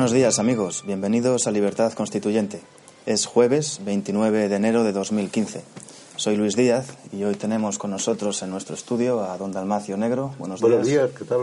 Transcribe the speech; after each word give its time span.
Buenos 0.00 0.14
días 0.14 0.38
amigos, 0.38 0.84
bienvenidos 0.86 1.46
a 1.46 1.50
Libertad 1.50 1.92
Constituyente. 1.92 2.62
Es 3.04 3.26
jueves 3.26 3.80
29 3.84 4.48
de 4.48 4.56
enero 4.56 4.82
de 4.82 4.92
2015. 4.92 5.60
Soy 6.16 6.38
Luis 6.38 6.56
Díaz 6.56 6.86
y 7.12 7.22
hoy 7.24 7.34
tenemos 7.34 7.76
con 7.76 7.90
nosotros 7.90 8.42
en 8.42 8.48
nuestro 8.48 8.74
estudio 8.74 9.22
a 9.22 9.36
don 9.36 9.52
Dalmacio 9.52 9.98
Negro. 9.98 10.34
Buenos, 10.38 10.62
Buenos 10.62 10.86
días, 10.86 11.10
¿qué 11.18 11.26
tal? 11.26 11.40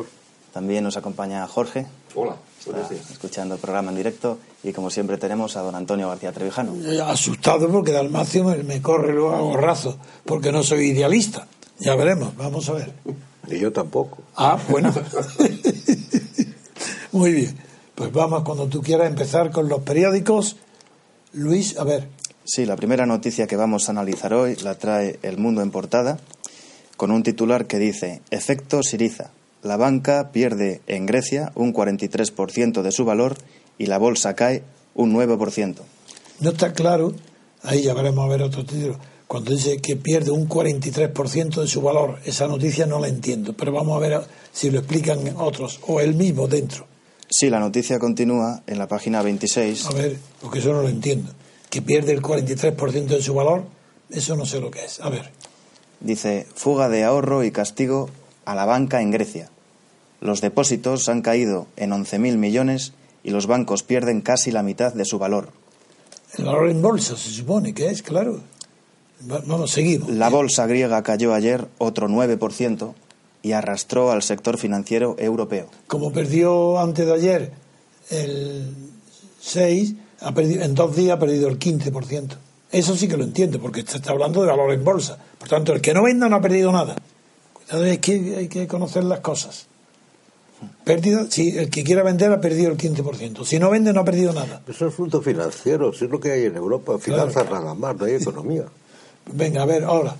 También 0.54 0.84
nos 0.84 0.98
acompaña 0.98 1.48
Jorge. 1.48 1.86
Hola, 2.16 2.36
Está 2.58 2.72
buenos 2.72 2.90
días. 2.90 3.12
escuchando 3.12 3.54
el 3.54 3.62
programa 3.62 3.92
en 3.92 3.98
directo 3.98 4.40
y 4.64 4.73
como 4.73 4.89
siempre 4.89 5.20
tenemos 5.20 5.56
a 5.56 5.62
don 5.62 5.76
Antonio 5.76 6.10
García 6.10 6.32
Trevijano. 6.32 6.73
Eh, 6.84 7.00
asustado 7.00 7.70
porque 7.70 7.92
Dalmacio 7.92 8.44
me, 8.44 8.64
me 8.64 8.82
corre 8.82 9.14
luego 9.14 9.36
a 9.36 9.39
gorrazo, 9.39 10.00
porque 10.26 10.52
no 10.52 10.64
soy 10.64 10.88
idealista. 10.88 11.45
Ya 11.78 11.95
veremos, 11.95 12.36
vamos 12.36 12.67
a 12.70 12.73
ver. 12.73 12.92
Y 13.52 13.60
yo 13.60 13.72
tampoco. 13.72 14.17
Ah, 14.36 14.58
bueno. 14.67 14.92
Muy 17.12 17.34
bien. 17.34 17.67
Pues 17.98 18.14
vamos 18.14 18.44
cuando 18.44 18.67
tú 18.67 18.84
quieras 18.84 19.09
empezar 19.09 19.50
con 19.50 19.67
los 19.67 19.81
periódicos. 19.81 20.58
Luis, 21.34 21.80
a 21.80 21.84
ver. 21.84 22.08
Sí, 22.44 22.64
la 22.64 22.76
primera 22.76 23.08
noticia 23.08 23.48
que 23.48 23.56
vamos 23.56 23.88
a 23.88 23.92
analizar 23.92 24.36
hoy 24.36 24.56
la 24.58 24.76
trae 24.76 25.17
El 25.23 25.39
Mundo 25.39 25.64
en 25.64 25.72
portada 25.72 26.20
con 26.95 27.09
un 27.09 27.23
titular 27.23 27.66
que 27.66 27.80
dice 27.80 28.22
Efecto 28.30 28.84
Siriza. 28.84 29.31
La 29.64 29.78
banca 29.78 30.31
pierde 30.31 30.81
en 30.86 31.08
Grecia 31.08 31.52
un 31.56 31.73
43% 31.73 32.84
de 32.84 32.92
su 32.92 33.04
valor 33.04 33.36
y 33.80 33.88
la 33.88 33.98
bolsa 33.98 34.36
cae 34.36 34.61
un 34.94 35.16
9%. 35.16 35.78
No 36.42 36.52
está 36.52 36.73
claro, 36.73 37.14
ahí 37.64 37.82
ya 37.82 37.95
veremos 37.95 38.23
a 38.26 38.30
ver 38.30 38.44
otro 38.44 38.64
título. 38.64 39.00
Cuando 39.26 39.50
dice 39.50 39.82
que 39.82 39.95
pierde 39.95 40.30
un 40.30 40.48
43% 40.48 41.61
de 41.61 41.67
su 41.67 41.82
valor, 41.82 42.20
esa 42.26 42.45
noticia 42.45 42.86
no 42.86 43.00
la 43.00 43.08
entiendo, 43.08 43.54
pero 43.54 43.72
vamos 43.72 43.98
a 43.98 44.08
ver 44.08 44.22
si 44.52 44.70
lo 44.70 44.78
explican 44.78 45.36
otros 45.38 45.80
o 45.88 46.00
él 46.00 46.14
mismo 46.14 46.48
dentro. 46.48 46.86
Sí, 47.30 47.50
la 47.50 47.59
noticia 47.59 48.00
continúa 48.00 48.64
en 48.67 48.78
la 48.78 48.88
página 48.88 49.22
26. 49.22 49.86
A 49.88 49.92
ver, 49.92 50.17
porque 50.42 50.59
eso 50.59 50.72
no 50.73 50.81
lo 50.81 50.89
entiendo. 50.89 51.31
Que 51.70 51.81
pierde 51.81 52.14
el 52.14 52.22
43% 52.22 53.06
de 53.08 53.22
su 53.22 53.33
valor, 53.33 53.66
eso 54.09 54.36
no 54.38 54.45
sé 54.45 54.59
lo 54.61 54.72
que 54.72 54.86
es. 54.86 55.00
A 55.02 55.09
ver. 55.09 55.31
Dice, 56.00 56.48
fuga 56.55 56.88
de 56.89 57.03
ahorro 57.03 57.44
y 57.44 57.52
castigo 57.52 58.09
a 58.45 58.55
la 58.55 58.66
banca 58.66 59.02
en 59.02 59.11
Grecia. 59.11 59.49
Los 60.21 60.39
depósitos 60.42 61.10
han 61.10 61.21
caído 61.21 61.67
en 61.76 61.92
11.000 61.92 62.37
millones 62.37 62.93
y 63.23 63.32
los 63.32 63.45
bancos 63.45 63.83
pierden 63.83 64.21
casi 64.21 64.52
la 64.52 64.64
mitad 64.64 64.93
de 64.93 65.05
su 65.05 65.20
valor. 65.20 65.49
El 66.37 66.45
valor 66.45 66.70
en 66.70 66.82
bolsa 66.82 67.17
se 67.17 67.30
supone 67.30 67.73
que 67.73 67.87
es, 67.89 68.02
claro. 68.02 68.42
Va- 69.30 69.42
Vamos, 69.45 69.71
seguimos. 69.71 70.10
La 70.10 70.30
bolsa 70.30 70.66
griega 70.67 71.04
cayó 71.04 71.33
ayer 71.33 71.67
otro 71.77 72.08
9% 72.08 72.93
y 73.48 73.54
arrastró 73.54 74.12
al 74.12 74.24
sector 74.24 74.58
financiero 74.58 75.16
europeo. 75.18 75.70
Como 75.88 76.12
perdió 76.12 76.78
antes 76.80 77.06
de 77.06 77.14
ayer 77.14 77.52
el 78.10 78.74
6, 79.40 79.94
ha 80.20 80.34
perdido, 80.34 80.64
en 80.66 80.76
dos 80.76 80.96
días 80.96 81.16
ha 81.16 81.20
perdido 81.20 81.48
el 81.48 81.58
15%. 81.58 82.36
Eso 82.70 82.98
sí 82.98 83.08
que 83.08 83.16
lo 83.16 83.24
entiendo, 83.24 83.62
porque 83.62 83.84
se 83.84 83.98
está 83.98 84.12
hablando 84.12 84.42
de 84.42 84.48
valor 84.48 84.74
en 84.74 84.84
bolsa. 84.84 85.18
Por 85.40 85.48
tanto, 85.48 85.72
el 85.72 85.80
que 85.80 85.94
no 85.94 86.04
venda 86.04 86.28
no 86.28 86.36
ha 86.36 86.42
perdido 86.42 86.74
nada. 86.74 86.98
Cuidado, 87.54 87.86
es 87.86 88.00
que 88.00 88.36
hay 88.38 88.48
que 88.50 88.68
conocer 88.68 89.06
las 89.06 89.22
cosas. 89.22 89.68
Pérdida, 90.84 91.28
sí, 91.30 91.58
el 91.58 91.70
que 91.70 91.86
quiera 91.86 92.04
vender 92.04 92.32
ha 92.34 92.42
perdido 92.42 92.72
el 92.72 92.78
15%. 92.78 93.46
Si 93.46 93.60
no 93.60 93.70
vende, 93.70 93.94
no 93.94 94.02
ha 94.02 94.06
perdido 94.06 94.34
nada. 94.34 94.62
Eso 94.68 94.88
es 94.88 94.94
asunto 94.94 95.22
financiero, 95.22 95.94
si 95.94 96.06
es 96.06 96.12
lo 96.12 96.20
que 96.20 96.34
hay 96.34 96.46
en 96.46 96.58
Europa. 96.58 96.98
Finanzas 96.98 97.50
nada 97.50 97.74
más, 97.74 97.96
no 97.96 98.06
hay 98.06 98.16
economía. 98.16 98.66
Venga, 99.32 99.62
a 99.62 99.66
ver, 99.66 99.86
ahora, 99.86 100.16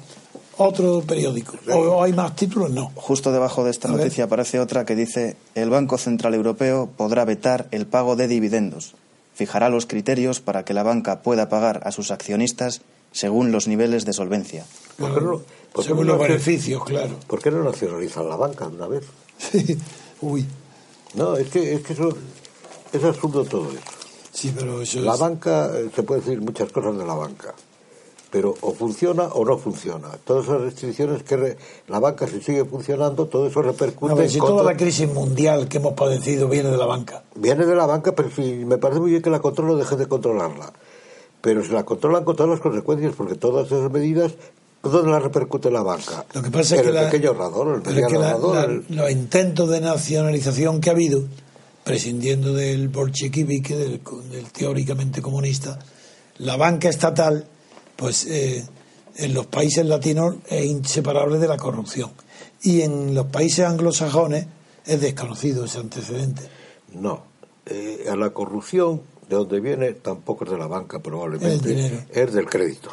otro 0.58 1.02
periódico. 1.02 1.58
¿O, 1.72 1.78
o 1.78 2.04
hay 2.04 2.14
más 2.14 2.36
títulos? 2.36 2.70
No. 2.72 2.92
Justo 2.96 3.32
debajo 3.32 3.64
de 3.64 3.72
esta 3.72 3.88
A 3.88 3.92
ver. 3.92 4.02
noticia 4.02 4.26
aparece 4.26 4.60
otra 4.60 4.86
que 4.86 4.96
dice, 4.96 5.38
el 5.56 5.70
Banco 5.70 5.98
Central 5.98 6.34
Europeo 6.34 6.90
podrá 6.98 7.26
vetar 7.26 7.68
el 7.72 7.86
pago 7.86 8.16
de 8.16 8.28
dividendos. 8.28 8.96
Fijará 9.36 9.70
los 9.70 9.86
criterios 9.86 10.40
para 10.42 10.66
que 10.66 10.74
la 10.74 10.84
banca 10.84 11.22
pueda 11.22 11.48
pagar 11.50 11.82
a 11.86 11.92
sus 11.92 12.10
accionistas 12.12 12.82
según 13.12 13.52
los 13.52 13.68
niveles 13.68 14.04
de 14.06 14.14
solvencia. 14.14 14.66
¿Por 14.98 15.14
qué 15.14 15.22
no, 15.22 15.42
por 15.74 15.84
qué 15.84 15.88
Según 15.90 16.08
no 16.08 16.14
los 16.14 16.22
beneficios, 16.28 16.84
claro. 16.84 17.16
¿Por 17.28 17.42
qué 17.42 17.52
no 17.52 17.64
nacionalizan 17.64 18.28
la 18.28 18.36
banca 18.36 18.68
una 18.68 18.88
vez? 18.88 19.06
Uy, 20.22 20.46
No, 21.14 21.38
es 21.38 21.50
que, 21.50 21.76
es 21.76 21.82
que 21.84 21.94
eso 21.94 22.10
es 22.92 23.04
absurdo 23.04 23.46
todo 23.46 23.70
eso. 23.70 23.80
sí, 24.34 24.52
pero 24.56 24.82
eso 24.82 25.00
La 25.02 25.14
es... 25.14 25.20
banca, 25.20 25.70
eh, 25.78 25.90
se 25.96 26.04
puede 26.04 26.22
decir 26.22 26.42
muchas 26.42 26.72
cosas 26.72 26.98
de 26.98 27.06
la 27.06 27.14
banca, 27.14 27.54
pero 28.30 28.56
o 28.62 28.74
funciona 28.74 29.24
o 29.24 29.46
no 29.46 29.58
funciona. 29.58 30.10
Todas 30.26 30.46
esas 30.46 30.62
restricciones 30.62 31.24
que 31.24 31.38
re- 31.38 31.58
la 31.88 32.00
banca 32.00 32.28
si 32.28 32.42
sigue 32.42 32.66
funcionando, 32.66 33.28
todo 33.28 33.48
eso 33.48 33.62
repercute 33.62 34.12
A 34.12 34.16
ver, 34.16 34.30
si 34.30 34.38
contra- 34.40 34.58
toda 34.58 34.72
la 34.74 34.78
crisis 34.78 35.08
mundial 35.12 35.68
que 35.70 35.78
hemos 35.78 35.94
padecido 35.94 36.48
viene 36.50 36.70
de 36.70 36.78
la 36.78 36.86
banca. 36.86 37.24
Viene 37.36 37.66
de 37.66 37.76
la 37.76 37.86
banca, 37.86 38.14
pero 38.14 38.30
sí, 38.36 38.64
me 38.66 38.78
parece 38.78 39.00
muy 39.00 39.12
bien 39.12 39.22
que 39.22 39.30
la 39.30 39.40
controle 39.40 39.74
o 39.74 39.78
deje 39.78 39.96
de 39.96 40.08
controlarla. 40.08 40.74
Pero 41.42 41.64
si 41.64 41.72
la 41.72 41.84
controlan 41.86 42.26
con 42.26 42.36
todas 42.36 42.50
las 42.50 42.60
consecuencias, 42.60 43.14
porque 43.16 43.36
todas 43.36 43.68
esas 43.68 43.90
medidas, 43.92 44.34
¿dónde 44.84 45.10
las 45.12 45.24
repercute 45.24 45.72
la 45.72 45.84
banca? 45.84 46.26
Lo 46.34 46.42
que 46.42 46.52
pasa 46.52 46.76
es 46.76 46.82
que 46.82 46.88
el 46.90 46.96
la- 46.96 47.10
pequeño 47.10 47.32
el 47.32 47.82
que 47.84 48.18
la- 48.20 48.38
la- 48.38 48.64
el- 48.66 48.86
los 48.90 49.12
intentos 49.12 49.70
de 49.70 49.80
nacionalización 49.80 50.82
que 50.82 50.90
ha 50.90 50.94
habido, 50.94 51.24
prescindiendo 51.86 52.54
del 52.54 52.90
bolchevique, 52.90 53.76
del, 53.78 54.02
del 54.32 54.52
teóricamente 54.52 55.22
comunista, 55.22 55.80
la 56.40 56.58
banca 56.58 56.90
estatal, 56.90 57.46
pues 57.98 58.26
eh, 58.28 58.64
en 59.18 59.34
los 59.34 59.48
países 59.48 59.86
latinos 59.86 60.36
es 60.50 60.66
inseparable 60.66 61.38
de 61.40 61.48
la 61.48 61.58
corrupción. 61.58 62.12
Y 62.62 62.82
en 62.82 63.14
los 63.14 63.26
países 63.28 63.66
anglosajones 63.66 64.48
es 64.86 65.02
desconocido 65.02 65.66
ese 65.66 65.80
antecedente. 65.80 66.44
No. 66.94 67.24
Eh, 67.66 68.06
a 68.10 68.16
la 68.16 68.30
corrupción, 68.30 69.02
de 69.30 69.36
donde 69.36 69.60
viene, 69.60 69.92
tampoco 69.94 70.46
es 70.46 70.52
de 70.52 70.58
la 70.58 70.68
banca, 70.68 71.00
probablemente. 71.00 71.68
dinero. 71.70 71.98
Es 72.14 72.32
del 72.34 72.46
crédito. 72.46 72.90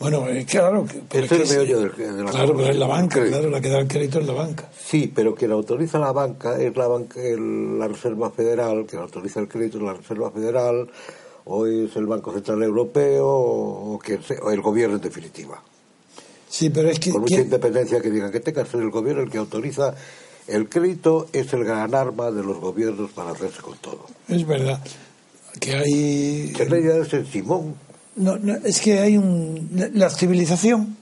Bueno, 0.00 0.26
eh, 0.28 0.46
claro, 0.48 0.86
pero 1.10 1.26
Ese 1.26 1.42
es 1.42 1.50
meollo 1.50 1.80
del- 1.80 1.92
de 1.94 2.24
la 2.24 2.30
claro, 2.30 2.56
pero 2.56 2.70
es 2.70 2.76
la 2.76 2.86
banca, 2.86 3.22
claro, 3.22 3.50
la 3.50 3.60
que 3.60 3.68
da 3.68 3.78
el 3.80 3.86
crédito 3.86 4.18
es 4.18 4.26
la 4.26 4.32
banca. 4.32 4.70
Sí, 4.82 5.12
pero 5.14 5.34
quien 5.34 5.52
autoriza 5.52 5.98
la 5.98 6.10
banca 6.10 6.58
es 6.58 6.74
la 6.74 6.86
banca, 6.88 7.20
el- 7.22 7.78
la 7.78 7.86
Reserva 7.86 8.30
Federal, 8.30 8.86
quien 8.86 9.02
autoriza 9.02 9.40
el 9.40 9.48
crédito 9.48 9.76
es 9.76 9.84
la 9.84 9.92
Reserva 9.92 10.30
Federal, 10.30 10.88
o 11.44 11.66
es 11.66 11.94
el 11.96 12.06
Banco 12.06 12.32
Central 12.32 12.62
Europeo, 12.62 13.26
o, 13.28 13.98
quien 13.98 14.22
sea, 14.22 14.38
o 14.40 14.50
el 14.50 14.60
gobierno 14.60 14.96
en 14.96 15.02
definitiva. 15.02 15.62
Sí, 16.48 16.70
pero 16.70 16.88
es 16.90 16.98
que... 16.98 17.12
Por 17.12 17.20
mucha 17.22 17.36
¿quién- 17.36 17.46
independencia 17.46 18.00
que 18.00 18.10
digan 18.10 18.32
que 18.32 18.40
tenga 18.40 18.64
que 18.64 18.70
ser 18.70 18.80
el 18.80 18.90
gobierno 18.90 19.22
el 19.22 19.30
que 19.30 19.38
autoriza 19.38 19.94
el 20.48 20.68
crédito, 20.68 21.28
es 21.32 21.52
el 21.52 21.64
gran 21.64 21.94
arma 21.94 22.30
de 22.30 22.42
los 22.42 22.58
gobiernos 22.58 23.12
para 23.12 23.30
hacerse 23.30 23.62
con 23.62 23.78
todo. 23.78 24.06
Es 24.28 24.46
verdad 24.46 24.80
que 25.60 25.74
hay... 25.76 26.52
Que 26.52 26.62
es 26.64 27.08
Saint 27.08 27.30
Simón. 27.30 27.74
No, 28.16 28.36
no, 28.36 28.54
es 28.64 28.80
que 28.80 28.98
hay 28.98 29.16
un... 29.16 29.90
La, 29.94 30.10
civilización 30.10 30.96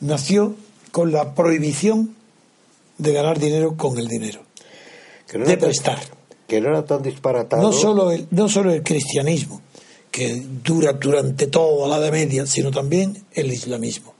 nació 0.00 0.54
con 0.90 1.12
la 1.12 1.34
prohibición 1.34 2.14
de 2.98 3.12
ganar 3.12 3.38
dinero 3.38 3.76
con 3.76 3.98
el 3.98 4.08
dinero, 4.08 4.40
Que 5.28 5.38
no 5.38 5.44
de 5.44 5.56
prestar. 5.56 5.98
Que 6.46 6.60
no 6.60 6.68
era 6.68 6.84
tan 6.84 7.02
disparatado. 7.02 7.62
No 7.62 7.72
solo, 7.72 8.10
el, 8.10 8.26
no 8.30 8.48
solo 8.48 8.72
el 8.72 8.82
cristianismo, 8.82 9.60
que 10.10 10.42
dura 10.64 10.92
durante 10.92 11.46
toda 11.48 11.88
la 11.88 11.98
Edad 11.98 12.12
Media, 12.12 12.46
sino 12.46 12.70
también 12.70 13.24
el 13.32 13.52
islamismo. 13.52 14.14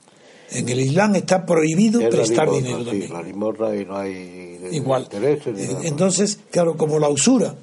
En 0.51 0.69
el 0.69 0.81
Islam 0.81 1.17
está 1.17 1.45
prohibido 1.45 2.01
es 2.01 2.09
prestar 2.09 2.47
limosna, 2.49 2.69
dinero 2.69 2.79
sí, 2.79 2.87
también. 2.87 3.13
la 3.13 3.23
limosna 3.23 3.75
y 3.75 3.85
no 3.85 3.97
hay 3.97 4.69
Igual. 4.71 5.09
ni 5.13 5.19
nada. 5.19 5.81
Entonces, 5.83 6.39
claro, 6.51 6.77
como 6.77 6.99
la 6.99 7.09
usura 7.09 7.57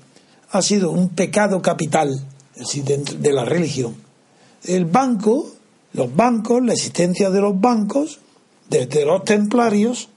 ha 0.52 0.62
sido 0.62 0.92
un 0.92 1.10
pecado 1.10 1.62
capital 1.62 2.10
de 2.56 3.34
la 3.34 3.46
religión. 3.46 3.96
El 4.66 4.86
banco, 4.86 5.50
los 5.94 6.14
bancos, 6.16 6.64
la 6.64 6.74
existencia 6.74 7.30
de 7.30 7.42
los 7.42 7.60
bancos, 7.60 8.20
desde 8.70 9.06
los 9.06 9.24
templarios, 9.24 10.10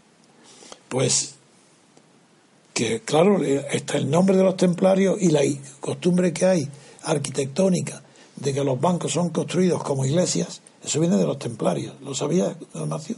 pues 0.88 1.35
que 2.76 3.00
claro, 3.00 3.42
está 3.42 3.96
el 3.96 4.10
nombre 4.10 4.36
de 4.36 4.44
los 4.44 4.54
templarios 4.54 5.16
y 5.18 5.30
la 5.30 5.40
costumbre 5.80 6.34
que 6.34 6.44
hay 6.44 6.68
arquitectónica 7.04 8.02
de 8.36 8.52
que 8.52 8.62
los 8.62 8.78
bancos 8.78 9.12
son 9.12 9.30
construidos 9.30 9.82
como 9.82 10.04
iglesias, 10.04 10.60
eso 10.84 11.00
viene 11.00 11.16
de 11.16 11.24
los 11.24 11.38
templarios. 11.38 11.94
¿Lo 12.02 12.14
sabía, 12.14 12.54
Dalmacio? 12.74 13.16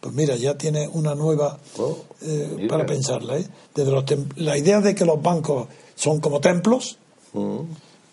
Pues 0.00 0.14
mira, 0.14 0.36
ya 0.36 0.56
tiene 0.56 0.86
una 0.86 1.16
nueva 1.16 1.58
Oh, 1.76 1.96
eh, 2.22 2.68
para 2.68 2.86
pensarla. 2.86 3.38
¿eh? 3.38 3.48
Desde 3.74 3.90
los 3.90 4.04
la 4.36 4.56
idea 4.56 4.80
de 4.80 4.94
que 4.94 5.04
los 5.04 5.20
bancos 5.20 5.66
son 5.96 6.20
como 6.20 6.40
templos, 6.40 6.96
Mm. 7.32 7.62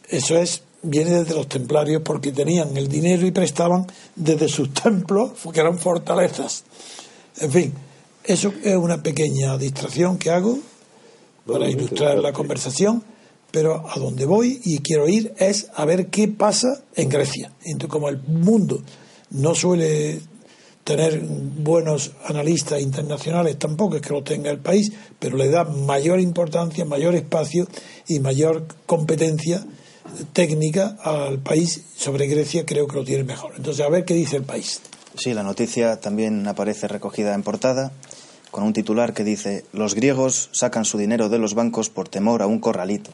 eso 0.10 0.36
es 0.38 0.64
viene 0.82 1.12
desde 1.12 1.36
los 1.36 1.48
templarios 1.48 2.02
porque 2.04 2.32
tenían 2.32 2.76
el 2.76 2.88
dinero 2.88 3.26
y 3.28 3.32
prestaban 3.32 3.86
desde 4.16 4.48
sus 4.48 4.74
templos, 4.84 5.32
que 5.54 5.60
eran 5.60 5.78
fortalezas. 5.78 6.64
En 7.40 7.52
fin, 7.52 7.74
eso 8.24 8.52
es 8.64 8.76
una 8.76 9.04
pequeña 9.04 9.60
distracción 9.60 10.18
que 10.18 10.32
hago 10.32 10.58
para 11.48 11.70
ilustrar 11.70 12.20
la 12.20 12.34
conversación, 12.34 13.04
pero 13.52 13.86
a 13.90 14.00
donde 14.00 14.26
voy 14.26 14.62
y 14.64 14.80
quiero 14.80 15.08
ir 15.08 15.34
es 15.38 15.68
a 15.76 15.86
ver 15.86 16.08
qué 16.08 16.28
pasa 16.28 16.84
en 16.96 17.10
Grecia. 17.10 17.52
Entonces, 17.64 17.90
como 17.90 18.10
el 18.10 18.20
mundo 18.20 18.82
no 19.32 19.56
suele 19.56 20.20
tener 20.84 21.22
buenos 21.22 22.12
analistas 22.26 22.82
internacionales, 22.82 23.58
tampoco 23.58 23.98
es 23.98 24.02
que 24.02 24.14
lo 24.14 24.24
tenga 24.24 24.52
el 24.52 24.60
país, 24.60 24.92
pero 25.20 25.36
le 25.38 25.50
da 25.50 25.66
mayor 25.66 26.20
importancia, 26.20 26.86
mayor 26.86 27.16
espacio 27.16 27.68
y 28.08 28.20
mayor 28.20 28.68
competencia 28.86 29.66
técnica 30.32 30.98
al 31.04 31.40
país 31.40 31.84
sobre 31.96 32.28
Grecia, 32.28 32.66
creo 32.66 32.88
que 32.88 32.96
lo 32.96 33.04
tiene 33.04 33.24
mejor. 33.24 33.54
Entonces, 33.58 33.86
a 33.86 33.90
ver 33.90 34.06
qué 34.06 34.14
dice 34.14 34.38
el 34.38 34.44
país. 34.44 34.80
Sí, 35.18 35.34
la 35.34 35.44
noticia 35.44 36.00
también 36.00 36.48
aparece 36.48 36.88
recogida 36.88 37.34
en 37.34 37.44
portada 37.44 37.92
con 38.52 38.64
un 38.64 38.74
titular 38.74 39.14
que 39.14 39.24
dice 39.24 39.66
Los 39.74 39.96
griegos 39.96 40.50
sacan 40.54 40.86
su 40.86 40.98
dinero 40.98 41.30
de 41.30 41.40
los 41.40 41.54
bancos 41.54 41.90
por 41.90 42.10
temor 42.10 42.42
a 42.42 42.48
un 42.48 42.60
corralito. 42.60 43.12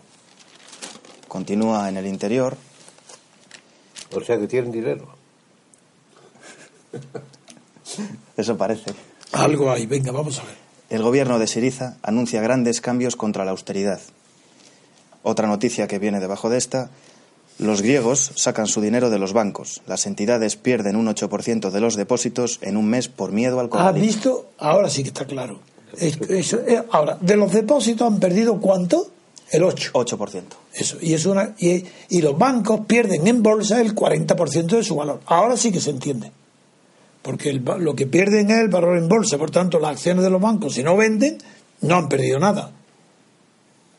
Continúa 1.27 1.89
en 1.89 1.97
el 1.97 2.07
interior. 2.07 2.57
O 4.13 4.21
sea 4.21 4.37
que 4.37 4.47
tienen 4.47 4.71
dinero. 4.71 5.07
Eso 8.37 8.57
parece. 8.57 8.93
Algo 9.31 9.71
hay, 9.71 9.85
venga, 9.85 10.11
vamos 10.11 10.39
a 10.39 10.43
ver. 10.43 10.55
El 10.89 11.01
gobierno 11.01 11.39
de 11.39 11.47
Siriza 11.47 11.97
anuncia 12.03 12.41
grandes 12.41 12.81
cambios 12.81 13.15
contra 13.15 13.45
la 13.45 13.51
austeridad. 13.51 13.99
Otra 15.23 15.47
noticia 15.47 15.87
que 15.87 15.97
viene 15.97 16.19
debajo 16.19 16.49
de 16.49 16.57
esta, 16.57 16.91
los 17.63 17.81
griegos 17.81 18.31
sacan 18.35 18.67
su 18.67 18.81
dinero 18.81 19.09
de 19.09 19.19
los 19.19 19.33
bancos. 19.33 19.81
Las 19.87 20.05
entidades 20.05 20.55
pierden 20.55 20.95
un 20.95 21.07
8% 21.07 21.71
de 21.71 21.79
los 21.79 21.95
depósitos 21.95 22.59
en 22.61 22.77
un 22.77 22.87
mes 22.87 23.07
por 23.07 23.31
miedo 23.31 23.59
al 23.59 23.65
¿Has 23.67 23.71
corralito. 23.71 24.05
visto? 24.05 24.49
Ahora 24.59 24.89
sí 24.89 25.01
que 25.03 25.09
está 25.09 25.25
claro. 25.25 25.59
Es- 25.97 26.17
eh, 26.53 26.83
ahora, 26.91 27.17
de 27.21 27.35
los 27.35 27.51
depósitos 27.51 28.07
han 28.07 28.19
perdido 28.19 28.59
cuánto? 28.59 29.09
El 29.51 29.63
8. 29.63 29.91
8%. 29.93 30.41
Eso, 30.73 30.97
y, 31.01 31.13
es 31.13 31.25
una, 31.27 31.53
y, 31.59 31.83
y 32.09 32.21
los 32.21 32.35
bancos 32.37 32.81
pierden 32.87 33.27
en 33.27 33.43
bolsa 33.43 33.79
el 33.81 33.93
40% 33.93 34.65
de 34.77 34.83
su 34.83 34.95
valor. 34.95 35.21
Ahora 35.27 35.55
sí 35.57 35.71
que 35.71 35.79
se 35.79 35.91
entiende. 35.91 36.31
Porque 37.21 37.49
el 37.51 37.63
lo 37.79 37.95
que 37.95 38.07
pierden 38.07 38.49
es 38.49 38.57
el 38.57 38.69
valor 38.69 38.97
en 38.97 39.07
bolsa. 39.07 39.37
Por 39.37 39.51
tanto, 39.51 39.79
las 39.79 39.91
acciones 39.91 40.23
de 40.23 40.29
los 40.29 40.41
bancos, 40.41 40.73
si 40.73 40.83
no 40.83 40.97
venden, 40.97 41.37
no 41.81 41.95
han 41.95 42.09
perdido 42.09 42.39
nada. 42.39 42.71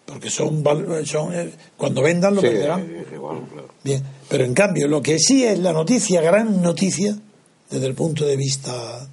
Porque 0.06 0.30
son, 0.30 0.62
son 1.04 1.34
eh, 1.34 1.52
cuando 1.76 2.02
vendan 2.02 2.34
lo 2.34 2.40
Sí, 2.40 2.48
igual, 2.48 3.40
claro. 3.50 3.68
Bien, 3.82 4.02
pero 4.28 4.44
en 4.44 4.54
cambio, 4.54 4.86
lo 4.86 5.00
que 5.00 5.18
sí 5.18 5.44
es 5.44 5.58
la 5.58 5.72
noticia, 5.72 6.20
gran 6.20 6.60
noticia, 6.60 7.16
desde 7.70 7.86
el 7.86 7.94
punto 7.94 8.26
de 8.26 8.36
vista 8.36 9.08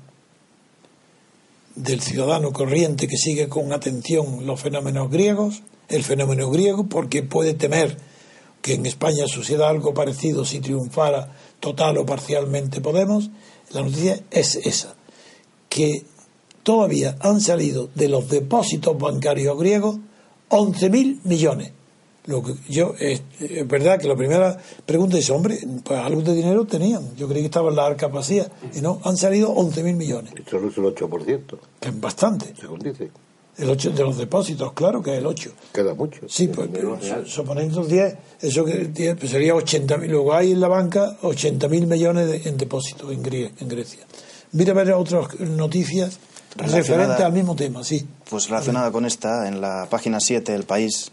del 1.75 2.01
ciudadano 2.01 2.51
corriente 2.51 3.07
que 3.07 3.17
sigue 3.17 3.47
con 3.47 3.71
atención 3.71 4.45
los 4.45 4.59
fenómenos 4.59 5.09
griegos, 5.09 5.63
el 5.87 6.03
fenómeno 6.03 6.49
griego, 6.49 6.87
porque 6.87 7.23
puede 7.23 7.53
temer 7.53 7.97
que 8.61 8.73
en 8.75 8.85
España 8.85 9.25
suceda 9.27 9.69
algo 9.69 9.93
parecido 9.93 10.45
si 10.45 10.59
triunfara 10.59 11.31
total 11.59 11.97
o 11.97 12.05
parcialmente 12.05 12.81
Podemos, 12.81 13.29
la 13.71 13.81
noticia 13.81 14.19
es 14.29 14.55
esa, 14.55 14.95
que 15.69 16.03
todavía 16.63 17.15
han 17.19 17.41
salido 17.41 17.89
de 17.95 18.09
los 18.09 18.29
depósitos 18.29 18.97
bancarios 18.97 19.57
griegos 19.57 19.97
11.000 20.51 21.19
millones. 21.23 21.71
Lo 22.27 22.43
que 22.43 22.53
yo 22.69 22.93
es, 22.99 23.23
es 23.39 23.67
verdad 23.67 23.99
que 23.99 24.07
la 24.07 24.15
primera 24.15 24.55
pregunta 24.85 25.17
es, 25.17 25.27
hombre, 25.31 25.57
pues 25.83 25.99
algo 25.99 26.21
de 26.21 26.35
dinero 26.35 26.65
tenían. 26.65 27.15
Yo 27.15 27.27
creí 27.27 27.41
que 27.41 27.47
estaban 27.47 27.75
las 27.75 27.85
arcas 27.87 28.11
vacías. 28.11 28.47
Y 28.75 28.81
no, 28.81 29.01
han 29.03 29.17
salido 29.17 29.53
11.000 29.55 29.95
millones, 29.95 30.33
Y 30.37 30.47
solo 30.47 30.69
es 30.69 30.77
el 30.77 30.83
8%, 30.83 31.57
que 31.79 31.89
es 31.89 31.99
bastante. 31.99 32.53
según 32.59 32.79
dice. 32.79 33.09
El 33.57 33.69
8 33.69 33.89
de 33.91 34.03
los 34.03 34.17
depósitos, 34.17 34.71
claro 34.73 35.01
que 35.01 35.11
es 35.13 35.17
el 35.17 35.25
8. 35.25 35.51
Queda 35.73 35.93
mucho. 35.93 36.21
Sí, 36.29 36.47
pues, 36.47 36.69
pero 36.71 36.97
suponiendo 37.25 37.83
10, 37.83 38.15
eso 38.39 38.63
que 38.65 38.85
10, 38.85 39.17
pues 39.17 39.31
sería 39.31 39.53
80.000. 39.55 40.07
Luego 40.07 40.33
hay 40.33 40.51
en 40.51 40.59
la 40.61 40.67
banca 40.67 41.17
80.000 41.21 41.85
millones 41.87 42.27
de- 42.27 42.47
en 42.49 42.55
depósitos 42.57 43.11
en, 43.11 43.21
Grie- 43.23 43.51
en 43.59 43.67
Grecia. 43.67 44.05
Mira 44.53 44.71
a 44.71 44.75
ver 44.75 44.91
otras 44.93 45.39
noticias 45.39 46.17
Relacionada- 46.55 46.81
referentes 46.81 47.25
al 47.25 47.33
mismo 47.33 47.55
tema, 47.55 47.83
sí. 47.83 48.07
Pues 48.29 48.49
relacionada 48.49 48.91
con 48.91 49.05
esta, 49.05 49.47
en 49.47 49.61
la 49.61 49.87
página 49.89 50.19
7 50.19 50.51
del 50.51 50.63
país 50.63 51.11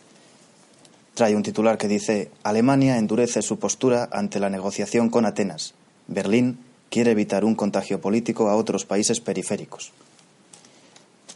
trae 1.14 1.34
un 1.36 1.42
titular 1.42 1.78
que 1.78 1.88
dice 1.88 2.30
Alemania 2.42 2.96
endurece 2.98 3.42
su 3.42 3.58
postura 3.58 4.08
ante 4.12 4.40
la 4.40 4.50
negociación 4.50 5.10
con 5.10 5.26
Atenas. 5.26 5.74
Berlín 6.06 6.58
quiere 6.90 7.10
evitar 7.12 7.44
un 7.44 7.54
contagio 7.54 8.00
político 8.00 8.48
a 8.48 8.56
otros 8.56 8.84
países 8.84 9.20
periféricos. 9.20 9.92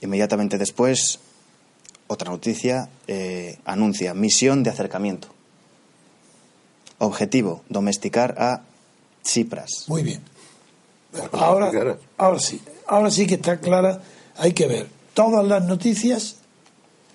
Inmediatamente 0.00 0.58
después, 0.58 1.18
otra 2.08 2.30
noticia 2.30 2.88
eh, 3.06 3.58
anuncia 3.64 4.14
misión 4.14 4.62
de 4.62 4.70
acercamiento. 4.70 5.28
Objetivo, 6.98 7.62
domesticar 7.68 8.36
a 8.38 8.62
Tsipras. 9.22 9.84
Muy 9.88 10.02
bien. 10.02 10.22
Ahora, 11.32 11.70
Claro. 11.70 11.98
ahora 12.16 12.38
sí, 12.38 12.60
ahora 12.92 13.10
sí 13.10 13.26
que 13.26 13.34
está 13.36 13.58
clara. 13.60 14.00
Hay 14.36 14.52
que 14.52 14.66
ver 14.66 14.86
todas 15.14 15.44
las 15.46 15.64
noticias, 15.64 16.36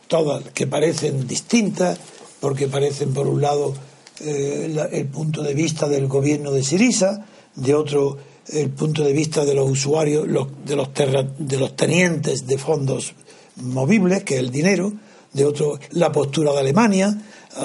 todas 0.08 0.44
que 0.54 0.68
parecen 0.68 1.28
distintas, 1.28 2.00
porque 2.40 2.68
parecen 2.68 3.14
por 3.14 3.28
un 3.28 3.42
lado 3.42 3.74
eh, 4.20 4.68
la- 4.74 4.86
el 4.86 5.06
punto 5.06 5.44
de 5.44 5.54
vista 5.54 5.88
del 5.88 6.08
gobierno 6.08 6.52
de 6.52 6.64
Sirisa, 6.64 7.24
de 7.56 7.76
otro 7.76 8.18
el 8.48 8.70
punto 8.72 9.04
de 9.04 9.14
vista 9.14 9.46
de 9.46 9.54
los 9.54 9.70
usuarios, 9.70 10.28
los- 10.28 10.48
de 10.66 10.76
los 10.76 10.92
terra- 10.94 11.28
de 11.38 11.58
los 11.60 11.76
tenientes 11.76 12.48
de 12.48 12.58
fondos 12.58 13.14
movibles, 13.58 14.24
que 14.24 14.36
es 14.36 14.40
el 14.40 14.50
dinero, 14.52 14.92
de 15.34 15.46
otro 15.46 15.78
la 15.92 16.12
postura 16.12 16.52
de 16.54 16.60
Alemania, 16.60 17.16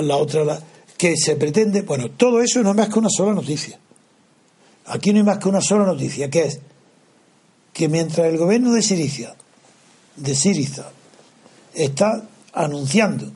la 0.02 0.16
otra 0.16 0.44
la 0.44 0.60
que 0.98 1.16
se 1.16 1.36
pretende, 1.36 1.82
bueno, 1.82 2.10
todo 2.10 2.40
eso 2.42 2.62
no 2.62 2.70
es 2.70 2.76
más 2.76 2.88
que 2.90 2.98
una 2.98 3.08
sola 3.10 3.32
noticia. 3.32 3.78
Aquí 4.86 5.12
no 5.12 5.18
hay 5.20 5.24
más 5.24 5.38
que 5.38 5.48
una 5.48 5.60
sola 5.62 5.84
noticia, 5.86 6.28
que 6.28 6.42
es 6.46 6.60
que 7.72 7.88
mientras 7.88 8.26
el 8.26 8.38
gobierno 8.38 8.72
de 8.72 8.82
Siriza, 8.82 9.34
de 10.16 10.34
Siriza 10.34 10.90
está 11.74 12.22
anunciando 12.52 13.30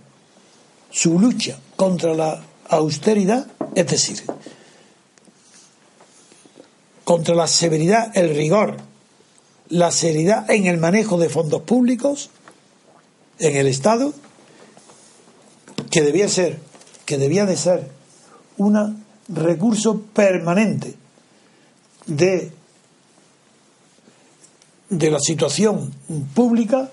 su 0.90 1.19
lucha 1.19 1.59
contra 1.76 2.14
la 2.14 2.43
austeridad, 2.69 3.47
es 3.75 3.87
decir, 3.87 4.23
contra 7.05 7.35
la 7.35 7.47
severidad, 7.47 8.16
el 8.16 8.35
rigor, 8.35 8.76
la 9.69 9.90
seriedad 9.90 10.50
en 10.50 10.66
el 10.66 10.78
manejo 10.78 11.19
de 11.19 11.28
fondos 11.28 11.62
públicos 11.62 12.31
en 13.38 13.57
el 13.57 13.66
Estado, 13.66 14.12
que 15.90 16.02
debía 16.02 16.28
ser, 16.28 16.59
que 17.05 17.19
debía 17.19 17.47
de 17.47 17.57
ser 17.57 17.90
un 18.57 19.05
recurso 19.28 20.00
permanente 20.12 20.95
de, 22.07 22.52
de 24.88 25.11
la 25.11 25.19
situación 25.19 25.93
pública, 26.35 26.90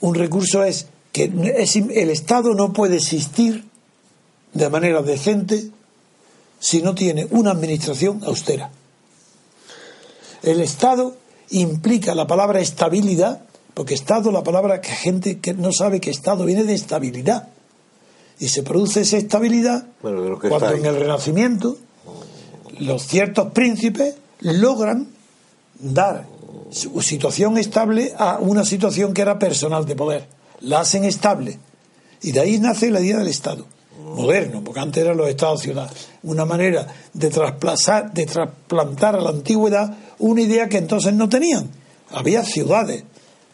un 0.00 0.14
recurso 0.14 0.64
es 0.64 0.86
que 1.12 1.32
es, 1.56 1.76
el 1.76 2.10
Estado 2.10 2.54
no 2.54 2.72
puede 2.72 2.96
existir 2.96 3.64
de 4.52 4.68
manera 4.68 5.02
decente 5.02 5.70
si 6.58 6.82
no 6.82 6.94
tiene 6.94 7.26
una 7.30 7.52
administración 7.52 8.22
austera. 8.24 8.70
El 10.42 10.60
Estado 10.60 11.16
implica 11.50 12.14
la 12.14 12.26
palabra 12.26 12.60
estabilidad, 12.60 13.42
porque 13.74 13.94
Estado, 13.94 14.32
la 14.32 14.42
palabra 14.42 14.80
que 14.80 14.90
gente 14.90 15.38
que 15.38 15.54
no 15.54 15.72
sabe 15.72 16.00
que 16.00 16.10
Estado 16.10 16.44
viene 16.44 16.64
de 16.64 16.74
estabilidad. 16.74 17.48
Y 18.38 18.48
se 18.48 18.62
produce 18.62 19.00
esa 19.00 19.16
estabilidad 19.16 19.86
Bueno, 20.02 20.38
cuando 20.38 20.72
en 20.72 20.84
el 20.84 20.96
Renacimiento 20.96 21.78
los 22.78 23.06
ciertos 23.06 23.52
príncipes 23.52 24.16
logran 24.40 25.15
dar 25.78 26.24
su 26.70 27.00
situación 27.00 27.58
estable 27.58 28.12
a 28.18 28.38
una 28.38 28.64
situación 28.64 29.14
que 29.14 29.22
era 29.22 29.38
personal 29.38 29.86
de 29.86 29.96
poder. 29.96 30.26
La 30.60 30.80
hacen 30.80 31.04
estable. 31.04 31.58
Y 32.22 32.32
de 32.32 32.40
ahí 32.40 32.58
nace 32.58 32.90
la 32.90 33.00
idea 33.00 33.18
del 33.18 33.28
Estado. 33.28 33.66
moderno, 33.98 34.62
porque 34.64 34.80
antes 34.80 35.02
eran 35.02 35.16
los 35.16 35.28
estados-ciudad. 35.28 35.90
Una 36.22 36.44
manera 36.44 36.86
de 37.12 37.28
trasplazar, 37.28 38.12
de 38.12 38.24
trasplantar 38.26 39.16
a 39.16 39.20
la 39.20 39.30
antigüedad 39.30 39.94
una 40.18 40.40
idea 40.40 40.68
que 40.68 40.78
entonces 40.78 41.12
no 41.12 41.28
tenían. 41.28 41.68
Había 42.10 42.42
ciudades, 42.44 43.04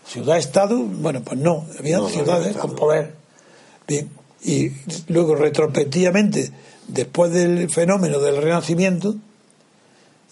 ciudad-estado, 0.07 0.79
bueno, 0.79 1.23
pues 1.23 1.39
no, 1.39 1.67
había 1.79 1.99
No, 1.99 2.09
ciudades 2.09 2.57
con 2.57 2.77
poder. 2.77 3.15
Bien, 3.89 4.11
y 4.45 4.71
luego 5.09 5.35
retrospectivamente, 5.35 6.51
después 6.87 7.33
del 7.33 7.71
fenómeno 7.71 8.19
del 8.21 8.37
Renacimiento, 8.37 9.17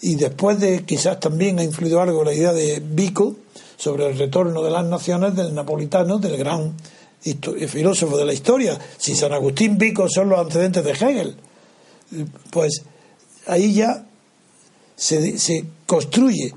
y 0.01 0.15
después 0.15 0.59
de 0.59 0.83
quizás 0.83 1.19
también 1.19 1.59
ha 1.59 1.63
influido 1.63 2.01
algo 2.01 2.23
la 2.23 2.33
idea 2.33 2.53
de 2.53 2.81
Vico 2.83 3.35
sobre 3.77 4.07
el 4.07 4.17
retorno 4.17 4.61
de 4.63 4.71
las 4.71 4.85
naciones 4.85 5.35
del 5.35 5.53
napolitano, 5.53 6.17
del 6.17 6.37
gran 6.37 6.73
histo- 7.23 7.55
filósofo 7.67 8.17
de 8.17 8.25
la 8.25 8.33
historia. 8.33 8.79
Si 8.97 9.15
San 9.15 9.33
Agustín 9.33 9.77
Vico 9.77 10.07
son 10.09 10.29
los 10.29 10.39
antecedentes 10.39 10.83
de 10.83 10.91
Hegel, 10.91 11.35
pues 12.49 12.83
ahí 13.47 13.73
ya 13.73 14.05
se, 14.95 15.37
se 15.37 15.65
construye 15.85 16.53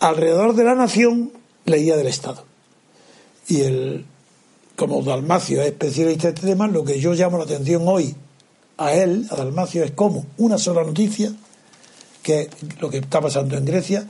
alrededor 0.00 0.54
de 0.54 0.64
la 0.64 0.74
nación 0.74 1.32
la 1.64 1.76
idea 1.76 1.96
del 1.96 2.06
Estado. 2.06 2.44
Y 3.48 3.60
el, 3.62 4.04
como 4.76 5.02
Dalmacio 5.02 5.60
es 5.62 5.68
especialista 5.68 6.28
en 6.28 6.34
este 6.34 6.46
tema, 6.48 6.66
lo 6.66 6.84
que 6.84 7.00
yo 7.00 7.14
llamo 7.14 7.38
la 7.38 7.44
atención 7.44 7.82
hoy 7.86 8.14
a 8.76 8.92
él, 8.92 9.26
a 9.30 9.36
Dalmacio, 9.36 9.84
es 9.84 9.92
como 9.92 10.26
una 10.38 10.58
sola 10.58 10.82
noticia, 10.84 11.32
que 12.26 12.40
es 12.40 12.80
lo 12.80 12.90
que 12.90 12.98
está 12.98 13.20
pasando 13.20 13.56
en 13.56 13.64
Grecia, 13.64 14.04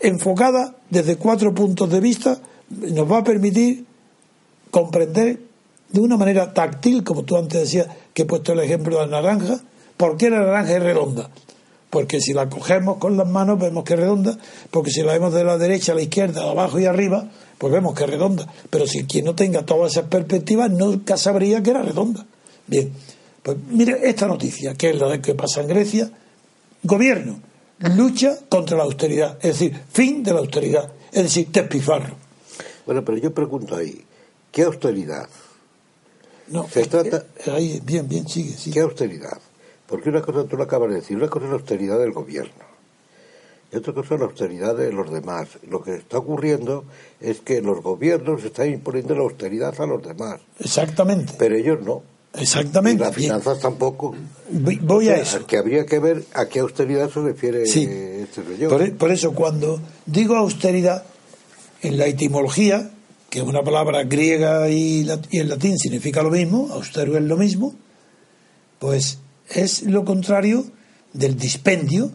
enfocada 0.00 0.76
desde 0.88 1.16
cuatro 1.16 1.52
puntos 1.52 1.90
de 1.90 2.00
vista, 2.00 2.38
nos 2.70 3.10
va 3.10 3.18
a 3.18 3.22
permitir 3.22 3.84
comprender 4.70 5.38
de 5.90 6.00
una 6.00 6.16
manera 6.16 6.54
táctil, 6.54 7.04
como 7.04 7.22
tú 7.24 7.36
antes 7.36 7.60
decías, 7.60 7.86
que 8.14 8.22
he 8.22 8.24
puesto 8.24 8.54
el 8.54 8.60
ejemplo 8.60 8.98
de 8.98 9.02
la 9.02 9.20
naranja, 9.20 9.60
¿por 9.98 10.16
qué 10.16 10.30
la 10.30 10.38
naranja 10.38 10.74
es 10.74 10.82
redonda? 10.82 11.28
Porque 11.90 12.18
si 12.18 12.32
la 12.32 12.48
cogemos 12.48 12.96
con 12.96 13.18
las 13.18 13.28
manos 13.28 13.58
vemos 13.58 13.84
que 13.84 13.92
es 13.92 14.00
redonda, 14.00 14.38
porque 14.70 14.90
si 14.90 15.02
la 15.02 15.12
vemos 15.12 15.34
de 15.34 15.44
la 15.44 15.58
derecha 15.58 15.92
a 15.92 15.96
la 15.96 16.00
izquierda, 16.00 16.50
abajo 16.50 16.80
y 16.80 16.86
arriba, 16.86 17.28
pues 17.58 17.70
vemos 17.74 17.94
que 17.94 18.04
es 18.04 18.10
redonda. 18.10 18.50
Pero 18.70 18.86
si 18.86 19.04
quien 19.04 19.26
no 19.26 19.34
tenga 19.34 19.66
todas 19.66 19.92
esas 19.92 20.06
perspectivas 20.06 20.70
nunca 20.70 21.18
sabría 21.18 21.62
que 21.62 21.72
era 21.72 21.82
redonda. 21.82 22.24
Bien, 22.66 22.90
pues 23.42 23.58
mire 23.68 24.00
esta 24.08 24.26
noticia, 24.26 24.72
que 24.72 24.88
es 24.88 24.98
la 24.98 25.08
de 25.08 25.20
que 25.20 25.34
pasa 25.34 25.60
en 25.60 25.68
Grecia. 25.68 26.10
Gobierno 26.82 27.40
lucha 27.96 28.36
contra 28.48 28.76
la 28.76 28.84
austeridad, 28.84 29.36
es 29.40 29.58
decir, 29.58 29.80
fin 29.92 30.22
de 30.22 30.32
la 30.32 30.38
austeridad, 30.40 30.92
es 31.12 31.22
decir, 31.24 31.48
despilfarro. 31.50 32.14
Bueno, 32.86 33.04
pero 33.04 33.18
yo 33.18 33.32
pregunto 33.34 33.74
ahí, 33.76 34.04
¿qué 34.52 34.62
austeridad? 34.62 35.28
No, 36.48 36.68
Se 36.68 36.82
que- 36.82 36.88
trata- 36.88 37.24
ahí, 37.52 37.80
bien, 37.84 38.08
bien, 38.08 38.28
sigue, 38.28 38.52
sigue. 38.56 38.74
¿Qué 38.74 38.80
austeridad? 38.80 39.38
Porque 39.86 40.08
una 40.10 40.22
cosa 40.22 40.44
tú 40.44 40.56
lo 40.56 40.64
acabas 40.64 40.90
de 40.90 40.96
decir, 40.96 41.16
una 41.16 41.28
cosa 41.28 41.46
es 41.46 41.50
la 41.50 41.56
austeridad 41.58 41.98
del 41.98 42.12
gobierno 42.12 42.72
y 43.72 43.76
otra 43.76 43.92
cosa 43.94 44.14
es 44.14 44.20
la 44.20 44.26
austeridad 44.26 44.76
de 44.76 44.92
los 44.92 45.10
demás. 45.12 45.48
Lo 45.68 45.82
que 45.82 45.94
está 45.94 46.18
ocurriendo 46.18 46.84
es 47.20 47.40
que 47.40 47.62
los 47.62 47.82
gobiernos 47.82 48.44
están 48.44 48.68
imponiendo 48.70 49.14
la 49.14 49.22
austeridad 49.22 49.74
a 49.80 49.86
los 49.86 50.02
demás, 50.02 50.40
Exactamente, 50.60 51.34
pero 51.38 51.56
ellos 51.56 51.80
no. 51.82 52.02
Y 52.38 52.42
exactamente. 52.42 53.04
las 53.04 53.14
bien. 53.14 53.28
finanzas 53.30 53.60
tampoco. 53.60 54.14
Voy- 54.50 54.80
O 54.88 55.00
a 55.00 55.02
sea, 55.04 55.16
eso. 55.16 55.46
Que 55.46 55.58
habría 55.58 55.84
que 55.84 55.98
ver 55.98 56.24
a 56.34 56.46
qué 56.46 56.60
austeridad 56.60 57.10
se 57.10 57.20
refiere 57.20 57.66
Sí. 57.66 57.82
este 57.84 58.42
señor. 58.44 58.70
Por, 58.70 58.96
por 58.96 59.10
eso 59.10 59.32
cuando 59.34 59.80
digo 60.06 60.36
austeridad, 60.36 61.04
en 61.82 61.98
la 61.98 62.06
etimología, 62.06 62.90
que 63.28 63.40
es 63.40 63.44
una 63.44 63.62
palabra 63.62 64.04
griega 64.04 64.68
y, 64.70 65.04
lat- 65.04 65.26
y 65.30 65.40
en 65.40 65.48
latín 65.48 65.76
significa 65.78 66.22
lo 66.22 66.30
mismo, 66.30 66.68
austero 66.72 67.16
es 67.16 67.22
lo 67.24 67.36
mismo, 67.36 67.74
pues 68.78 69.18
es 69.50 69.82
lo 69.82 70.04
contrario 70.04 70.64
del 71.12 71.36
dispendio, 71.36 72.10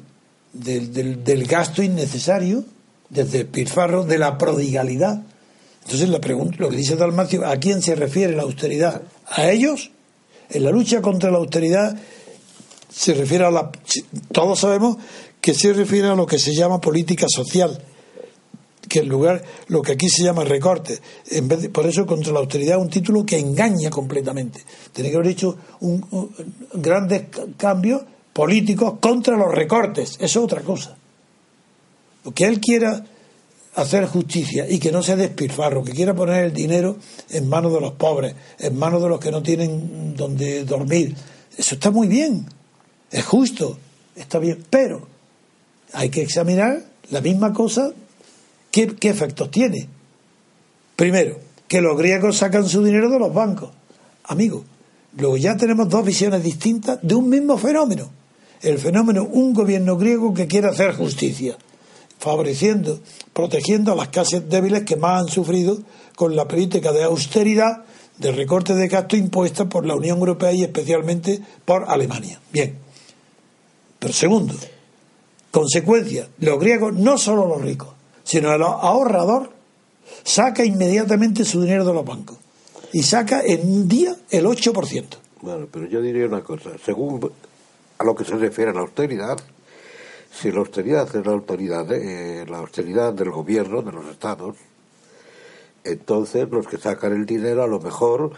del, 0.53 0.93
del- 0.93 1.23
del 1.23 1.45
gasto 1.45 1.83
innecesario, 1.83 2.63
del 3.09 3.29
despilfarro, 3.29 4.03
de 4.03 4.17
la 4.17 4.37
prodigalidad. 4.37 5.21
Entonces 5.83 6.09
la 6.09 6.19
pregunta, 6.19 6.57
lo 6.59 6.69
que 6.69 6.77
dice 6.77 6.95
Dalmacio, 6.95 7.45
¿a 7.45 7.57
quién 7.57 7.81
se 7.81 7.95
refiere 7.95 8.35
la 8.35 8.43
austeridad? 8.43 9.01
¿A 9.27 9.49
ellos? 9.51 9.91
En 10.49 10.63
la 10.63 10.71
lucha 10.71 11.01
contra 11.01 11.29
la 11.31 11.37
austeridad 11.37 11.95
se 12.89 13.13
refiere 13.13 13.45
a 13.45 13.51
la. 13.51 13.71
Todos 14.31 14.59
sabemos 14.59 14.97
que 15.41 15.53
se 15.53 15.73
refiere 15.73 16.07
a 16.07 16.15
lo 16.15 16.25
que 16.25 16.39
se 16.39 16.53
llama 16.55 16.79
política 16.81 17.27
social, 17.29 17.81
que 18.87 18.99
en 18.99 19.09
lugar, 19.09 19.43
lo 19.67 19.81
que 19.81 19.91
aquí 19.93 20.09
se 20.09 20.23
llama 20.23 20.43
recorte. 20.45 20.99
En 21.31 21.47
vez 21.47 21.61
de- 21.63 21.69
por 21.69 21.85
eso, 21.85 22.05
contra 22.05 22.31
la 22.33 22.39
austeridad 22.39 22.77
es 22.77 22.81
un 22.83 22.89
título 22.89 23.25
que 23.25 23.37
engaña 23.37 23.89
completamente. 23.89 24.63
Tiene 24.93 25.09
que 25.09 25.15
haber 25.17 25.27
hecho 25.29 25.57
un, 25.81 26.31
grandes 26.73 27.23
ca- 27.29 27.43
cambios 27.57 28.01
políticos 28.33 28.95
contra 29.01 29.35
los 29.37 29.53
recortes. 29.53 30.11
Eso 30.19 30.39
es 30.39 30.45
otra 30.45 30.61
cosa. 30.61 30.95
Lo 32.23 32.31
que 32.33 32.45
él 32.45 32.59
quiera 32.59 33.03
hacer 33.77 34.07
justicia 34.07 34.65
y 34.67 34.79
que 34.79 34.91
no 34.91 35.03
sea 35.03 35.15
despilfarro, 35.15 35.83
que 35.83 35.91
quiera 35.91 36.15
poner 36.15 36.45
el 36.45 36.53
dinero 36.53 36.97
en 37.29 37.47
manos 37.47 37.71
de 37.71 37.79
los 37.79 37.93
pobres, 37.93 38.33
en 38.57 38.75
manos 38.75 39.01
de 39.03 39.09
los 39.09 39.19
que 39.19 39.31
no 39.31 39.43
tienen 39.43 40.15
donde 40.15 40.63
dormir. 40.63 41.15
Eso 41.55 41.75
está 41.75 41.91
muy 41.91 42.07
bien, 42.07 42.47
es 43.11 43.23
justo, 43.23 43.77
está 44.15 44.39
bien, 44.39 44.63
pero 44.71 45.07
hay 45.93 46.09
que 46.09 46.23
examinar 46.23 46.81
la 47.11 47.21
misma 47.21 47.53
cosa, 47.53 47.91
qué, 48.71 48.95
efectos 49.01 49.51
tiene. 49.51 49.87
Primero, 50.95 51.37
que 51.67 51.79
los 51.79 51.95
griegos 51.95 52.37
sacan 52.37 52.67
su 52.67 52.83
dinero 52.83 53.11
de 53.11 53.19
los 53.19 53.31
bancos. 53.31 53.69
Amigo, 54.23 54.63
luego 55.15 55.37
ya 55.37 55.55
tenemos 55.55 55.87
dos 55.87 56.03
visiones 56.03 56.43
distintas 56.43 56.97
de 57.03 57.13
un 57.13 57.29
mismo 57.29 57.59
fenómeno. 57.59 58.09
El 58.59 58.79
fenómeno, 58.79 59.23
un 59.23 59.53
gobierno 59.53 59.97
griego 59.97 60.33
que 60.33 60.47
quiere 60.47 60.69
hacer 60.69 60.95
justicia, 60.95 61.57
favoreciendo, 62.19 62.99
protegiendo 63.33 63.91
a 63.91 63.95
las 63.95 64.09
clases 64.09 64.49
débiles 64.49 64.83
que 64.83 64.95
más 64.95 65.21
han 65.21 65.27
sufrido 65.29 65.77
con 66.15 66.35
la 66.35 66.47
política 66.47 66.91
de 66.91 67.03
austeridad, 67.03 67.83
de 68.17 68.31
recorte 68.31 68.73
de 68.73 68.87
gasto 68.87 69.15
impuesta 69.15 69.69
por 69.69 69.85
la 69.85 69.95
Unión 69.95 70.17
Europea 70.17 70.51
y 70.51 70.63
especialmente 70.63 71.39
por 71.65 71.85
Alemania. 71.87 72.39
Bien. 72.51 72.77
Pero 73.99 74.13
segundo, 74.13 74.55
consecuencia, 75.51 76.27
los 76.39 76.59
griegos, 76.59 76.93
no 76.93 77.17
solo 77.17 77.47
los 77.47 77.61
ricos, 77.61 77.89
sino 78.23 78.53
el 78.53 78.63
ahorrador, 78.63 79.51
saca 80.23 80.65
inmediatamente 80.65 81.45
su 81.45 81.61
dinero 81.61 81.85
de 81.85 81.93
los 81.93 82.05
bancos 82.05 82.37
y 82.93 83.03
saca 83.03 83.41
en 83.43 83.69
un 83.69 83.87
día 83.87 84.15
el 84.29 84.45
8%. 84.45 85.05
Bueno, 85.41 85.67
pero 85.71 85.87
yo 85.87 86.01
diría 86.01 86.25
una 86.25 86.43
cosa, 86.43 86.71
según 86.83 87.31
a 87.97 88.03
lo 88.03 88.15
que 88.15 88.25
se 88.25 88.35
refiere 88.35 88.71
a 88.71 88.73
la 88.73 88.81
austeridad, 88.81 89.37
si 90.39 90.51
la 90.51 90.59
austeridad 90.59 91.07
es 91.15 91.25
la 91.25 91.31
autoridad, 91.33 91.91
eh, 91.91 92.45
la 92.47 92.59
austeridad 92.59 93.13
del 93.13 93.31
gobierno, 93.31 93.81
de 93.81 93.91
los 93.91 94.05
estados, 94.07 94.55
entonces 95.83 96.47
los 96.51 96.67
que 96.67 96.77
sacan 96.77 97.13
el 97.13 97.25
dinero 97.25 97.63
a 97.63 97.67
lo 97.67 97.79
mejor 97.79 98.31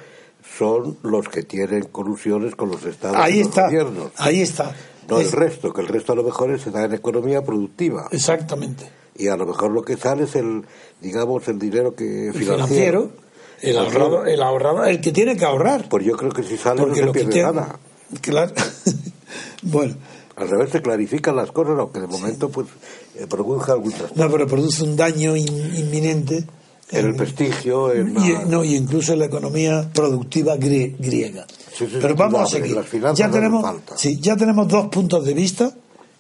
son 0.58 0.98
los 1.04 1.28
que 1.28 1.44
tienen 1.44 1.84
colusiones 1.84 2.56
con 2.56 2.70
los 2.70 2.86
estados 2.86 3.18
Ahí 3.18 3.36
y 3.36 3.40
los 3.40 3.50
está, 3.50 3.66
gobiernos. 3.66 4.12
ahí 4.18 4.42
está. 4.42 4.76
No 5.10 5.20
Es- 5.20 5.28
el 5.28 5.32
resto, 5.40 5.74
que 5.74 5.82
el 5.82 5.88
resto 5.88 6.14
a 6.14 6.16
lo 6.16 6.24
mejor 6.24 6.58
se 6.60 6.72
da 6.72 6.86
en 6.86 6.94
economía 6.94 7.42
productiva. 7.44 8.08
Exactamente. 8.12 8.90
Y 9.16 9.28
a 9.28 9.36
lo 9.36 9.46
mejor 9.46 9.72
lo 9.72 9.82
que 9.82 9.98
sale 9.98 10.24
es 10.24 10.36
el, 10.36 10.64
digamos, 11.02 11.48
el 11.48 11.60
dinero 11.60 11.94
que 11.96 12.28
El 12.28 12.34
financiero, 12.34 13.10
el 13.62 13.78
ahorrador, 13.78 14.30
el 14.30 14.42
ahorrador, 14.42 14.88
el 14.88 15.02
que 15.02 15.12
tiene 15.12 15.36
que 15.36 15.44
ahorrar. 15.46 15.90
Pues 15.90 16.06
yo 16.06 16.16
creo 16.16 16.32
que 16.32 16.44
si 16.44 16.56
sale 16.58 16.80
Porque 16.82 17.02
no 17.02 17.08
se 17.08 17.12
que 17.14 17.20
pierde 17.26 17.32
tiene- 17.34 17.52
nada. 17.52 17.80
Claro. 18.22 18.54
bueno, 19.64 19.96
Al 20.40 20.50
revés, 20.50 20.70
se 20.72 20.82
clarifican 20.82 21.36
las 21.36 21.52
cosas, 21.52 21.76
aunque 21.78 22.00
de 22.00 22.08
momento 22.08 22.50
pues 22.50 22.68
eh, 23.16 23.28
produzca 23.28 23.74
algún 23.74 23.92
trastorno. 23.92 24.26
no, 24.26 24.32
pero 24.32 24.48
produce 24.48 24.84
un 24.84 24.96
daño 24.96 25.36
in- 25.36 25.76
inminente. 25.78 26.46
En 26.92 27.06
el 27.06 27.16
prestigio, 27.16 27.92
en 27.94 28.16
y, 28.18 28.32
la- 28.34 28.46
no, 28.46 28.64
y 28.64 28.76
incluso 28.76 29.14
en 29.14 29.20
la 29.20 29.26
economía 29.26 29.90
productiva 29.94 30.56
grie- 30.58 30.96
griega. 30.98 31.46
Sí, 31.78 31.86
sí, 31.86 31.98
Pero 32.02 32.16
vamos 32.16 32.42
a 32.42 32.46
seguir. 32.48 32.76
Ya 33.16 33.30
tenemos, 33.30 33.64
ya 34.20 34.36
tenemos 34.36 34.68
dos 34.68 34.88
puntos 34.88 35.24
de 35.26 35.34
vista 35.34 35.72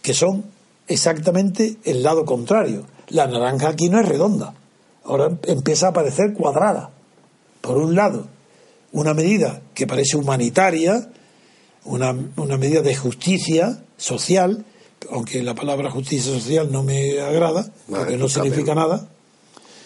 que 0.01 0.13
son 0.13 0.43
exactamente 0.87 1.77
el 1.85 2.03
lado 2.03 2.25
contrario. 2.25 2.83
La 3.09 3.25
naranja 3.27 3.69
aquí 3.69 3.89
no 3.89 3.99
es 3.99 4.07
redonda. 4.07 4.53
Ahora 5.05 5.31
empieza 5.47 5.87
a 5.87 5.93
parecer 5.93 6.33
cuadrada. 6.33 6.91
Por 7.61 7.77
un 7.77 7.95
lado, 7.95 8.27
una 8.91 9.13
medida 9.13 9.61
que 9.73 9.87
parece 9.87 10.17
humanitaria, 10.17 11.09
una, 11.85 12.15
una 12.37 12.57
medida 12.57 12.81
de 12.81 12.95
justicia 12.95 13.83
social, 13.99 14.65
aunque 15.11 15.43
la 15.43 15.53
palabra 15.53 15.91
justicia 15.91 16.33
social 16.33 16.71
no 16.71 16.81
me 16.83 17.21
agrada, 17.21 17.71
porque 17.87 18.17
no 18.17 18.27
significa 18.27 18.73
nada. 18.73 19.07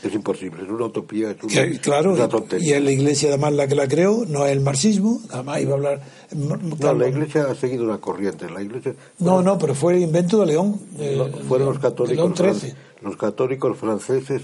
Es 0.03 0.13
imposible, 0.13 0.63
es 0.63 0.69
una 0.69 0.85
utopía, 0.87 1.31
es 1.31 1.37
una, 1.41 1.53
Que, 1.53 1.79
claro, 1.79 2.11
una 2.13 2.25
y 2.25 2.27
tontería. 2.27 2.75
es 2.77 2.83
la 2.83 2.91
iglesia 2.91 3.29
además 3.29 3.53
la 3.53 3.67
que 3.67 3.75
la 3.75 3.87
creó, 3.87 4.25
no 4.27 4.45
es 4.45 4.51
el 4.51 4.59
marxismo, 4.59 5.21
jamás 5.29 5.61
iba 5.61 5.71
a 5.71 5.75
hablar. 5.75 6.01
No, 6.35 6.93
la 6.93 7.07
iglesia 7.07 7.45
ha 7.49 7.55
seguido 7.55 7.85
una 7.85 7.99
corriente. 7.99 8.49
La 8.49 8.61
iglesia, 8.61 8.95
No, 9.19 9.41
no, 9.41 9.57
pero 9.57 9.73
fue 9.73 9.93
el 9.95 10.01
invento 10.01 10.39
de 10.41 10.45
León. 10.47 10.77
no, 10.97 11.27
fueron 11.47 11.69
los 11.69 11.79
católicos, 11.79 12.37
León 12.37 12.53
XIII. 12.59 12.73
los 13.01 13.15
católicos 13.15 13.77
franceses, 13.77 14.41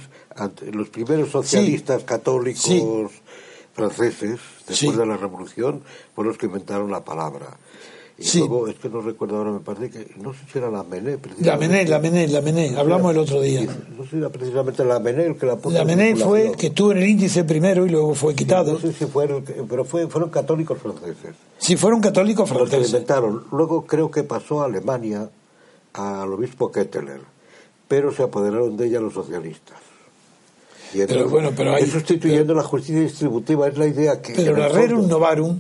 los 0.72 0.88
primeros 0.90 1.30
socialistas 1.30 2.06
católicos 2.06 2.64
Sí. 2.64 2.82
franceses, 3.74 4.40
después 4.66 4.78
Sí. 4.80 4.92
de 4.94 5.06
la 5.06 5.18
revolución, 5.18 5.82
fueron 6.16 6.30
los 6.32 6.38
que 6.38 6.46
inventaron 6.46 6.90
la 6.90 7.04
palabra. 7.04 7.58
Y 8.22 8.26
Sí. 8.26 8.40
luego, 8.40 8.68
es 8.68 8.76
que 8.76 8.90
no 8.90 9.00
recuerdo 9.00 9.38
ahora, 9.38 9.52
me 9.52 9.60
parece 9.62 9.90
que, 9.90 10.14
no 10.22 10.34
sé 10.34 10.40
si 10.52 10.58
era 10.58 10.70
la 10.70 10.84
Mené, 10.84 11.18
La 11.40 11.56
Mené, 11.56 11.86
la 11.86 12.00
Mené, 12.00 12.28
la 12.28 12.42
Mené, 12.42 12.76
hablamos 12.78 13.12
el 13.14 13.18
otro 13.20 13.40
día. 13.40 13.62
No 13.98 14.04
sé 14.04 14.10
si 14.10 14.18
era 14.18 14.30
precisamente 14.30 14.84
la 14.84 15.00
Mené 15.00 15.26
el 15.28 15.38
que 15.38 15.46
la 15.46 15.56
puso 15.56 15.74
La 15.76 15.82
en 15.84 15.88
Mené 15.88 16.16
fue 16.18 16.52
que 16.58 16.68
estuvo 16.68 16.92
en 16.92 16.98
el 16.98 17.08
índice 17.08 17.46
primero 17.46 17.86
y 17.86 17.90
luego 17.90 18.14
fue 18.16 18.36
quitado. 18.36 18.74
No 18.74 18.80
sé 18.80 18.92
si 18.92 19.06
fueron, 19.06 19.46
pero 19.70 19.86
fue, 19.86 20.08
fueron 20.08 20.30
católicos 20.32 20.78
franceses. 20.80 21.34
Si 21.60 21.78
fueron 21.78 22.02
católicos 22.02 22.50
Los 22.50 22.60
que 22.60 22.66
franceses. 22.68 22.92
inventaron. 22.92 23.44
Luego 23.54 23.86
creo 23.86 24.12
que 24.12 24.24
pasó 24.24 24.62
a 24.62 24.66
Alemania 24.66 25.30
al 25.94 26.34
obispo 26.34 26.72
Ketteler, 26.74 27.22
pero 27.88 28.12
se 28.14 28.24
apoderaron 28.24 28.76
de 28.76 28.88
ella 28.88 29.00
los 29.00 29.14
socialistas. 29.14 29.78
Y 30.94 31.02
entonces, 31.02 31.30
bueno, 31.30 31.52
pero 31.56 31.74
hay- 31.76 31.84
es 31.84 31.92
sustituyendo 31.92 32.54
la 32.54 32.64
justicia 32.64 33.00
distributiva, 33.02 33.68
es 33.68 33.78
la 33.78 33.86
idea 33.86 34.22
que... 34.22 34.34
Pero 34.34 34.58
la 34.58 34.68
Rerum 34.70 35.08
Novarum 35.08 35.60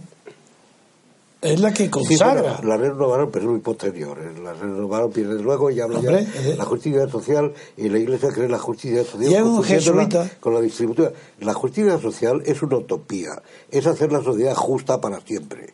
es 1.41 1.59
la 1.59 1.73
que 1.73 1.83
Sí, 1.85 1.89
consagra. 1.89 2.41
bueno, 2.55 2.69
la 2.69 2.77
Rerum 2.77 2.97
Novarum, 2.97 3.29
pero 3.31 3.45
es 3.45 3.51
muy 3.51 3.59
posterior. 3.61 4.17
¿eh? 4.19 4.39
La 4.41 4.53
Rerum 4.53 4.81
Novarum 4.81 5.11
viene 5.13 5.35
luego 5.35 5.69
y 5.71 5.79
habla 5.79 5.99
Hombre, 5.99 6.25
ya 6.33 6.41
eh. 6.49 6.55
la 6.57 6.65
justicia 6.65 7.07
social 7.09 7.53
y 7.77 7.89
la 7.89 7.97
Iglesia 7.99 8.29
cree 8.33 8.49
la 8.49 8.59
justicia 8.59 9.03
social 9.05 9.43
un 9.43 9.63
jesuita. 9.63 10.29
con 10.39 10.53
la 10.53 10.61
distributiva. 10.61 11.11
La 11.39 11.53
justicia 11.53 11.97
social 11.99 12.41
es 12.45 12.61
una 12.61 12.77
utopía, 12.77 13.31
es 13.71 13.87
hacer 13.87 14.11
la 14.11 14.21
sociedad 14.23 14.53
justa 14.55 14.99
para 14.99 15.21
siempre. 15.21 15.73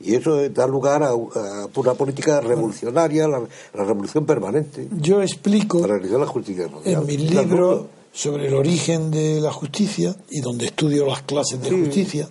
Y 0.00 0.14
eso 0.14 0.48
da 0.50 0.66
lugar 0.68 1.02
a, 1.02 1.08
a 1.10 1.68
una 1.74 1.94
política 1.94 2.40
revolucionaria, 2.40 3.26
la, 3.26 3.40
la 3.74 3.84
revolución 3.84 4.24
permanente, 4.26 4.86
Yo 5.00 5.22
explico 5.22 5.80
para 5.80 5.94
realizar 5.94 6.20
la 6.20 6.26
justicia 6.26 6.68
social. 6.68 7.00
en 7.02 7.06
mi 7.06 7.16
libro 7.16 7.88
sobre 8.12 8.46
el 8.46 8.54
origen 8.54 9.10
de 9.10 9.40
la 9.40 9.52
justicia 9.52 10.14
y 10.30 10.40
donde 10.40 10.66
estudio 10.66 11.04
las 11.06 11.22
clases 11.22 11.60
de 11.60 11.70
justicia 11.70 12.28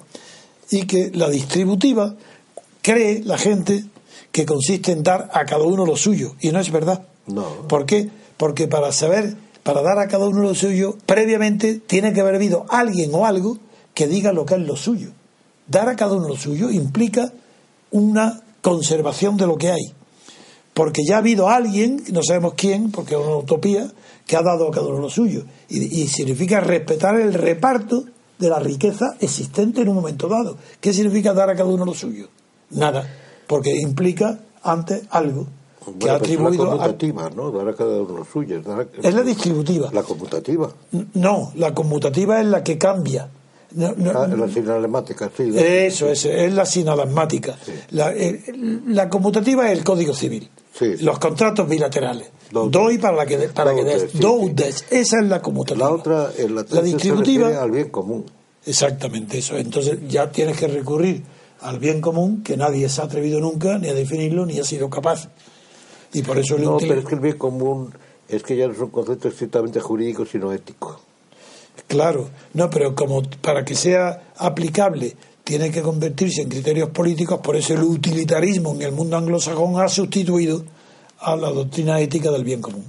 y 0.70 0.86
que 0.86 1.12
la 1.14 1.30
distributiva 1.30 2.16
cree 2.88 3.22
la 3.26 3.38
gente 3.38 3.84
que 4.32 4.46
consiste 4.46 4.94
en 4.94 5.04
dar 5.04 5.30
a 5.34 5.44
cada 5.44 5.66
uno 5.66 5.86
lo 5.86 5.98
suyo 5.98 6.36
y 6.40 6.52
no 6.52 6.60
es 6.62 6.72
verdad. 6.72 7.06
No. 7.26 7.68
¿Por 7.68 7.86
qué? 7.86 8.10
Porque 8.38 8.70
para 8.70 8.94
saber, 8.94 9.36
para 9.64 9.82
dar 9.82 10.00
a 10.00 10.08
cada 10.08 10.26
uno 10.26 10.42
lo 10.42 10.56
suyo, 10.56 10.96
previamente 11.06 11.82
tiene 11.86 12.14
que 12.14 12.22
haber 12.22 12.36
habido 12.36 12.66
alguien 12.70 13.14
o 13.14 13.26
algo 13.26 13.58
que 13.94 14.08
diga 14.08 14.32
lo 14.32 14.46
que 14.46 14.56
es 14.56 14.62
lo 14.62 14.78
suyo. 14.78 15.10
Dar 15.68 15.90
a 15.90 15.98
cada 15.98 16.14
uno 16.14 16.30
lo 16.30 16.38
suyo 16.38 16.72
implica 16.72 17.34
una 17.92 18.42
conservación 18.62 19.36
de 19.36 19.48
lo 19.48 19.58
que 19.58 19.72
hay. 19.72 19.94
Porque 20.74 21.02
ya 21.06 21.16
ha 21.16 21.20
habido 21.20 21.50
alguien, 21.50 22.02
no 22.14 22.24
sabemos 22.24 22.54
quién, 22.56 22.92
porque 22.92 23.16
es 23.16 23.20
una 23.20 23.36
utopía, 23.36 23.92
que 24.26 24.38
ha 24.38 24.42
dado 24.44 24.70
a 24.70 24.72
cada 24.72 24.88
uno 24.88 25.00
lo 25.00 25.10
suyo. 25.10 25.44
Y, 25.68 26.04
y 26.04 26.08
significa 26.08 26.62
respetar 26.62 27.20
el 27.20 27.34
reparto 27.34 28.06
de 28.40 28.50
la 28.50 28.60
riqueza 28.60 29.18
existente 29.20 29.82
en 29.82 29.90
un 29.90 29.96
momento 29.96 30.30
dado. 30.30 30.58
¿Qué 30.80 30.94
significa 30.94 31.34
dar 31.34 31.50
a 31.50 31.56
cada 31.56 31.70
uno 31.70 31.84
lo 31.84 31.94
suyo? 31.94 32.30
Nada, 32.72 33.08
porque 33.48 33.76
implica 33.76 34.40
antes 34.64 35.04
algo 35.10 35.48
que 36.00 36.10
ha 36.10 36.18
pues 36.20 36.32
es 36.32 36.38
la 36.40 36.48
atribuido 36.48 36.64
a, 36.82 37.30
¿no? 37.30 37.52
Dar 37.52 37.70
a 37.70 37.74
cada 37.76 38.02
uno 38.02 38.26
suyo. 38.32 38.62
es 39.02 39.14
la 39.14 39.22
distributiva. 39.24 39.90
La 39.94 40.04
conmutativa. 40.04 40.70
No, 41.14 41.52
la 41.56 41.74
conmutativa 41.74 42.42
es 42.42 42.48
la 42.48 42.62
que 42.64 42.78
cambia. 42.78 43.30
No, 43.72 43.94
no, 43.98 44.12
Ah, 44.12 44.28
la 44.28 44.48
sinalemática, 44.50 45.30
sí. 45.36 45.52
Eso 45.56 46.10
es, 46.10 46.26
es 46.26 46.54
la 46.54 46.66
sinalagmática. 46.66 47.58
La, 47.92 48.12
el- 48.12 48.84
la 48.88 49.10
conmutativa 49.10 49.70
es 49.72 49.78
el 49.78 49.84
código 49.84 50.14
civil. 50.14 50.50
Sí. 50.74 50.98
Los 51.02 51.20
contratos 51.20 51.68
bilaterales. 51.68 52.30
Do- 52.52 52.70
Doy 52.70 52.98
para, 52.98 53.18
la 53.18 53.26
que, 53.26 53.38
de- 53.38 53.50
para 53.50 53.74
que 53.76 53.84
des. 53.84 54.12
sí, 54.12 54.20
Do 54.20 54.40
sí. 54.44 54.50
des. 54.54 54.86
Esa 54.90 55.20
es 55.22 55.28
la 55.28 55.42
conmutativa. 55.42 55.88
La 55.88 55.94
otra, 55.94 56.30
en 56.38 56.56
la, 56.56 56.66
La 56.70 56.82
distributiva. 56.82 57.62
al 57.62 57.72
bien 57.72 57.90
común. 57.90 58.26
Exactamente 58.66 59.38
eso. 59.38 59.58
Entonces 59.58 60.00
ya 60.08 60.32
tienes 60.32 60.58
que 60.58 60.68
recurrir 60.68 61.24
al 61.62 61.80
bien 61.80 62.02
común 62.02 62.44
que 62.44 62.58
nadie 62.58 62.88
se 62.90 63.02
ha 63.02 63.06
atrevido 63.06 63.40
nunca 63.40 63.78
ni 63.78 63.88
a 63.90 63.94
definirlo 63.94 64.46
ni 64.46 64.60
ha 64.60 64.64
sido 64.64 64.90
capaz. 64.90 65.30
Y 66.14 66.22
por 66.24 66.38
eso 66.38 66.58
No, 66.58 66.78
útil- 66.78 66.88
pero 66.90 67.02
es 67.02 67.06
que 67.08 67.16
el 67.16 67.22
bien 67.22 67.38
común 67.38 67.94
es 68.30 68.44
que 68.44 68.56
ya 68.56 68.68
no 68.68 68.74
es 68.74 68.80
un 68.80 68.90
concepto 68.90 69.28
estrictamente 69.28 69.80
jurídico, 69.80 70.26
sino 70.26 70.52
ético. 70.54 71.00
Claro, 71.88 72.30
no, 72.54 72.70
pero 72.70 72.96
como 72.96 73.22
para 73.42 73.64
que 73.64 73.76
sea 73.76 74.32
aplicable 74.38 75.16
tiene 75.44 75.72
que 75.72 75.82
convertirse 75.82 76.42
en 76.42 76.50
criterios 76.50 76.90
políticos, 76.90 77.40
por 77.42 77.56
eso 77.56 77.74
el 77.74 77.84
utilitarismo 77.84 78.74
en 78.74 78.82
el 78.82 78.92
mundo 78.92 79.16
anglosajón 79.16 79.80
ha 79.82 79.88
sustituido 79.88 80.66
a 81.20 81.36
la 81.38 81.50
doctrina 81.50 82.00
ética 82.02 82.32
del 82.32 82.44
bien 82.44 82.62
común. 82.62 82.84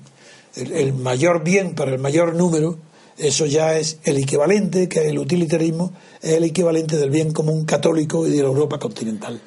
El, 0.56 0.72
el 0.72 0.92
mayor 0.92 1.44
bien 1.44 1.74
para 1.74 1.92
el 1.92 1.98
mayor 2.00 2.34
número, 2.34 2.76
eso 3.18 3.46
ya 3.46 3.76
es 3.78 3.98
el 4.04 4.16
equivalente, 4.18 4.88
que 4.88 5.08
el 5.08 5.18
utilitarismo 5.18 5.92
es 6.22 6.32
el 6.34 6.44
equivalente 6.44 6.96
del 6.96 7.10
bien 7.10 7.32
común 7.32 7.64
católico 7.64 8.26
y 8.26 8.30
de 8.30 8.42
la 8.42 8.48
Europa 8.48 8.78
continental. 8.78 9.40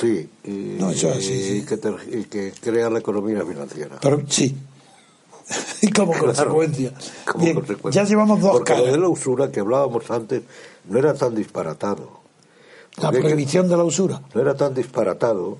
Sí, 0.00 0.28
y, 0.44 0.50
No, 0.78 0.90
eso 0.90 1.12
sí. 1.20 1.64
que, 1.68 1.76
ter- 1.76 1.94
y 2.10 2.24
que 2.24 2.52
crea 2.60 2.88
la 2.90 2.98
economía 2.98 3.44
financiera. 3.44 3.98
Pero 4.00 4.22
sí. 4.28 4.56
y 5.82 5.90
como 5.90 6.12
Claro, 6.12 6.26
consecuencia. 6.26 6.92
como 7.30 7.44
Bien, 7.44 7.56
consecuencia. 7.56 8.02
ya 8.02 8.08
llevamos 8.08 8.40
dos 8.40 8.52
Porque 8.52 8.72
lo 8.72 8.78
caras. 8.78 8.92
de 8.92 8.98
la 9.00 9.08
usura 9.08 9.50
que 9.52 9.60
hablábamos 9.60 10.10
antes 10.10 10.42
no 10.88 10.98
era 10.98 11.14
tan 11.14 11.34
disparatado. 11.34 12.20
La 12.98 13.10
prohibición 13.10 13.68
de 13.68 13.76
la 13.76 13.84
usura. 13.84 14.22
no 14.34 14.40
era 14.40 14.54
tan 14.54 14.74
disparatado 14.74 15.58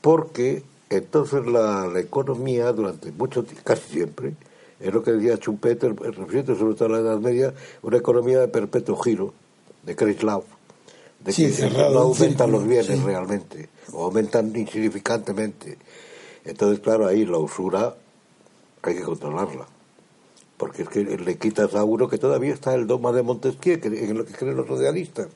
porque 0.00 0.62
entonces 0.90 1.46
la, 1.46 1.86
la 1.86 2.00
economía 2.00 2.72
durante 2.72 3.10
mucho 3.12 3.42
tiempo, 3.44 3.62
casi 3.64 3.82
siempre, 3.92 4.34
es 4.82 4.92
lo 4.92 5.02
que 5.02 5.12
decía 5.12 5.36
Schumpeter, 5.36 5.94
refiriéndose 5.96 6.58
sobre 6.60 6.74
todo 6.74 6.88
a 6.88 6.92
la 6.92 6.98
Edad 6.98 7.18
Media, 7.18 7.54
una 7.82 7.96
economía 7.98 8.40
de 8.40 8.48
perpetuo 8.48 8.96
giro, 8.96 9.32
de 9.84 9.94
Kreislauf, 9.96 10.44
de 11.20 11.32
Sí, 11.32 11.46
que 11.46 11.52
cerrado, 11.52 11.94
no 11.94 12.00
aumentan 12.00 12.48
círculo, 12.48 12.58
los 12.58 12.68
bienes 12.68 12.98
sí. 12.98 13.04
realmente, 13.04 13.68
o 13.92 14.04
aumentan 14.04 14.54
insignificantemente. 14.56 15.78
Entonces, 16.44 16.80
claro, 16.80 17.06
ahí 17.06 17.24
la 17.24 17.38
usura 17.38 17.94
hay 18.82 18.94
que 18.96 19.02
controlarla. 19.02 19.66
Porque 20.56 20.82
es 20.82 20.88
que 20.88 21.02
le 21.04 21.36
quitas 21.38 21.74
a 21.74 21.84
uno 21.84 22.08
que 22.08 22.18
todavía 22.18 22.52
está 22.54 22.74
el 22.74 22.86
dogma 22.86 23.12
de 23.12 23.22
Montesquieu, 23.22 23.80
que, 23.80 23.88
en 23.88 24.16
lo 24.18 24.24
que 24.24 24.32
creen 24.32 24.56
los 24.56 24.66
socialistas, 24.68 25.28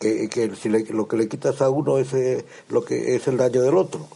que, 0.00 0.28
que 0.28 0.54
si 0.56 0.68
le- 0.68 0.84
lo 0.86 1.06
que 1.08 1.16
le 1.16 1.28
quitas 1.28 1.60
a 1.62 1.70
uno 1.70 1.98
es 1.98 2.12
eh, 2.14 2.44
lo 2.68 2.84
que 2.84 3.14
es 3.16 3.26
el 3.28 3.36
daño 3.36 3.62
del 3.62 3.76
otro, 3.76 4.06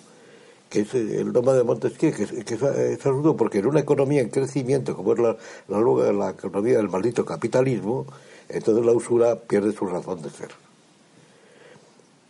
que 0.70 0.80
es 0.80 0.94
eh, 0.94 1.20
el 1.20 1.32
dogma 1.32 1.52
de 1.52 1.64
Montesquieu, 1.64 2.14
que, 2.14 2.22
es, 2.22 2.30
que 2.44 2.54
es, 2.54 3.00
porque 3.36 3.58
en 3.58 3.66
una 3.66 3.80
economía 3.80 4.22
en 4.22 4.30
crecimiento, 4.30 4.96
como 4.96 5.12
es 5.12 5.18
la, 5.18 5.36
la, 5.68 6.12
la 6.12 6.30
economía 6.30 6.76
del 6.76 6.88
maldito 6.88 7.24
capitalismo, 7.24 8.06
entonces 8.48 8.86
la 8.86 8.92
usura 8.92 9.36
pierde 9.36 9.72
su 9.72 9.84
razón 9.84 10.22
de 10.22 10.30
ser. 10.30 10.50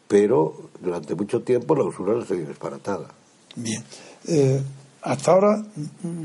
Pero 0.08 0.70
durante 0.80 1.14
mucho 1.14 1.42
tiempo 1.42 1.76
la 1.76 1.84
usura 1.84 2.24
se 2.24 2.34
dio 2.34 2.46
disparatada. 2.46 3.08
Bien. 3.54 3.84
Eh, 4.26 4.60
hasta 5.02 5.32
ahora 5.32 5.62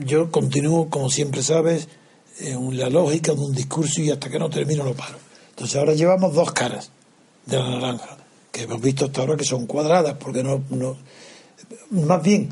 yo 0.06 0.32
continúo, 0.32 0.90
como 0.90 1.10
siempre 1.10 1.44
sabes, 1.44 1.88
en 2.40 2.78
la 2.78 2.90
lógica 2.90 3.34
de 3.34 3.42
un 3.42 3.54
discurso 3.54 4.02
y 4.02 4.12
hasta 4.12 4.30
que 4.30 4.40
no 4.40 4.50
termino 4.50 4.86
lo 4.86 4.94
paro. 4.94 5.18
Entonces 5.50 5.76
ahora 5.78 5.94
llevamos 5.94 6.34
dos 6.34 6.52
caras 6.52 6.92
de 7.46 7.58
la 7.58 7.70
naranja, 7.70 8.18
que 8.52 8.64
hemos 8.64 8.82
visto 8.82 9.06
hasta 9.06 9.22
ahora 9.22 9.38
que 9.38 9.46
son 9.46 9.66
cuadradas, 9.68 10.16
porque 10.18 10.44
no 10.44 10.64
más 11.92 12.22
bien 12.24 12.50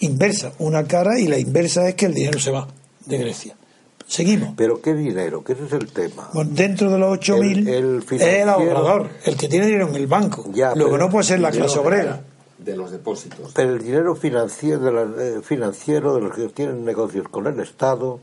inversa, 0.00 0.52
una 0.58 0.84
cara 0.86 1.18
y 1.18 1.26
la 1.28 1.38
inversa 1.38 1.88
es 1.88 1.94
que 1.94 2.06
el 2.06 2.14
dinero 2.14 2.38
se 2.38 2.50
va 2.50 2.66
de 3.06 3.18
Grecia. 3.18 3.56
Seguimos. 4.06 4.54
Pero 4.56 4.80
¿qué 4.82 4.92
dinero? 4.94 5.44
Que 5.44 5.52
ese 5.52 5.66
es 5.66 5.72
el 5.72 5.92
tema. 5.92 6.30
Bueno, 6.32 6.50
dentro 6.54 6.90
de 6.90 6.98
los 6.98 7.16
8.000 7.18 7.68
El- 7.68 7.68
el 7.68 8.04
es 8.10 8.22
el 8.22 8.48
ahorrador, 8.48 9.08
el 9.24 9.36
que 9.36 9.48
tiene 9.48 9.66
dinero 9.66 9.88
en 9.88 9.94
el 9.94 10.06
banco. 10.08 10.50
Ya, 10.52 10.74
Lo 10.74 10.90
que 10.90 10.98
no 10.98 11.08
puede 11.10 11.24
ser 11.24 11.38
la 11.40 11.50
clase 11.52 11.78
obrera. 11.78 12.22
De 12.58 12.76
los 12.76 12.90
depósitos. 12.90 13.52
Pero 13.54 13.72
el 13.74 13.82
dinero 13.82 14.14
financiero 14.16 14.80
de, 14.80 14.92
la- 14.92 15.22
eh, 15.24 15.40
financiero 15.42 16.14
de 16.14 16.20
los 16.22 16.34
que 16.34 16.48
tienen 16.48 16.84
negocios 16.84 17.26
con 17.28 17.46
el 17.46 17.58
Estado, 17.60 18.20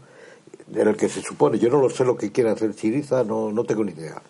en 0.75 0.87
el 0.87 0.95
que 0.97 1.07
se 1.09 1.21
supone, 1.21 1.57
yo 1.57 1.69
no 1.69 1.81
lo 1.81 1.89
sé 1.89 2.03
lo 2.03 2.17
que 2.17 2.31
quiere 2.31 2.49
hacer 2.51 2.75
Chiriza, 2.75 3.23
no, 3.23 3.51
no 3.51 3.63
tengo 3.63 3.83
ni 3.83 3.93
idea. 3.93 4.21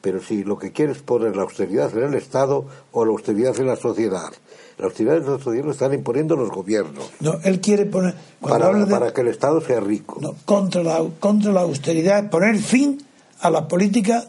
Pero 0.00 0.22
si 0.22 0.44
lo 0.44 0.56
que 0.58 0.72
quiere 0.72 0.92
es 0.92 0.98
poner 1.02 1.36
la 1.36 1.42
austeridad 1.42 1.92
en 1.98 2.04
el 2.04 2.14
Estado 2.14 2.64
o 2.92 3.04
la 3.04 3.10
austeridad 3.10 3.58
en 3.58 3.66
la 3.66 3.76
sociedad. 3.76 4.30
La 4.82 4.88
austeridad 4.88 5.16
en 5.18 5.26
la 5.32 5.38
sociedad 5.38 5.64
lo 5.64 5.70
están 5.70 5.94
imponiendo 5.94 6.34
los 6.34 6.50
gobiernos 6.50 7.08
No, 7.20 7.38
él 7.44 7.60
quiere 7.60 7.86
poner. 7.86 8.14
Para, 8.40 8.72
de- 8.74 8.86
para 8.86 9.12
que 9.14 9.20
el 9.20 9.28
Estado 9.28 9.60
sea 9.60 9.78
rico. 9.78 10.18
No, 10.20 10.34
contra 10.44 10.82
la, 10.82 11.00
contra 11.20 11.52
la 11.52 11.60
austeridad 11.60 12.28
poner 12.30 12.58
fin 12.58 13.00
a 13.40 13.48
la 13.50 13.68
política 13.68 14.24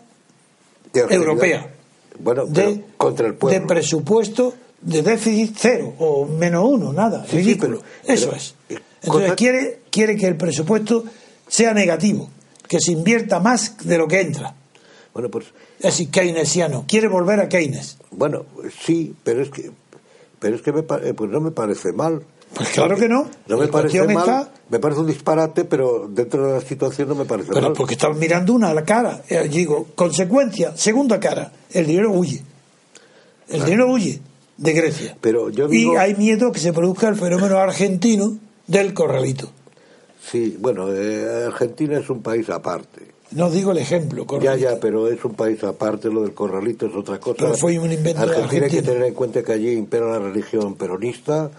De 0.93 1.01
europea 1.09 1.73
Bueno, 2.19 2.45
de, 2.45 2.83
contra 2.97 3.25
el 3.25 3.33
de 3.33 3.37
pueblo. 3.39 3.67
presupuesto 3.67 4.53
de 4.81 5.01
déficit 5.01 5.55
cero 5.57 5.93
o 5.97 6.25
menos 6.27 6.65
uno, 6.69 6.93
nada, 6.93 7.23
Sí, 7.25 7.31
sí, 7.31 7.37
ridículo. 7.37 7.81
pero- 8.03 8.13
Eso 8.13 8.25
pero, 8.27 8.37
es. 8.37 8.55
eh, 8.69 8.77
Entonces 9.01 9.29
cosa- 9.29 9.35
quiere, 9.35 9.79
quiere 9.89 10.15
que 10.15 10.27
el 10.27 10.35
presupuesto 10.37 11.03
sea 11.47 11.73
negativo, 11.73 12.29
que 12.67 12.79
se 12.79 12.91
invierta 12.91 13.39
más 13.39 13.75
de 13.83 13.97
lo 13.97 14.07
que 14.07 14.21
entra. 14.21 14.53
Bueno, 15.13 15.29
pues 15.29 15.45
Es 15.77 15.83
decir, 15.83 16.09
keynesiano. 16.11 16.85
Quiere 16.87 17.07
volver 17.07 17.39
a 17.39 17.49
Keynes. 17.49 17.97
Bueno, 18.11 18.45
sí, 18.85 19.13
pero 19.23 19.41
es 19.41 19.49
que, 19.49 19.71
pero 20.43 20.57
es 20.57 20.61
que 20.61 20.73
me 20.73 20.81
eh, 20.81 21.13
pues 21.15 21.31
no 21.31 21.39
me 21.39 21.51
parece 21.51 21.93
mal. 21.93 22.21
Pues 22.53 22.69
claro 22.69 22.97
que 22.97 23.07
no. 23.07 23.29
No 23.47 23.57
me 23.57 23.67
parece 23.69 24.03
mal, 24.03 24.17
está- 24.17 24.51
me 24.69 24.77
parece 24.79 24.99
un 24.99 25.07
disparate, 25.07 25.63
pero 25.63 26.07
dentro 26.09 26.45
de 26.45 26.53
la 26.55 26.61
situación 26.61 27.07
no 27.07 27.15
me 27.15 27.23
parece 27.23 27.49
Pero 27.53 27.67
mal. 27.67 27.73
porque 27.73 27.93
están 27.93 28.19
mirando 28.19 28.53
una 28.53 28.69
a 28.69 28.73
la 28.73 28.83
cara. 28.83 29.23
Eh, 29.29 29.47
digo, 29.49 29.87
consecuencia, 29.95 30.75
segunda 30.75 31.17
cara, 31.19 31.53
el 31.71 31.87
dinero 31.87 32.11
huye. 32.11 32.43
El 33.47 33.63
dinero 33.63 33.87
huye 33.89 34.19
de 34.57 34.73
Grecia. 34.73 35.17
Pero 35.21 35.49
yo 35.49 35.67
y 35.71 35.95
hay 35.95 36.13
miedo 36.15 36.51
que 36.51 36.59
se 36.59 36.73
produzca 36.73 37.07
el 37.07 37.15
fenómeno 37.15 37.57
argentino 37.57 38.37
del 38.67 38.93
corralito. 38.93 39.49
Sí, 40.29 40.57
bueno, 40.59 40.93
eh, 40.93 41.45
Argentina 41.47 41.97
es 41.99 42.09
un 42.09 42.21
país 42.21 42.49
aparte. 42.49 43.12
No 43.35 43.49
digo 43.49 43.71
el 43.71 43.77
ejemplo, 43.79 44.23
Ya, 44.23 44.27
corralito. 44.27 44.57
ya, 44.69 44.79
pero 44.79 45.07
es 45.07 45.23
un 45.25 45.33
país 45.33 45.63
aparte, 45.63 46.09
lo 46.09 46.21
del 46.21 46.33
corralito 46.33 46.85
es 46.87 46.95
otra 46.95 47.19
cosa. 47.19 47.37
Pero 47.39 47.55
fue 47.55 47.77
un 47.79 47.91
invento 47.91 48.21
de 48.25 48.27
Argentina 48.35 48.43
hay 48.45 48.49
que 48.49 48.65
Argentina. 48.77 48.93
tener 48.93 49.07
en 49.07 49.13
cuenta 49.13 49.43
que 49.43 49.51
allí 49.53 49.71
impera 49.71 50.07
la 50.07 50.19
religión 50.19 50.75
peronista 50.75 51.49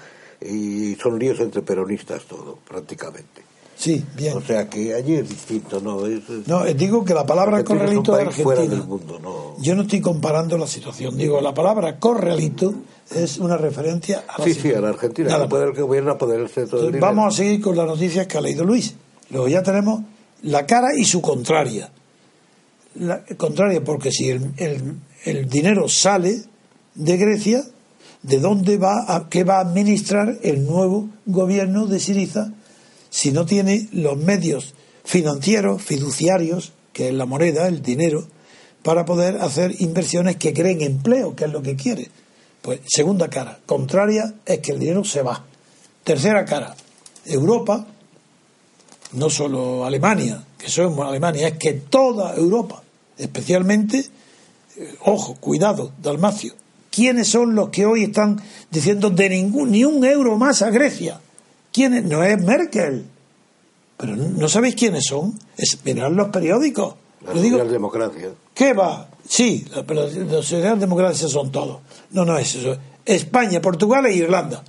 y 0.40 0.94
son 0.96 1.18
líos 1.18 1.40
entre 1.40 1.62
peronistas 1.62 2.24
todo, 2.24 2.58
prácticamente. 2.68 3.42
Sí, 3.76 4.04
bien. 4.16 4.36
O 4.36 4.40
sea 4.40 4.68
que 4.70 4.94
allí 4.94 5.14
es 5.14 5.28
distinto, 5.28 5.80
¿no? 5.80 6.06
Es, 6.06 6.28
es- 6.30 6.46
No, 6.46 6.64
eh, 6.64 6.74
digo 6.74 7.04
que 7.04 7.12
la 7.12 7.26
palabra 7.26 7.56
Argentina 7.58 7.80
corralito 7.86 8.16
de 8.16 8.24
país 8.26 8.42
fuera 8.42 8.60
Argentina. 8.60 8.80
del 8.82 8.88
mundo, 8.88 9.18
no. 9.20 9.56
Yo 9.62 9.74
no 9.74 9.82
estoy 9.82 10.00
comparando 10.00 10.56
la 10.56 10.68
situación. 10.68 11.16
Digo, 11.16 11.40
la 11.40 11.52
palabra 11.54 11.98
corralito 11.98 12.72
es 13.10 13.38
una 13.38 13.56
referencia 13.56 14.24
a 14.28 14.38
la 14.38 14.44
Sí, 14.44 14.54
sí, 14.54 14.72
a 14.72 14.80
la 14.80 14.90
Argentina, 14.90 15.28
Nada 15.30 15.44
que 15.44 15.50
puede 15.50 15.64
el 15.64 15.72
gobierno 15.74 16.16
todo 16.16 16.32
el 16.34 16.42
Entonces, 16.42 16.70
dinero. 16.86 17.00
vamos 17.00 17.34
a 17.34 17.36
seguir 17.36 17.60
con 17.60 17.76
las 17.76 17.86
noticias 17.86 18.26
que 18.28 18.38
ha 18.38 18.40
leído 18.40 18.64
Luis. 18.64 18.94
Luego 19.30 19.48
ya 19.48 19.62
tenemos 19.64 20.02
la 20.44 20.64
cara 20.66 20.88
y 20.96 21.04
su 21.04 21.20
contraria. 21.20 21.90
La 22.96 23.24
contraria, 23.36 23.82
porque 23.82 24.10
si 24.12 24.30
el, 24.30 24.52
el- 24.56 24.94
el 25.24 25.48
dinero 25.48 25.88
sale 25.88 26.42
de 26.94 27.16
Grecia, 27.16 27.64
¿de 28.22 28.38
dónde 28.38 28.76
va 28.76 29.04
a, 29.08 29.28
qué 29.28 29.42
va 29.42 29.56
a 29.56 29.60
administrar 29.62 30.38
el 30.42 30.64
nuevo 30.66 31.08
gobierno 31.26 31.86
de 31.86 31.98
Siriza 31.98 32.52
si 33.10 33.32
no 33.32 33.46
tiene 33.46 33.88
los 33.92 34.16
medios 34.18 34.74
financieros, 35.04 35.82
fiduciarios, 35.82 36.72
que 36.92 37.08
es 37.08 37.14
la 37.14 37.26
moneda, 37.26 37.66
el 37.68 37.80
dinero, 37.82 38.26
para 38.82 39.04
poder 39.04 39.36
hacer 39.40 39.74
inversiones 39.80 40.36
que 40.36 40.52
creen 40.52 40.82
empleo, 40.82 41.34
que 41.34 41.44
es 41.46 41.52
lo 41.52 41.62
que 41.62 41.74
quiere? 41.76 42.08
Pues 42.62 42.80
segunda 42.86 43.28
cara, 43.28 43.60
contraria 43.66 44.34
es 44.46 44.58
que 44.60 44.72
el 44.72 44.78
dinero 44.78 45.04
se 45.04 45.22
va. 45.22 45.44
Tercera 46.04 46.44
cara, 46.44 46.74
Europa, 47.24 47.86
no 49.14 49.30
solo 49.30 49.84
Alemania, 49.84 50.42
que 50.58 50.68
somos 50.68 51.06
Alemania, 51.08 51.48
es 51.48 51.58
que 51.58 51.72
toda 51.74 52.34
Europa, 52.34 52.82
especialmente, 53.18 54.04
eh, 54.76 54.94
ojo, 55.04 55.34
cuidado, 55.36 55.92
Dalmacio, 56.02 56.54
¿quiénes 56.90 57.28
son 57.28 57.54
los 57.54 57.68
que 57.70 57.86
hoy 57.86 58.04
están 58.04 58.40
diciendo 58.70 59.10
de 59.10 59.28
ningún, 59.28 59.70
ni 59.70 59.84
un 59.84 60.04
euro 60.04 60.36
más 60.36 60.62
a 60.62 60.70
Grecia? 60.70 61.20
¿Quiénes? 61.72 62.04
No 62.04 62.22
es 62.22 62.40
Merkel. 62.42 63.04
Pero 63.96 64.16
no, 64.16 64.28
¿no 64.28 64.48
sabéis 64.48 64.74
quiénes 64.74 65.04
son? 65.06 65.38
Es 65.56 65.78
mirar 65.84 66.10
los 66.12 66.28
periódicos. 66.28 66.94
La 67.24 67.32
socialdemocracia. 67.32 68.30
¿Qué 68.52 68.72
va? 68.72 69.08
Sí, 69.28 69.64
la- 69.74 69.82
pero 69.84 70.08
los 70.08 70.46
socialdemócratas 70.46 71.18
son 71.18 71.50
todos. 71.50 71.78
No, 72.10 72.24
no 72.24 72.36
es 72.38 72.54
eso. 72.54 72.76
España, 73.04 73.60
Portugal 73.60 74.06
e 74.06 74.14
Irlanda. 74.14 74.62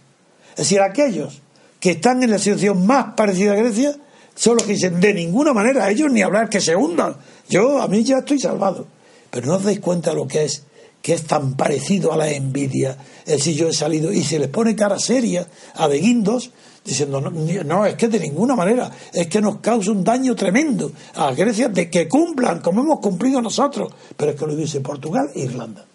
Es 0.51 0.58
decir, 0.58 0.79
aquellos 0.81 1.41
que 1.79 1.91
están 1.91 2.23
en 2.23 2.31
la 2.31 2.39
situación 2.39 2.86
más 2.86 3.13
parecida 3.15 3.53
a 3.53 3.55
Grecia 3.55 3.95
son 4.36 4.58
los 4.58 4.63
que 4.63 4.74
dicen 4.74 5.00
de 5.00 5.13
ninguna 5.13 5.54
manera 5.54 5.89
ellos 5.89 6.12
ni 6.12 6.21
hablar 6.21 6.50
que 6.50 6.62
se 6.62 6.76
hundan. 6.76 7.15
Yo, 7.50 7.82
a 7.82 7.88
mí 7.88 8.04
ya 8.04 8.19
estoy 8.19 8.39
salvado. 8.39 8.86
Pero 9.32 9.48
no 9.48 9.56
os 9.56 9.63
dais 9.63 9.80
cuenta 9.80 10.13
lo 10.13 10.28
que 10.28 10.43
es, 10.43 10.63
que 11.02 11.13
es 11.13 11.24
tan 11.24 11.56
parecido 11.56 12.12
a 12.13 12.17
la 12.17 12.30
envidia. 12.30 12.98
Es 13.26 13.38
decir, 13.38 13.56
yo 13.56 13.69
he 13.69 13.74
salido 13.74 14.12
y 14.12 14.24
se 14.24 14.39
les 14.39 14.50
pone 14.50 14.76
cara 14.76 15.00
seria 15.00 15.48
a 15.76 15.88
de 15.88 16.00
guindos 16.00 16.52
diciendo, 16.84 17.19
no, 17.19 17.32
no, 17.32 17.86
es 17.86 17.95
que 17.95 18.08
de 18.08 18.19
ninguna 18.19 18.56
manera, 18.56 18.91
es 19.12 19.28
que 19.28 19.41
nos 19.41 19.58
causa 19.58 19.91
un 19.91 20.04
daño 20.04 20.36
tremendo 20.36 20.91
a 21.15 21.34
Grecia 21.34 21.67
de 21.67 21.89
que 21.89 22.08
cumplan 22.08 22.60
como 22.60 22.82
hemos 22.82 23.00
cumplido 23.00 23.41
nosotros. 23.41 23.91
Pero 24.15 24.32
es 24.32 24.39
que 24.39 24.45
lo 24.45 24.56
dice 24.56 24.82
Portugal 24.82 25.30
e 25.34 25.41
Irlanda. 25.41 25.86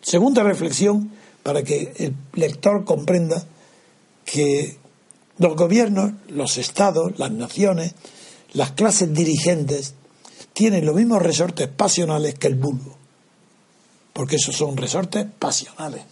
Segunda 0.00 0.44
reflexión 0.44 1.10
para 1.42 1.62
que 1.62 1.92
el 1.96 2.14
lector 2.34 2.84
comprenda 2.84 3.44
que 4.24 4.76
los 5.38 5.56
gobiernos, 5.56 6.12
los 6.28 6.58
estados, 6.58 7.18
las 7.18 7.30
naciones, 7.30 7.94
las 8.52 8.72
clases 8.72 9.12
dirigentes 9.12 9.94
tienen 10.52 10.86
los 10.86 10.94
mismos 10.94 11.22
resortes 11.22 11.68
pasionales 11.68 12.34
que 12.34 12.46
el 12.46 12.54
vulgo. 12.54 12.96
Porque 14.12 14.36
esos 14.36 14.56
son 14.56 14.76
resortes 14.76 15.26
pasionales. 15.38 16.02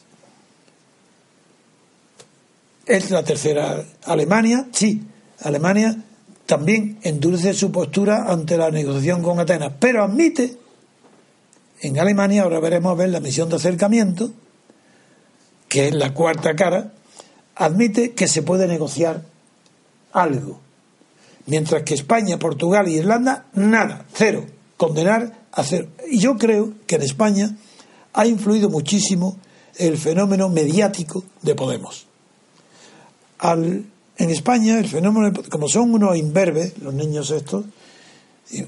Es 2.84 3.10
la 3.10 3.22
tercera. 3.22 3.82
Alemania, 4.04 4.66
sí. 4.72 5.02
Alemania 5.40 5.96
también 6.46 6.98
endurece 7.02 7.54
su 7.54 7.72
postura 7.72 8.30
ante 8.30 8.58
la 8.58 8.70
negociación 8.70 9.22
con 9.22 9.40
Atenas, 9.40 9.72
pero 9.78 10.04
admite, 10.04 10.58
en 11.80 11.98
Alemania, 11.98 12.42
ahora 12.42 12.60
veremos 12.60 12.92
a 12.92 12.94
ver 12.96 13.08
la 13.08 13.20
misión 13.20 13.48
de 13.48 13.56
acercamiento, 13.56 14.30
que 15.68 15.88
es 15.88 15.94
la 15.94 16.12
cuarta 16.12 16.54
cara, 16.54 16.92
admite 17.56 18.12
que 18.12 18.28
se 18.28 18.42
puede 18.42 18.66
negociar 18.66 19.24
algo. 20.12 20.60
Mientras 21.46 21.82
que 21.82 21.94
España, 21.94 22.38
Portugal 22.38 22.88
y 22.88 22.96
Irlanda, 22.96 23.46
nada, 23.54 24.06
cero. 24.14 24.46
Condenar 24.76 25.46
a 25.52 25.62
cero. 25.62 25.88
Y 26.10 26.18
yo 26.18 26.36
creo 26.36 26.72
que 26.86 26.96
en 26.96 27.02
España 27.02 27.56
ha 28.12 28.26
influido 28.26 28.70
muchísimo 28.70 29.36
el 29.76 29.98
fenómeno 29.98 30.48
mediático 30.48 31.24
de 31.42 31.54
Podemos. 31.54 32.06
Al, 33.38 33.84
en 34.16 34.30
España, 34.30 34.78
el 34.78 34.88
fenómeno, 34.88 35.32
como 35.50 35.68
son 35.68 35.92
unos 35.92 36.16
imberbes, 36.16 36.78
los 36.78 36.94
niños 36.94 37.30
estos, 37.30 37.64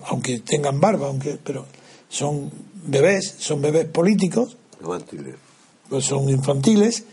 aunque 0.08 0.40
tengan 0.40 0.80
barba, 0.80 1.06
aunque, 1.06 1.38
pero 1.42 1.66
son 2.08 2.50
bebés, 2.84 3.36
son 3.38 3.60
bebés 3.62 3.86
políticos, 3.86 4.56
Infantiles. 4.80 5.36
pues 5.88 6.04
son 6.04 6.28
infantiles, 6.28 7.04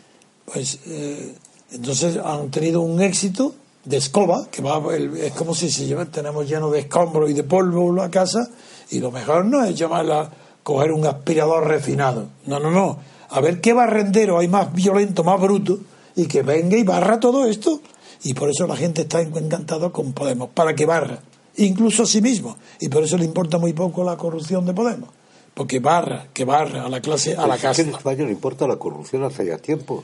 pues 0.46 0.80
eh, 0.88 1.36
entonces 1.74 2.18
han 2.24 2.52
tenido 2.52 2.82
un 2.82 3.02
éxito 3.02 3.54
de 3.84 3.98
escoba, 3.98 4.48
que 4.50 4.62
va, 4.62 4.82
es 4.96 5.34
como 5.34 5.54
si 5.54 5.70
se 5.70 5.86
lleva, 5.86 6.06
tenemos 6.06 6.48
lleno 6.48 6.70
de 6.70 6.80
escombros 6.80 7.30
y 7.30 7.34
de 7.34 7.44
polvo 7.44 7.92
la 7.92 8.10
casa, 8.10 8.48
y 8.92 9.00
lo 9.00 9.12
mejor 9.12 9.46
no 9.46 9.64
es 9.64 9.76
llamarla, 9.76 10.30
coger 10.62 10.92
un 10.92 11.06
aspirador 11.06 11.68
refinado. 11.68 12.28
No, 12.46 12.60
no, 12.60 12.72
no. 12.72 12.98
A 13.30 13.42
ver 13.42 13.60
qué 13.60 13.74
barrendero 13.74 14.38
hay 14.40 14.48
más 14.48 14.74
violento, 14.74 15.24
más 15.24 15.42
bruto, 15.42 15.80
y 16.16 16.28
que 16.28 16.44
venga 16.44 16.78
y 16.78 16.84
barra 16.84 17.20
todo 17.20 17.46
esto. 17.46 17.82
Y 18.24 18.34
por 18.34 18.50
eso 18.50 18.68
la 18.68 18.78
gente 18.78 19.02
está 19.02 19.22
encantada 19.22 19.90
con 19.90 20.14
Podemos, 20.14 20.50
para 20.50 20.76
que 20.76 20.86
barra, 20.86 21.20
incluso 21.58 22.04
a 22.04 22.06
sí 22.06 22.22
mismo. 22.22 22.56
Y 22.80 22.88
por 22.88 23.04
eso 23.04 23.18
le 23.18 23.26
importa 23.26 23.58
muy 23.58 23.74
poco 23.74 24.04
la 24.04 24.16
corrupción 24.16 24.66
de 24.66 24.74
Podemos. 24.74 25.10
Porque 25.54 25.80
barra, 25.80 26.28
que 26.34 26.46
barra 26.46 26.86
a 26.86 26.90
la 26.90 27.00
clase, 27.00 27.36
a 27.36 27.46
la 27.46 27.56
Es 27.56 27.62
que 27.62 27.68
casa. 27.68 27.82
en 27.84 27.90
España 27.90 28.24
no 28.24 28.32
importa 28.32 28.68
la 28.68 28.78
corrupción 28.78 29.24
hace 29.24 29.46
ya 29.46 29.58
tiempo. 29.58 30.04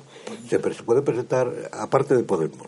Se, 0.49 0.59
puede 0.59 1.01
presentar, 1.01 1.51
aparte 1.71 2.15
de 2.15 2.23
Podemos, 2.23 2.67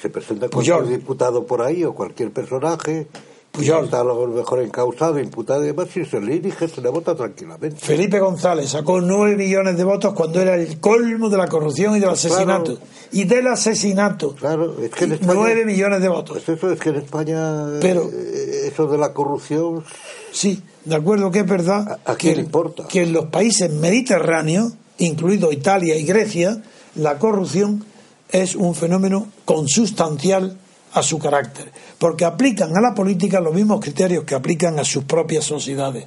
se 0.00 0.08
presenta 0.08 0.48
cualquier 0.48 0.86
diputado 0.86 1.46
por 1.46 1.62
ahí 1.62 1.84
o 1.84 1.92
cualquier 1.94 2.30
personaje. 2.30 3.08
Puyol. 3.50 3.86
Está 3.86 4.02
a 4.02 4.04
lo 4.04 4.28
mejor 4.28 4.60
encausado, 4.62 5.18
imputado 5.18 5.64
y 5.64 5.66
demás, 5.66 5.88
si 5.92 6.04
se 6.04 6.20
le 6.20 6.34
dirige, 6.34 6.68
se 6.68 6.80
le 6.80 6.88
vota 6.88 7.16
tranquilamente. 7.16 7.76
Felipe 7.84 8.20
González 8.20 8.70
sacó 8.70 9.00
nueve 9.00 9.34
millones 9.34 9.76
de 9.76 9.82
votos 9.82 10.14
cuando 10.14 10.40
era 10.40 10.54
el 10.54 10.78
colmo 10.78 11.28
de 11.28 11.36
la 11.36 11.48
corrupción 11.48 11.96
y 11.96 11.98
del 11.98 12.10
asesinato. 12.10 12.76
Claro. 12.76 12.86
Y 13.10 13.24
del 13.24 13.48
asesinato. 13.48 14.36
Claro, 14.36 14.76
es 14.80 14.90
que 14.92 15.06
en 15.06 15.12
España. 15.14 15.32
Nueve 15.34 15.64
millones 15.64 16.00
de 16.00 16.08
votos. 16.08 16.40
Pues 16.46 16.56
eso 16.56 16.70
es 16.70 16.78
que 16.78 16.90
en 16.90 16.96
España. 16.96 17.66
Pero- 17.80 18.08
eh, 18.12 18.68
eso 18.68 18.86
de 18.86 18.98
la 18.98 19.12
corrupción. 19.12 19.82
Sí, 20.30 20.62
de 20.84 20.94
acuerdo 20.94 21.30
que 21.30 21.40
es 21.40 21.46
verdad 21.46 21.98
¿A- 22.04 22.12
a 22.12 22.16
que, 22.16 22.28
quién 22.28 22.36
le 22.38 22.42
importa? 22.44 22.86
que 22.88 23.02
en 23.02 23.12
los 23.12 23.26
países 23.26 23.70
mediterráneos, 23.70 24.72
incluido 24.98 25.52
Italia 25.52 25.96
y 25.96 26.04
Grecia, 26.04 26.62
la 26.94 27.18
corrupción 27.18 27.84
es 28.30 28.54
un 28.54 28.74
fenómeno 28.74 29.28
consustancial 29.44 30.56
a 30.92 31.02
su 31.02 31.18
carácter, 31.18 31.70
porque 31.98 32.24
aplican 32.24 32.76
a 32.76 32.80
la 32.80 32.94
política 32.94 33.40
los 33.40 33.54
mismos 33.54 33.80
criterios 33.80 34.24
que 34.24 34.34
aplican 34.34 34.78
a 34.78 34.84
sus 34.84 35.04
propias 35.04 35.44
sociedades. 35.44 36.06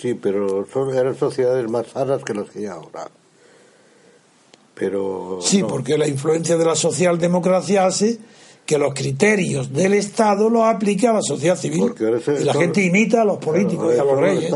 Sí, 0.00 0.14
pero 0.14 0.66
son, 0.72 0.94
eran 0.96 1.16
sociedades 1.18 1.68
más 1.68 1.88
sanas 1.88 2.22
que 2.24 2.32
las 2.34 2.48
que 2.50 2.60
hay 2.60 2.66
ahora. 2.66 3.08
Pero. 4.74 5.40
Sí, 5.42 5.60
no. 5.62 5.68
porque 5.68 5.98
la 5.98 6.06
influencia 6.08 6.56
de 6.56 6.64
la 6.64 6.74
socialdemocracia 6.74 7.84
hace 7.84 8.18
que 8.66 8.78
los 8.78 8.94
criterios 8.94 9.72
del 9.72 9.94
Estado 9.94 10.48
los 10.48 10.62
aplique 10.62 11.08
a 11.08 11.12
la 11.12 11.22
sociedad 11.22 11.56
civil. 11.56 11.92
Y 12.40 12.44
la 12.44 12.54
gente 12.54 12.82
imita 12.84 13.22
a 13.22 13.24
los 13.24 13.38
políticos 13.38 13.92
y 13.96 13.98
a 13.98 14.04
los 14.04 14.16
reyes. 14.18 14.50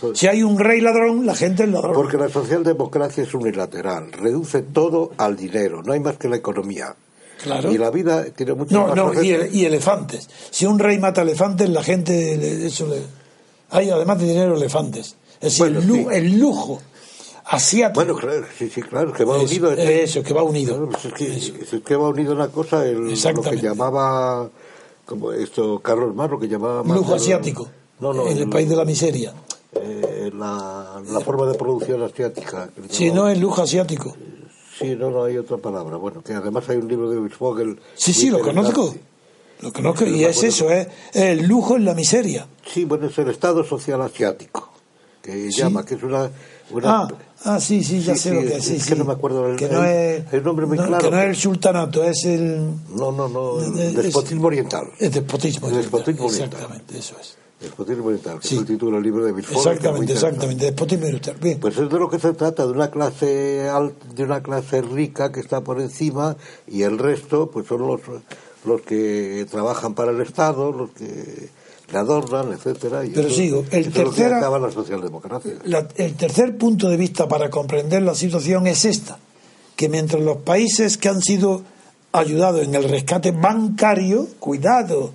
So- 0.00 0.14
Si 0.14 0.26
hay 0.26 0.42
un 0.42 0.58
rey 0.58 0.80
ladrón, 0.80 1.24
la 1.24 1.36
gente 1.36 1.62
es 1.62 1.68
ladrón. 1.68 1.92
Porque 1.94 2.16
la 2.16 2.28
socialdemocracia 2.28 3.22
es 3.22 3.32
unilateral, 3.34 4.10
reduce 4.12 4.62
todo 4.62 5.12
al 5.18 5.36
dinero, 5.36 5.82
no 5.84 5.92
hay 5.92 6.00
más 6.00 6.16
que 6.16 6.28
la 6.28 6.36
economía. 6.36 6.96
Claro. 7.40 7.70
Y 7.70 7.78
la 7.78 7.90
vida 7.92 8.24
tiene 8.34 8.54
mucho 8.54 8.74
No, 8.74 8.88
más 8.88 8.96
no, 8.96 9.22
y, 9.22 9.28
y 9.52 9.64
elefantes. 9.64 10.28
Si 10.50 10.66
un 10.66 10.76
rey 10.80 10.98
mata 10.98 11.22
elefantes, 11.22 11.68
la 11.68 11.84
gente, 11.84 12.36
le- 12.36 12.66
eso 12.66 12.88
le... 12.88 12.96
Hay 13.70 13.88
además 13.90 14.18
de 14.18 14.26
dinero 14.26 14.56
elefantes. 14.56 15.14
Es 15.40 15.56
decir, 15.56 15.58
Bueno, 15.60 15.78
el, 15.78 15.86
sí. 15.86 16.06
el 16.10 16.40
lujo. 16.40 16.82
Asiático. 17.48 17.94
Bueno, 18.04 18.14
claro, 18.16 18.46
sí, 18.56 18.68
sí, 18.70 18.82
claro, 18.82 19.12
que 19.12 19.24
va 19.24 19.36
Eso, 19.36 19.44
unido. 19.46 19.72
en- 19.72 19.78
eso, 19.80 20.22
que 20.22 20.34
va 20.34 20.42
unido. 20.42 20.74
Claro, 20.76 20.90
pues 20.90 21.04
es, 21.06 21.12
que, 21.14 21.76
es 21.76 21.82
que 21.82 21.96
va 21.96 22.08
unido 22.08 22.32
una 22.34 22.48
cosa, 22.48 22.84
el, 22.86 23.08
lo 23.12 23.42
que 23.42 23.56
llamaba, 23.56 24.48
como 25.06 25.32
esto, 25.32 25.78
Carlos 25.80 26.14
Mar, 26.14 26.30
lo 26.30 26.38
que 26.38 26.48
llamaba... 26.48 26.82
Lujo 26.94 27.14
el- 27.14 27.20
asiático. 27.20 27.68
No, 28.00 28.12
no, 28.12 28.26
en 28.26 28.36
el, 28.36 28.42
el- 28.44 28.50
país 28.50 28.68
de 28.68 28.76
la 28.76 28.84
miseria. 28.84 29.32
eh, 29.72 30.30
la, 30.36 31.02
la 31.10 31.20
forma 31.20 31.46
de 31.46 31.54
producción 31.58 32.02
asiática. 32.02 32.68
Si 32.90 33.10
no 33.10 33.28
es 33.28 33.38
lujo 33.38 33.62
asiático. 33.62 34.14
Sí, 34.78 34.94
no, 34.94 35.10
no 35.10 35.24
hay 35.24 35.36
otra 35.36 35.56
palabra. 35.56 35.96
Bueno, 35.96 36.22
que 36.22 36.32
además 36.34 36.68
hay 36.68 36.76
un 36.76 36.86
libro 36.86 37.10
de 37.10 37.18
Vogel. 37.38 37.80
Sí, 37.96 38.12
sí, 38.12 38.30
lo 38.30 38.38
conozco. 38.40 38.94
Lo 39.60 39.72
conozco. 39.72 40.06
Y 40.06 40.24
es 40.24 40.40
eso, 40.44 40.70
es 40.70 40.86
el 41.14 41.48
lujo 41.48 41.74
en 41.76 41.84
la 41.84 41.94
miseria. 41.94 42.46
Sí, 42.64 42.84
bueno, 42.84 43.06
es 43.08 43.18
el 43.18 43.28
Estado 43.30 43.64
Social 43.64 44.00
Asiático, 44.02 44.70
que 45.20 45.50
Sí. 45.50 45.58
llama, 45.58 45.84
que 45.84 45.94
es 45.96 46.02
una... 46.04 46.30
una- 46.70 47.00
Ah, 47.02 47.08
ah, 47.44 47.60
sí, 47.60 47.82
sí, 47.84 48.00
ya 48.02 48.14
Sí, 48.14 48.20
sé 48.20 48.28
sí, 48.30 48.34
lo 48.34 48.40
que 48.42 48.46
es- 48.48 48.56
es. 48.58 48.64
Sí, 48.64 48.76
es 48.76 48.86
que 48.86 48.94
no 48.96 49.04
me 49.04 49.12
acuerdo 49.12 49.46
el- 49.48 49.56
que 49.56 49.68
no 49.68 49.84
es, 49.84 50.24
el 50.32 50.42
nombre 50.42 50.66
muy 50.66 50.76
no, 50.78 50.86
claro, 50.86 51.04
Que 51.04 51.10
no 51.10 51.20
es 51.22 51.28
el 51.28 51.36
sultanato, 51.36 52.04
es 52.04 52.24
el, 52.24 52.70
No, 52.94 53.12
no, 53.12 53.28
no, 53.28 53.60
el 53.60 53.78
Es- 53.78 53.94
despotismo 53.96 54.46
oriental. 54.48 54.88
el 54.98 55.10
despotismo. 55.10 55.68
El 55.68 55.76
despotismo 55.76 56.26
oriental. 56.26 56.48
Exactamente, 56.60 56.98
eso 56.98 57.16
es. 57.20 57.36
Despotismo 57.60 58.04
oriental, 58.06 58.38
que 58.38 58.46
es 58.46 58.52
el 58.52 58.64
título 58.64 58.92
del 58.96 59.02
libro 59.02 59.24
de 59.24 59.32
Vogel. 59.32 59.56
Exactamente, 59.56 60.12
exactamente. 60.12 60.64
Despotismo 60.66 61.06
oriental. 61.06 61.36
Bien. 61.42 61.58
Pues 61.58 61.76
es 61.76 61.90
de 61.90 61.98
lo 61.98 62.08
que 62.08 62.20
se 62.20 62.32
trata, 62.32 62.64
de 62.64 62.70
una 62.72 62.88
clase 62.90 63.26
de 64.14 64.22
una 64.22 64.40
clase 64.42 64.80
rica 64.80 65.32
que 65.32 65.40
está 65.40 65.60
por 65.62 65.80
encima 65.80 66.36
y 66.68 66.82
el 66.82 66.98
resto 66.98 67.50
pues 67.50 67.66
son 67.66 67.86
los 67.86 68.00
los 68.64 68.80
que 68.82 69.46
trabajan 69.50 69.94
para 69.94 70.10
el 70.12 70.20
Estado, 70.20 70.70
los 70.72 70.90
que 70.90 71.48
le 71.90 71.98
adornan, 71.98 72.52
etcétera. 72.52 73.04
Y 73.04 73.10
Pero 73.10 73.28
eso- 73.28 73.36
sigo, 73.36 73.64
el 73.70 73.90
tercera- 73.92 74.38
acaba 74.38 74.58
la 74.58 74.70
socialdemocracia. 74.70 75.54
La- 75.64 75.88
el 75.96 76.14
tercer 76.14 76.56
punto 76.58 76.88
de 76.88 76.96
vista 76.96 77.26
para 77.28 77.48
comprender 77.50 78.02
la 78.02 78.14
situación 78.14 78.66
es 78.66 78.84
esta, 78.84 79.18
que 79.76 79.88
mientras 79.88 80.22
los 80.22 80.38
países 80.38 80.96
que 80.98 81.08
han 81.08 81.22
sido 81.22 81.62
ayudados 82.12 82.62
en 82.66 82.74
el 82.74 82.84
rescate 82.88 83.30
bancario, 83.30 84.26
cuidado, 84.40 85.12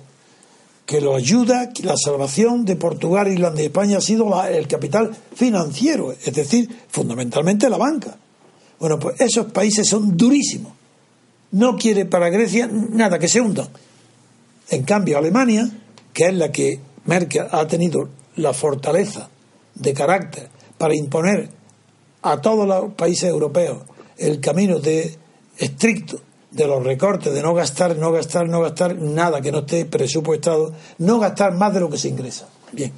que 0.86 1.00
lo 1.00 1.14
ayuda, 1.16 1.72
que 1.72 1.82
la 1.82 1.94
salvación 1.96 2.64
de 2.64 2.76
Portugal, 2.76 3.28
Irlanda 3.28 3.62
y 3.62 3.66
España 3.66 3.98
ha 3.98 4.00
sido 4.02 4.28
la- 4.28 4.50
el 4.50 4.66
capital 4.68 5.16
financiero, 5.34 6.12
es 6.12 6.34
decir, 6.34 6.68
fundamentalmente 6.88 7.70
la 7.70 7.78
banca. 7.78 8.16
Bueno, 8.78 8.98
pues 8.98 9.18
esos 9.20 9.46
países 9.52 9.88
son 9.88 10.16
durísimos. 10.16 10.72
No 11.52 11.76
quiere 11.76 12.04
para 12.04 12.28
Grecia 12.28 12.68
nada, 12.70 13.18
que 13.18 13.28
se 13.28 13.40
hundan. 13.40 13.68
En 14.68 14.82
cambio, 14.82 15.16
Alemania, 15.18 15.70
que 16.14 16.24
es 16.28 16.34
la 16.34 16.50
que 16.50 16.80
Merkel 17.04 17.46
ha 17.50 17.66
tenido 17.66 18.08
la 18.36 18.54
fortaleza 18.54 19.28
de 19.74 19.92
carácter 19.92 20.48
para 20.78 20.94
imponer 20.94 21.50
a 22.22 22.40
todos 22.40 22.66
los 22.66 22.94
países 22.94 23.28
europeos 23.28 23.78
el 24.16 24.40
camino 24.40 24.78
de 24.78 25.14
estricto 25.58 26.20
de 26.50 26.66
los 26.68 26.82
recortes, 26.84 27.32
de 27.34 27.42
no 27.42 27.52
gastar, 27.52 27.96
no 27.96 28.12
gastar, 28.12 28.48
no 28.48 28.60
gastar 28.60 28.96
nada 28.96 29.40
que 29.40 29.50
no 29.52 29.58
esté 29.58 29.84
presupuestado, 29.86 30.72
no 30.98 31.18
gastar 31.18 31.52
más 31.54 31.74
de 31.74 31.80
lo 31.80 31.90
que 31.90 31.98
se 31.98 32.08
ingresa. 32.08 32.48
Bien. 32.72 32.92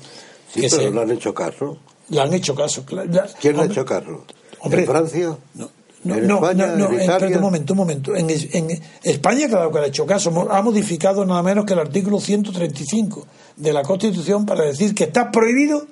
Sí, 0.53 0.61
Que 0.61 0.69
pero 0.69 0.83
se- 0.83 0.91
no 0.91 1.01
han 1.01 1.11
hecho 1.11 1.33
caso. 1.35 1.79
le 2.11 2.21
han 2.21 2.33
hecho 2.35 2.55
caso. 2.55 2.85
la- 2.91 3.07
¿Quién 3.41 3.57
le 3.57 3.63
ha 3.63 3.67
hecho 3.67 3.85
caso? 3.85 4.25
¿En 4.63 4.85
Francia? 4.87 5.37
No, 5.55 5.71
no, 6.07 6.15
¿En 6.15 6.27
no, 6.27 6.35
España? 6.37 6.67
no, 6.69 6.77
no, 6.77 6.87
¿En 6.89 7.01
espérate 7.01 7.17
Italia? 7.25 7.37
un 7.37 7.43
momento, 7.43 7.73
un 7.73 7.77
momento. 7.79 8.15
En, 8.17 8.31
en 8.31 8.83
España, 9.03 9.49
claro 9.49 9.71
que 9.71 9.79
le 9.81 9.85
ha 9.85 9.89
hecho 9.89 10.07
caso, 10.07 10.49
ha 10.51 10.63
modificado 10.63 11.25
nada 11.27 11.43
menos 11.43 11.65
que 11.65 11.73
el 11.75 11.81
artículo 11.81 12.21
135 12.21 13.27
de 13.57 13.73
la 13.73 13.83
Constitución 13.83 14.47
para 14.47 14.65
decir 14.65 14.95
que 14.95 15.05
está 15.05 15.31
prohibido 15.31 15.87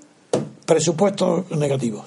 presupuestos 0.66 1.50
negativos. 1.50 2.04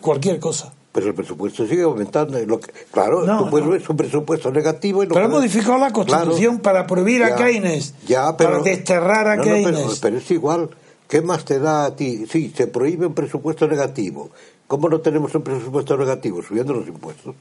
Cualquier 0.00 0.38
cosa. 0.38 0.72
Pero 0.92 1.08
el 1.08 1.14
presupuesto 1.14 1.66
sigue 1.66 1.82
aumentando. 1.82 2.38
Lo 2.46 2.58
que, 2.60 2.72
claro, 2.90 3.24
No, 3.24 3.44
tú 3.44 3.50
puedes 3.50 3.66
no. 3.66 3.72
ver 3.72 3.82
un 3.88 3.96
presupuesto 3.96 4.50
negativo 4.50 5.02
y 5.02 5.06
no 5.06 5.14
Pero 5.14 5.26
ha 5.26 5.28
modificado 5.28 5.78
la 5.78 5.92
Constitución 5.92 6.58
Claro. 6.58 6.62
para 6.62 6.86
prohibir 6.86 7.22
a 7.24 7.34
Keynes, 7.36 7.94
ya, 8.06 8.34
pero- 8.36 8.50
para 8.52 8.62
desterrar 8.62 9.28
a 9.28 9.40
Keynes. 9.40 9.74
pero, 9.74 9.88
pero 10.00 10.18
es 10.18 10.30
igual. 10.30 10.70
¿Qué 11.08 11.20
más 11.22 11.44
te 11.44 11.60
da 11.60 11.84
a 11.84 11.94
ti? 11.94 12.24
Sí, 12.28 12.52
se 12.56 12.66
prohíbe 12.66 13.06
un 13.06 13.14
presupuesto 13.14 13.68
negativo. 13.68 14.30
¿Cómo 14.66 14.88
no 14.88 15.00
tenemos 15.00 15.34
un 15.34 15.42
presupuesto 15.42 15.96
negativo? 15.96 16.42
Subiendo 16.42 16.72
los 16.74 16.86
impuestos. 16.88 17.34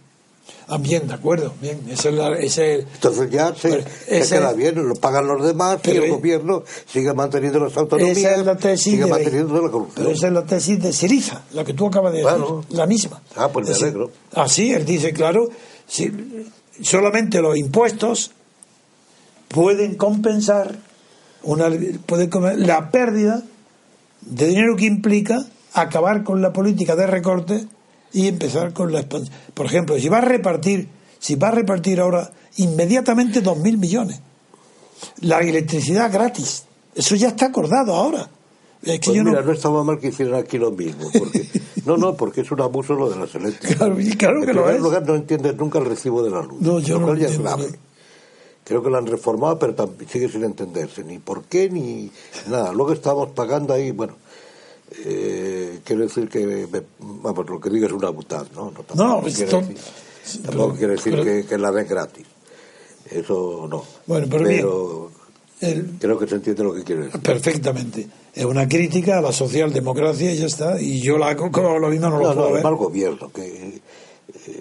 Ah, 0.67 0.77
bien, 0.77 1.07
de 1.07 1.13
acuerdo, 1.15 1.53
bien. 1.59 1.79
Ese 1.89 2.09
es, 2.09 2.15
la- 2.15 2.38
ese 2.38 2.75
es- 2.75 2.85
Entonces 2.95 3.29
ya 3.31 3.53
se, 3.55 3.69
Pero 3.69 3.83
se 4.07 4.17
ese- 4.19 4.35
queda 4.35 4.53
bien, 4.53 4.88
lo 4.88 4.93
pagan 4.95 5.25
los 5.27 5.43
demás 5.43 5.79
Pero 5.81 6.01
y 6.03 6.05
el 6.05 6.11
gobierno 6.11 6.63
sigue 6.88 7.13
manteniendo 7.13 7.59
las 7.59 7.75
autonomías, 7.77 8.17
Esa 8.17 8.35
es 8.35 8.45
la 8.45 8.55
tesis 8.57 8.83
sigue 8.93 9.03
de 9.05 9.09
manteniendo 9.09 9.53
la 9.61 9.71
corrupción. 9.71 10.05
Pero 10.05 10.09
esa 10.15 10.27
es 10.27 10.33
la 10.33 10.45
tesis 10.45 10.79
de 10.81 10.93
Siriza, 10.93 11.43
la 11.53 11.63
que 11.63 11.73
tú 11.73 11.88
acabas 11.88 12.11
de 12.13 12.19
decir, 12.19 12.35
Claro. 12.35 12.63
la 12.69 12.85
misma. 12.85 13.21
Ah, 13.35 13.49
pues 13.51 13.65
me 13.65 13.69
decir, 13.73 13.85
alegro. 13.88 14.11
Así, 14.33 14.71
él 14.71 14.85
dice, 14.85 15.13
claro, 15.13 15.49
si, 15.88 16.11
solamente 16.81 17.41
los 17.41 17.57
impuestos 17.57 18.31
pueden 19.47 19.95
compensar 19.95 20.75
una, 21.43 21.69
pueden 22.05 22.29
comer- 22.29 22.59
la 22.59 22.91
pérdida 22.91 23.43
de 24.21 24.47
dinero 24.47 24.75
que 24.75 24.85
implica 24.85 25.45
acabar 25.81 26.23
con 26.23 26.41
la 26.41 26.51
política 26.53 26.95
de 26.95 27.07
recorte 27.07 27.65
y 28.13 28.27
empezar 28.27 28.73
con 28.73 28.91
la 28.91 29.01
expansión. 29.01 29.35
Por 29.53 29.65
ejemplo, 29.65 29.97
si 29.99 30.09
va 30.09 30.17
a 30.19 30.21
repartir, 30.21 30.88
si 31.19 31.35
va 31.35 31.49
a 31.49 31.51
repartir 31.51 31.99
ahora 31.99 32.31
inmediatamente 32.57 33.41
dos 33.41 33.57
mil 33.57 33.77
millones, 33.77 34.19
la 35.21 35.39
electricidad 35.39 36.11
gratis, 36.11 36.63
eso 36.95 37.15
ya 37.15 37.29
está 37.29 37.47
acordado 37.47 37.93
ahora. 37.93 38.29
Es 38.81 38.99
que 38.99 39.05
Pues 39.07 39.17
yo 39.17 39.23
mira, 39.23 39.41
no, 39.41 39.47
no 39.47 39.51
estaba 39.53 39.83
mal 39.83 39.99
que 39.99 40.09
hicieran 40.09 40.35
aquí 40.39 40.57
lo 40.57 40.71
mismo. 40.71 41.09
Porque, 41.11 41.49
no, 41.85 41.97
no, 41.97 42.15
porque 42.15 42.41
es 42.41 42.51
un 42.51 42.61
abuso 42.61 42.93
lo 42.93 43.09
de 43.09 43.17
las 43.17 43.33
eléctricas. 43.35 43.77
Claro, 44.17 44.41
que 44.41 44.51
en 44.51 44.55
lo 44.55 44.63
primer 44.63 44.75
es. 44.75 44.81
lugar, 44.81 45.07
no 45.07 45.15
entiendes 45.15 45.55
nunca 45.57 45.79
el 45.79 45.85
recibo 45.85 46.23
de 46.23 46.29
la 46.29 46.41
luz. 46.43 46.61
No, 46.61 46.79
yo 46.79 46.99
lo 46.99 47.07
no 47.07 47.13
es 47.15 47.21
entiendo, 47.21 47.43
grave. 47.43 47.79
Creo 48.63 48.81
que 48.83 48.89
lo 48.89 48.97
han 48.97 49.07
reformado, 49.07 49.59
pero 49.59 49.93
sigue 50.09 50.29
sin 50.29 50.43
entenderse. 50.43 51.03
Ni 51.03 51.19
por 51.19 51.43
qué, 51.43 51.69
ni 51.69 52.11
nada. 52.47 52.71
Luego 52.73 52.93
estamos 52.93 53.29
pagando 53.31 53.73
ahí, 53.73 53.91
bueno, 53.91 54.15
eh, 55.03 55.79
quiero 55.84 56.03
decir 56.03 56.29
que, 56.29 56.45
me- 56.45 56.81
vamos, 56.99 57.49
lo 57.49 57.60
que 57.60 57.69
digo 57.69 57.86
es 57.88 57.91
una 57.91 58.10
butad, 58.10 58.45
¿no? 58.55 58.65
No, 58.71 58.71
tampoco 58.84 58.95
No, 59.03 59.21
quiere 59.21 59.31
decir, 59.34 59.49
tampoco 60.43 60.67
pero- 60.69 60.75
quiere 60.77 60.93
decir 60.93 61.12
pero- 61.13 61.23
que, 61.23 61.45
que 61.45 61.58
la 61.58 61.71
den 61.71 61.88
gratis. 61.88 62.25
Eso 63.12 63.67
no. 63.69 63.84
Bueno, 64.08 64.27
pero 64.29 65.12
creo 65.99 66.17
que 66.19 66.27
se 66.27 66.36
entiende 66.36 66.63
lo 66.63 66.73
que 66.73 66.84
quiero 66.84 67.05
decir. 67.05 67.21
perfectamente. 67.21 68.08
Es 68.34 68.45
una 68.45 68.67
crítica 68.67 69.19
a 69.19 69.21
la 69.21 69.31
socialdemocracia 69.31 70.31
y 70.34 70.38
ya 70.38 70.45
está. 70.47 70.81
Y 70.81 70.99
yo 71.01 71.17
la 71.17 71.36
como 71.36 71.77
lo 71.79 71.88
mismo 71.89 72.10
no 72.10 72.17
lo 72.19 72.27
No, 72.29 72.34
puedo 72.34 72.47
no, 72.49 72.53
ver. 72.55 72.63
mal 72.63 72.75
gobierno. 72.75 73.31
Que, 73.31 73.45
eh, 73.45 73.81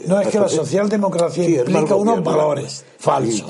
No, 0.07 0.21
es 0.21 0.29
que 0.29 0.39
la 0.39 0.45
socia- 0.49 0.59
socialdemocracia 0.65 1.45
Sí, 1.45 1.57
implica 1.57 1.95
unos 1.97 2.23
valores 2.23 2.85
falsos. 2.99 3.45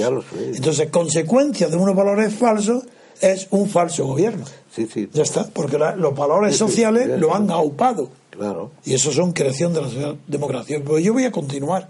Entonces, 0.55 0.90
consecuencia 0.90 1.68
de 1.68 1.77
unos 1.77 1.94
valores 1.94 2.33
falsos 2.33 2.85
es 3.20 3.49
un 3.51 3.68
falso 3.68 4.07
gobierno. 4.07 4.44
Sí, 4.75 4.89
sí, 4.93 5.09
Ya 5.13 5.23
está, 5.23 5.47
porque 5.53 5.79
la- 5.79 5.95
los 5.95 6.15
valores 6.17 6.53
Sí, 6.55 6.59
sociales 6.59 7.09
lo 7.21 7.35
han 7.35 7.51
aupado. 7.51 8.11
claro. 8.31 8.73
Y 8.85 8.95
eso 8.95 9.13
son 9.13 9.33
creación 9.33 9.73
de 9.73 9.83
la 9.83 9.89
socialdemocracia. 9.89 10.83
Pues 10.83 11.05
yo 11.05 11.13
voy 11.13 11.25
a 11.25 11.31
continuar. 11.33 11.89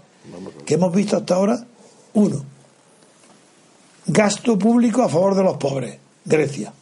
¿Qué 0.65 0.75
hemos 0.75 0.93
visto 0.93 1.17
hasta 1.17 1.35
ahora? 1.35 1.65
Uno, 2.13 2.43
gasto 4.07 4.57
público 4.57 5.01
a 5.01 5.09
favor 5.09 5.35
de 5.35 5.43
los 5.43 5.57
pobres. 5.57 5.97
Grecia. 6.23 6.73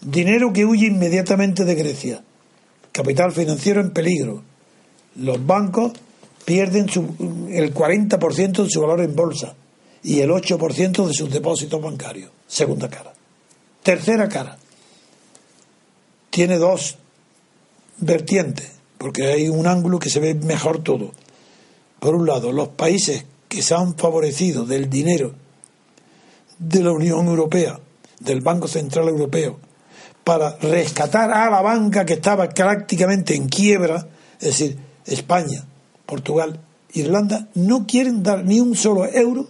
Dinero 0.00 0.52
que 0.52 0.64
huye 0.64 0.86
inmediatamente 0.86 1.64
de 1.64 1.74
Grecia. 1.74 2.22
Capital 2.92 3.32
financiero 3.32 3.80
en 3.80 3.90
peligro. 3.90 4.42
Los 5.16 5.44
bancos 5.44 5.92
pierden 6.44 6.88
su- 6.88 7.48
el 7.50 7.72
40% 7.72 8.64
de 8.64 8.70
su 8.70 8.80
valor 8.80 9.00
en 9.00 9.14
bolsa 9.14 9.54
y 10.02 10.20
el 10.20 10.30
8% 10.30 11.06
de 11.06 11.14
sus 11.14 11.30
depósitos 11.30 11.80
bancarios. 11.82 12.30
Segunda 12.46 12.88
cara. 12.88 13.12
Tercera 13.82 14.28
cara. 14.28 14.56
Tiene 16.36 16.58
dos 16.58 16.98
vertientes, 17.96 18.70
porque 18.98 19.28
hay 19.28 19.48
un 19.48 19.66
ángulo 19.66 19.98
que 19.98 20.10
se 20.10 20.20
ve 20.20 20.34
mejor 20.34 20.82
todo. 20.82 21.12
Por 21.98 22.14
un 22.14 22.26
lado, 22.26 22.52
los 22.52 22.68
países 22.68 23.24
que 23.48 23.62
se 23.62 23.74
han 23.74 23.96
favorecido 23.96 24.66
del 24.66 24.90
dinero 24.90 25.32
de 26.58 26.82
la 26.82 26.92
Unión 26.92 27.26
Europea, 27.28 27.80
del 28.20 28.42
Banco 28.42 28.68
Central 28.68 29.08
Europeo, 29.08 29.58
para 30.24 30.58
rescatar 30.58 31.32
a 31.32 31.48
la 31.48 31.62
banca 31.62 32.04
que 32.04 32.12
estaba 32.12 32.46
prácticamente 32.50 33.34
en 33.34 33.48
quiebra, 33.48 34.06
es 34.38 34.46
decir, 34.48 34.76
España, 35.06 35.64
Portugal, 36.04 36.60
Irlanda, 36.92 37.48
no 37.54 37.86
quieren 37.86 38.22
dar 38.22 38.44
ni 38.44 38.60
un 38.60 38.76
solo 38.76 39.06
euro 39.06 39.48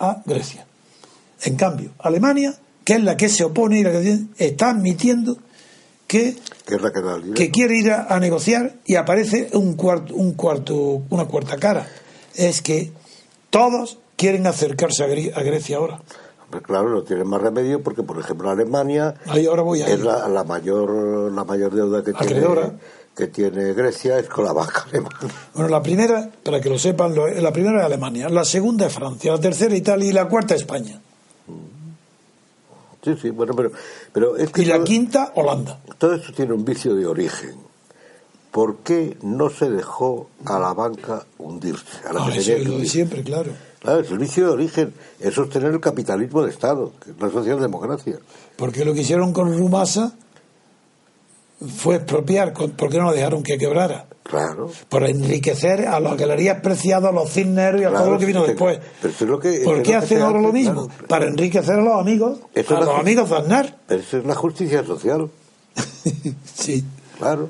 a 0.00 0.24
Grecia. 0.26 0.66
En 1.44 1.54
cambio, 1.54 1.92
Alemania, 2.00 2.52
que 2.82 2.94
es 2.94 3.04
la 3.04 3.16
que 3.16 3.28
se 3.28 3.44
opone 3.44 3.78
y 3.78 3.84
la 3.84 3.92
que 3.92 4.24
está 4.38 4.70
admitiendo 4.70 5.38
que 7.34 7.50
quiere 7.50 7.76
ir 7.78 7.92
a, 7.92 8.06
a 8.12 8.18
negociar 8.18 8.74
y 8.84 8.96
aparece 8.96 9.50
un 9.52 9.74
cuarto, 9.76 10.14
un 10.14 10.32
cuarto, 10.34 11.02
una 11.10 11.26
cuarta 11.26 11.56
cara. 11.56 11.86
Es 12.34 12.62
que 12.62 12.90
todos 13.50 13.98
quieren 14.16 14.46
acercarse 14.46 15.04
a, 15.04 15.08
Gre- 15.08 15.32
a 15.36 15.42
Grecia 15.42 15.76
ahora. 15.76 16.00
Claro, 16.62 16.88
no 16.88 17.02
tienen 17.02 17.26
más 17.28 17.42
remedio 17.42 17.82
porque, 17.82 18.02
por 18.02 18.18
ejemplo, 18.18 18.48
Alemania 18.48 19.14
Ahí 19.26 19.44
ahora 19.46 19.60
voy 19.62 19.82
a 19.82 19.86
es 19.86 20.00
la, 20.00 20.26
la 20.28 20.44
mayor 20.44 21.30
la 21.30 21.44
mayor 21.44 21.74
deuda 21.74 22.02
que 22.02 22.14
tiene, 22.14 22.40
que 23.14 23.26
tiene 23.26 23.74
Grecia 23.74 24.18
es 24.18 24.28
con 24.30 24.46
la 24.46 24.54
banca 24.54 24.86
alemana. 24.88 25.18
Bueno, 25.52 25.68
la 25.68 25.82
primera, 25.82 26.30
para 26.42 26.58
que 26.60 26.70
lo 26.70 26.78
sepan, 26.78 27.14
lo- 27.14 27.28
la 27.28 27.52
primera 27.52 27.80
es 27.80 27.84
Alemania, 27.84 28.30
la 28.30 28.46
segunda 28.46 28.86
es 28.86 28.94
Francia, 28.94 29.30
la 29.32 29.40
tercera 29.40 29.76
Italia 29.76 30.08
y 30.08 30.12
la 30.12 30.26
cuarta 30.26 30.54
España. 30.54 30.98
Sí, 33.02 33.14
sí, 33.20 33.30
bueno, 33.30 33.54
pero, 33.54 33.70
pero 34.12 34.36
es 34.36 34.50
que 34.50 34.62
Y 34.62 34.64
la 34.66 34.76
todo, 34.76 34.84
quinta, 34.84 35.32
Holanda. 35.36 35.78
todo 35.98 36.14
esto 36.14 36.32
tiene 36.32 36.52
un 36.52 36.64
vicio 36.64 36.94
de 36.94 37.06
origen. 37.06 37.54
¿Por 38.50 38.78
qué 38.78 39.16
no 39.22 39.50
se 39.50 39.70
dejó 39.70 40.28
a 40.46 40.58
la 40.58 40.72
banca 40.72 41.24
hundirse? 41.38 41.84
A 42.08 42.12
la 42.12 42.20
eso 42.28 42.30
tenía 42.30 42.56
es 42.56 42.68
lo 42.68 42.78
de 42.78 42.86
siempre, 42.86 43.22
claro. 43.22 43.52
Claro, 43.80 44.00
es 44.00 44.10
el 44.10 44.18
vicio 44.18 44.46
de 44.46 44.52
origen, 44.52 44.92
es 45.20 45.34
sostener 45.34 45.72
el 45.72 45.80
capitalismo 45.80 46.42
de 46.42 46.50
Estado, 46.50 46.92
que 47.04 47.12
es 47.12 47.20
la 47.20 47.30
socialdemocracia. 47.30 48.18
Porque 48.56 48.84
lo 48.84 48.92
que 48.94 49.02
hicieron 49.02 49.32
con 49.32 49.56
Rumasa 49.56 50.14
fue 51.66 51.96
expropiar, 51.96 52.52
¿por 52.52 52.90
qué 52.90 52.98
no 52.98 53.12
dejaron 53.12 53.42
que 53.42 53.58
quebrara? 53.58 54.06
Claro. 54.22 54.70
Por 54.88 55.04
enriquecer 55.04 55.86
a 55.88 55.98
las 56.00 56.16
galerías 56.16 56.60
preciadas, 56.60 57.10
a 57.10 57.12
los 57.12 57.30
cisneros 57.30 57.80
y 57.80 57.84
a 57.84 57.88
Claro, 57.88 58.04
todo 58.04 58.14
lo 58.14 58.18
que 58.20 58.26
vino 58.26 58.44
después. 58.46 58.78
pero 59.00 59.14
es 59.14 59.20
lo 59.22 59.40
que- 59.40 59.60
¿Por 59.64 59.82
qué 59.82 59.94
hacen 59.94 60.20
ahora 60.20 60.40
lo 60.40 60.52
mismo? 60.52 60.86
claro. 60.88 61.06
Para 61.08 61.26
enriquecer 61.26 61.74
a 61.78 61.82
los 61.82 61.98
amigos, 62.00 62.38
Eso 62.54 62.76
a 62.76 62.80
los 62.80 62.88
amigos 63.00 63.30
de 63.30 63.36
Aznar. 63.36 63.78
Pero 63.86 64.00
eso 64.02 64.18
es 64.18 64.24
la 64.26 64.34
justicia 64.34 64.84
social, 64.84 65.30
sí. 66.54 66.84
claro. 67.18 67.48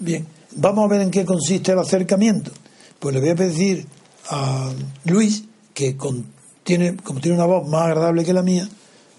Bien, 0.00 0.26
vamos 0.56 0.84
a 0.84 0.88
ver 0.88 1.00
en 1.02 1.10
qué 1.10 1.24
consiste 1.24 1.72
el 1.72 1.78
acercamiento. 1.78 2.50
Pues 2.98 3.14
le 3.14 3.20
voy 3.20 3.30
a 3.30 3.36
pedir 3.36 3.86
a 4.30 4.70
Luis, 5.04 5.44
que 5.74 5.96
con- 5.96 6.26
tiene, 6.64 6.96
como 6.96 7.20
tiene 7.20 7.36
una 7.36 7.46
voz 7.46 7.68
más 7.68 7.82
agradable 7.86 8.24
que 8.24 8.32
la 8.32 8.42
mía, 8.42 8.68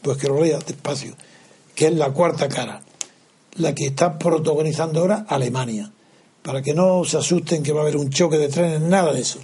pues 0.02 0.18
que 0.18 0.28
lo 0.28 0.42
lea 0.44 0.60
despacio, 0.60 1.14
que 1.74 1.88
es 1.88 1.94
la 1.94 2.12
cuarta 2.12 2.50
cara, 2.50 2.82
la 3.58 3.74
que 3.74 3.88
está 3.88 4.18
protagonizando 4.18 5.00
ahora 5.00 5.26
Alemania, 5.28 5.92
para 6.44 6.62
que 6.62 6.74
no 6.74 7.04
se 7.04 7.18
asusten 7.18 7.64
que 7.64 7.74
va 7.74 7.80
a 7.80 7.84
haber 7.84 7.98
un 7.98 8.10
choque 8.10 8.38
de 8.38 8.48
trenes, 8.50 8.82
nada 8.82 9.14
de 9.14 9.22
eso. 9.22 9.40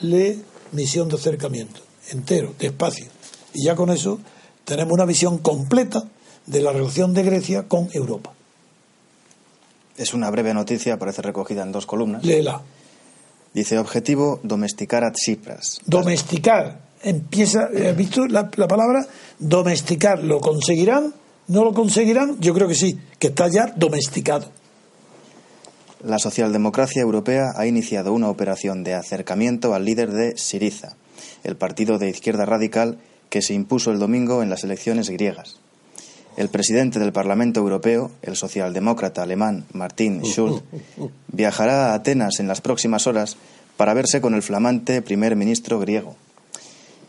Lee 0.00 0.42
misión 0.72 1.08
de 1.08 1.16
acercamiento, 1.16 1.80
entero, 2.10 2.54
despacio. 2.58 3.06
Y 3.54 3.64
ya 3.66 3.76
con 3.76 3.90
eso 3.90 4.18
tenemos 4.64 4.92
una 4.92 5.04
visión 5.04 5.38
completa 5.38 6.02
de 6.46 6.60
la 6.60 6.72
relación 6.72 7.14
de 7.14 7.22
Grecia 7.22 7.68
con 7.68 7.88
Europa. 7.92 8.32
Es 9.96 10.14
una 10.14 10.30
breve 10.30 10.54
noticia, 10.54 10.94
aparece 10.94 11.22
recogida 11.22 11.62
en 11.62 11.70
dos 11.72 11.86
columnas. 11.86 12.24
Léela. 12.24 12.62
Dice, 13.52 13.78
objetivo, 13.78 14.40
domesticar 14.42 15.04
a 15.04 15.12
Tsipras. 15.12 15.80
domesticar. 15.84 16.80
Empieza, 17.02 17.64
¿has 17.64 17.96
visto 17.96 18.26
la, 18.26 18.50
la 18.56 18.66
palabra? 18.68 19.06
Domesticar. 19.38 20.22
¿Lo 20.24 20.40
conseguirán? 20.40 21.12
¿No 21.52 21.64
lo 21.64 21.74
conseguirán? 21.74 22.40
Yo 22.40 22.54
creo 22.54 22.66
que 22.66 22.74
sí, 22.74 22.98
que 23.18 23.26
está 23.26 23.46
ya 23.46 23.74
domesticado. 23.76 24.46
La 26.02 26.18
socialdemocracia 26.18 27.02
europea 27.02 27.52
ha 27.54 27.66
iniciado 27.66 28.14
una 28.14 28.30
operación 28.30 28.82
de 28.84 28.94
acercamiento 28.94 29.74
al 29.74 29.84
líder 29.84 30.12
de 30.12 30.38
Siriza, 30.38 30.96
el 31.44 31.56
partido 31.56 31.98
de 31.98 32.08
izquierda 32.08 32.46
radical 32.46 32.96
que 33.28 33.42
se 33.42 33.52
impuso 33.52 33.90
el 33.90 33.98
domingo 33.98 34.42
en 34.42 34.48
las 34.48 34.64
elecciones 34.64 35.10
griegas. 35.10 35.58
El 36.38 36.48
presidente 36.48 36.98
del 36.98 37.12
Parlamento 37.12 37.60
Europeo, 37.60 38.10
el 38.22 38.36
socialdemócrata 38.36 39.22
alemán 39.22 39.66
Martin 39.74 40.22
Schulz, 40.24 40.62
viajará 41.28 41.90
a 41.90 41.94
Atenas 41.94 42.40
en 42.40 42.48
las 42.48 42.62
próximas 42.62 43.06
horas 43.06 43.36
para 43.76 43.92
verse 43.92 44.22
con 44.22 44.32
el 44.32 44.42
flamante 44.42 45.02
primer 45.02 45.36
ministro 45.36 45.78
griego. 45.78 46.16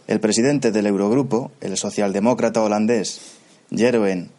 El 0.08 0.20
presidente 0.20 0.74
del 0.74 0.88
Eurogrupo, 0.88 1.54
el 1.62 1.78
socialdemócrata 1.78 2.62
holandés 2.62 3.22
Jeroen 3.76 4.30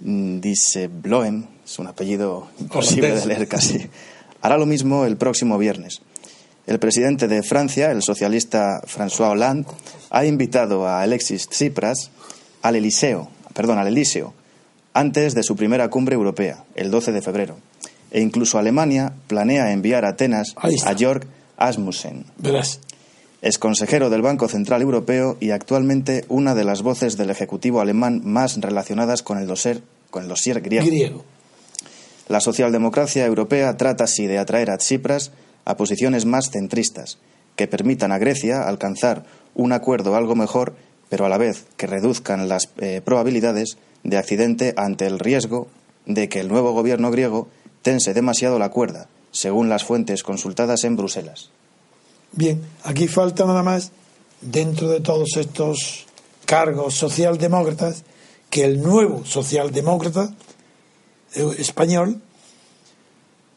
Dijsselbloem, 0.00 1.46
es 1.64 1.78
un 1.78 1.86
apellido 1.86 2.48
imposible 2.60 3.14
de 3.14 3.26
leer 3.26 3.48
casi, 3.48 3.88
hará 4.40 4.56
lo 4.56 4.66
mismo 4.66 5.04
el 5.04 5.16
próximo 5.16 5.58
viernes. 5.58 6.00
El 6.66 6.78
presidente 6.78 7.28
de 7.28 7.42
Francia, 7.42 7.90
el 7.90 8.02
socialista 8.02 8.82
François 8.82 9.30
Hollande, 9.30 9.66
ha 10.10 10.24
invitado 10.26 10.86
a 10.86 11.02
Alexis 11.02 11.48
Tsipras 11.48 12.10
al 12.62 12.76
Eliseo, 12.76 13.30
perdón, 13.54 13.78
al 13.78 13.88
Elíseo, 13.88 14.34
antes 14.92 15.34
de 15.34 15.42
su 15.42 15.56
primera 15.56 15.88
cumbre 15.88 16.14
europea, 16.14 16.64
el 16.74 16.90
12 16.90 17.12
de 17.12 17.22
febrero. 17.22 17.56
E 18.10 18.20
incluso 18.20 18.58
Alemania 18.58 19.12
planea 19.26 19.72
enviar 19.72 20.04
a 20.04 20.10
Atenas 20.10 20.54
a 20.56 20.94
Jörg 20.94 21.26
Asmussen, 21.56 22.24
Verás. 22.36 22.80
Es 23.40 23.58
consejero 23.58 24.10
del 24.10 24.22
Banco 24.22 24.48
Central 24.48 24.82
Europeo 24.82 25.36
y 25.40 25.50
actualmente 25.50 26.24
una 26.28 26.54
de 26.54 26.64
las 26.64 26.82
voces 26.82 27.16
del 27.16 27.30
Ejecutivo 27.30 27.80
alemán 27.80 28.20
más 28.24 28.60
relacionadas 28.60 29.22
con 29.22 29.38
el 29.38 29.46
dossier, 29.46 29.80
con 30.10 30.24
el 30.24 30.28
dossier 30.28 30.60
griego. 30.60 30.86
Griego. 30.86 31.24
La 32.28 32.40
socialdemocracia 32.40 33.24
europea 33.24 33.76
trata 33.76 34.04
así 34.04 34.26
de 34.26 34.38
atraer 34.38 34.70
a 34.70 34.78
Tsipras 34.78 35.30
a 35.64 35.76
posiciones 35.76 36.24
más 36.26 36.50
centristas, 36.50 37.18
que 37.56 37.68
permitan 37.68 38.12
a 38.12 38.18
Grecia 38.18 38.68
alcanzar 38.68 39.24
un 39.54 39.72
acuerdo 39.72 40.14
algo 40.16 40.34
mejor, 40.34 40.74
pero 41.08 41.24
a 41.24 41.28
la 41.28 41.38
vez 41.38 41.64
que 41.76 41.86
reduzcan 41.86 42.48
las 42.48 42.70
eh, 42.78 43.00
probabilidades 43.04 43.78
de 44.02 44.18
accidente 44.18 44.74
ante 44.76 45.06
el 45.06 45.18
riesgo 45.18 45.68
de 46.06 46.28
que 46.28 46.40
el 46.40 46.48
nuevo 46.48 46.72
gobierno 46.72 47.10
griego 47.10 47.48
tense 47.82 48.14
demasiado 48.14 48.58
la 48.58 48.70
cuerda, 48.70 49.08
según 49.30 49.68
las 49.68 49.84
fuentes 49.84 50.22
consultadas 50.22 50.84
en 50.84 50.96
Bruselas. 50.96 51.50
Bien, 52.32 52.62
aquí 52.84 53.08
falta 53.08 53.44
nada 53.46 53.62
más, 53.62 53.92
dentro 54.40 54.88
de 54.88 55.00
todos 55.00 55.36
estos 55.36 56.06
cargos 56.44 56.94
socialdemócratas, 56.94 58.04
que 58.50 58.64
el 58.64 58.82
nuevo 58.82 59.24
socialdemócrata 59.24 60.34
eh, 61.34 61.54
español 61.58 62.20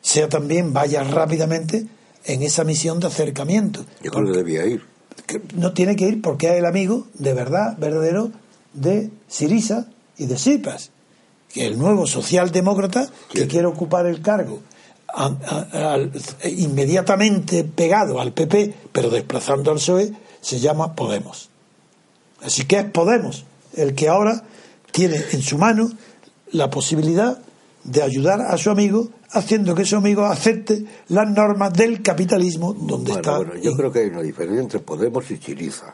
sea 0.02 0.28
también, 0.28 0.74
vaya 0.74 1.04
rápidamente 1.04 1.86
en 2.26 2.44
esa 2.44 2.64
misión 2.64 3.00
de 3.00 3.08
acercamiento. 3.08 3.86
Yo 4.02 4.12
creo 4.12 4.26
que 4.32 4.38
debía 4.38 4.66
ir. 4.66 4.84
que 5.28 5.42
no 5.56 5.74
tiene 5.74 5.96
que 5.96 6.08
ir 6.08 6.22
porque 6.22 6.48
es 6.48 6.54
el 6.54 6.66
amigo 6.66 7.08
de 7.14 7.34
verdad, 7.34 7.78
verdadero, 7.78 8.32
de 8.74 9.10
Sirisa 9.28 9.88
y 10.18 10.26
de 10.26 10.36
Tsipras, 10.36 10.92
que 11.54 11.66
el 11.66 11.78
nuevo 11.78 12.08
socialdemócrata 12.08 13.10
que 13.34 13.48
quiere 13.48 13.68
ocupar 13.68 14.06
el 14.06 14.22
cargo 14.22 14.62
a- 15.14 15.36
a- 15.72 15.94
al- 15.94 16.12
inmediatamente 16.46 17.64
pegado 17.64 18.20
al 18.22 18.34
PP, 18.34 18.74
pero 18.92 19.10
desplazando 19.10 19.72
al 19.72 19.78
PSOE, 19.78 20.12
se 20.42 20.60
llama 20.60 20.96
Podemos. 20.96 21.50
Así 22.42 22.66
que 22.66 22.80
es 22.80 22.86
Podemos 22.86 23.46
el 23.76 23.94
que 23.96 24.10
ahora 24.10 24.44
tiene 24.92 25.18
en 25.32 25.42
su 25.42 25.58
mano 25.58 25.90
la 26.52 26.70
posibilidad 26.70 27.40
de 27.84 28.02
ayudar 28.02 28.42
a 28.42 28.58
su 28.58 28.70
amigo 28.70 29.08
haciendo 29.32 29.74
que 29.76 29.86
su 29.86 29.96
amigo 29.96 30.26
acepte 30.26 30.84
las 31.08 31.30
normas 31.30 31.72
del 31.74 32.02
capitalismo 32.02 32.74
donde 32.74 33.14
Bueno, 33.14 33.16
está. 33.16 33.38
bueno, 33.38 33.56
yo 33.56 33.74
creo 33.76 33.92
que 33.92 34.00
hay 34.00 34.08
una 34.08 34.22
diferencia 34.22 34.62
entre 34.62 34.80
Podemos 34.80 35.30
y 35.32 35.40
Chiriza. 35.40 35.94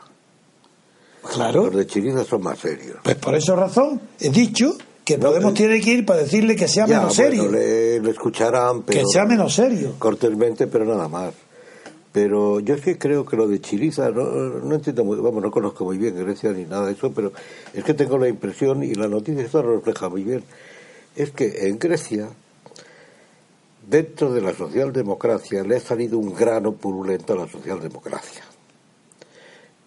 Claro. 1.32 1.66
Los 1.66 1.76
de 1.76 1.86
Chiriza 1.86 2.24
son 2.24 2.42
más 2.42 2.58
serios. 2.58 2.96
Pues 3.02 3.16
por 3.16 3.34
esa 3.34 3.54
razón 3.54 4.00
he 4.18 4.30
dicho 4.30 4.76
que 5.08 5.16
Podemos 5.16 5.54
tiene 5.54 5.80
que 5.80 5.90
ir 5.90 6.04
para 6.04 6.20
decirle 6.20 6.54
que 6.54 6.68
sea 6.68 6.86
Ya, 6.86 6.98
menos 7.00 7.16
bueno, 7.16 7.30
serio. 7.30 7.50
le, 7.50 8.00
le 8.00 8.10
escucharán, 8.10 8.82
pero... 8.82 9.00
Que 9.00 9.06
sea 9.06 9.24
menos 9.24 9.54
serio. 9.54 9.94
Cortésmente, 9.98 10.66
pero 10.66 10.84
nada 10.84 11.08
más. 11.08 11.32
Pero 12.12 12.60
yo 12.60 12.74
es 12.74 12.82
que 12.82 12.98
creo 12.98 13.24
que 13.24 13.34
lo 13.38 13.48
de 13.48 13.58
Chiriza, 13.58 14.10
no, 14.10 14.24
no 14.24 14.74
entiendo 14.74 15.04
muy, 15.04 15.16
vamos, 15.18 15.42
no 15.42 15.50
conozco 15.50 15.86
muy 15.86 15.96
bien 15.96 16.14
Grecia 16.14 16.50
ni 16.52 16.64
nada 16.66 16.86
de 16.86 16.92
eso, 16.92 17.10
pero 17.12 17.32
es 17.72 17.84
que 17.84 17.94
tengo 17.94 18.18
la 18.18 18.28
impresión, 18.28 18.82
y 18.82 18.94
la 18.94 19.08
noticia 19.08 19.42
esto 19.42 19.62
lo 19.62 19.76
refleja 19.76 20.10
muy 20.10 20.24
bien, 20.24 20.44
es 21.16 21.30
que 21.30 21.68
en 21.68 21.78
Grecia, 21.78 22.28
dentro 23.88 24.30
de 24.34 24.42
la 24.42 24.52
socialdemocracia, 24.52 25.62
le 25.62 25.76
ha 25.76 25.80
salido 25.80 26.18
un 26.18 26.34
grano 26.34 26.72
purulento 26.72 27.32
a 27.32 27.36
la 27.36 27.48
socialdemocracia, 27.48 28.42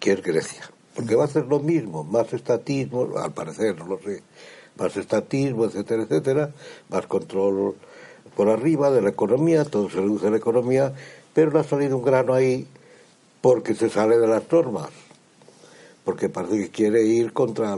que 0.00 0.12
es 0.14 0.22
Grecia. 0.22 0.68
Porque 0.96 1.14
va 1.14 1.22
a 1.22 1.26
hacer 1.26 1.46
lo 1.46 1.60
mismo, 1.60 2.02
más 2.02 2.32
estatismo, 2.32 3.08
al 3.18 3.32
parecer, 3.32 3.78
no 3.78 3.86
lo 3.86 3.98
sé, 4.00 4.22
más 4.78 4.96
estatismo, 4.96 5.64
etcétera, 5.64 6.04
etcétera, 6.04 6.50
más 6.88 7.06
control 7.06 7.74
por 8.36 8.48
arriba 8.48 8.90
de 8.90 9.02
la 9.02 9.10
economía, 9.10 9.64
todo 9.64 9.90
se 9.90 9.96
reduce 9.96 10.26
a 10.26 10.30
la 10.30 10.38
economía, 10.38 10.92
pero 11.34 11.50
le 11.50 11.60
ha 11.60 11.64
salido 11.64 11.96
un 11.96 12.04
grano 12.04 12.34
ahí 12.34 12.66
porque 13.40 13.74
se 13.74 13.90
sale 13.90 14.18
de 14.18 14.26
las 14.26 14.50
normas, 14.50 14.90
porque 16.04 16.28
parece 16.28 16.58
que 16.58 16.70
quiere 16.70 17.02
ir 17.02 17.32
contra 17.32 17.76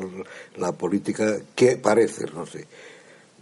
la 0.57 0.73
política 0.73 1.39
que 1.55 1.77
parece, 1.77 2.27
no 2.27 2.47
sé, 2.47 2.67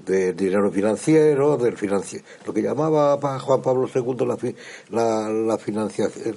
del 0.06 0.36
dinero 0.36 0.70
financiero, 0.70 1.56
del 1.56 1.76
financi 1.76 2.20
lo 2.46 2.52
que 2.52 2.62
llamaba 2.62 3.18
Juan 3.38 3.62
Pablo 3.62 3.88
II 3.92 4.26
la, 4.26 4.36
la, 4.90 5.30
la 5.30 5.58
financiación, 5.58 6.36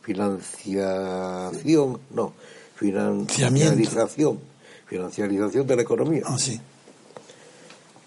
financiación, 0.00 2.00
no, 2.14 2.32
financiarización, 2.76 4.38
financiarización 4.86 5.66
de 5.66 5.76
la 5.76 5.82
economía. 5.82 6.22
Ah, 6.26 6.38
sí. 6.38 6.60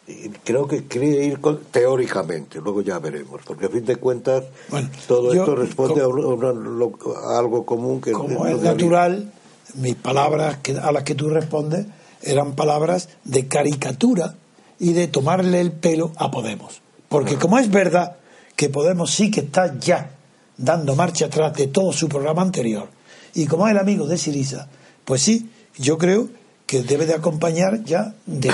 Y 0.08 0.30
creo 0.44 0.68
que 0.68 0.86
quiere 0.88 1.24
ir 1.26 1.40
con- 1.40 1.60
teóricamente, 1.72 2.60
luego 2.62 2.82
ya 2.82 2.98
veremos, 2.98 3.42
porque 3.46 3.68
a 3.68 3.70
fin 3.70 3.86
de 3.86 3.98
cuentas 3.98 4.44
Bueno, 4.70 4.90
todo 5.08 5.34
yo, 5.36 5.42
esto 5.44 5.56
responde 5.56 6.02
como- 6.02 6.24
a, 6.24 6.34
una- 6.54 7.30
a 7.36 7.38
algo 7.40 7.64
común 7.66 8.02
que 8.02 8.12
Como 8.12 8.48
es 8.48 8.60
natural, 8.62 9.32
mis 9.76 9.96
palabras 9.96 10.58
que, 10.64 10.72
a 10.78 10.92
las 10.92 11.04
que 11.04 11.14
tú 11.14 11.30
respondes 11.30 11.86
eran 12.24 12.56
palabras 12.56 13.10
de 13.24 13.48
caricatura 13.48 14.36
y 14.80 14.94
de 14.94 15.08
tomarle 15.08 15.62
el 15.62 15.72
pelo 15.74 16.12
a 16.18 16.32
Podemos. 16.32 16.82
Porque 17.08 17.36
como 17.36 17.60
es 17.60 17.70
verdad 17.70 18.16
que 18.56 18.70
Podemos 18.70 19.12
sí 19.12 19.30
que 19.30 19.42
está 19.42 19.78
ya 19.80 20.10
dando 20.58 20.96
marcha 20.96 21.28
atrás 21.28 21.54
de 21.54 21.68
todo 21.68 21.94
su 21.94 22.10
programa 22.10 22.42
anterior, 22.42 22.88
y 23.36 23.46
como 23.46 23.68
es 23.68 23.72
el 23.72 23.78
amigo 23.80 24.08
de 24.08 24.18
Siriza, 24.18 24.68
pues 25.06 25.22
sí, 25.22 25.50
yo 25.78 25.98
creo 26.00 26.28
que 26.70 26.84
debe 26.84 27.08
de 27.08 27.16
acompañar 27.16 27.84
ya 27.84 28.14
de 28.28 28.52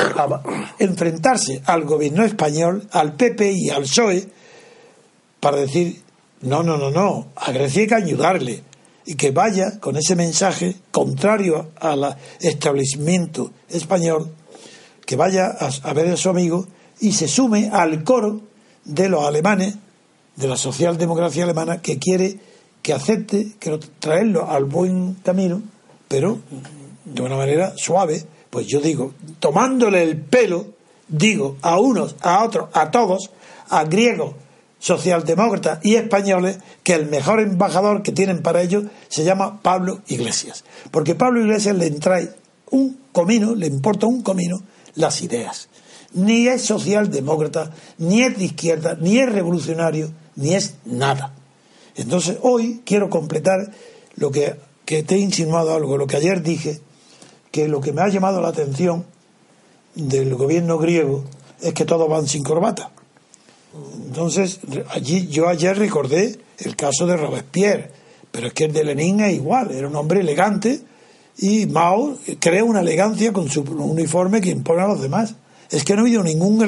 enfrentarse 0.79 1.61
al 1.65 1.83
gobierno 1.83 2.23
español, 2.23 2.87
al 2.93 3.11
PP 3.11 3.51
y 3.51 3.69
al 3.71 3.81
PSOE, 3.81 4.29
para 5.41 5.57
decir, 5.57 6.01
no, 6.39 6.63
no, 6.63 6.77
no, 6.77 6.91
no, 6.91 7.27
a 7.35 7.51
Grecia 7.51 7.81
hay 7.81 7.87
que 7.89 7.95
ayudarle, 7.95 8.63
y 9.05 9.15
que 9.15 9.31
vaya 9.31 9.81
con 9.81 9.97
ese 9.97 10.15
mensaje 10.15 10.75
contrario 10.91 11.71
al 11.81 12.15
establecimiento 12.39 13.51
español, 13.67 14.33
que 15.05 15.17
vaya 15.17 15.47
a, 15.49 15.93
ver 15.93 16.07
a 16.07 16.15
su 16.15 16.29
amigo 16.29 16.67
y 17.01 17.11
se 17.11 17.27
sume 17.27 17.69
al 17.69 18.05
coro 18.05 18.39
de 18.85 19.09
los 19.09 19.25
alemanes, 19.25 19.75
de 20.37 20.47
la 20.47 20.55
socialdemocracia 20.55 21.43
alemana, 21.43 21.81
que 21.81 21.99
quiere 21.99 22.39
que 22.81 22.93
acepte 22.93 23.55
que 23.59 23.77
traerlo 23.99 24.49
al 24.49 24.63
buen 24.63 25.15
camino, 25.15 25.61
pero 26.07 26.39
de 27.05 27.21
una 27.21 27.37
manera 27.37 27.73
suave, 27.77 28.23
pues 28.49 28.67
yo 28.67 28.79
digo, 28.81 29.13
tomándole 29.39 30.03
el 30.03 30.17
pelo, 30.17 30.65
digo 31.07 31.57
a 31.61 31.79
unos, 31.79 32.15
a 32.21 32.43
otros, 32.43 32.69
a 32.73 32.91
todos, 32.91 33.31
a 33.69 33.83
griegos, 33.85 34.35
socialdemócratas 34.79 35.79
y 35.83 35.95
españoles 35.95 36.59
que 36.83 36.93
el 36.93 37.07
mejor 37.07 37.39
embajador 37.39 38.03
que 38.03 38.11
tienen 38.11 38.41
para 38.41 38.61
ellos 38.61 38.83
se 39.07 39.23
llama 39.23 39.61
Pablo 39.61 40.01
Iglesias. 40.07 40.63
Porque 40.91 41.15
Pablo 41.15 41.41
Iglesias 41.41 41.75
le 41.75 41.89
trae 41.91 42.29
un 42.71 42.99
comino, 43.11 43.55
le 43.55 43.67
importa 43.67 44.05
un 44.05 44.21
comino 44.21 44.61
las 44.95 45.21
ideas. 45.21 45.69
Ni 46.13 46.47
es 46.47 46.61
socialdemócrata, 46.61 47.71
ni 47.97 48.21
es 48.21 48.37
de 48.37 48.45
izquierda, 48.45 48.97
ni 48.99 49.19
es 49.19 49.31
revolucionario, 49.31 50.11
ni 50.35 50.53
es 50.53 50.75
nada. 50.85 51.33
Entonces 51.95 52.37
hoy 52.41 52.81
quiero 52.85 53.09
completar 53.09 53.71
lo 54.15 54.31
que, 54.31 54.55
que 54.85 55.03
te 55.03 55.15
he 55.15 55.19
insinuado 55.19 55.73
algo, 55.73 55.97
lo 55.97 56.07
que 56.07 56.17
ayer 56.17 56.41
dije, 56.41 56.79
que 57.55 57.69
lo 57.69 57.79
que 57.79 57.93
me 57.93 58.01
ha 58.01 58.09
llamado 58.09 58.41
la 58.41 58.49
atención 58.49 59.05
del 59.95 60.35
gobierno 60.35 60.77
griego 60.77 61.23
es 61.61 61.73
que 61.73 61.85
todos 61.85 62.09
van 62.09 62.27
sin 62.27 62.43
corbata. 62.43 62.91
Entonces, 64.07 64.59
allí 64.89 65.27
yo 65.27 65.47
ayer 65.47 65.77
recordé 65.77 66.37
el 66.57 66.75
caso 66.75 67.07
de 67.07 67.15
Robespierre, 67.15 67.91
pero 68.29 68.47
es 68.47 68.53
que 68.53 68.65
el 68.65 68.73
de 68.73 68.83
Lenin 68.83 69.21
es 69.21 69.35
igual, 69.35 69.71
era 69.71 69.87
un 69.87 69.95
hombre 69.95 70.19
elegante 70.19 70.81
y 71.37 71.65
Mao 71.67 72.17
crea 72.41 72.65
una 72.65 72.81
elegancia 72.81 73.31
con 73.31 73.47
su 73.49 73.61
uniforme 73.61 74.41
que 74.41 74.49
impone 74.49 74.81
a 74.81 74.87
los 74.87 75.01
demás. 75.01 75.35
Es 75.71 75.85
que 75.85 75.93
no 75.93 75.99
ha 75.99 76.01
habido 76.01 76.23
ningún... 76.23 76.61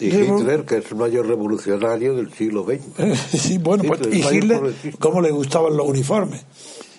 y 0.00 0.06
Hitler, 0.06 0.64
que 0.64 0.78
es 0.78 0.90
el 0.90 0.96
mayor 0.96 1.26
revolucionario 1.26 2.16
del 2.16 2.32
siglo 2.32 2.64
XX. 2.64 3.18
sí, 3.38 3.58
bueno, 3.58 3.84
pues, 3.84 4.00
y 4.10 4.22
Hitler, 4.22 4.74
cómo 4.98 5.20
le 5.20 5.30
gustaban 5.32 5.76
los 5.76 5.86
uniformes. 5.86 6.40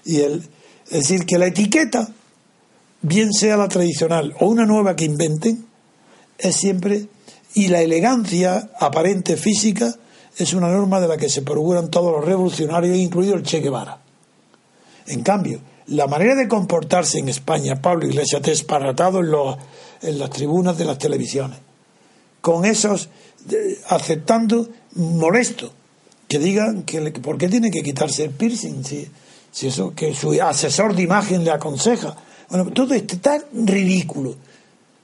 Y 0.05 0.19
el, 0.19 0.43
es 0.91 0.99
decir, 0.99 1.25
que 1.25 1.39
la 1.39 1.47
etiqueta, 1.47 2.07
bien 3.03 3.31
sea 3.31 3.57
la 3.57 3.67
tradicional 3.67 4.33
o 4.39 4.47
una 4.47 4.65
nueva 4.65 4.95
que 4.95 5.05
inventen, 5.05 5.67
es 6.39 6.55
siempre 6.55 7.07
y 7.53 7.67
la 7.67 7.81
elegancia 7.81 8.71
aparente 8.79 9.37
física 9.37 9.95
es 10.37 10.53
una 10.53 10.69
norma 10.69 10.99
de 10.99 11.07
la 11.07 11.17
que 11.17 11.29
se 11.29 11.43
procuran 11.43 11.91
todos 11.91 12.11
los 12.11 12.25
revolucionarios, 12.25 12.97
incluido 12.97 13.35
el 13.35 13.43
Che 13.43 13.59
Guevara. 13.59 13.99
En 15.05 15.21
cambio, 15.21 15.61
la 15.87 16.07
manera 16.07 16.33
de 16.33 16.47
comportarse 16.47 17.19
en 17.19 17.29
España, 17.29 17.81
Pablo 17.81 18.07
Iglesias, 18.07 18.41
desparatado 18.41 19.19
en, 19.19 20.09
en 20.09 20.17
las 20.17 20.29
tribunas 20.31 20.77
de 20.77 20.85
las 20.85 20.97
televisiones, 20.97 21.59
con 22.41 22.65
esos, 22.65 23.09
aceptando 23.89 24.69
molesto, 24.95 25.71
que 26.27 26.39
digan 26.39 26.83
que 26.83 26.99
por 27.11 27.37
qué 27.37 27.47
tiene 27.47 27.69
que 27.69 27.83
quitarse 27.83 28.23
el 28.23 28.31
piercing, 28.31 28.83
si, 28.83 29.07
si 29.51 29.67
eso 29.67 29.93
que 29.93 30.15
su 30.15 30.31
asesor 30.41 30.95
de 30.95 31.03
imagen 31.03 31.43
le 31.43 31.51
aconseja. 31.51 32.15
Bueno, 32.49 32.71
todo 32.71 32.93
esto 32.93 33.15
es 33.15 33.21
tan 33.21 33.41
ridículo, 33.53 34.35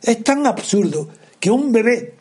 es 0.02 0.24
tan 0.24 0.46
absurdo 0.46 1.08
que 1.40 1.50
un 1.52 1.72
bebé 1.72 2.16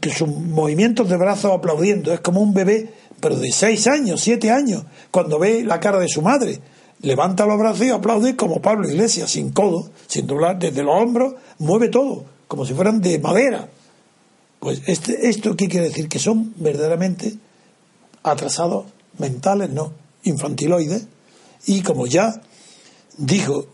que, 0.00 0.10
sus 0.10 0.28
movimientos 0.28 1.08
de 1.08 1.16
brazos 1.16 1.52
aplaudiendo, 1.52 2.12
es 2.12 2.20
como 2.20 2.40
un 2.40 2.52
bebé, 2.52 2.92
pero 3.20 3.36
de 3.36 3.50
seis 3.50 3.86
años, 3.86 4.20
siete 4.20 4.50
años, 4.50 4.84
cuando 5.10 5.38
ve 5.38 5.64
la 5.64 5.80
cara 5.80 5.98
de 5.98 6.08
su 6.08 6.20
madre, 6.20 6.60
levanta 7.00 7.46
los 7.46 7.58
brazos 7.58 7.86
y 7.86 7.90
aplaude 7.90 8.36
como 8.36 8.60
Pablo 8.60 8.88
Iglesias, 8.88 9.30
sin 9.30 9.52
codo, 9.52 9.88
sin 10.06 10.26
doblar, 10.26 10.58
desde 10.58 10.82
los 10.82 10.94
hombros, 10.94 11.34
mueve 11.58 11.88
todo, 11.88 12.24
como 12.48 12.66
si 12.66 12.74
fueran 12.74 13.00
de 13.00 13.18
madera. 13.18 13.68
Pues 14.60 14.82
este, 14.86 15.28
esto 15.28 15.56
qué 15.56 15.68
quiere 15.68 15.88
decir, 15.88 16.08
que 16.08 16.18
son 16.18 16.52
verdaderamente 16.56 17.34
atrasados 18.22 18.86
mentales, 19.18 19.70
no, 19.70 19.92
infantiloides, 20.24 21.06
y 21.66 21.80
como 21.80 22.06
ya 22.06 22.42
dijo 23.16 23.66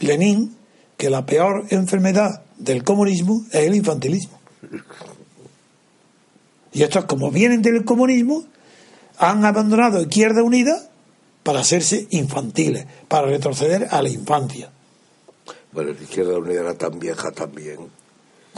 Lenin, 0.00 0.56
que 0.96 1.10
la 1.10 1.24
peor 1.24 1.66
enfermedad 1.70 2.42
del 2.58 2.84
comunismo 2.84 3.44
es 3.52 3.66
el 3.66 3.74
infantilismo. 3.74 4.38
Y 6.72 6.82
estos, 6.82 7.06
como 7.06 7.30
vienen 7.30 7.62
del 7.62 7.84
comunismo, 7.84 8.44
han 9.18 9.44
abandonado 9.44 10.00
Izquierda 10.02 10.42
Unida 10.42 10.88
para 11.42 11.60
hacerse 11.60 12.06
infantiles, 12.10 12.86
para 13.08 13.26
retroceder 13.26 13.88
a 13.90 14.02
la 14.02 14.08
infancia. 14.08 14.70
Bueno, 15.72 15.92
la 15.92 16.02
Izquierda 16.02 16.38
Unida 16.38 16.60
era 16.60 16.74
tan 16.74 16.98
vieja 16.98 17.30
también. 17.32 17.78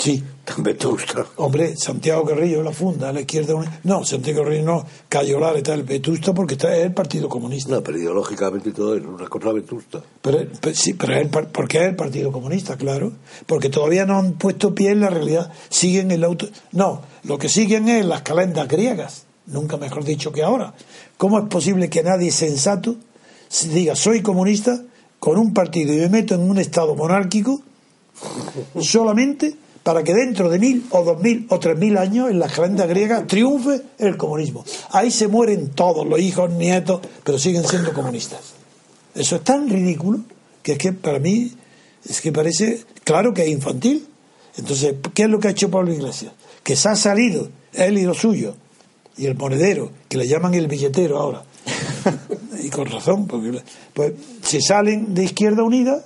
Sí. 0.01 0.25
Tan 0.45 0.63
vetusta. 0.63 1.27
Hombre, 1.37 1.77
Santiago 1.77 2.25
Carrillo 2.25 2.63
la 2.63 2.73
funda, 2.73 3.13
la 3.13 3.21
Izquierda 3.21 3.55
Unida. 3.55 3.81
No, 3.85 4.03
Santiago 4.05 4.43
Carrillo 4.43 4.65
no, 4.65 4.87
Cayolar 5.09 5.59
está 5.59 5.75
el 5.75 5.83
vetusta 5.83 6.33
porque 6.33 6.55
está 6.55 6.75
es 6.75 6.87
el 6.87 6.95
Partido 6.95 7.29
Comunista. 7.29 7.71
No, 7.71 7.83
pero 7.83 7.99
ideológicamente 7.99 8.73
todo 8.73 8.97
es 8.97 9.05
una 9.05 9.29
cosa 9.29 9.53
vetusta. 9.53 10.03
Pero, 10.23 10.39
sí, 10.73 10.95
pero 10.95 11.15
es 11.15 11.21
el, 11.21 11.29
porque 11.29 11.79
es 11.79 11.85
el 11.85 11.97
Partido 11.97 12.33
Comunista, 12.33 12.77
claro. 12.77 13.13
Porque 13.47 13.69
todavía 13.69 14.07
no 14.07 14.19
han 14.19 14.33
puesto 14.33 14.75
pie 14.75 14.93
en 14.93 15.01
la 15.01 15.11
realidad. 15.11 15.53
Siguen 15.69 16.11
el 16.11 16.25
auto. 16.25 16.49
No, 16.73 17.03
lo 17.25 17.39
que 17.39 17.51
siguen 17.51 17.89
es 17.89 18.05
las 18.07 18.23
calendas 18.23 18.67
griegas, 18.67 19.27
nunca 19.47 19.77
mejor 19.77 20.03
dicho 20.05 20.33
que 20.33 20.43
ahora. 20.43 20.75
¿Cómo 21.19 21.39
es 21.39 21.45
posible 21.45 21.91
que 21.91 22.03
nadie 22.03 22.33
sensato 22.33 22.97
diga 23.69 23.97
soy 23.97 24.23
comunista 24.23 24.81
con 25.19 25.37
un 25.37 25.53
partido 25.53 25.93
y 25.93 25.99
me 25.99 26.09
meto 26.09 26.35
en 26.35 26.49
un 26.49 26.59
estado 26.59 26.95
monárquico 26.95 27.61
solamente 28.81 29.55
para 29.83 30.03
que 30.03 30.15
dentro 30.15 30.49
de 30.49 30.59
mil 30.59 30.87
o 30.91 31.05
dos 31.05 31.21
mil 31.23 31.47
o 31.49 31.59
tres 31.59 31.79
mil 31.79 31.97
años 31.97 32.31
en 32.31 32.39
las 32.39 32.53
calendas 32.53 32.89
griegas 32.89 33.27
triunfe 33.27 33.83
el 33.99 34.17
comunismo? 34.17 34.65
Ahí 34.91 35.11
se 35.11 35.29
mueren 35.29 35.71
todos 35.71 36.07
los 36.07 36.21
hijos, 36.21 36.51
nietos, 36.51 37.01
pero 37.25 37.39
siguen 37.39 37.65
siendo 37.65 37.93
comunistas. 37.93 38.41
Eso 39.15 39.37
es 39.37 39.43
tan 39.43 39.69
ridículo 39.69 40.21
que 40.63 40.73
es 40.73 40.79
que 40.79 40.93
para 40.93 41.19
mí 41.19 41.53
es 42.09 42.21
que 42.21 42.33
parece 42.33 42.85
claro 43.05 43.35
que 43.35 43.43
es 43.43 43.49
infantil. 43.49 44.07
Entonces, 44.57 44.97
¿qué 45.15 45.25
es 45.25 45.29
lo 45.29 45.39
que 45.39 45.49
ha 45.49 45.51
hecho 45.53 45.71
Pablo 45.71 45.93
Iglesias? 45.93 46.33
que 46.63 46.77
se 46.77 46.89
ha 46.89 46.97
salido, 46.97 47.49
él 47.73 47.99
y 47.99 48.05
lo 48.05 48.15
suyo, 48.15 48.55
y 49.17 49.27
el 49.27 49.37
monedero, 49.37 49.91
que 50.09 50.19
le 50.19 50.27
llaman 50.27 50.55
el 50.55 50.67
billetero 50.67 51.19
ahora, 51.19 51.45
y 52.63 52.71
con 52.71 52.87
razón, 52.87 53.27
porque 53.27 53.61
pues 53.93 54.13
se 54.43 54.61
salen 54.61 55.15
de 55.15 55.25
Izquierda 55.25 55.63
Unida 55.63 56.05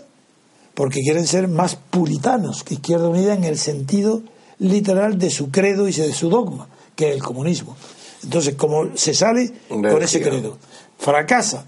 porque 0.74 1.00
quieren 1.00 1.26
ser 1.26 1.48
más 1.48 1.76
puritanos 1.76 2.64
que 2.64 2.74
Izquierda 2.74 3.08
Unida 3.08 3.34
en 3.34 3.44
el 3.44 3.58
sentido 3.58 4.22
literal 4.58 5.18
de 5.18 5.30
su 5.30 5.50
credo 5.50 5.88
y 5.88 5.92
de 5.92 6.12
su 6.12 6.28
dogma, 6.28 6.68
que 6.94 7.08
es 7.08 7.14
el 7.14 7.22
comunismo. 7.22 7.76
Entonces, 8.22 8.54
como 8.54 8.96
se 8.96 9.14
sale 9.14 9.52
con 9.68 10.02
ese 10.02 10.20
credo, 10.20 10.58
fracasa, 10.98 11.66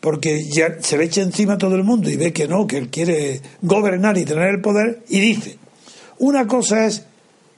porque 0.00 0.44
ya 0.48 0.80
se 0.80 0.96
le 0.96 1.04
echa 1.04 1.22
encima 1.22 1.54
a 1.54 1.58
todo 1.58 1.74
el 1.74 1.84
mundo 1.84 2.08
y 2.08 2.16
ve 2.16 2.32
que 2.32 2.46
no, 2.46 2.66
que 2.66 2.78
él 2.78 2.88
quiere 2.88 3.40
gobernar 3.62 4.16
y 4.16 4.24
tener 4.24 4.48
el 4.48 4.60
poder, 4.60 5.02
y 5.08 5.20
dice, 5.20 5.58
una 6.18 6.46
cosa 6.46 6.86
es 6.86 7.04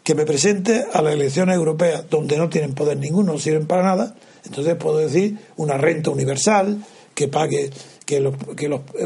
que 0.02 0.14
me 0.14 0.24
presente 0.24 0.86
a 0.92 1.02
las 1.02 1.12
elecciones 1.12 1.54
europeas 1.56 2.04
donde 2.08 2.38
no 2.38 2.48
tienen 2.48 2.74
poder 2.74 2.96
ninguno, 2.96 3.34
no 3.34 3.38
sirven 3.38 3.66
para 3.66 3.82
nada, 3.82 4.14
entonces 4.44 4.74
puedo 4.76 4.98
decir 4.98 5.38
una 5.56 5.76
renta 5.76 6.10
universal, 6.10 6.82
que 7.14 7.28
pague 7.28 7.70
que, 8.06 8.20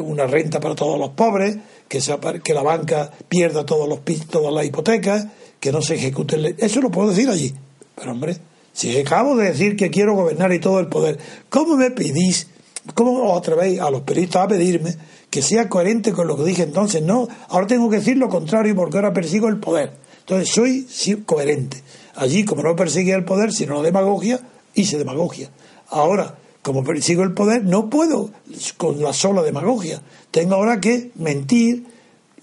una 0.01 0.27
renta 0.27 0.61
para 0.61 0.75
todos 0.75 0.99
los 0.99 1.11
pobres, 1.11 1.57
que, 1.93 2.41
que 2.43 2.55
la 2.55 2.63
banca 2.63 3.11
pierda 3.29 3.67
todos 3.67 3.87
los, 3.87 4.01
todas 4.31 4.53
las 4.55 4.65
hipotecas, 4.65 5.27
que 5.61 5.73
no 5.73 5.83
se 5.83 5.97
ejecute. 5.97 6.57
Eso 6.59 6.81
lo 6.81 6.91
puedo 6.91 7.11
decir 7.11 7.29
allí. 7.29 7.53
Pero 7.95 8.13
hombre, 8.13 8.39
si 8.73 8.97
acabo 8.99 9.37
de 9.37 9.49
decir 9.49 9.77
que 9.77 9.91
quiero 9.91 10.15
gobernar 10.15 10.55
y 10.55 10.59
todo 10.59 10.81
el 10.81 10.87
poder, 10.87 11.19
¿cómo 11.51 11.77
me 11.77 11.91
pedís, 11.91 12.47
cómo 12.95 13.31
os 13.31 13.39
atrevéis 13.39 13.79
a 13.79 13.91
los 13.91 14.01
periodistas 14.03 14.45
a 14.45 14.49
pedirme 14.49 14.97
que 15.29 15.43
sea 15.43 15.69
coherente 15.69 16.13
con 16.13 16.27
lo 16.27 16.39
que 16.39 16.45
dije 16.45 16.63
entonces? 16.63 17.03
No, 17.03 17.29
ahora 17.49 17.67
tengo 17.67 17.91
que 17.91 17.97
decir 17.97 18.17
lo 18.17 18.31
contrario 18.31 18.75
porque 18.75 18.97
ahora 18.97 19.13
persigo 19.13 19.49
el 19.49 19.59
poder. 19.59 19.93
Entonces 20.21 20.49
soy 20.49 20.87
coherente. 21.27 21.83
Allí, 22.15 22.47
como 22.47 22.63
no 22.63 22.75
persigue 22.75 23.13
el 23.13 23.25
poder, 23.25 23.53
sino 23.53 23.77
la 23.77 23.83
demagogia, 23.83 24.41
hice 24.75 24.97
demagogia. 24.97 25.51
Ahora, 25.89 26.37
como 26.63 26.85
persigo 26.85 27.25
el 27.25 27.33
poder, 27.33 27.65
no 27.65 27.91
puedo 27.91 28.31
con 28.77 29.01
la 29.03 29.13
sola 29.13 29.43
demagogia. 29.43 30.01
Tengo 30.31 30.55
ahora 30.55 30.81
que 30.81 31.11
mentir 31.17 31.85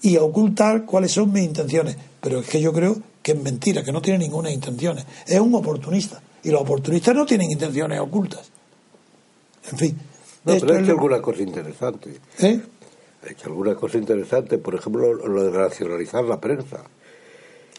y 0.02 0.16
ocultar 0.18 0.84
cuáles 0.84 1.12
son 1.12 1.32
mis 1.32 1.44
intenciones. 1.44 1.96
Pero 2.20 2.40
es 2.40 2.46
que 2.46 2.60
yo 2.60 2.72
creo 2.72 2.96
que 3.22 3.32
es 3.32 3.42
mentira, 3.42 3.82
que 3.82 3.92
no 3.92 4.02
tiene 4.02 4.18
ninguna 4.18 4.50
intención. 4.50 4.98
Es 5.26 5.40
un 5.40 5.54
oportunista. 5.54 6.20
Y 6.42 6.50
los 6.50 6.60
oportunistas 6.62 7.14
no 7.14 7.24
tienen 7.26 7.50
intenciones 7.50 7.98
ocultas. 8.00 8.50
En 9.70 9.78
fin. 9.78 9.98
No, 10.44 10.54
pero 10.58 10.74
ha 10.74 10.80
hecho 10.80 10.92
alguna 10.92 11.20
cosa 11.20 11.42
interesante. 11.42 12.18
¿Eh? 12.38 12.60
Ha 13.26 13.30
hecho 13.30 13.48
alguna 13.48 13.74
cosa 13.74 13.98
interesante, 13.98 14.58
por 14.58 14.74
ejemplo, 14.74 15.12
lo 15.14 15.44
de 15.44 15.58
nacionalizar 15.58 16.24
la 16.24 16.40
prensa. 16.40 16.84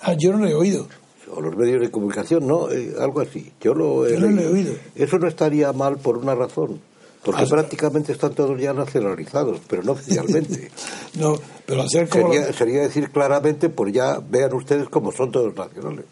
Ah, 0.02 0.14
yo 0.14 0.32
no 0.32 0.40
lo 0.40 0.48
he 0.48 0.54
oído. 0.54 0.88
O 1.34 1.42
los 1.42 1.56
medios 1.56 1.82
de 1.82 1.90
comunicación, 1.92 2.48
¿no? 2.48 2.70
Eh, 2.72 2.94
algo 3.00 3.22
así. 3.22 3.52
Yo, 3.62 3.74
lo 3.74 4.06
he 4.06 4.14
Yo 4.14 4.20
no 4.20 4.28
lo 4.28 4.32
he 4.32 4.36
leído. 4.36 4.52
oído. 4.54 4.74
Eso 4.96 5.18
no 5.20 5.28
estaría 5.28 5.72
mal 5.74 5.98
por 5.98 6.18
una 6.18 6.36
razón. 6.36 6.80
Porque 7.24 7.44
Ah, 7.44 7.48
prácticamente 7.48 8.12
están 8.12 8.34
todos 8.34 8.60
ya 8.60 8.74
nacionalizados, 8.74 9.60
pero 9.68 9.84
no 9.84 9.92
oficialmente. 9.94 10.72
No, 11.14 11.36
pero 11.66 11.82
hacer 11.84 12.08
como... 12.08 12.32
sería, 12.32 12.54
sería 12.54 12.82
decir 12.82 13.12
claramente, 13.12 13.68
pues 13.70 13.92
ya 13.94 14.20
vean 14.30 14.54
ustedes 14.54 14.88
cómo 14.90 15.12
son 15.12 15.30
todos 15.32 15.54
nacionales. 15.56 16.06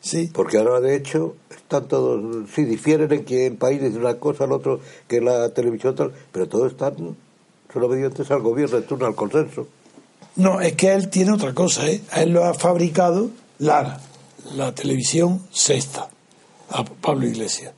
Sí, 0.00 0.30
Porque 0.32 0.58
ahora, 0.58 0.80
de 0.80 0.96
hecho, 0.96 1.36
están 1.50 1.86
todos, 1.88 2.48
sí, 2.54 2.64
difieren 2.64 3.12
en 3.12 3.24
que 3.24 3.46
el 3.46 3.54
país 3.54 3.80
dice 3.80 3.96
una 3.98 4.14
cosa, 4.18 4.44
el 4.44 4.52
otro, 4.52 4.80
que 5.08 5.20
la 5.20 5.48
televisión 5.54 5.94
tal, 5.94 6.12
pero 6.32 6.48
todos 6.48 6.72
están, 6.72 6.94
son 7.72 7.82
obedientes 7.82 8.30
al 8.30 8.40
gobierno, 8.42 8.78
en 8.78 8.82
turno 8.84 9.06
al 9.06 9.14
consenso. 9.14 9.66
No, 10.36 10.60
es 10.60 10.74
que 10.74 10.92
él 10.92 11.08
tiene 11.08 11.32
otra 11.32 11.54
cosa, 11.54 11.88
¿eh? 11.88 12.00
A 12.10 12.22
él 12.22 12.32
lo 12.32 12.44
ha 12.44 12.52
fabricado 12.54 13.30
Lara, 13.62 14.00
la 14.56 14.74
televisión 14.74 15.46
sexta, 15.52 16.08
a 16.68 16.84
Pablo 16.84 17.28
Iglesias. 17.28 17.72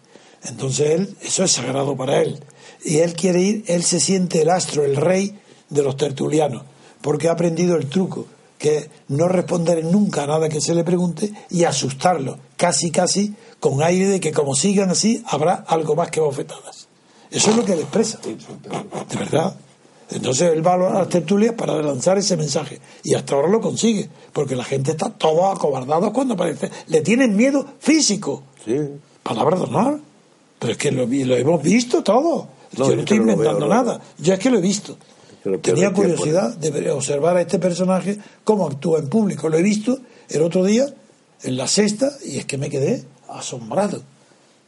Entonces 0.45 0.91
él, 0.93 1.16
eso 1.20 1.45
es 1.45 1.53
sagrado 1.53 1.95
para 1.95 2.22
él. 2.22 2.43
Y 2.82 3.01
él 3.01 3.12
quiere 3.12 3.43
ir, 3.43 3.64
él 3.66 3.82
se 3.82 4.01
siente 4.01 4.41
el 4.41 4.49
astro, 4.49 4.82
el 4.82 4.97
rey 4.97 5.39
de 5.68 5.82
los 5.82 5.99
tertulianos, 5.99 6.62
porque 7.03 7.28
ha 7.28 7.32
aprendido 7.32 7.76
el 7.76 7.91
truco, 7.91 8.24
que 8.57 8.78
es 8.78 8.89
no 9.09 9.28
responder 9.28 9.85
nunca 9.85 10.22
a 10.22 10.26
nada 10.26 10.49
que 10.49 10.62
se 10.62 10.74
le 10.74 10.85
pregunte 10.85 11.30
y 11.51 11.64
asustarlo, 11.64 12.39
casi, 12.57 12.91
casi, 12.91 13.35
con 13.61 13.82
aire 13.82 14.07
de 14.07 14.20
que 14.20 14.32
como 14.32 14.55
sigan 14.55 14.89
así, 14.89 15.22
habrá 15.26 15.66
algo 15.66 15.95
más 15.97 16.11
que 16.11 16.20
bofetadas. 16.20 16.89
Eso 17.30 17.51
es 17.51 17.57
lo 17.57 17.64
que 17.66 17.74
él 17.74 17.80
expresa. 17.80 18.20
De 18.22 19.16
verdad. 19.18 19.55
Entonces 20.11 20.52
él 20.52 20.66
va 20.66 20.74
a 20.74 20.78
las 20.78 21.09
tertulias 21.09 21.55
para 21.55 21.80
lanzar 21.82 22.18
ese 22.18 22.36
mensaje. 22.36 22.80
Y 23.02 23.14
hasta 23.14 23.34
ahora 23.34 23.48
lo 23.48 23.61
consigue. 23.61 24.09
Porque 24.32 24.55
la 24.55 24.64
gente 24.64 24.92
está 24.92 25.11
todo 25.11 25.46
acobardado 25.50 26.12
cuando 26.12 26.34
aparece. 26.34 26.70
Le 26.88 27.00
tienen 27.00 27.36
miedo 27.36 27.66
físico. 27.78 28.42
Sí. 28.64 28.76
Palabra 29.22 29.57
de 29.57 29.62
honor. 29.64 30.00
Pero 30.59 30.72
es 30.72 30.78
que 30.78 30.92
lo, 30.92 31.05
hemos 31.05 31.62
visto 31.62 32.02
todo. 32.02 32.48
No, 32.76 32.88
yo 32.88 32.96
no 32.96 33.00
estoy 33.02 33.18
inventando 33.18 33.61
veo, 33.61 33.68
no. 33.68 33.74
nada. 33.74 34.00
Yo 34.18 34.34
es 34.34 34.38
que 34.38 34.50
lo 34.50 34.59
he 34.59 34.62
visto. 34.62 34.96
Tenía 35.42 35.61
tiempo, 35.62 36.00
curiosidad 36.00 36.57
de 36.57 36.90
observar 36.90 37.36
a 37.36 37.42
este 37.42 37.59
personaje 37.59 38.18
cómo 38.44 38.66
actúa 38.66 38.98
en 38.98 39.09
público. 39.09 39.48
Lo 39.48 39.59
he 39.59 39.62
visto 39.62 39.98
el 40.30 40.42
otro 40.42 40.64
día 40.64 40.86
en 41.42 41.57
la 41.57 41.68
sexta 41.68 42.11
y 42.24 42.38
es 42.38 42.46
que 42.46 42.57
me 42.57 42.70
quedé 42.70 43.05
asombrado 43.28 44.02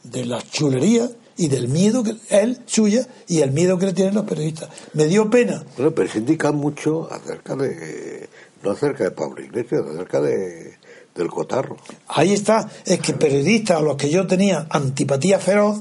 de 0.03 0.27
la 0.27 0.43
chulería 0.43 1.09
y 1.37 1.49
del 1.49 1.69
miedo 1.69 2.03
que 2.03 2.17
él 2.31 2.59
suya 2.67 3.07
y 3.29 3.41
el 3.41 3.51
miedo 3.53 3.79
que 3.79 3.87
le 3.87 3.93
tienen 3.93 4.15
los 4.15 4.25
periodistas. 4.25 4.69
Me 4.95 5.05
dio 5.07 5.29
pena 5.31 5.65
Bueno, 5.77 5.93
pero 5.95 6.11
se 6.11 6.19
indica 6.19 6.51
mucho 6.53 7.09
acerca 7.13 7.55
de, 7.57 8.29
no 8.63 8.71
acerca 8.71 9.05
de 9.05 9.11
Pablo 9.11 9.43
Iglesias, 9.43 9.83
acerca 9.93 10.21
de, 10.21 10.77
del 11.15 11.29
cotarro. 11.29 11.77
Ahí 12.09 12.33
está, 12.33 12.69
es 12.85 13.01
que 13.01 13.13
periodistas 13.13 13.79
a 13.79 13.83
los 13.83 13.97
que 13.97 14.09
yo 14.11 14.27
tenía 14.27 14.67
antipatía 14.71 15.39
feroz, 15.39 15.81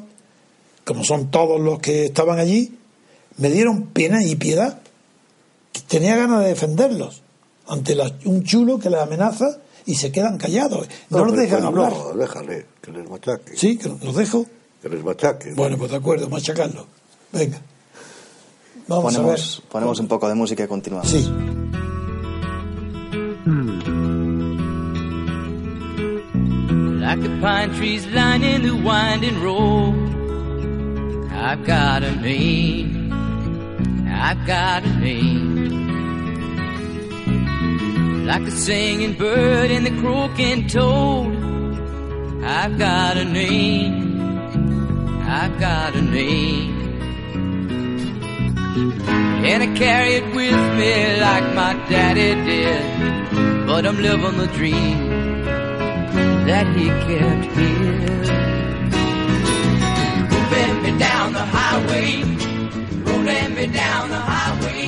como 0.83 1.03
son 1.03 1.31
todos 1.31 1.59
los 1.59 1.79
que 1.79 2.05
estaban 2.05 2.37
allí, 2.39 2.77
me 3.37 3.49
dieron 3.49 3.87
pena 3.87 4.23
y 4.23 4.35
piedad. 4.35 4.81
Tenía 5.87 6.15
ganas 6.15 6.41
de 6.41 6.49
defenderlos 6.49 7.21
ante 7.67 7.95
la- 7.95 8.11
un 8.25 8.43
chulo 8.43 8.79
que 8.79 8.89
les 8.89 8.99
amenaza 8.99 9.57
y 9.85 9.95
se 9.95 10.11
quedan 10.11 10.37
callados. 10.37 10.87
No, 11.09 11.25
los 11.25 11.35
dejan 11.35 11.63
hablar. 11.63 11.91
No, 11.91 12.13
déjale, 12.13 12.65
que 12.81 12.91
les 12.91 13.09
machaque. 13.09 13.55
Sí, 13.57 13.77
que 13.77 13.89
los 13.89 14.15
dejo. 14.15 14.45
Que 14.85 14.89
les 14.91 15.03
machaque. 15.03 15.51
Bueno, 15.55 15.79
pues 15.79 15.89
de 15.89 15.97
acuerdo, 15.97 16.29
machacarlo. 16.29 16.85
Venga. 17.31 17.59
Vamos 18.87 19.15
a 19.15 19.17
ver. 19.17 19.25
Ponemos, 19.25 19.63
ponemos 19.67 19.99
un 19.99 20.07
poco 20.07 20.29
de 20.29 20.35
música 20.35 20.63
y 20.63 20.67
continuamos. 20.67 21.09
Sí. 21.09 21.27
Like 26.99 27.19
the 27.23 27.29
pine 27.41 27.73
trees 27.75 28.05
lining 28.13 28.61
the 28.61 28.73
winding 28.73 29.41
road. 29.41 29.95
I've 31.31 31.65
got 31.65 32.03
a 32.03 32.15
name. 32.21 33.11
I've 34.07 34.45
got 34.45 34.83
a 34.83 34.99
name. 34.99 35.87
Like 38.27 38.45
the 38.45 38.51
singing 38.51 39.17
bird 39.17 39.71
and 39.71 39.83
the 39.83 39.99
croaking 39.99 40.67
toad. 40.67 41.33
I've 42.43 42.77
got 42.77 43.17
a 43.17 43.25
name. 43.25 44.14
I've 45.41 45.59
got 45.59 45.95
a 45.95 46.01
name. 46.01 46.71
And 49.51 49.63
I 49.63 49.67
carry 49.77 50.11
it 50.19 50.27
with 50.33 50.61
me 50.79 50.93
like 51.19 51.47
my 51.53 51.73
daddy 51.89 52.31
did. 52.49 53.67
But 53.67 53.85
I'm 53.85 53.99
living 54.01 54.37
the 54.37 54.47
dream 54.59 54.97
that 56.49 56.67
he 56.77 56.87
kept 57.07 57.45
here. 57.59 58.23
Moving 60.31 60.75
me 60.83 60.91
down 61.07 61.33
the 61.33 61.45
highway, 61.57 62.09
rolling 63.07 63.55
me 63.55 63.65
down 63.67 64.09
the 64.09 64.21
highway. 64.33 64.85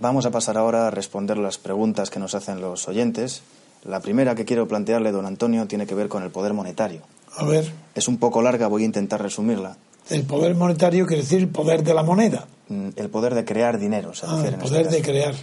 Vamos 0.00 0.24
a 0.24 0.30
pasar 0.30 0.56
ahora 0.56 0.86
a 0.86 0.90
responder 0.90 1.36
las 1.36 1.58
preguntas 1.58 2.08
que 2.08 2.18
nos 2.18 2.34
hacen 2.34 2.62
los 2.62 2.88
oyentes. 2.88 3.42
La 3.84 4.00
primera 4.00 4.34
que 4.34 4.44
quiero 4.44 4.68
plantearle, 4.68 5.10
don 5.12 5.26
Antonio, 5.26 5.66
tiene 5.66 5.86
que 5.86 5.94
ver 5.94 6.08
con 6.08 6.22
el 6.22 6.30
poder 6.30 6.52
monetario. 6.52 7.00
A 7.36 7.44
ver, 7.44 7.72
Es 7.94 8.08
un 8.08 8.18
poco 8.18 8.42
larga, 8.42 8.66
voy 8.66 8.82
a 8.82 8.86
intentar 8.86 9.22
resumirla. 9.22 9.76
el 10.10 10.24
poder 10.24 10.54
monetario 10.56 11.06
quiere 11.06 11.22
decir 11.22 11.38
el 11.38 11.48
poder 11.48 11.82
de 11.84 11.94
la 11.94 12.02
moneda. 12.02 12.46
Mm, 12.68 12.88
El 12.96 13.08
poder 13.10 13.34
de 13.34 13.44
crear 13.44 13.78
dinero, 13.78 14.14
se 14.14 14.26
Ah, 14.26 14.30
refiere 14.36 14.48
el 14.48 14.54
en 14.54 14.60
este 14.60 14.68
poder 14.68 14.88
de 14.90 15.02
crear. 15.02 15.34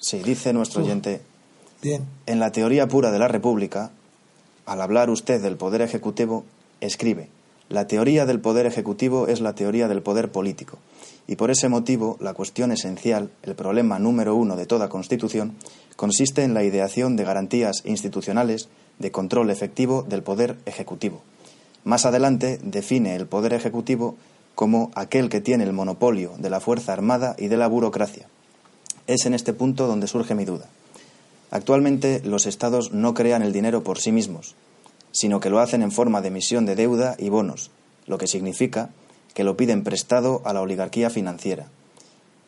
Sí, 0.00 0.18
dice 0.22 0.52
nuestro 0.52 0.82
oyente, 0.82 1.20
Bien. 1.80 2.04
en 2.26 2.40
la 2.40 2.50
teoría 2.52 2.88
pura 2.88 3.10
de 3.12 3.18
la 3.20 3.28
República, 3.28 3.90
al 4.66 4.80
hablar 4.80 5.10
usted 5.10 5.40
del 5.40 5.56
poder 5.56 5.80
ejecutivo, 5.82 6.44
escribe, 6.80 7.28
la 7.72 7.86
teoría 7.86 8.26
del 8.26 8.38
poder 8.38 8.66
ejecutivo 8.66 9.28
es 9.28 9.40
la 9.40 9.54
teoría 9.54 9.88
del 9.88 10.02
poder 10.02 10.30
político. 10.30 10.76
Y 11.26 11.36
por 11.36 11.50
ese 11.50 11.70
motivo, 11.70 12.18
la 12.20 12.34
cuestión 12.34 12.70
esencial, 12.70 13.30
el 13.42 13.54
problema 13.54 13.98
número 13.98 14.34
uno 14.34 14.56
de 14.56 14.66
toda 14.66 14.90
Constitución, 14.90 15.54
consiste 15.96 16.44
en 16.44 16.52
la 16.52 16.64
ideación 16.64 17.16
de 17.16 17.24
garantías 17.24 17.80
institucionales 17.86 18.68
de 18.98 19.10
control 19.10 19.48
efectivo 19.48 20.02
del 20.02 20.22
poder 20.22 20.58
ejecutivo. 20.66 21.22
Más 21.82 22.04
adelante 22.04 22.60
define 22.62 23.16
el 23.16 23.24
poder 23.24 23.54
ejecutivo 23.54 24.16
como 24.54 24.90
aquel 24.94 25.30
que 25.30 25.40
tiene 25.40 25.64
el 25.64 25.72
monopolio 25.72 26.32
de 26.36 26.50
la 26.50 26.60
fuerza 26.60 26.92
armada 26.92 27.36
y 27.38 27.48
de 27.48 27.56
la 27.56 27.68
burocracia. 27.68 28.26
Es 29.06 29.24
en 29.24 29.32
este 29.32 29.54
punto 29.54 29.86
donde 29.86 30.08
surge 30.08 30.34
mi 30.34 30.44
duda. 30.44 30.66
Actualmente 31.50 32.20
los 32.22 32.44
estados 32.44 32.92
no 32.92 33.14
crean 33.14 33.40
el 33.40 33.54
dinero 33.54 33.82
por 33.82 33.98
sí 33.98 34.12
mismos, 34.12 34.56
sino 35.12 35.40
que 35.40 35.50
lo 35.50 35.60
hacen 35.60 35.82
en 35.82 35.92
forma 35.92 36.20
de 36.20 36.28
emisión 36.28 36.66
de 36.66 36.74
deuda 36.74 37.14
y 37.18 37.28
bonos, 37.28 37.70
lo 38.06 38.18
que 38.18 38.26
significa 38.26 38.90
que 39.34 39.44
lo 39.44 39.56
piden 39.56 39.84
prestado 39.84 40.42
a 40.44 40.52
la 40.52 40.60
oligarquía 40.60 41.10
financiera. 41.10 41.68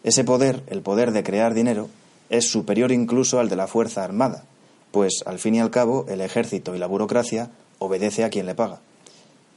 Ese 0.02 0.24
poder, 0.24 0.62
el 0.66 0.82
poder 0.82 1.12
de 1.12 1.22
crear 1.22 1.54
dinero, 1.54 1.88
es 2.28 2.50
superior 2.50 2.92
incluso 2.92 3.38
al 3.38 3.48
de 3.48 3.56
la 3.56 3.66
fuerza 3.66 4.04
armada, 4.04 4.44
pues 4.90 5.22
al 5.26 5.38
fin 5.38 5.54
y 5.54 5.60
al 5.60 5.70
cabo 5.70 6.06
el 6.08 6.20
ejército 6.20 6.74
y 6.74 6.78
la 6.78 6.86
burocracia 6.86 7.50
obedece 7.78 8.24
a 8.24 8.30
quien 8.30 8.46
le 8.46 8.54
paga. 8.54 8.80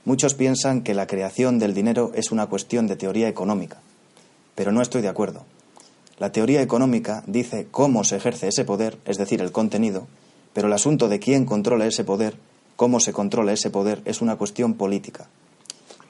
Muchos 0.06 0.36
piensan 0.36 0.84
que 0.84 0.94
la 0.94 1.08
creación 1.08 1.60
del 1.60 1.74
dinero 1.74 2.12
es 2.16 2.32
una 2.32 2.48
cuestión 2.48 2.88
de 2.88 2.96
teoría 2.96 3.28
económica, 3.28 3.82
pero 4.56 4.72
no 4.72 4.82
estoy 4.82 5.02
de 5.02 5.10
acuerdo. 5.10 5.44
La 6.18 6.32
teoría 6.32 6.62
económica 6.62 7.24
dice 7.28 7.68
cómo 7.70 8.04
se 8.04 8.16
ejerce 8.16 8.48
ese 8.48 8.66
poder, 8.66 8.98
es 9.06 9.18
decir, 9.18 9.42
el 9.42 9.52
contenido, 9.52 10.08
pero 10.54 10.68
el 10.68 10.74
asunto 10.74 11.10
de 11.10 11.20
quién 11.20 11.46
controla 11.46 11.86
ese 11.86 12.04
poder, 12.04 12.38
cómo 12.78 13.02
se 13.02 13.12
controla 13.12 13.52
ese 13.52 13.70
poder, 13.70 14.02
es 14.06 14.22
una 14.22 14.38
cuestión 14.38 14.76
política. 14.76 15.28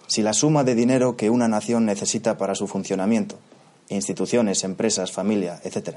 Si 0.05 0.21
la 0.21 0.33
suma 0.33 0.63
de 0.63 0.75
dinero 0.75 1.17
que 1.17 1.31
una 1.31 1.47
nación 1.47 1.85
necesita 1.85 2.37
para 2.37 2.53
su 2.53 2.67
funcionamiento, 2.67 3.37
instituciones, 3.89 4.63
empresas, 4.63 5.11
familia, 5.11 5.59
etc., 5.63 5.95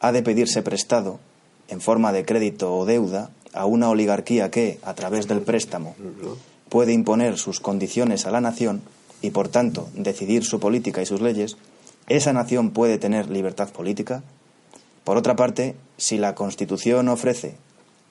ha 0.00 0.12
de 0.12 0.22
pedirse 0.22 0.62
prestado, 0.62 1.20
en 1.68 1.80
forma 1.80 2.12
de 2.12 2.24
crédito 2.24 2.74
o 2.74 2.86
deuda, 2.86 3.30
a 3.52 3.66
una 3.66 3.90
oligarquía 3.90 4.50
que, 4.50 4.78
a 4.82 4.94
través 4.94 5.26
del 5.26 5.42
préstamo, 5.42 5.94
puede 6.68 6.92
imponer 6.92 7.36
sus 7.36 7.60
condiciones 7.60 8.26
a 8.26 8.30
la 8.30 8.40
nación 8.40 8.82
y, 9.22 9.30
por 9.30 9.48
tanto, 9.48 9.88
decidir 9.94 10.44
su 10.44 10.60
política 10.60 11.02
y 11.02 11.06
sus 11.06 11.20
leyes, 11.20 11.56
¿esa 12.08 12.32
nación 12.32 12.70
puede 12.70 12.98
tener 12.98 13.28
libertad 13.28 13.70
política? 13.70 14.22
Por 15.04 15.16
otra 15.16 15.36
parte, 15.36 15.74
si 15.96 16.16
la 16.16 16.34
Constitución 16.34 17.08
ofrece, 17.08 17.56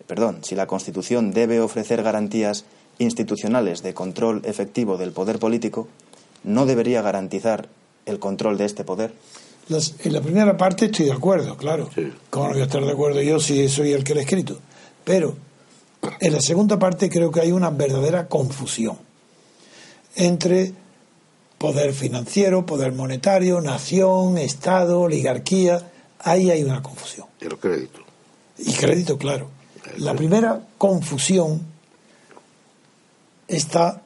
perdón, 0.10 0.39
si 0.43 0.55
la 0.55 0.66
Constitución 0.66 1.32
debe 1.32 1.62
ofrecer 1.62 2.01
garantías 2.01 2.66
institucionales 2.97 3.84
de 3.84 3.93
control 3.93 4.41
efectivo 4.43 4.97
del 4.97 5.12
poder 5.12 5.38
político, 5.38 5.88
¿no 6.43 6.66
debería 6.66 7.03
garantizar 7.03 7.70
el 8.07 8.18
control 8.18 8.57
de 8.57 8.66
este 8.66 8.84
poder? 8.84 9.14
Las- 9.68 9.93
en 10.03 10.14
la 10.14 10.22
primera 10.22 10.57
parte 10.57 10.86
estoy 10.86 11.05
de 11.05 11.12
acuerdo, 11.14 11.55
claro. 11.57 11.89
Sí. 11.93 12.12
¿Cómo 12.32 12.47
no 12.47 12.53
voy 12.53 12.62
a 12.62 12.66
estar 12.66 12.84
de 12.84 12.91
acuerdo 12.91 13.22
yo 13.22 13.39
si 13.39 13.70
soy 13.70 13.93
el 13.93 14.03
que 14.03 14.16
lo 14.16 14.20
he 14.20 14.24
escrito? 14.24 14.57
Pero 15.05 15.36
en 16.20 16.34
la 16.34 16.41
segunda 16.41 16.80
parte 16.80 17.07
creo 17.07 17.30
que 17.32 17.41
hay 17.41 17.51
una 17.51 17.70
verdadera 17.70 18.28
confusión 18.28 18.97
entre 20.16 20.74
poder 21.60 21.93
financiero, 21.93 22.66
poder 22.66 22.93
monetario, 22.93 23.62
nación, 23.62 24.38
Estado, 24.39 25.01
oligarquía. 25.01 25.91
Ahí 26.20 26.49
hay 26.49 26.64
una 26.64 26.82
confusión. 26.82 27.28
Y 27.39 27.45
los 27.45 27.60
créditos. 27.60 28.01
Y 28.57 28.74
crédito, 28.74 29.18
claro. 29.18 29.49
La 29.98 30.14
primera 30.14 30.62
confusión 30.78 31.62
está 33.48 34.02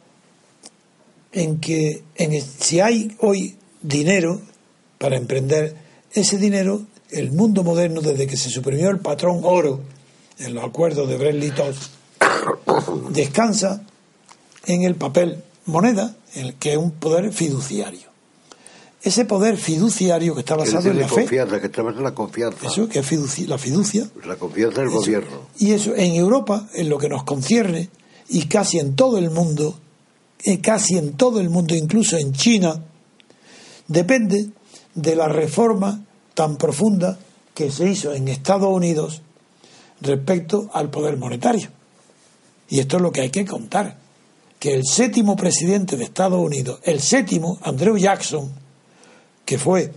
en 1.31 1.59
que 1.59 2.03
en 2.15 2.41
si 2.41 2.79
hay 2.79 3.15
hoy 3.19 3.57
dinero 3.81 4.41
para 4.97 5.17
emprender, 5.17 5.75
ese 6.13 6.37
dinero, 6.37 6.83
el 7.09 7.31
mundo 7.31 7.63
moderno, 7.63 8.01
desde 8.01 8.27
que 8.27 8.37
se 8.37 8.49
suprimió 8.49 8.89
el 8.89 8.99
patrón 8.99 9.41
oro 9.43 9.81
en 10.39 10.53
los 10.53 10.63
acuerdos 10.63 11.09
de 11.09 11.17
Bretton 11.17 11.67
Woods, 11.67 11.89
descansa 13.09 13.83
en 14.65 14.83
el 14.83 14.95
papel 14.95 15.43
moneda, 15.65 16.15
el 16.35 16.55
que 16.55 16.73
es 16.73 16.77
un 16.77 16.91
poder 16.91 17.33
fiduciario. 17.33 18.12
Ese 19.03 19.25
poder 19.25 19.57
fiduciario 19.57 20.33
que 20.33 20.39
está 20.39 20.55
basado 20.55 20.89
en 20.89 20.99
la 20.99 21.09
fe, 21.09 21.15
confianza, 21.23 21.59
que 21.59 21.67
trabaja 21.67 21.99
la 21.99 22.15
confianza. 22.15 22.67
eso 22.67 22.87
que 22.87 22.99
es 22.99 23.39
la 23.49 23.57
fiducia, 23.57 24.09
La 24.25 24.37
confianza 24.37 24.79
del 24.79 24.87
eso. 24.89 24.97
gobierno. 24.99 25.41
Y 25.59 25.73
eso 25.73 25.93
en 25.93 26.15
Europa, 26.15 26.69
en 26.73 26.87
lo 26.87 26.97
que 26.97 27.09
nos 27.09 27.25
concierne, 27.25 27.89
y 28.29 28.45
casi 28.45 28.79
en 28.79 28.95
todo 28.95 29.17
el 29.17 29.29
mundo, 29.29 29.77
y 30.45 30.57
casi 30.57 30.97
en 30.97 31.13
todo 31.17 31.41
el 31.41 31.49
mundo, 31.49 31.75
incluso 31.75 32.17
en 32.17 32.31
China, 32.31 32.81
depende 33.89 34.49
de 34.95 35.15
la 35.17 35.27
reforma 35.27 36.05
tan 36.33 36.55
profunda 36.55 37.19
que 37.53 37.71
se 37.71 37.89
hizo 37.89 38.13
en 38.13 38.29
Estados 38.29 38.69
Unidos 38.73 39.21
respecto 39.99 40.69
al 40.73 40.89
poder 40.89 41.17
monetario. 41.17 41.69
Y 42.69 42.79
esto 42.79 42.95
es 42.97 43.03
lo 43.03 43.11
que 43.11 43.21
hay 43.21 43.29
que 43.29 43.45
contar, 43.45 43.97
que 44.59 44.73
el 44.73 44.83
séptimo 44.85 45.35
presidente 45.35 45.97
de 45.97 46.05
Estados 46.05 46.39
Unidos, 46.39 46.79
el 46.83 47.01
séptimo, 47.01 47.59
Andrew 47.61 47.97
Jackson, 47.97 48.62
que 49.45 49.57
fue 49.57 49.91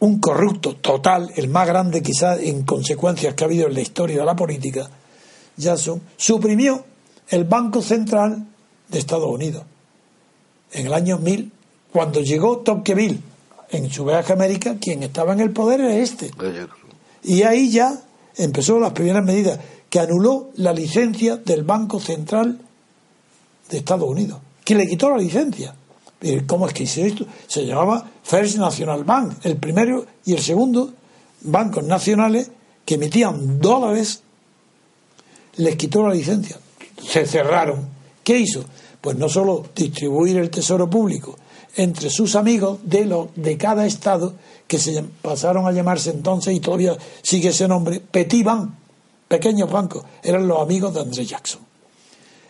un 0.00 0.20
corrupto 0.20 0.76
total, 0.76 1.32
el 1.36 1.48
más 1.48 1.66
grande 1.66 2.02
quizás 2.02 2.40
en 2.40 2.62
consecuencias 2.62 3.34
que 3.34 3.44
ha 3.44 3.46
habido 3.46 3.66
en 3.66 3.74
la 3.74 3.80
historia 3.80 4.18
de 4.18 4.24
la 4.24 4.36
política, 4.36 4.88
Jackson, 5.56 6.00
suprimió 6.16 6.84
el 7.28 7.44
Banco 7.44 7.82
Central 7.82 8.46
de 8.88 8.98
Estados 8.98 9.28
Unidos 9.28 9.64
en 10.72 10.86
el 10.86 10.94
año 10.94 11.18
1000, 11.18 11.50
cuando 11.92 12.20
llegó 12.20 12.58
Tocqueville 12.58 13.20
en 13.70 13.90
su 13.90 14.04
viaje 14.04 14.32
a 14.32 14.36
América, 14.36 14.76
quien 14.80 15.02
estaba 15.02 15.32
en 15.32 15.40
el 15.40 15.50
poder 15.50 15.80
era 15.80 15.96
este. 15.96 16.30
Y 17.24 17.42
ahí 17.42 17.70
ya 17.70 18.00
empezó 18.36 18.78
las 18.78 18.92
primeras 18.92 19.24
medidas, 19.24 19.58
que 19.90 20.00
anuló 20.00 20.50
la 20.56 20.72
licencia 20.72 21.36
del 21.36 21.64
Banco 21.64 21.98
Central 21.98 22.60
de 23.70 23.78
Estados 23.78 24.08
Unidos, 24.08 24.40
que 24.64 24.74
le 24.74 24.86
quitó 24.86 25.10
la 25.10 25.16
licencia. 25.16 25.74
Pero 26.18 26.42
¿Cómo 26.46 26.66
es 26.66 26.74
que 26.74 26.84
hizo 26.84 27.00
esto? 27.02 27.26
Se 27.46 27.64
llamaba 27.64 28.04
First 28.22 28.56
National 28.56 29.04
Bank, 29.04 29.34
el 29.44 29.56
primero 29.56 30.04
y 30.24 30.34
el 30.34 30.40
segundo 30.40 30.92
bancos 31.42 31.84
nacionales 31.84 32.50
que 32.84 32.94
emitían 32.94 33.60
dólares, 33.60 34.22
les 35.56 35.76
quitó 35.76 36.06
la 36.06 36.14
licencia. 36.14 36.58
Se 37.02 37.26
cerraron. 37.26 37.88
¿Qué 38.24 38.38
hizo? 38.38 38.64
Pues 39.00 39.16
no 39.16 39.28
solo 39.28 39.66
distribuir 39.74 40.38
el 40.38 40.50
tesoro 40.50 40.90
público 40.90 41.36
entre 41.76 42.10
sus 42.10 42.34
amigos 42.34 42.80
de, 42.82 43.04
lo, 43.04 43.30
de 43.36 43.56
cada 43.56 43.86
estado, 43.86 44.34
que 44.66 44.78
se 44.78 45.04
pasaron 45.22 45.66
a 45.66 45.72
llamarse 45.72 46.10
entonces, 46.10 46.54
y 46.54 46.60
todavía 46.60 46.96
sigue 47.22 47.50
ese 47.50 47.68
nombre, 47.68 48.00
Petit 48.00 48.44
Bank, 48.44 48.70
pequeños 49.28 49.70
bancos, 49.70 50.04
eran 50.22 50.48
los 50.48 50.60
amigos 50.60 50.92
de 50.94 51.00
André 51.00 51.24
Jackson 51.24 51.68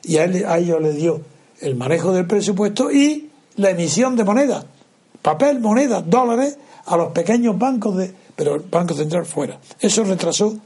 y 0.02 0.16
a, 0.16 0.22
a 0.22 0.58
ellos 0.58 0.80
le 0.80 0.92
dio 0.92 1.20
el 1.60 1.76
manejo 1.76 2.12
del 2.12 2.26
presupuesto 2.26 2.90
y 2.90 3.27
la 3.58 3.70
emisión 3.70 4.16
de 4.16 4.24
moneda, 4.24 4.64
papel, 5.22 5.60
moneda, 5.60 6.02
dólares 6.02 6.58
a 6.86 6.96
los 6.96 7.12
pequeños 7.12 7.56
bancos 7.58 7.96
de, 7.96 8.12
pero 8.34 8.56
el 8.56 8.62
Banco 8.62 8.94
Central 8.94 9.26
fuera. 9.26 9.60
Eso 9.78 10.02
retrasó 10.02 10.56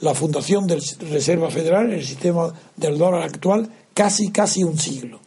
la 0.00 0.14
fundación 0.14 0.66
del 0.66 0.80
Reserva 1.10 1.50
Federal, 1.50 1.92
el 1.92 2.04
sistema 2.04 2.52
del 2.76 2.96
dólar 2.98 3.22
actual, 3.22 3.68
casi 3.92 4.30
casi 4.30 4.62
un 4.62 4.78
siglo 4.78 5.20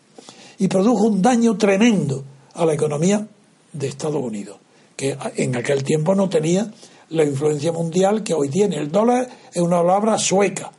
y 0.63 0.67
produjo 0.67 1.07
un 1.07 1.21
daño 1.21 1.57
tremendo 1.57 2.23
a 2.53 2.65
la 2.65 2.73
economía 2.73 3.27
de 3.71 3.87
Estados 3.87 4.23
Unidos, 4.23 4.57
que 4.95 5.17
en 5.35 5.55
aquel 5.55 5.83
tiempo 5.83 6.15
no 6.15 6.29
tenía 6.29 6.71
la 7.09 7.23
influencia 7.23 7.71
mundial 7.71 8.23
que 8.23 8.33
hoy 8.33 8.49
tiene. 8.49 8.77
El 8.77 8.91
dólar 8.91 9.27
es 9.51 9.61
una 9.61 9.81
palabra 9.81 10.17
sueca, 10.17 10.71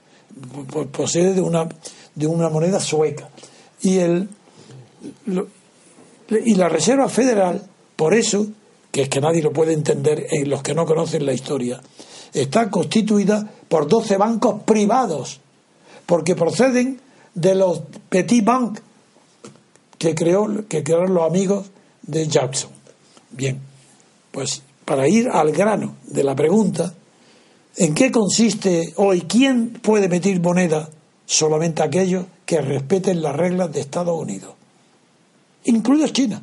posee 0.91 1.35
de 1.35 1.41
una, 1.41 1.69
de 2.15 2.27
una 2.27 2.49
moneda 2.49 2.81
sueca. 2.81 3.29
Y, 3.83 3.99
el, 3.99 4.29
y 6.29 6.55
la 6.55 6.69
Reserva 6.69 7.09
Federal, 7.09 7.63
por 7.97 8.15
eso, 8.15 8.47
que 8.91 9.03
es 9.03 9.09
que 9.09 9.21
nadie 9.21 9.43
lo 9.43 9.53
puede 9.53 9.73
entender 9.73 10.27
en 10.31 10.49
los 10.49 10.63
que 10.63 10.75
no 10.75 10.87
conocen 10.87 11.27
la 11.27 11.33
historia, 11.33 11.81
está 12.33 12.71
constituida 12.71 13.49
por 13.69 13.87
12 13.89 14.17
bancos 14.17 14.63
privados, 14.63 15.41
porque 16.07 16.35
proceden 16.35 17.01
de 17.35 17.55
los 17.55 17.83
Petit 18.09 18.45
Bank 18.45 18.79
que, 19.99 20.15
creó, 20.15 20.67
que 20.69 20.83
crearon 20.83 21.15
los 21.15 21.25
amigos 21.25 21.67
de 22.03 22.27
Jackson. 22.27 22.71
Bien, 23.31 23.59
pues 24.31 24.63
para 24.85 25.09
ir 25.09 25.29
al 25.29 25.53
grano 25.53 25.97
de 26.07 26.25
la 26.25 26.35
pregunta, 26.35 26.93
¿en 27.77 27.95
qué 27.95 28.11
consiste 28.11 28.93
hoy? 28.97 29.23
¿Quién 29.23 29.71
puede 29.71 30.07
emitir 30.07 30.41
moneda? 30.41 30.89
Solamente 31.27 31.83
aquellos 31.83 32.27
que 32.45 32.61
respeten 32.61 33.23
las 33.23 33.35
reglas 33.35 33.73
de 33.73 33.81
Estados 33.81 34.21
Unidos, 34.21 34.55
incluidos 35.65 36.13
China. 36.13 36.43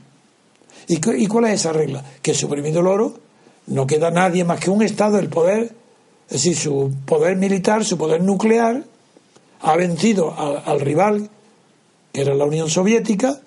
¿Y, 0.88 1.00
cu- 1.00 1.14
y 1.14 1.28
cuál 1.28 1.46
es 1.46 1.54
esa 1.62 1.72
regla? 1.74 2.04
Que 2.22 2.34
suprimiendo 2.34 2.80
el 2.82 2.88
oro 2.88 3.14
no 3.68 3.86
queda 3.88 4.12
nadie 4.12 4.44
más 4.44 4.60
que 4.60 4.70
un 4.70 4.82
Estado, 4.82 5.20
el 5.20 5.30
poder, 5.30 5.74
es 6.28 6.32
decir, 6.44 6.56
su 6.58 6.92
poder 7.06 7.38
militar, 7.38 7.86
su 7.86 7.98
poder 7.98 8.22
nuclear, 8.24 8.84
ha 9.62 9.76
vencido 9.76 10.34
al, 10.38 10.64
al 10.66 10.80
rival, 10.82 11.30
que 12.12 12.22
era 12.22 12.34
la 12.34 12.46
Unión 12.46 12.70
Soviética, 12.70 13.40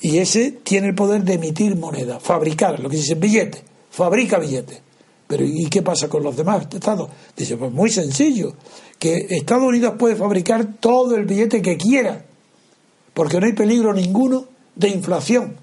y 0.00 0.18
ese 0.18 0.50
tiene 0.52 0.88
el 0.88 0.94
poder 0.94 1.22
de 1.24 1.34
emitir 1.34 1.76
moneda, 1.76 2.20
fabricar, 2.20 2.80
lo 2.80 2.88
que 2.90 2.96
dice 2.96 3.14
billete, 3.14 3.62
fabrica 3.90 4.38
billetes. 4.38 4.80
Pero 5.26 5.44
¿y 5.46 5.66
qué 5.70 5.80
pasa 5.80 6.08
con 6.08 6.22
los 6.22 6.36
demás 6.36 6.66
estados? 6.70 7.08
Dice, 7.36 7.56
pues 7.56 7.72
muy 7.72 7.88
sencillo, 7.88 8.54
que 8.98 9.26
Estados 9.30 9.64
Unidos 9.64 9.94
puede 9.98 10.14
fabricar 10.16 10.74
todo 10.78 11.16
el 11.16 11.24
billete 11.24 11.62
que 11.62 11.76
quiera, 11.78 12.22
porque 13.14 13.40
no 13.40 13.46
hay 13.46 13.52
peligro 13.54 13.94
ninguno 13.94 14.44
de 14.74 14.88
inflación, 14.88 15.56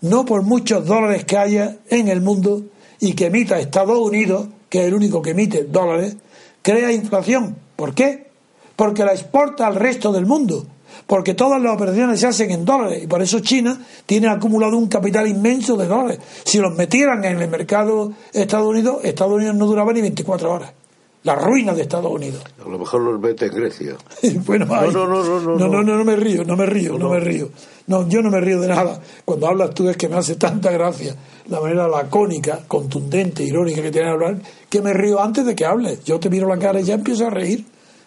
no 0.00 0.24
por 0.24 0.42
muchos 0.42 0.86
dólares 0.86 1.24
que 1.24 1.36
haya 1.36 1.76
en 1.88 2.08
el 2.08 2.20
mundo 2.20 2.64
y 3.00 3.14
que 3.14 3.26
emita 3.26 3.58
Estados 3.58 3.98
Unidos, 3.98 4.48
que 4.68 4.80
es 4.80 4.86
el 4.86 4.94
único 4.94 5.22
que 5.22 5.30
emite 5.30 5.64
dólares, 5.64 6.16
crea 6.62 6.92
inflación. 6.92 7.56
¿Por 7.76 7.94
qué? 7.94 8.28
Porque 8.76 9.04
la 9.04 9.12
exporta 9.12 9.66
al 9.66 9.76
resto 9.76 10.12
del 10.12 10.26
mundo, 10.26 10.66
porque 11.06 11.34
todas 11.34 11.60
las 11.60 11.74
operaciones 11.74 12.20
se 12.20 12.26
hacen 12.26 12.50
en 12.50 12.64
dólares 12.64 13.02
y 13.04 13.06
por 13.06 13.22
eso 13.22 13.40
China 13.40 13.78
tiene 14.06 14.28
acumulado 14.28 14.76
un 14.76 14.88
capital 14.88 15.28
inmenso 15.28 15.76
de 15.76 15.86
dólares. 15.86 16.18
Si 16.44 16.58
los 16.58 16.74
metieran 16.74 17.24
en 17.24 17.40
el 17.40 17.48
mercado 17.48 18.12
Estados 18.32 18.68
Unidos, 18.68 19.04
Estados 19.04 19.34
Unidos 19.34 19.54
no 19.56 19.66
duraba 19.66 19.92
ni 19.92 20.00
24 20.00 20.52
horas. 20.52 20.72
La 21.24 21.34
ruina 21.34 21.72
de 21.72 21.82
Estados 21.82 22.12
Unidos. 22.12 22.44
A 22.64 22.68
lo 22.68 22.78
mejor 22.78 23.00
los 23.00 23.18
mete 23.18 23.46
en 23.46 23.54
Grecia. 23.54 23.96
bueno, 24.46 24.66
no, 24.66 24.90
no, 24.90 25.06
no, 25.06 25.24
no, 25.24 25.40
no, 25.40 25.56
no. 25.56 25.82
no, 25.82 25.96
no 25.96 26.04
me 26.04 26.16
río, 26.16 26.44
no 26.44 26.54
me 26.54 26.66
río, 26.66 26.98
no, 26.98 27.08
me 27.08 27.18
río. 27.18 27.50
No, 27.86 28.06
yo 28.08 28.20
no 28.20 28.30
me 28.30 28.40
río 28.40 28.60
de 28.60 28.68
nada. 28.68 29.00
Cuando 29.24 29.46
hablas 29.46 29.74
tú 29.74 29.88
es 29.88 29.96
que 29.96 30.08
me 30.08 30.16
hace 30.16 30.36
tanta 30.36 30.70
gracia 30.70 31.16
la 31.48 31.60
manera 31.60 31.88
lacónica, 31.88 32.60
contundente, 32.68 33.42
irónica 33.42 33.82
que 33.82 33.90
tiene 33.90 34.08
de 34.08 34.12
hablar, 34.12 34.36
que 34.68 34.82
me 34.82 34.92
río 34.92 35.20
antes 35.20 35.46
de 35.46 35.54
que 35.54 35.64
hables. 35.64 36.04
Yo 36.04 36.20
te 36.20 36.28
miro 36.28 36.46
la 36.46 36.58
cara 36.58 36.80
y 36.80 36.84
ya 36.84 36.94
empiezo 36.94 37.26
a 37.26 37.30
reír. 37.30 37.64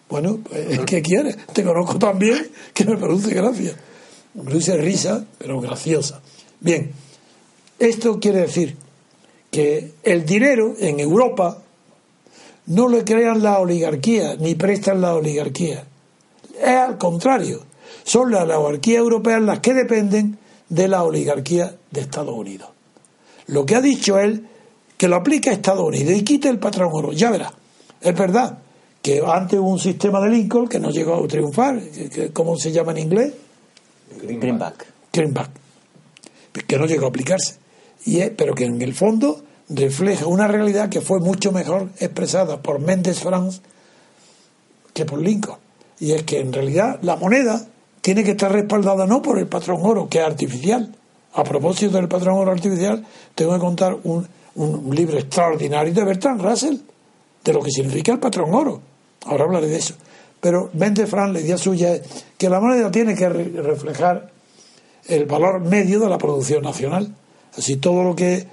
Bueno, 0.09 0.39
pues, 0.47 0.79
¿qué 0.85 1.01
quieres? 1.01 1.37
Te 1.53 1.63
conozco 1.63 1.97
tan 1.97 2.17
bien 2.19 2.47
que 2.73 2.85
me 2.85 2.97
produce 2.97 3.33
gracia. 3.33 3.75
Me 4.35 4.43
produce 4.43 4.77
risa, 4.77 5.25
pero 5.39 5.59
graciosa. 5.59 6.21
Bien, 6.59 6.91
esto 7.79 8.19
quiere 8.19 8.41
decir 8.41 8.75
que 9.51 9.93
el 10.03 10.25
dinero 10.25 10.75
en 10.79 10.99
Europa 10.99 11.63
no 12.67 12.87
le 12.87 13.03
crean 13.03 13.41
la 13.43 13.59
oligarquía 13.59 14.35
ni 14.37 14.55
prestan 14.55 15.01
la 15.01 15.15
oligarquía. 15.15 15.83
Es 16.59 16.67
al 16.67 16.97
contrario, 16.97 17.61
son 18.03 18.31
las 18.31 18.43
oligarquías 18.49 18.99
europeas 18.99 19.41
las 19.41 19.59
que 19.59 19.73
dependen 19.73 20.37
de 20.69 20.87
la 20.87 21.03
oligarquía 21.03 21.75
de 21.91 22.01
Estados 22.01 22.35
Unidos. 22.35 22.69
Lo 23.47 23.65
que 23.65 23.75
ha 23.75 23.81
dicho 23.81 24.19
él, 24.19 24.47
que 24.97 25.07
lo 25.07 25.15
aplica 25.15 25.49
a 25.49 25.53
Estados 25.53 25.87
Unidos 25.87 26.13
y 26.13 26.23
quite 26.23 26.49
el 26.49 26.59
patrón 26.59 26.89
oro, 26.91 27.13
ya 27.13 27.31
verá. 27.31 27.53
Es 28.01 28.15
verdad 28.15 28.57
que 29.01 29.21
antes 29.25 29.57
hubo 29.59 29.69
un 29.69 29.79
sistema 29.79 30.19
de 30.19 30.29
Lincoln 30.29 30.67
que 30.67 30.79
no 30.79 30.89
llegó 30.89 31.15
a 31.15 31.27
triunfar, 31.27 31.79
¿cómo 32.33 32.57
se 32.57 32.71
llama 32.71 32.91
en 32.91 32.97
inglés? 32.97 33.33
Greenback. 34.21 34.85
Greenback, 35.13 35.49
que 36.67 36.77
no 36.77 36.85
llegó 36.85 37.05
a 37.05 37.09
aplicarse. 37.09 37.55
Y 38.05 38.19
es- 38.19 38.31
pero 38.35 38.53
que 38.53 38.65
en 38.65 38.81
el 38.81 38.93
fondo 38.93 39.41
refleja 39.69 40.25
una 40.27 40.47
realidad 40.47 40.89
que 40.89 41.01
fue 41.01 41.19
mucho 41.19 41.51
mejor 41.51 41.89
expresada 41.99 42.61
por 42.61 42.79
Méndez 42.79 43.19
France 43.19 43.61
que 44.93 45.05
por 45.05 45.21
Lincoln. 45.21 45.57
Y 45.99 46.11
es 46.13 46.23
que 46.23 46.39
en 46.39 46.53
realidad 46.53 46.99
la 47.01 47.15
moneda 47.15 47.65
tiene 48.01 48.23
que 48.23 48.31
estar 48.31 48.51
respaldada 48.51 49.05
no 49.05 49.21
por 49.21 49.37
el 49.39 49.47
patrón 49.47 49.79
oro, 49.83 50.07
que 50.09 50.19
es 50.19 50.25
artificial. 50.25 50.95
A 51.33 51.43
propósito 51.43 51.97
del 51.97 52.07
patrón 52.07 52.37
oro 52.37 52.51
artificial, 52.51 53.05
tengo 53.35 53.53
que 53.53 53.59
contar 53.59 53.97
un, 54.03 54.27
un 54.55 54.95
libro 54.95 55.17
extraordinario 55.17 55.93
de 55.93 56.03
Bertrand 56.03 56.41
Russell, 56.41 56.77
de 57.43 57.53
lo 57.53 57.61
que 57.61 57.71
significa 57.71 58.11
el 58.13 58.19
patrón 58.19 58.53
oro. 58.53 58.81
Ahora 59.25 59.43
hablaré 59.43 59.67
de 59.67 59.77
eso. 59.77 59.95
Pero 60.39 60.69
Méndez 60.73 61.09
France, 61.09 61.33
la 61.33 61.41
idea 61.41 61.57
suya 61.57 61.95
es 61.95 62.01
que 62.37 62.49
la 62.49 62.59
moneda 62.59 62.89
tiene 62.91 63.15
que 63.15 63.27
re- 63.27 63.61
reflejar 63.61 64.31
el 65.07 65.25
valor 65.25 65.59
medio 65.61 65.99
de 65.99 66.09
la 66.09 66.17
producción 66.17 66.63
nacional. 66.63 67.13
Así 67.57 67.75
todo 67.77 68.03
lo 68.03 68.15
que. 68.15 68.47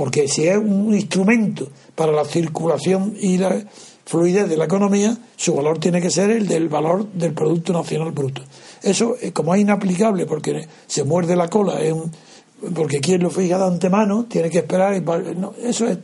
Porque 0.00 0.28
si 0.28 0.48
es 0.48 0.56
un 0.56 0.94
instrumento 0.94 1.68
para 1.94 2.10
la 2.10 2.24
circulación 2.24 3.14
y 3.20 3.36
la 3.36 3.62
fluidez 4.06 4.48
de 4.48 4.56
la 4.56 4.64
economía, 4.64 5.14
su 5.36 5.54
valor 5.54 5.78
tiene 5.78 6.00
que 6.00 6.08
ser 6.08 6.30
el 6.30 6.48
del 6.48 6.70
valor 6.70 7.06
del 7.12 7.34
Producto 7.34 7.74
Nacional 7.74 8.10
Bruto. 8.12 8.40
Eso, 8.82 9.16
eh, 9.20 9.32
como 9.32 9.54
es 9.54 9.60
inaplicable 9.60 10.24
porque 10.24 10.66
se 10.86 11.04
muerde 11.04 11.36
la 11.36 11.48
cola, 11.48 11.80
porque 12.74 13.00
quien 13.00 13.22
lo 13.22 13.28
fija 13.28 13.58
de 13.58 13.64
antemano 13.66 14.24
tiene 14.24 14.48
que 14.48 14.60
esperar. 14.60 14.94
y 14.96 15.04
eso 15.68 15.86
es 15.86 15.98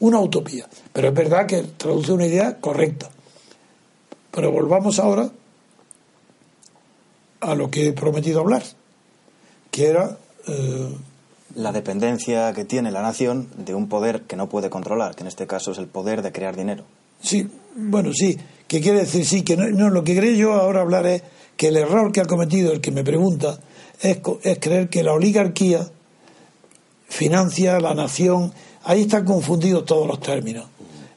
una 0.00 0.18
utopía. 0.18 0.66
Pero 0.94 1.08
es 1.08 1.14
verdad 1.14 1.44
que 1.44 1.62
traduce 1.76 2.12
una 2.12 2.24
idea 2.24 2.58
correcta. 2.58 3.10
Pero 4.30 4.50
volvamos 4.50 4.98
ahora 4.98 5.30
a 7.40 7.54
lo 7.54 7.70
que 7.70 7.88
he 7.88 7.92
prometido 7.92 8.40
hablar, 8.40 8.62
que 9.70 9.88
era 9.88 10.16
eh, 10.48 10.88
La 11.56 11.72
dependencia 11.72 12.52
que 12.52 12.64
tiene 12.64 12.90
la 12.90 13.00
nación 13.00 13.48
de 13.56 13.74
un 13.74 13.88
poder 13.88 14.22
que 14.22 14.36
no 14.36 14.48
puede 14.48 14.68
controlar, 14.68 15.14
que 15.14 15.22
en 15.22 15.28
este 15.28 15.46
caso 15.46 15.72
es 15.72 15.78
el 15.78 15.86
poder 15.86 16.20
de 16.20 16.30
crear 16.30 16.54
dinero. 16.54 16.84
Sí, 17.22 17.48
bueno, 17.74 18.12
sí, 18.12 18.38
que 18.68 18.80
quiere 18.80 19.00
decir, 19.00 19.24
sí, 19.24 19.42
que 19.42 19.56
no, 19.56 19.66
no, 19.68 19.88
lo 19.88 20.04
que 20.04 20.14
creo 20.14 20.34
yo 20.34 20.52
ahora 20.52 20.82
hablar 20.82 21.06
es 21.06 21.22
que 21.56 21.68
el 21.68 21.78
error 21.78 22.12
que 22.12 22.20
ha 22.20 22.26
cometido 22.26 22.72
el 22.72 22.82
que 22.82 22.90
me 22.90 23.02
pregunta 23.02 23.58
es, 24.02 24.18
es 24.42 24.58
creer 24.58 24.90
que 24.90 25.02
la 25.02 25.14
oligarquía 25.14 25.88
financia 27.08 27.80
la 27.80 27.94
nación, 27.94 28.52
ahí 28.84 29.02
están 29.02 29.24
confundidos 29.24 29.86
todos 29.86 30.06
los 30.06 30.20
términos. 30.20 30.66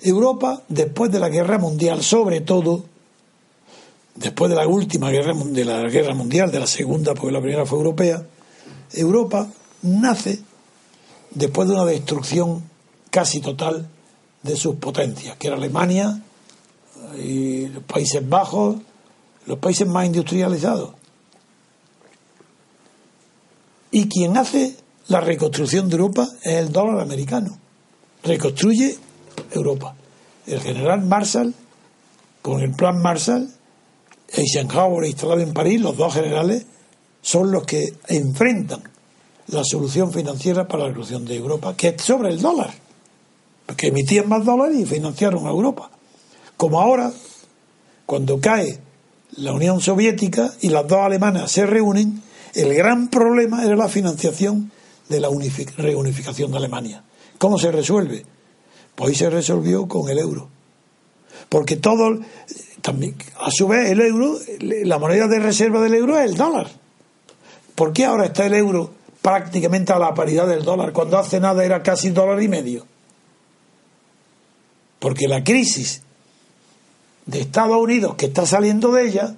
Europa, 0.01 0.61
después 0.69 1.11
de 1.11 1.19
la 1.19 1.27
guerra 1.27 1.57
mundial, 1.57 2.01
sobre 2.01 2.39
todo, 2.39 2.85
después 4.15 4.49
de 4.49 4.55
la 4.55 4.67
última 4.67 5.11
guerra, 5.11 5.33
de 5.33 5.65
la 5.65 5.81
guerra 5.89 6.13
mundial, 6.13 6.49
de 6.51 6.59
la 6.59 6.67
segunda, 6.67 7.13
porque 7.13 7.33
la 7.33 7.41
primera 7.41 7.65
fue 7.65 7.79
europea, 7.79 8.23
Europa 8.93 9.49
nace 9.81 10.39
después 11.31 11.67
de 11.67 11.75
una 11.75 11.85
destrucción 11.85 12.63
casi 13.09 13.39
total 13.39 13.87
de 14.43 14.55
sus 14.55 14.75
potencias, 14.75 15.37
que 15.37 15.47
era 15.47 15.57
Alemania 15.57 16.21
y 17.17 17.67
los 17.67 17.83
Países 17.83 18.27
Bajos, 18.27 18.77
los 19.45 19.57
países 19.59 19.87
más 19.87 20.05
industrializados. 20.05 20.91
Y 23.91 24.07
quien 24.07 24.37
hace 24.37 24.75
la 25.07 25.21
reconstrucción 25.21 25.89
de 25.89 25.95
Europa 25.95 26.27
es 26.43 26.53
el 26.53 26.71
dólar 26.71 27.01
americano. 27.01 27.57
Reconstruye 28.23 28.95
Europa. 29.51 29.95
El 30.45 30.61
general 30.61 31.01
Marshall, 31.01 31.53
con 32.41 32.61
el 32.61 32.71
plan 32.71 33.01
Marshall, 33.01 33.49
Eisenhower 34.27 35.07
instalado 35.07 35.41
en 35.41 35.53
París, 35.53 35.81
los 35.81 35.97
dos 35.97 36.13
generales, 36.13 36.65
son 37.21 37.51
los 37.51 37.65
que 37.65 37.93
enfrentan 38.07 38.88
la 39.51 39.63
solución 39.63 40.11
financiera 40.11 40.67
para 40.67 40.83
la 40.83 40.89
reconstrucción 40.89 41.25
de 41.25 41.35
Europa, 41.35 41.75
que 41.75 41.89
es 41.89 42.01
sobre 42.01 42.29
el 42.29 42.41
dólar. 42.41 42.71
Porque 43.65 43.87
emitían 43.87 44.27
más 44.27 44.45
dólares 44.45 44.77
y 44.79 44.85
financiaron 44.85 45.45
a 45.45 45.49
Europa. 45.49 45.91
Como 46.57 46.79
ahora, 46.81 47.11
cuando 48.05 48.39
cae 48.39 48.79
la 49.37 49.53
Unión 49.53 49.79
Soviética 49.79 50.51
y 50.61 50.69
las 50.69 50.87
dos 50.87 50.99
alemanas 50.99 51.51
se 51.51 51.65
reúnen, 51.65 52.21
el 52.55 52.73
gran 52.73 53.09
problema 53.09 53.63
era 53.63 53.75
la 53.75 53.87
financiación 53.87 54.71
de 55.07 55.19
la 55.19 55.29
unifi- 55.29 55.71
reunificación 55.77 56.51
de 56.51 56.57
Alemania. 56.57 57.03
¿Cómo 57.37 57.57
se 57.59 57.71
resuelve? 57.71 58.25
Pues 58.95 59.17
se 59.17 59.29
resolvió 59.29 59.87
con 59.87 60.09
el 60.09 60.17
euro. 60.19 60.49
Porque 61.47 61.77
todo, 61.77 62.19
también, 62.81 63.15
a 63.39 63.49
su 63.51 63.67
vez, 63.67 63.89
el 63.91 64.01
euro, 64.01 64.37
la 64.59 64.99
moneda 64.99 65.27
de 65.27 65.39
reserva 65.39 65.81
del 65.81 65.93
euro 65.93 66.19
es 66.19 66.29
el 66.29 66.37
dólar. 66.37 66.69
¿Por 67.75 67.93
qué 67.93 68.05
ahora 68.05 68.25
está 68.25 68.45
el 68.45 68.55
euro 68.55 68.91
prácticamente 69.29 69.93
a 69.93 69.99
la 69.99 70.15
paridad 70.15 70.47
del 70.47 70.63
dólar 70.63 70.91
cuando 70.91 71.19
hace 71.19 71.39
nada 71.39 71.63
era 71.63 71.83
casi 71.83 72.09
dólar 72.09 72.41
y 72.41 72.47
medio? 72.47 72.87
Porque 74.97 75.27
la 75.27 75.43
crisis 75.43 76.01
de 77.27 77.41
Estados 77.41 77.77
Unidos 77.77 78.15
que 78.15 78.25
está 78.25 78.47
saliendo 78.47 78.91
de 78.91 79.07
ella 79.07 79.35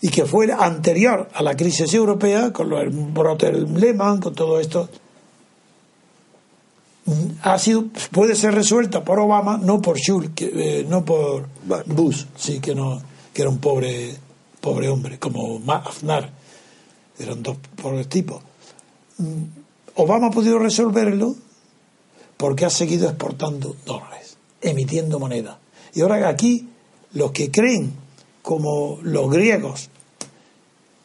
y 0.00 0.10
que 0.10 0.26
fue 0.26 0.52
anterior 0.52 1.28
a 1.34 1.42
la 1.42 1.56
crisis 1.56 1.92
europea 1.92 2.52
con 2.52 2.68
los 2.68 2.84
brotes 3.12 3.68
Lehman, 3.68 4.20
con 4.20 4.32
todo 4.32 4.60
esto, 4.60 4.88
mm, 7.06 7.12
ha 7.42 7.58
sido 7.58 7.86
puede 8.12 8.36
ser 8.36 8.54
resuelta 8.54 9.02
por 9.02 9.18
Obama, 9.18 9.58
no 9.58 9.82
por 9.82 9.98
Schulz, 9.98 10.30
que, 10.36 10.52
eh, 10.54 10.86
no 10.88 11.04
por. 11.04 11.48
Bush, 11.86 12.26
sí 12.36 12.60
que 12.60 12.76
no 12.76 13.02
que 13.32 13.42
era 13.42 13.50
un 13.50 13.58
pobre 13.58 14.14
pobre 14.60 14.88
hombre 14.88 15.18
como 15.18 15.60
Aznar, 15.66 16.30
eran 17.18 17.42
dos 17.42 17.56
pobres 17.74 18.08
tipos. 18.08 18.40
Mm, 19.18 19.44
Obama 19.96 20.28
ha 20.28 20.30
podido 20.30 20.58
resolverlo 20.58 21.36
porque 22.36 22.64
ha 22.64 22.70
seguido 22.70 23.08
exportando 23.08 23.76
dólares, 23.86 24.36
emitiendo 24.60 25.18
moneda. 25.20 25.58
Y 25.94 26.00
ahora 26.00 26.28
aquí 26.28 26.68
los 27.12 27.30
que 27.30 27.50
creen, 27.50 27.92
como 28.42 28.98
los 29.02 29.30
griegos, 29.30 29.88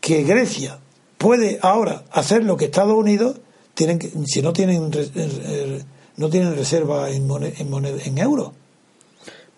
que 0.02 0.24
Grecia 0.24 0.80
puede 1.18 1.60
ahora 1.62 2.04
hacer 2.12 2.44
lo 2.44 2.58
que 2.58 2.66
Estados 2.66 2.96
Unidos, 2.98 3.38
tienen 3.76 4.00
que, 4.00 4.12
si 4.26 4.42
no 4.42 4.54
tienen 4.54 4.92
re- 4.92 5.12
eh, 5.16 5.84
no 6.18 6.30
tienen 6.30 6.56
reserva 6.56 7.10
en 7.12 7.28
moneda, 7.28 7.54
en, 7.60 7.70
moneda- 7.70 8.04
en 8.04 8.18
euros. 8.18 8.52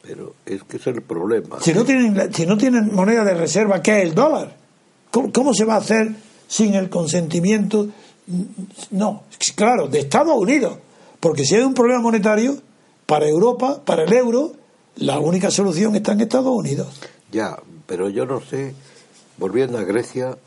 Pero 0.02 0.36
es 0.46 0.64
que 0.64 0.78
ese 0.78 0.90
es 0.90 0.96
el 0.98 1.04
problema. 1.04 1.60
Si 1.62 1.74
no 1.74 1.86
tienen 1.86 2.34
si 2.34 2.46
no 2.46 2.58
tienen 2.58 2.94
moneda 2.94 3.24
de 3.24 3.34
reserva, 3.36 3.82
que 3.82 4.00
es 4.00 4.04
el 4.10 4.16
dólar, 4.16 4.58
¿cómo, 5.10 5.32
cómo 5.32 5.54
se 5.54 5.64
va 5.64 5.76
a 5.76 5.78
hacer 5.78 6.12
sin 6.48 6.74
el 6.74 6.90
consentimiento? 6.90 7.88
No, 8.92 9.24
claro, 9.56 9.88
de 9.88 10.00
Estados 10.00 10.38
Unidos, 10.38 10.78
porque 11.20 11.46
si 11.46 11.56
hay 11.56 11.64
un 11.64 11.74
problema 11.74 12.02
monetario 12.02 12.58
para 13.06 13.28
Europa, 13.28 13.82
para 13.84 14.04
el 14.04 14.14
euro, 14.14 14.54
la 14.98 15.20
única 15.20 15.52
solución 15.52 15.96
está 15.96 16.14
en 16.14 16.22
Estados 16.22 16.54
Unidos. 16.56 17.00
Ya, 17.32 17.58
pero 17.86 18.10
yo 18.10 18.26
no 18.26 18.42
sé, 18.42 18.74
volviendo 19.38 19.78
a 19.78 19.84
Grecia, 19.84 20.38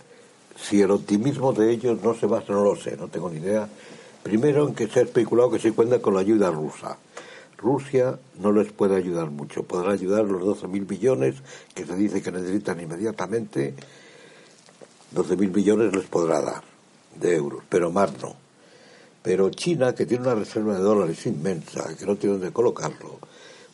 si 0.57 0.81
el 0.81 0.91
optimismo 0.91 1.53
de 1.53 1.73
ellos 1.73 1.99
no 2.03 2.15
se 2.15 2.27
basa, 2.27 2.53
no 2.53 2.65
lo 2.65 2.77
sé, 2.77 2.97
no 2.97 3.09
tengo 3.09 3.29
ni 3.31 3.39
idea. 3.39 3.69
Primero, 4.23 4.67
en 4.67 4.75
que 4.75 4.89
se 4.89 5.01
ha 5.01 5.03
especulado 5.03 5.51
que 5.51 5.59
se 5.59 5.73
cuenta 5.73 6.01
con 6.01 6.15
la 6.15 6.21
ayuda 6.21 6.51
rusa. 6.51 6.97
Rusia 7.59 8.19
no 8.41 8.53
les 8.53 8.73
puede 8.73 8.97
ayudar 8.97 9.31
mucho. 9.31 9.63
Podrá 9.63 9.93
ayudar 9.93 10.25
los 10.25 10.43
12.000 10.43 10.87
billones 10.87 11.35
que 11.75 11.85
se 11.85 11.97
dice 11.97 12.23
que 12.23 12.33
necesitan 12.33 12.81
inmediatamente. 12.81 13.75
12.000 15.15 15.53
billones 15.53 15.95
les 15.95 16.05
podrá 16.07 16.41
dar 16.41 16.74
de 17.21 17.37
euros, 17.37 17.63
pero 17.69 17.91
más 17.91 18.11
no. 18.23 18.35
Pero 19.23 19.49
China, 19.51 19.95
que 19.95 20.05
tiene 20.07 20.25
una 20.25 20.35
reserva 20.35 20.75
de 20.75 20.81
dólares 20.81 21.25
inmensa, 21.27 21.97
que 21.99 22.05
no 22.05 22.17
tiene 22.17 22.37
dónde 22.37 22.53
colocarlo, 22.53 23.19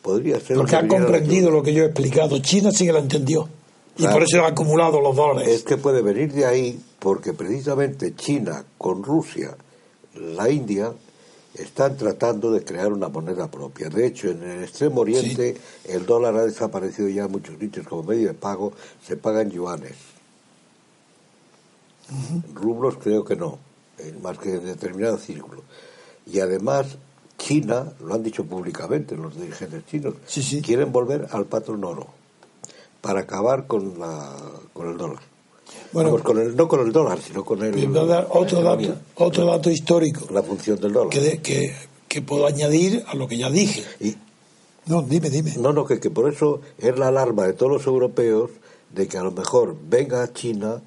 podría 0.01 0.39
ser... 0.39 0.57
Porque 0.57 0.77
ha 0.77 0.87
comprendido 0.87 1.51
lo 1.51 1.63
que 1.63 1.73
yo 1.75 1.83
he 1.83 1.87
explicado. 1.87 2.39
China 2.41 2.71
sí 2.71 2.87
que 2.87 2.93
lo 2.93 3.01
entendió. 3.01 3.49
Y 3.97 4.03
Claro. 4.03 4.15
por 4.15 4.23
eso 4.23 4.45
ha 4.45 4.49
acumulado 4.49 5.01
los 5.01 5.17
dólares. 5.17 5.49
Es 5.49 5.63
que 5.65 5.77
puede 5.77 6.03
venir 6.03 6.33
de 6.33 6.47
ahí 6.47 6.81
porque 7.01 7.33
precisamente 7.33 8.15
China 8.15 8.65
con 8.79 9.03
Rusia, 9.03 9.57
la 10.15 10.49
India, 10.49 10.93
están 11.55 11.97
tratando 11.97 12.53
de 12.53 12.63
crear 12.65 12.93
una 12.93 13.09
moneda 13.09 13.51
propia. 13.51 13.89
De 13.89 14.07
hecho, 14.07 14.31
en 14.31 14.43
el 14.45 14.63
extremo 14.63 15.01
oriente 15.01 15.57
el 15.89 16.07
dólar 16.07 16.37
ha 16.37 16.45
desaparecido 16.45 17.09
ya 17.09 17.25
en 17.25 17.33
muchos 17.33 17.59
sitios 17.59 17.87
como 17.87 18.05
medio 18.05 18.29
de 18.29 18.35
pago, 18.35 18.73
se 19.05 19.17
pagan 19.17 19.51
yuanes. 19.51 19.95
Rublos 22.55 22.97
creo 23.03 23.25
que 23.25 23.37
no, 23.37 23.59
eh, 23.99 24.15
más 24.23 24.39
que 24.39 24.55
en 24.55 24.65
determinados 24.65 25.23
círculos. 25.23 25.63
Y 26.27 26.41
además 26.41 26.87
China, 27.39 27.93
lo 28.05 28.15
han 28.15 28.23
dicho 28.23 28.45
públicamente 28.45 29.17
los 29.17 29.35
dirigentes 29.41 29.85
chinos, 29.87 30.15
Sí, 30.27 30.43
sí. 30.43 30.61
quieren 30.61 30.93
volver 30.93 31.27
al 31.31 31.47
patrón 31.47 31.85
oro 31.85 32.09
para 33.01 33.21
acabar 33.21 33.67
con 33.67 33.99
la 33.99 34.37
con 34.73 34.89
el 34.91 34.97
dólar. 34.99 35.21
Bueno, 35.93 36.11
Vamos, 36.11 36.23
con 36.23 36.39
el, 36.39 36.57
no 36.57 36.69
con 36.69 36.81
el 36.81 36.93
dólar, 36.93 37.21
sino 37.21 37.45
con 37.45 37.63
el, 37.63 37.75
otro 38.31 38.63
dato, 38.63 38.95
otro 39.17 39.47
dato 39.47 39.71
histórico 39.71 40.27
la 40.33 40.43
función 40.43 40.79
del 40.81 40.93
dólar. 40.93 41.11
que, 41.11 41.21
de- 41.21 41.39
que, 41.41 41.75
que 42.09 42.23
puedo 42.23 42.47
añadir 42.47 43.05
a 43.07 43.15
lo 43.15 43.27
que 43.29 43.39
ya 43.39 43.49
dije. 43.51 43.85
Y, 44.01 44.17
No, 44.87 45.03
dime, 45.03 45.31
dime. 45.31 45.55
no, 45.59 45.73
no, 45.73 45.87
que, 45.87 45.99
que 46.01 46.11
por 46.11 46.31
eso 46.33 46.61
es 46.79 46.99
la 46.99 47.09
alarma 47.09 47.47
de 47.47 47.53
todos 47.55 47.73
los 47.73 47.87
europeos 47.87 48.51
de 48.93 49.07
que 49.09 49.17
a 49.19 49.23
lo 49.23 49.31
mejor 49.31 49.77
venga 49.89 50.23
a 50.25 50.33
China, 50.33 50.83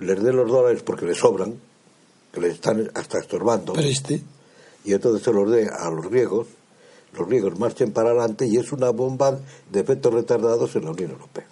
les 0.00 0.22
dé 0.22 0.32
los 0.32 0.48
dólares 0.50 0.82
porque 0.82 1.06
les 1.06 1.18
sobran, 1.18 1.54
que 2.32 2.40
les 2.40 2.54
están 2.54 2.90
hasta 2.94 3.18
estorbando, 3.18 3.72
Pero 3.72 3.88
este, 3.88 4.22
y 4.84 4.92
entonces 4.92 5.22
se 5.24 5.32
los 5.32 5.50
dé 5.50 5.68
a 5.68 5.90
los 5.90 6.08
griegos, 6.08 6.46
los 7.16 7.26
griegos 7.28 7.58
marchen 7.58 7.92
para 7.92 8.10
adelante 8.10 8.46
y 8.46 8.56
es 8.58 8.70
una 8.72 8.90
bomba 8.90 9.38
de 9.72 9.80
efectos 9.80 10.12
retardados 10.14 10.76
en 10.76 10.84
la 10.84 10.90
Unión 10.92 11.10
Europea. 11.12 11.46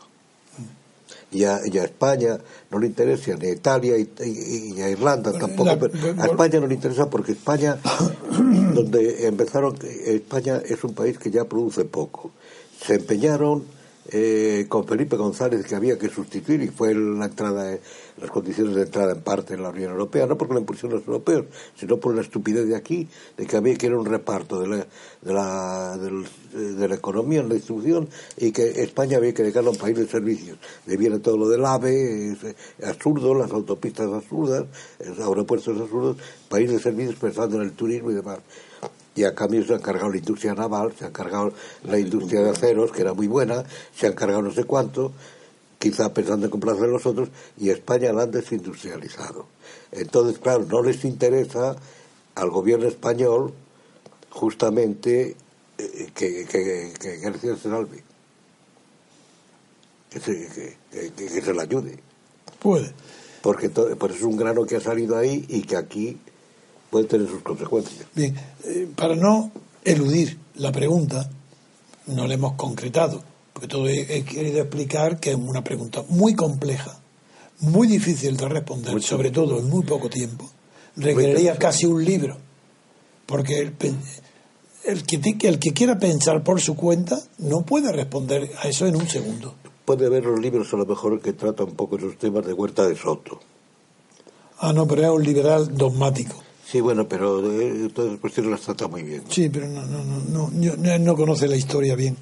Y 1.32 1.42
a, 1.44 1.58
y 1.64 1.76
a 1.78 1.84
España 1.84 2.38
no 2.70 2.78
le 2.78 2.86
interesa, 2.86 3.34
ni 3.34 3.48
a 3.48 3.52
Italia 3.52 3.98
y, 3.98 4.08
y- 4.24 4.74
y 4.78 4.80
a 4.82 4.88
Irlanda 4.90 5.32
tampoco, 5.32 5.64
la- 5.64 5.78
pero 5.78 5.92
a 6.22 6.26
España 6.26 6.60
no 6.60 6.66
le 6.68 6.74
interesa 6.74 7.10
porque 7.10 7.32
España, 7.32 7.78
donde 8.74 9.26
empezaron, 9.26 9.76
España 9.82 10.62
es 10.64 10.82
un 10.84 10.94
país 10.94 11.18
que 11.18 11.30
ya 11.30 11.44
produce 11.44 11.84
poco. 11.84 12.30
Se 12.80 12.94
empeñaron 12.94 13.64
eh, 14.12 14.66
con 14.68 14.86
Felipe 14.86 15.16
González 15.16 15.64
que 15.66 15.74
había 15.74 15.98
que 15.98 16.08
sustituir 16.08 16.62
y 16.62 16.68
fue 16.68 16.94
la 16.94 17.26
entrada, 17.26 17.72
eh, 17.72 17.80
las 18.20 18.30
condiciones 18.30 18.74
de 18.74 18.82
entrada 18.82 19.12
en 19.12 19.20
parte 19.22 19.54
en 19.54 19.62
la 19.62 19.70
Unión 19.70 19.92
Europea, 19.92 20.26
no 20.26 20.36
porque 20.38 20.54
la 20.54 20.60
impusieron 20.60 20.98
los 20.98 21.06
europeos, 21.06 21.46
sino 21.74 21.98
por 21.98 22.14
la 22.14 22.22
estupidez 22.22 22.66
de 22.68 22.76
aquí, 22.76 23.08
de 23.36 23.46
que 23.46 23.56
había 23.56 23.74
que 23.76 23.86
ir 23.86 23.92
a 23.92 23.98
un 23.98 24.06
reparto 24.06 24.60
de 24.60 24.68
la, 24.68 24.86
de 25.22 25.32
la, 25.32 25.96
del- 25.98 26.26
de 26.78 26.88
la 26.88 26.94
economía 26.94 27.40
en 27.40 27.48
la 27.48 27.54
distribución 27.54 28.08
y 28.38 28.50
que 28.52 28.82
España 28.82 29.18
había 29.18 29.34
que 29.34 29.42
dejarlo 29.42 29.70
a 29.70 29.72
un 29.72 29.78
país 29.78 29.96
de 29.96 30.06
servicios. 30.06 30.58
De 30.86 30.96
viene 30.96 31.18
todo 31.18 31.36
lo 31.36 31.48
del 31.48 31.64
AVE, 31.64 32.32
es, 32.32 32.44
eh, 32.44 32.54
absurdo, 32.84 33.34
las 33.34 33.50
autopistas 33.50 34.10
absurdas, 34.10 34.64
los 35.04 35.18
aeropuertos 35.18 35.78
absurdos, 35.78 36.16
país 36.48 36.70
de 36.70 36.78
servicios 36.78 37.16
pensando 37.16 37.56
en 37.56 37.62
el 37.62 37.72
turismo 37.72 38.10
y 38.10 38.14
demás 38.14 38.38
y 39.16 39.24
a 39.24 39.34
cambio 39.34 39.64
se 39.66 39.74
han 39.74 39.80
cargado 39.80 40.10
la 40.10 40.18
industria 40.18 40.54
naval, 40.54 40.92
se 40.96 41.06
han 41.06 41.12
cargado 41.12 41.52
la 41.84 41.98
industria 41.98 42.42
de 42.42 42.50
aceros, 42.50 42.92
que 42.92 43.00
era 43.00 43.14
muy 43.14 43.26
buena, 43.26 43.64
se 43.94 44.06
han 44.06 44.12
cargado 44.12 44.42
no 44.42 44.52
sé 44.52 44.62
cuánto, 44.64 45.12
quizá 45.78 46.12
pensando 46.14 46.46
en 46.46 46.50
complacer 46.50 46.84
a 46.84 46.88
los 46.88 47.06
otros, 47.06 47.30
y 47.58 47.70
España 47.70 48.12
la 48.12 48.22
han 48.24 48.30
desindustrializado. 48.30 49.46
Entonces, 49.92 50.38
claro, 50.38 50.64
no 50.70 50.82
les 50.82 51.04
interesa 51.04 51.76
al 52.34 52.50
gobierno 52.50 52.86
español 52.86 53.52
justamente 54.30 55.34
eh, 55.78 56.08
que, 56.14 56.44
que, 56.44 56.92
que 57.00 57.16
Grecia 57.16 57.56
se 57.56 57.62
salve, 57.70 58.02
que 60.10 60.20
se, 60.20 60.76
que, 60.92 61.10
que- 61.12 61.28
se 61.40 61.54
la 61.54 61.62
ayude, 61.62 61.98
Puede. 62.60 62.92
porque 63.42 63.68
to- 63.68 63.96
pues 63.96 64.16
es 64.16 64.22
un 64.22 64.36
grano 64.36 64.64
que 64.66 64.76
ha 64.76 64.80
salido 64.80 65.16
ahí 65.16 65.44
y 65.48 65.62
que 65.62 65.76
aquí 65.76 66.18
puede 66.96 67.08
tener 67.08 67.28
sus 67.28 67.42
consecuencias. 67.42 68.06
Bien, 68.14 68.34
eh, 68.64 68.88
para 68.96 69.14
no 69.14 69.50
eludir 69.84 70.38
la 70.54 70.72
pregunta, 70.72 71.28
no 72.06 72.26
la 72.26 72.32
hemos 72.32 72.54
concretado, 72.54 73.22
porque 73.52 73.68
todo 73.68 73.86
he, 73.86 74.16
he 74.16 74.24
querido 74.24 74.60
explicar 74.62 75.20
que 75.20 75.32
es 75.32 75.36
una 75.36 75.62
pregunta 75.62 76.02
muy 76.08 76.34
compleja, 76.34 76.98
muy 77.60 77.86
difícil 77.86 78.34
de 78.38 78.48
responder, 78.48 78.94
Mucho. 78.94 79.08
sobre 79.08 79.30
todo 79.30 79.58
en 79.58 79.68
muy 79.68 79.84
poco 79.84 80.08
tiempo. 80.08 80.50
Requeriría 80.96 81.58
casi 81.58 81.84
un 81.84 82.02
libro, 82.02 82.38
porque 83.26 83.60
el, 83.60 85.02
que, 85.04 85.48
el 85.48 85.58
que 85.58 85.72
quiera 85.74 85.98
pensar 85.98 86.42
por 86.42 86.62
su 86.62 86.76
cuenta 86.76 87.20
no 87.36 87.60
puede 87.60 87.92
responder 87.92 88.52
a 88.62 88.68
eso 88.68 88.86
en 88.86 88.96
un 88.96 89.06
segundo. 89.06 89.54
Puede 89.84 90.08
ver 90.08 90.24
los 90.24 90.40
libros 90.40 90.72
a 90.72 90.78
lo 90.78 90.86
mejor 90.86 91.20
que 91.20 91.34
tratan 91.34 91.66
un 91.66 91.74
poco 91.74 91.98
esos 91.98 92.16
temas 92.16 92.46
de 92.46 92.54
Huerta 92.54 92.88
de 92.88 92.96
Soto. 92.96 93.38
Ah, 94.60 94.72
no, 94.72 94.86
pero 94.86 95.02
es 95.02 95.10
un 95.10 95.22
liberal 95.22 95.76
dogmático. 95.76 96.45
Sí, 96.66 96.80
bueno, 96.80 97.08
pero 97.08 97.48
eh, 97.48 97.88
todas 97.94 98.18
cuestiones 98.18 98.50
las 98.50 98.60
trata 98.62 98.88
muy 98.88 99.04
bien. 99.04 99.22
Sí, 99.28 99.48
pero 99.48 99.68
no, 99.68 99.86
no, 99.86 100.02
no, 100.02 100.50
no, 100.52 100.76
no, 100.76 100.98
no 100.98 101.16
conoce 101.16 101.46
la 101.46 101.56
historia 101.56 101.94
bien. 101.94 102.16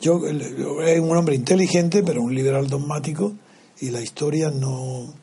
Yo 0.00 0.20
es 0.26 1.00
un 1.00 1.16
hombre 1.16 1.34
inteligente, 1.34 2.02
pero 2.02 2.20
un 2.20 2.34
liberal 2.34 2.68
dogmático, 2.68 3.32
y 3.80 3.90
la 3.90 4.02
historia 4.02 4.50
no, 4.50 5.14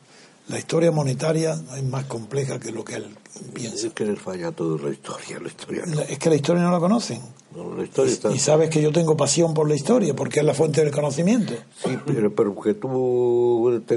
la 0.48 0.58
historia 0.58 0.90
monetaria 0.90 1.58
es 1.76 1.82
más 1.84 2.04
compleja 2.04 2.58
que 2.60 2.70
lo 2.72 2.84
que 2.84 2.96
él 2.96 3.06
piensa. 3.54 3.86
Es 3.86 3.92
que 3.94 4.04
les 4.04 4.18
falla 4.20 4.48
a 4.48 4.52
todos 4.52 4.82
la 4.82 4.90
historia, 4.90 5.38
la 5.40 5.48
historia. 5.48 5.84
no. 5.86 6.00
Es 6.02 6.18
que 6.18 6.28
la 6.28 6.36
historia 6.36 6.62
no 6.62 6.70
la 6.70 6.78
conocen. 6.80 7.20
No, 7.56 7.72
la 7.76 7.84
historia 7.84 8.12
está... 8.12 8.30
Y 8.32 8.38
sabes 8.40 8.68
que 8.68 8.82
yo 8.82 8.90
tengo 8.92 9.16
pasión 9.16 9.54
por 9.54 9.68
la 9.68 9.76
historia, 9.76 10.14
porque 10.14 10.40
es 10.40 10.44
la 10.46 10.54
fuente 10.54 10.82
del 10.82 10.90
conocimiento. 10.92 11.52
Sí, 11.84 11.96
pero, 12.04 12.34
pero 12.34 12.60
que 12.60 12.74
tú 12.74 13.80
te, 13.86 13.96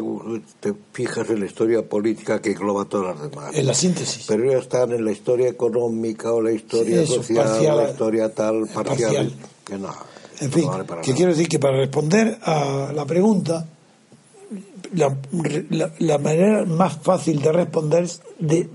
te 0.60 0.74
fijas 0.94 1.28
en 1.32 1.40
la 1.40 1.48
historia 1.48 1.82
política 1.88 2.40
que 2.40 2.52
engloba 2.52 2.86
todas 2.86 3.18
las 3.20 3.30
demás. 3.32 3.56
En 3.56 3.66
la 3.66 3.74
síntesis. 3.74 4.26
Pero 4.28 4.44
ellos 4.44 4.64
están 4.64 4.92
en 4.92 5.04
la 5.04 5.12
historia 5.12 5.50
económica 5.50 6.32
o 6.34 6.42
la 6.42 6.52
historia 6.52 6.98
Sí, 6.98 7.04
eso, 7.04 7.16
social, 7.16 7.46
parcial, 7.48 7.78
la 7.78 7.90
historia 7.90 8.34
tal, 8.34 8.68
parcial, 8.68 8.86
parcial. 8.86 9.34
que 9.66 9.78
no. 9.80 9.94
En 10.40 10.50
no 10.52 10.56
fin, 10.56 10.68
vale 10.68 10.84
para 10.84 11.02
que 11.02 11.08
nada. 11.10 11.18
quiero 11.18 11.32
decir 11.32 11.48
que 11.50 11.58
para 11.58 11.78
responder 11.78 12.38
a 12.44 12.92
la 12.94 13.06
pregunta, 13.06 13.66
la, 14.94 15.18
la- 16.00 16.18
manera 16.18 16.66
más 16.66 16.98
fácil 17.02 17.42
de 17.42 17.52
responder 17.52 18.10
de, 18.40 18.70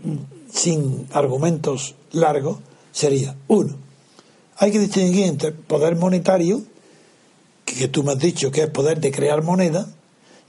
sin 0.52 1.06
argumentos 1.12 1.94
largos 2.12 2.58
sería, 2.92 3.36
uno, 3.48 3.74
hay 4.56 4.70
que 4.70 4.78
distinguir 4.78 5.26
entre 5.26 5.52
poder 5.52 5.96
monetario, 5.96 6.62
que, 7.64 7.74
que 7.74 7.88
tú 7.88 8.02
me 8.02 8.12
has 8.12 8.18
dicho 8.18 8.50
que 8.50 8.62
es 8.62 8.70
poder 8.70 9.00
de 9.00 9.10
crear 9.10 9.42
moneda, 9.42 9.88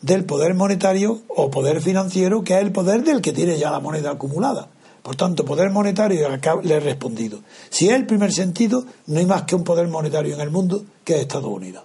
del 0.01 0.25
poder 0.25 0.53
monetario 0.53 1.21
o 1.29 1.49
poder 1.49 1.81
financiero, 1.81 2.43
que 2.43 2.55
es 2.55 2.61
el 2.61 2.71
poder 2.71 3.03
del 3.03 3.21
que 3.21 3.31
tiene 3.31 3.57
ya 3.57 3.71
la 3.71 3.79
moneda 3.79 4.11
acumulada. 4.11 4.67
Por 5.01 5.15
tanto, 5.15 5.43
poder 5.45 5.69
monetario, 5.69 6.29
acá 6.29 6.55
le 6.63 6.75
he 6.75 6.79
respondido. 6.79 7.39
Si 7.69 7.87
es 7.89 7.93
el 7.95 8.05
primer 8.05 8.31
sentido, 8.31 8.85
no 9.07 9.19
hay 9.19 9.25
más 9.25 9.43
que 9.43 9.55
un 9.55 9.63
poder 9.63 9.87
monetario 9.87 10.33
en 10.35 10.41
el 10.41 10.49
mundo 10.49 10.83
que 11.03 11.15
es 11.15 11.21
Estados 11.21 11.51
Unidos. 11.51 11.83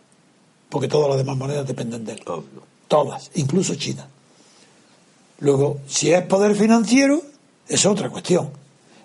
Porque 0.68 0.86
todas 0.86 1.08
las 1.08 1.18
demás 1.18 1.36
monedas 1.36 1.66
dependen 1.66 2.04
de 2.04 2.12
él. 2.12 2.20
Obvio. 2.26 2.67
Todas, 2.88 3.30
incluso 3.34 3.74
China. 3.74 4.08
Luego, 5.40 5.78
si 5.86 6.10
es 6.10 6.22
poder 6.22 6.56
financiero, 6.56 7.22
es 7.68 7.86
otra 7.86 8.10
cuestión. 8.10 8.50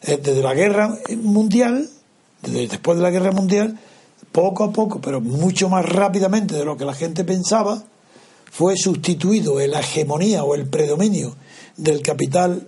Desde 0.02 0.42
la 0.42 0.54
guerra 0.54 0.98
mundial, 1.18 1.90
desde 2.42 2.68
después 2.68 2.98
de 2.98 3.04
la 3.04 3.12
guerra 3.12 3.32
mundial, 3.32 3.78
poco 4.32 4.64
a 4.64 4.72
poco, 4.72 5.00
pero 5.00 5.22
mucho 5.22 5.70
más 5.70 5.86
rápidamente 5.86 6.56
de 6.56 6.66
lo 6.66 6.76
que 6.76 6.86
la 6.86 6.94
gente 6.94 7.24
pensaba, 7.24 7.84
fue 8.52 8.78
sustituido 8.78 9.60
la 9.68 9.80
hegemonía 9.80 10.44
o 10.44 10.56
el 10.56 10.68
predominio 10.68 11.36
del 11.78 12.02
capital. 12.02 12.68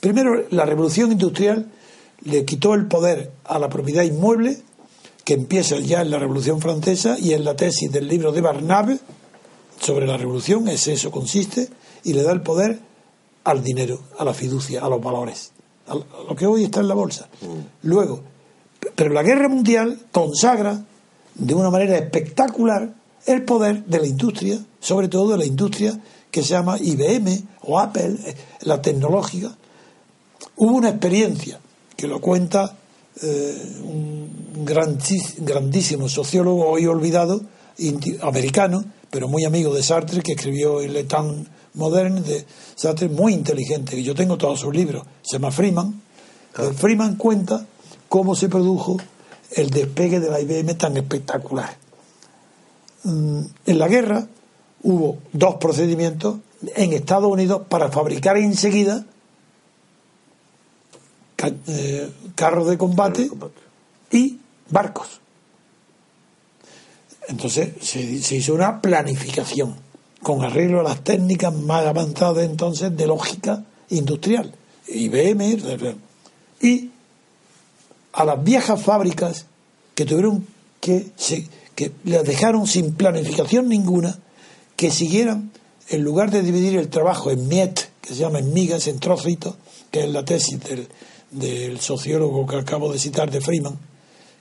Primero, 0.00 0.44
la 0.50 0.64
revolución 0.64 1.12
industrial 1.12 1.70
le 2.24 2.44
quitó 2.44 2.74
el 2.74 2.86
poder 2.86 3.32
a 3.44 3.58
la 3.58 3.68
propiedad 3.68 4.04
inmueble, 4.04 4.58
que 5.24 5.34
empieza 5.34 5.78
ya 5.78 6.02
en 6.02 6.10
la 6.10 6.18
Revolución 6.18 6.60
Francesa 6.60 7.16
y 7.18 7.32
en 7.32 7.44
la 7.44 7.54
tesis 7.54 7.90
del 7.92 8.08
libro 8.08 8.32
de 8.32 8.40
Barnave 8.40 8.98
sobre 9.82 10.06
la 10.06 10.16
revolución, 10.16 10.68
es 10.68 10.86
eso 10.88 11.10
consiste, 11.10 11.68
y 12.04 12.12
le 12.12 12.22
da 12.22 12.32
el 12.32 12.40
poder 12.42 12.78
al 13.44 13.62
dinero, 13.64 13.98
a 14.18 14.24
la 14.24 14.32
fiducia, 14.32 14.80
a 14.84 14.88
los 14.88 15.02
valores, 15.02 15.50
a 15.88 15.94
lo 15.94 16.36
que 16.36 16.46
hoy 16.46 16.64
está 16.64 16.80
en 16.80 16.88
la 16.88 16.94
bolsa. 16.94 17.28
Luego, 17.82 18.20
pero 18.94 19.10
la 19.12 19.22
guerra 19.22 19.48
mundial 19.48 19.98
consagra 20.12 20.84
de 21.34 21.54
una 21.54 21.70
manera 21.70 21.96
espectacular 21.98 22.94
el 23.26 23.44
poder 23.44 23.84
de 23.84 24.00
la 24.00 24.06
industria, 24.06 24.58
sobre 24.80 25.08
todo 25.08 25.32
de 25.32 25.38
la 25.38 25.44
industria 25.46 25.98
que 26.30 26.42
se 26.42 26.50
llama 26.50 26.78
IBM 26.78 27.42
o 27.62 27.78
Apple, 27.78 28.16
eh, 28.24 28.34
la 28.62 28.80
tecnológica. 28.80 29.56
Hubo 30.56 30.76
una 30.76 30.90
experiencia 30.90 31.58
que 31.96 32.06
lo 32.06 32.20
cuenta 32.20 32.76
eh, 33.22 33.80
un 33.82 34.64
grandís- 34.64 35.34
grandísimo 35.38 36.08
sociólogo 36.08 36.68
hoy 36.68 36.86
olvidado, 36.86 37.42
americano, 38.22 38.84
pero 39.12 39.28
muy 39.28 39.44
amigo 39.44 39.74
de 39.74 39.82
Sartre, 39.82 40.22
que 40.22 40.32
escribió 40.32 40.80
El 40.80 40.96
Etan 40.96 41.46
Moderne 41.74 42.22
de 42.22 42.46
Sartre, 42.74 43.10
muy 43.10 43.34
inteligente, 43.34 43.94
que 43.94 44.02
yo 44.02 44.14
tengo 44.14 44.38
todos 44.38 44.60
sus 44.60 44.74
libros, 44.74 45.04
se 45.20 45.34
llama 45.34 45.50
Freeman. 45.50 46.00
Freeman 46.76 47.16
cuenta 47.16 47.66
cómo 48.08 48.34
se 48.34 48.48
produjo 48.48 48.96
el 49.50 49.68
despegue 49.68 50.18
de 50.18 50.30
la 50.30 50.40
IBM 50.40 50.74
tan 50.76 50.96
espectacular. 50.96 51.76
Mm, 53.04 53.40
En 53.66 53.78
la 53.78 53.86
guerra 53.86 54.26
hubo 54.82 55.18
dos 55.34 55.56
procedimientos 55.56 56.38
en 56.74 56.94
Estados 56.94 57.30
Unidos 57.30 57.62
para 57.68 57.90
fabricar 57.90 58.38
enseguida 58.38 59.04
eh, 61.66 62.10
carros 62.34 62.66
de 62.66 62.78
combate 62.78 63.28
y 64.10 64.38
barcos. 64.70 65.21
Entonces 67.32 67.70
se, 67.80 68.36
hizo 68.36 68.52
una 68.52 68.82
planificación 68.82 69.74
con 70.22 70.44
arreglo 70.44 70.80
a 70.80 70.82
las 70.82 71.02
técnicas 71.02 71.52
más 71.54 71.86
avanzadas 71.86 72.44
entonces 72.44 72.94
de 72.94 73.06
lógica 73.06 73.64
industrial, 73.88 74.54
IBM, 74.86 75.56
y 76.60 76.90
a 78.12 78.24
las 78.26 78.44
viejas 78.44 78.82
fábricas 78.82 79.46
que 79.94 80.04
tuvieron 80.04 80.46
que, 80.78 81.06
que 81.74 81.92
las 82.04 82.22
dejaron 82.24 82.66
sin 82.66 82.92
planificación 82.94 83.66
ninguna, 83.66 84.18
que 84.76 84.90
siguieran, 84.90 85.52
en 85.88 86.02
lugar 86.02 86.30
de 86.30 86.42
dividir 86.42 86.78
el 86.78 86.88
trabajo 86.88 87.30
en 87.30 87.48
miet, 87.48 87.90
que 88.02 88.10
se 88.10 88.20
llama 88.20 88.40
en 88.40 88.52
migas, 88.52 88.88
en 88.88 89.00
trocitos, 89.00 89.54
que 89.90 90.04
es 90.04 90.10
la 90.10 90.22
tesis 90.22 90.60
del, 90.60 90.86
del 91.30 91.80
sociólogo 91.80 92.46
que 92.46 92.56
acabo 92.56 92.92
de 92.92 92.98
citar 92.98 93.30
de 93.30 93.40
Freeman, 93.40 93.78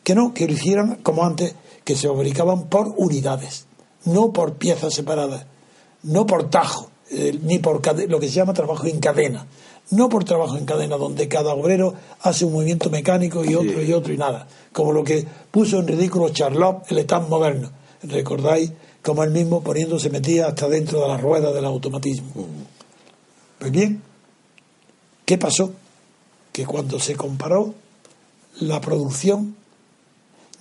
que 0.03 0.13
no, 0.13 0.33
que 0.33 0.45
lo 0.45 0.53
hicieran 0.53 0.95
como 0.97 1.23
antes, 1.23 1.55
que 1.83 1.95
se 1.95 2.07
fabricaban 2.07 2.67
por 2.67 2.93
unidades, 2.97 3.65
no 4.05 4.31
por 4.31 4.55
piezas 4.55 4.93
separadas, 4.93 5.45
no 6.03 6.25
por 6.25 6.49
tajo. 6.49 6.89
eh, 7.11 7.37
ni 7.43 7.59
por 7.59 7.81
lo 8.09 8.19
que 8.19 8.27
se 8.27 8.33
llama 8.35 8.53
trabajo 8.53 8.87
en 8.87 8.99
cadena. 8.99 9.45
No 9.91 10.07
por 10.07 10.23
trabajo 10.23 10.57
en 10.57 10.65
cadena, 10.65 10.95
donde 10.95 11.27
cada 11.27 11.53
obrero 11.53 11.93
hace 12.21 12.45
un 12.45 12.53
movimiento 12.53 12.89
mecánico 12.89 13.43
y 13.43 13.53
otro 13.55 13.83
y 13.83 13.91
otro 13.91 14.13
y 14.13 14.17
nada. 14.17 14.47
Como 14.71 14.93
lo 14.93 15.03
que 15.03 15.25
puso 15.51 15.79
en 15.79 15.87
ridículo 15.87 16.29
Charlotte, 16.29 16.89
el 16.89 16.99
Estado 16.99 17.27
moderno. 17.27 17.69
¿Recordáis 18.03 18.71
cómo 19.03 19.23
él 19.23 19.31
mismo 19.31 19.61
poniéndose 19.61 20.09
metía 20.09 20.47
hasta 20.47 20.69
dentro 20.69 21.01
de 21.01 21.09
las 21.09 21.21
ruedas 21.21 21.53
del 21.53 21.65
automatismo? 21.65 22.29
Pues 23.59 23.71
bien, 23.71 24.01
¿qué 25.25 25.37
pasó? 25.37 25.73
Que 26.53 26.65
cuando 26.65 26.97
se 26.97 27.15
comparó 27.17 27.73
la 28.61 28.79
producción 28.79 29.57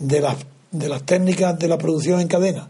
de 0.00 0.20
las, 0.20 0.36
de 0.70 0.88
las 0.88 1.04
técnicas 1.04 1.58
de 1.58 1.68
la 1.68 1.78
producción 1.78 2.20
en 2.20 2.28
cadena 2.28 2.68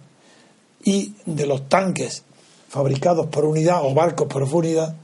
y 0.82 1.14
de 1.26 1.46
los 1.46 1.68
tanques 1.68 2.22
fabricados 2.68 3.26
por 3.26 3.44
unidad 3.44 3.84
o 3.84 3.94
barcos 3.94 4.28
por 4.28 4.42
unidad, 4.42 4.96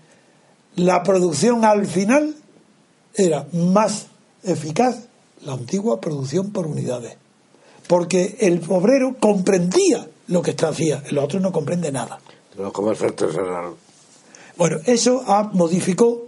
la 0.77 1.03
producción 1.03 1.65
al 1.65 1.87
final 1.87 2.35
era 3.15 3.47
más 3.53 4.07
eficaz 4.43 5.07
la 5.45 5.55
antigua 5.55 6.01
producción 6.01 6.51
por 6.51 6.67
unidades. 6.67 7.17
Porque 7.87 8.37
el 8.41 8.63
obrero 8.69 9.17
comprendía 9.19 10.09
lo 10.29 10.43
que 10.43 10.51
está 10.51 10.69
hacía, 10.69 11.03
el 11.09 11.19
otro 11.19 11.41
no 11.41 11.53
comprende 11.53 11.93
nada. 11.93 12.19
No 12.57 12.73
artesanal. 12.91 13.75
Bueno, 14.57 14.79
eso 14.87 15.23
ha, 15.27 15.45
modificó 15.53 16.27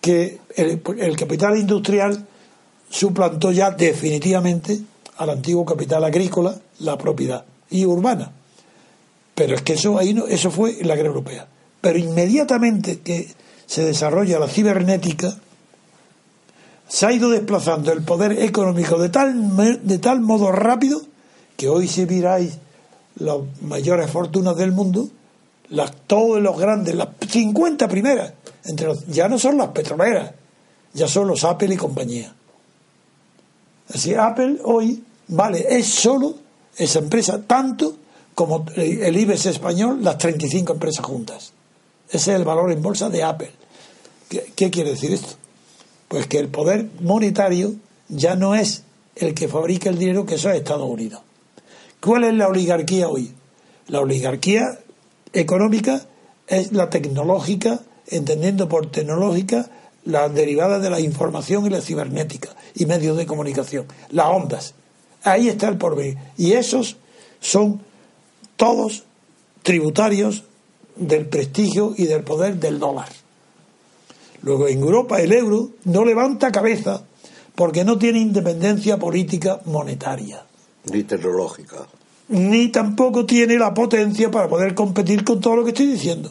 que 0.00 0.40
el, 0.54 0.82
el 0.98 1.16
capital 1.16 1.56
industrial 1.56 2.26
suplantó 2.90 3.50
ya 3.50 3.70
definitivamente 3.70 4.80
al 5.16 5.30
antiguo 5.30 5.64
capital 5.64 6.04
agrícola, 6.04 6.56
la 6.80 6.96
propiedad 6.98 7.44
y 7.70 7.84
urbana. 7.86 8.32
Pero 9.34 9.54
es 9.56 9.62
que 9.62 9.74
eso 9.74 9.98
ahí 9.98 10.14
no, 10.14 10.26
eso 10.26 10.50
fue 10.50 10.78
la 10.82 10.94
guerra 10.96 11.08
europea. 11.08 11.46
Pero 11.80 11.98
inmediatamente 11.98 13.00
que 13.00 13.28
se 13.66 13.84
desarrolla 13.84 14.38
la 14.38 14.48
cibernética, 14.48 15.36
se 16.88 17.06
ha 17.06 17.12
ido 17.12 17.30
desplazando 17.30 17.92
el 17.92 18.02
poder 18.02 18.32
económico 18.42 18.98
de 18.98 19.08
tal, 19.08 19.56
de 19.82 19.98
tal 19.98 20.20
modo 20.20 20.52
rápido 20.52 21.00
que 21.56 21.68
hoy 21.68 21.88
si 21.88 22.06
miráis 22.06 22.58
las 23.16 23.36
mayores 23.62 24.10
fortunas 24.10 24.56
del 24.56 24.72
mundo, 24.72 25.08
las, 25.70 25.92
todos 26.06 26.40
los 26.42 26.58
grandes, 26.58 26.94
las 26.94 27.08
50 27.28 27.88
primeras, 27.88 28.32
entre 28.64 28.86
los- 28.88 29.06
ya 29.06 29.28
no 29.28 29.38
son 29.38 29.56
las 29.56 29.68
petroleras, 29.68 30.32
ya 30.92 31.08
son 31.08 31.28
los 31.28 31.42
Apple 31.44 31.72
y 31.74 31.76
compañía. 31.76 32.34
Así, 33.92 34.14
Apple 34.14 34.58
hoy 34.64 35.02
vale, 35.28 35.66
es 35.68 35.86
solo 35.86 36.34
esa 36.76 36.98
empresa 36.98 37.42
tanto 37.46 37.96
como 38.34 38.66
el 38.74 39.16
IBEX 39.16 39.46
español, 39.46 40.02
las 40.02 40.18
35 40.18 40.72
empresas 40.72 41.04
juntas. 41.04 41.52
Ese 42.08 42.32
es 42.32 42.36
el 42.36 42.44
valor 42.44 42.72
en 42.72 42.82
bolsa 42.82 43.08
de 43.08 43.22
Apple. 43.22 43.50
¿Qué, 44.28 44.52
qué 44.54 44.70
quiere 44.70 44.90
decir 44.90 45.12
esto? 45.12 45.34
Pues 46.08 46.26
que 46.26 46.38
el 46.38 46.48
poder 46.48 46.88
monetario 47.00 47.74
ya 48.08 48.34
no 48.34 48.54
es 48.54 48.82
el 49.16 49.34
que 49.34 49.48
fabrica 49.48 49.90
el 49.90 49.98
dinero, 49.98 50.26
que 50.26 50.34
eso 50.34 50.50
es 50.50 50.56
Estados 50.56 50.88
Unidos. 50.88 51.20
¿Cuál 52.00 52.24
es 52.24 52.34
la 52.34 52.48
oligarquía 52.48 53.08
hoy? 53.08 53.32
La 53.86 54.00
oligarquía 54.00 54.80
económica 55.32 56.02
es 56.46 56.72
la 56.72 56.90
tecnológica, 56.90 57.80
entendiendo 58.08 58.68
por 58.68 58.90
tecnológica 58.90 59.70
las 60.04 60.34
derivadas 60.34 60.82
de 60.82 60.90
la 60.90 61.00
información 61.00 61.66
y 61.66 61.70
la 61.70 61.80
cibernética 61.80 62.50
y 62.74 62.86
medios 62.86 63.16
de 63.16 63.26
comunicación, 63.26 63.86
las 64.10 64.26
ondas. 64.26 64.74
Ahí 65.22 65.48
está 65.48 65.68
el 65.68 65.78
porvenir. 65.78 66.18
Y 66.36 66.52
esos 66.52 66.96
son 67.40 67.80
todos 68.56 69.04
tributarios 69.62 70.44
del 70.96 71.26
prestigio 71.26 71.94
y 71.96 72.04
del 72.04 72.22
poder 72.22 72.56
del 72.56 72.78
dólar. 72.78 73.08
Luego 74.42 74.68
en 74.68 74.80
Europa 74.80 75.20
el 75.20 75.32
euro 75.32 75.70
no 75.84 76.04
levanta 76.04 76.52
cabeza 76.52 77.02
porque 77.54 77.84
no 77.84 77.98
tiene 77.98 78.18
independencia 78.18 78.98
política 78.98 79.60
monetaria 79.64 80.44
Ni 80.92 81.02
tecnológica. 81.04 81.86
ni 82.28 82.68
tampoco 82.68 83.24
tiene 83.24 83.56
la 83.58 83.72
potencia 83.72 84.30
para 84.30 84.48
poder 84.48 84.74
competir 84.74 85.24
con 85.24 85.40
todo 85.40 85.56
lo 85.56 85.64
que 85.64 85.70
estoy 85.70 85.86
diciendo. 85.86 86.30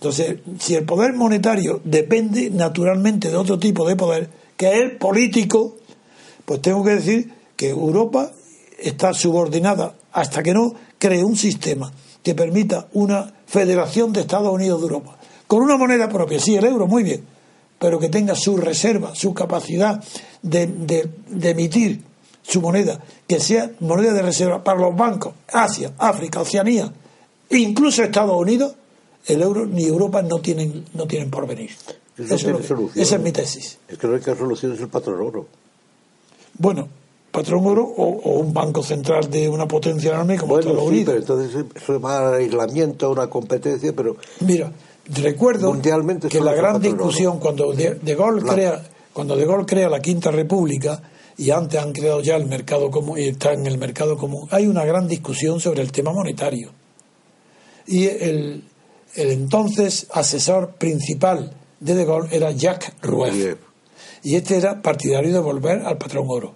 Entonces, 0.00 0.36
si 0.58 0.74
el 0.76 0.84
poder 0.86 1.12
monetario 1.12 1.82
depende 1.84 2.48
naturalmente 2.48 3.28
de 3.28 3.36
otro 3.36 3.58
tipo 3.58 3.86
de 3.86 3.96
poder, 3.96 4.30
que 4.56 4.68
es 4.68 4.78
el 4.80 4.96
político, 4.96 5.76
pues 6.46 6.62
tengo 6.62 6.82
que 6.82 6.92
decir 6.92 7.30
que 7.54 7.68
Europa 7.68 8.32
está 8.78 9.12
subordinada 9.12 9.94
hasta 10.12 10.42
que 10.42 10.54
no 10.54 10.72
cree 10.98 11.22
un 11.22 11.36
sistema 11.36 11.92
que 12.22 12.34
permita 12.34 12.88
una 12.94 13.30
federación 13.46 14.10
de 14.14 14.22
Estados 14.22 14.50
Unidos 14.50 14.80
de 14.80 14.86
Europa, 14.86 15.18
con 15.46 15.60
una 15.62 15.76
moneda 15.76 16.08
propia, 16.08 16.40
sí, 16.40 16.56
el 16.56 16.64
euro, 16.64 16.86
muy 16.86 17.02
bien, 17.02 17.22
pero 17.78 17.98
que 17.98 18.08
tenga 18.08 18.34
su 18.34 18.56
reserva, 18.56 19.14
su 19.14 19.34
capacidad 19.34 20.02
de, 20.40 20.66
de- 20.66 21.50
emitir 21.50 22.00
su 22.42 22.62
moneda, 22.62 23.00
que 23.28 23.38
sea 23.38 23.70
moneda 23.80 24.14
de 24.14 24.22
reserva 24.22 24.64
para 24.64 24.80
los 24.80 24.96
bancos, 24.96 25.34
Asia, 25.52 25.92
África, 25.98 26.40
Oceanía, 26.40 26.90
incluso 27.50 28.02
Estados 28.02 28.36
Unidos, 28.40 28.76
el 29.26 29.42
euro 29.42 29.66
ni 29.66 29.84
Europa 29.84 30.22
no 30.22 30.38
tienen, 30.40 30.84
no 30.94 31.06
tienen 31.06 31.30
por 31.30 31.46
venir. 31.46 31.70
Eso 32.18 32.34
es 32.34 32.42
lo 32.44 32.58
que- 32.90 33.00
esa 33.00 33.16
es 33.16 33.22
mi 33.22 33.32
tesis. 33.32 33.78
Es 33.88 33.96
que 33.98 34.06
la 34.06 34.14
única 34.14 34.36
solución 34.36 34.72
es 34.74 34.80
el 34.80 34.88
patrón 34.88 35.20
oro. 35.20 35.46
Bueno, 36.58 36.88
patrón 37.30 37.64
oro 37.66 37.84
o, 37.84 38.04
o 38.04 38.38
un 38.40 38.52
banco 38.52 38.82
central 38.82 39.30
de 39.30 39.48
una 39.48 39.66
potencia 39.66 40.12
enorme 40.12 40.36
como 40.36 40.54
Bueno, 40.54 40.70
Estados 40.70 40.88
sí, 40.90 40.94
Unidos. 40.96 41.06
pero 41.06 41.18
entonces 41.38 41.64
eso 41.82 42.00
va 42.00 42.28
al 42.28 42.34
aislamiento, 42.34 43.06
a 43.06 43.08
una 43.10 43.30
competencia, 43.30 43.92
pero 43.94 44.16
Mira, 44.40 44.70
recuerdo 45.06 45.72
Mundialmente 45.72 46.28
que 46.28 46.40
la 46.40 46.52
gran 46.52 46.76
oro. 46.76 46.80
discusión 46.84 47.38
cuando 47.38 47.72
de, 47.72 47.94
de 47.94 48.14
Gaulle 48.14 48.40
Claro. 48.42 48.54
crea 48.56 48.84
cuando 49.12 49.36
De 49.36 49.44
Gaulle 49.46 49.66
crea 49.66 49.88
la 49.88 50.00
Quinta 50.00 50.30
República 50.30 51.02
y 51.36 51.50
antes 51.50 51.80
han 51.80 51.92
creado 51.92 52.20
ya 52.20 52.36
el 52.36 52.44
mercado 52.46 52.90
común 52.90 53.18
y 53.18 53.28
está 53.28 53.52
en 53.54 53.66
el 53.66 53.78
mercado 53.78 54.16
común, 54.18 54.46
hay 54.50 54.66
una 54.66 54.84
gran 54.84 55.08
discusión 55.08 55.58
sobre 55.60 55.80
el 55.82 55.90
tema 55.90 56.12
monetario. 56.12 56.70
Y 57.86 58.06
el, 58.06 58.64
el 59.14 59.30
entonces 59.30 60.06
asesor 60.12 60.70
principal 60.74 61.52
de 61.80 61.94
De 61.94 62.04
Gaulle 62.04 62.34
era 62.36 62.50
Jacques 62.52 62.92
Rueff. 63.02 63.34
Bien. 63.34 63.56
Y 64.22 64.36
este 64.36 64.56
era 64.56 64.82
partidario 64.82 65.32
de 65.32 65.38
volver 65.40 65.80
al 65.86 65.96
patrón 65.98 66.26
oro. 66.28 66.54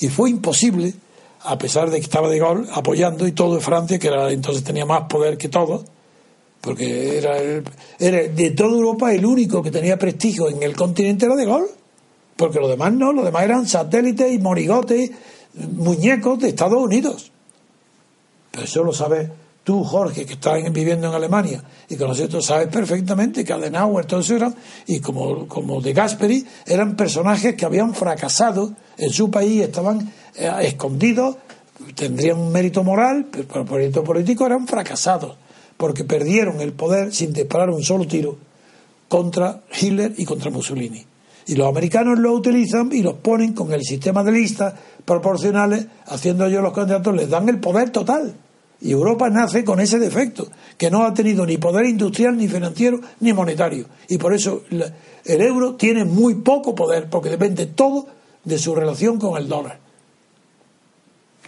Y 0.00 0.08
fue 0.08 0.30
imposible, 0.30 0.94
a 1.40 1.58
pesar 1.58 1.90
de 1.90 1.98
que 1.98 2.04
estaba 2.04 2.28
De 2.28 2.38
Gaulle 2.38 2.68
apoyando 2.72 3.26
y 3.26 3.32
todo 3.32 3.56
de 3.56 3.60
Francia, 3.60 3.98
que 3.98 4.06
era, 4.08 4.30
entonces 4.30 4.62
tenía 4.64 4.86
más 4.86 5.02
poder 5.08 5.36
que 5.36 5.48
todo, 5.48 5.84
porque 6.60 7.18
era, 7.18 7.38
el- 7.38 7.64
era 7.98 8.22
de 8.28 8.50
toda 8.52 8.70
Europa 8.70 9.12
el 9.12 9.26
único 9.26 9.62
que 9.62 9.70
tenía 9.72 9.98
prestigio 9.98 10.48
en 10.48 10.62
el 10.62 10.76
continente 10.76 11.26
era 11.26 11.34
De 11.34 11.44
Gaulle. 11.46 11.70
Porque 12.36 12.58
los 12.60 12.70
demás 12.70 12.92
no, 12.94 13.12
los 13.12 13.24
demás 13.24 13.44
eran 13.44 13.68
satélites 13.68 14.32
y 14.32 14.38
morigotes, 14.38 15.10
muñecos 15.54 16.38
de 16.38 16.48
Estados 16.48 16.80
Unidos. 16.82 17.30
Pero 18.50 18.64
eso 18.64 18.82
lo 18.84 18.92
sabes 18.92 19.28
tú, 19.64 19.84
Jorge, 19.84 20.26
que 20.26 20.34
estás 20.34 20.58
en- 20.58 20.72
viviendo 20.72 21.08
en 21.08 21.14
Alemania 21.14 21.62
y 21.88 21.96
que 21.96 22.04
nosotros 22.04 22.44
sabes 22.44 22.68
perfectamente 22.68 23.44
que 23.44 23.52
Adenauer, 23.52 24.06
eso 24.12 24.34
eran, 24.36 24.54
y 24.86 25.00
como, 25.00 25.46
como 25.46 25.80
de 25.80 25.92
Gasperi, 25.92 26.44
eran 26.66 26.96
personajes 26.96 27.54
que 27.54 27.64
habían 27.64 27.94
fracasado 27.94 28.72
en 28.98 29.10
su 29.10 29.30
país, 29.30 29.62
estaban 29.62 30.12
eh, 30.34 30.50
escondidos, 30.62 31.36
tendrían 31.94 32.38
un 32.38 32.52
mérito 32.52 32.82
moral, 32.84 33.26
pero 33.30 33.64
por 33.64 33.78
mérito 33.78 34.02
político 34.02 34.46
eran 34.46 34.66
fracasados, 34.66 35.36
porque 35.76 36.04
perdieron 36.04 36.60
el 36.60 36.72
poder 36.72 37.12
sin 37.14 37.32
disparar 37.32 37.70
un 37.70 37.82
solo 37.82 38.06
tiro 38.06 38.36
contra 39.08 39.60
Hitler 39.78 40.14
y 40.16 40.24
contra 40.24 40.50
Mussolini. 40.50 41.04
Y 41.46 41.56
los 41.56 41.68
americanos 41.68 42.18
lo 42.18 42.32
utilizan 42.32 42.90
y 42.92 43.02
los 43.02 43.14
ponen 43.14 43.52
con 43.52 43.72
el 43.72 43.82
sistema 43.82 44.22
de 44.22 44.32
listas 44.32 44.74
proporcionales, 45.04 45.86
haciendo 46.06 46.46
ellos 46.46 46.62
los 46.62 46.72
candidatos, 46.72 47.14
les 47.14 47.28
dan 47.28 47.48
el 47.48 47.58
poder 47.58 47.90
total. 47.90 48.32
Y 48.82 48.90
Europa 48.92 49.30
nace 49.30 49.64
con 49.64 49.78
ese 49.80 49.98
defecto, 49.98 50.48
que 50.76 50.90
no 50.90 51.04
ha 51.04 51.14
tenido 51.14 51.46
ni 51.46 51.56
poder 51.56 51.86
industrial, 51.86 52.36
ni 52.36 52.48
financiero, 52.48 53.00
ni 53.20 53.32
monetario. 53.32 53.86
Y 54.08 54.18
por 54.18 54.34
eso 54.34 54.64
el 54.70 55.40
euro 55.40 55.76
tiene 55.76 56.04
muy 56.04 56.34
poco 56.36 56.74
poder, 56.74 57.08
porque 57.08 57.30
depende 57.30 57.66
todo 57.66 58.06
de 58.44 58.58
su 58.58 58.74
relación 58.74 59.18
con 59.18 59.40
el 59.40 59.48
dólar. 59.48 59.78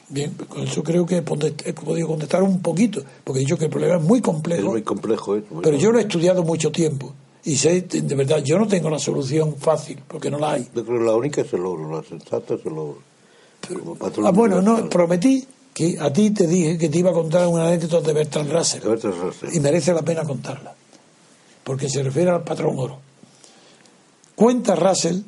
Bien, 0.09 0.33
con 0.49 0.63
eso 0.63 0.85
creo 0.85 1.05
que 1.07 1.17
he 1.17 1.23
podido 1.23 2.07
contestar 2.07 2.43
un 2.43 2.61
poquito, 2.63 3.03
porque 3.25 3.41
he 3.41 3.45
dicho 3.45 3.59
que 3.59 3.65
el 3.65 3.71
problema 3.71 3.97
es 3.97 4.03
muy 4.03 4.19
es 4.19 4.25
complejo. 4.25 4.71
muy 4.71 4.83
complejo. 4.83 5.37
¿eh? 5.37 5.43
Pero 5.63 5.77
yo 5.77 5.91
lo 5.91 5.99
he 5.99 6.03
estudiado 6.03 6.45
mucho 6.45 6.71
tiempo 6.71 7.15
y 7.43 7.57
sé, 7.57 7.81
de 7.83 8.15
verdad, 8.15 8.43
yo 8.45 8.59
no 8.59 8.69
tengo 8.69 8.89
la 8.91 8.99
solución 8.99 9.57
fácil, 9.57 9.99
porque 10.07 10.31
no 10.31 10.39
la 10.39 10.53
hay. 10.53 10.69
Yo 10.75 10.85
creo 10.85 10.99
que 11.01 11.05
la 11.05 11.17
única 11.17 11.41
es 11.41 11.53
el 11.53 11.67
oro, 11.67 11.97
la 11.97 12.03
sensata 12.07 12.55
es 12.55 12.65
el 12.65 12.73
oro. 12.73 12.99
Patrón 13.99 14.27
Ah, 14.27 14.31
bueno, 14.31 14.63
no, 14.63 14.89
prometí 14.89 15.45
que 15.75 15.99
a 16.01 16.11
ti 16.13 16.31
te 16.31 16.47
dije 16.47 16.79
que 16.79 16.89
te 16.89 16.99
iba 16.99 17.11
a 17.11 17.13
contar 17.13 17.47
una 17.49 17.67
anécdota 17.67 18.01
de 18.01 18.13
Bertrand 18.13 18.51
Russell 18.51 18.81
De 18.81 18.89
Bertrand 18.89 19.23
Russell. 19.23 19.49
y 19.53 19.61
merece 19.61 19.93
la 19.93 20.03
pena 20.03 20.23
contarla, 20.23 20.73
porque 21.65 21.89
se 21.89 22.03
refiere 22.03 22.31
al 22.31 22.45
patrón 22.45 22.79
oro. 22.79 23.01
Cuenta 24.37 24.77
Russell, 24.77 25.21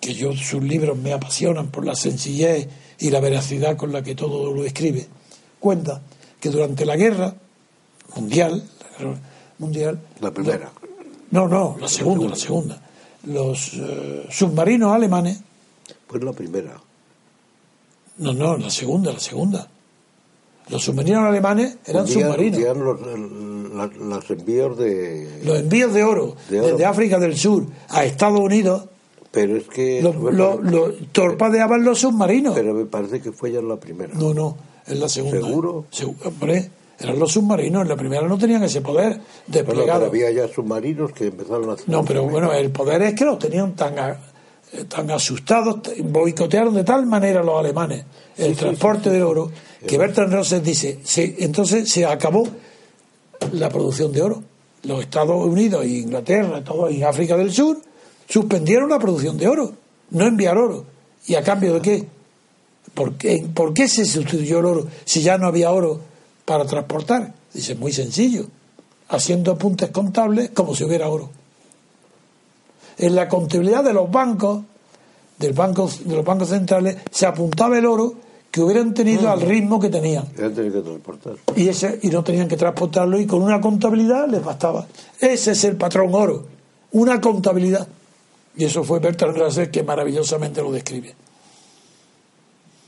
que 0.00 0.12
yo 0.12 0.32
sus 0.34 0.62
libros 0.62 0.98
me 0.98 1.12
apasionan 1.12 1.68
por 1.68 1.86
la 1.86 1.94
sencillez 1.94 2.68
y 2.98 3.10
la 3.10 3.20
veracidad 3.20 3.76
con 3.76 3.92
la 3.92 4.02
que 4.02 4.14
todo 4.14 4.52
lo 4.52 4.64
escribe, 4.64 5.06
cuenta 5.60 6.02
que 6.40 6.50
durante 6.50 6.84
la 6.84 6.96
guerra 6.96 7.34
mundial, 8.14 8.62
Mundial. 9.58 9.98
La 10.20 10.30
primera. 10.30 10.70
No, 11.30 11.48
no, 11.48 11.76
la 11.80 11.88
segunda, 11.88 12.28
la 12.28 12.36
segunda. 12.36 12.80
Los 13.24 13.72
eh, 13.74 14.26
submarinos 14.30 14.92
alemanes. 14.92 15.40
Pues 16.06 16.22
la 16.22 16.32
primera. 16.32 16.80
No, 18.18 18.32
no, 18.32 18.56
la 18.56 18.70
segunda, 18.70 19.12
la 19.12 19.20
segunda. 19.20 19.68
Los 20.68 20.82
submarinos 20.84 21.22
alemanes 21.24 21.76
eran 21.86 22.04
Hundían- 22.06 22.22
submarinos. 22.22 22.58
hundían 22.58 22.84
los, 22.84 23.96
los 23.98 24.30
envíos 24.30 24.76
de... 24.78 25.40
Los 25.44 25.58
envíos 25.60 25.94
de 25.94 26.02
oro, 26.02 26.34
De 26.50 26.60
oro. 26.60 26.68
desde 26.72 26.84
África 26.84 27.18
del 27.18 27.36
Sur 27.36 27.64
a 27.88 28.04
Estados 28.04 28.40
Unidos 28.40 28.86
Pero 29.30 29.56
es 29.56 29.64
que... 29.68 30.02
lo, 30.02 30.60
lo 30.60 30.92
torpedeaban 31.12 31.84
los 31.84 32.00
submarinos. 32.00 32.54
Pero 32.54 32.74
me 32.74 32.84
parece 32.86 33.20
que 33.20 33.30
fue 33.32 33.52
ya 33.52 33.62
la 33.62 33.76
primera. 33.76 34.12
No, 34.14 34.34
no, 34.34 34.56
es 34.86 34.98
la 34.98 35.08
segunda. 35.08 35.38
¿Seguro? 35.46 35.84
Segu- 35.92 36.16
hombre, 36.24 36.70
eran 36.98 37.18
los 37.18 37.30
submarinos. 37.32 37.82
En 37.82 37.88
la 37.88 37.96
primera 37.96 38.26
no 38.26 38.36
tenían 38.38 38.62
ese 38.64 38.80
poder 38.80 39.10
Bueno, 39.10 39.22
pero 39.48 39.64
desplegado. 39.66 40.06
había 40.06 40.30
ya 40.32 40.48
submarinos 40.48 41.12
que 41.12 41.26
empezaron 41.26 41.70
a 41.70 41.74
hacer... 41.74 41.88
No, 41.88 42.04
pero 42.04 42.24
bueno, 42.28 42.52
el 42.52 42.70
poder 42.70 43.02
es 43.02 43.14
que 43.14 43.24
los 43.24 43.38
tenían 43.38 43.74
tan, 43.76 43.94
tan 44.88 45.10
asustados, 45.10 45.80
boicotearon 46.04 46.74
de 46.74 46.84
tal 46.84 47.06
manera 47.06 47.42
los 47.42 47.58
alemanes 47.58 48.04
el 48.36 48.54
transporte 48.56 49.08
del 49.10 49.22
oro, 49.22 49.50
que 49.86 49.96
Bertrand 49.96 50.32
Russell 50.34 50.62
dice, 50.62 50.98
se- 51.04 51.36
entonces 51.38 51.90
se 51.90 52.04
acabó 52.04 52.46
la 53.52 53.68
producción 53.70 54.12
de 54.12 54.22
oro. 54.22 54.42
Los 54.82 55.00
Estados 55.00 55.44
Unidos 55.46 55.84
e 55.84 55.88
Inglaterra, 55.88 56.62
todo 56.62 56.88
en 56.88 57.02
África 57.04 57.36
del 57.36 57.52
Sur, 57.52 57.80
suspendieron 58.28 58.90
la 58.90 58.98
producción 58.98 59.38
de 59.38 59.48
oro, 59.48 59.72
no 60.10 60.26
enviar 60.26 60.58
oro. 60.58 60.84
¿Y 61.26 61.34
a 61.34 61.42
cambio 61.42 61.74
de 61.74 61.80
qué? 61.80 62.04
¿Por 62.94 63.14
qué, 63.14 63.46
¿Por 63.54 63.72
qué 63.74 63.88
se 63.88 64.04
sustituyó 64.04 64.58
el 64.60 64.64
oro 64.66 64.86
si 65.04 65.22
ya 65.22 65.38
no 65.38 65.46
había 65.46 65.70
oro 65.72 66.00
para 66.44 66.64
transportar? 66.66 67.32
Dice, 67.52 67.74
muy 67.74 67.92
sencillo, 67.92 68.46
haciendo 69.08 69.52
apuntes 69.52 69.90
contables 69.90 70.50
como 70.50 70.74
si 70.74 70.84
hubiera 70.84 71.08
oro. 71.08 71.30
En 72.98 73.14
la 73.14 73.28
contabilidad 73.28 73.84
de 73.84 73.92
los 73.92 74.10
bancos, 74.10 74.62
del 75.38 75.52
banco, 75.52 75.90
de 76.04 76.16
los 76.16 76.24
bancos 76.24 76.48
centrales, 76.48 76.96
se 77.10 77.26
apuntaba 77.26 77.78
el 77.78 77.86
oro 77.86 78.14
que 78.50 78.62
hubieran 78.62 78.94
tenido 78.94 79.30
al 79.30 79.42
ritmo 79.42 79.78
que 79.78 79.90
tenían. 79.90 80.26
Que 80.28 80.48
transportar. 80.48 81.34
Y, 81.56 81.68
ese, 81.68 81.98
y 82.02 82.08
no 82.08 82.24
tenían 82.24 82.48
que 82.48 82.56
transportarlo 82.56 83.20
y 83.20 83.26
con 83.26 83.42
una 83.42 83.60
contabilidad 83.60 84.28
les 84.28 84.42
bastaba. 84.42 84.86
Ese 85.20 85.52
es 85.52 85.64
el 85.64 85.76
patrón 85.76 86.14
oro, 86.14 86.46
una 86.92 87.20
contabilidad. 87.20 87.86
Y 88.56 88.64
eso 88.64 88.82
fue 88.82 88.98
Bertrand 88.98 89.36
Russell 89.36 89.68
que 89.68 89.82
maravillosamente 89.82 90.62
lo 90.62 90.72
describe. 90.72 91.14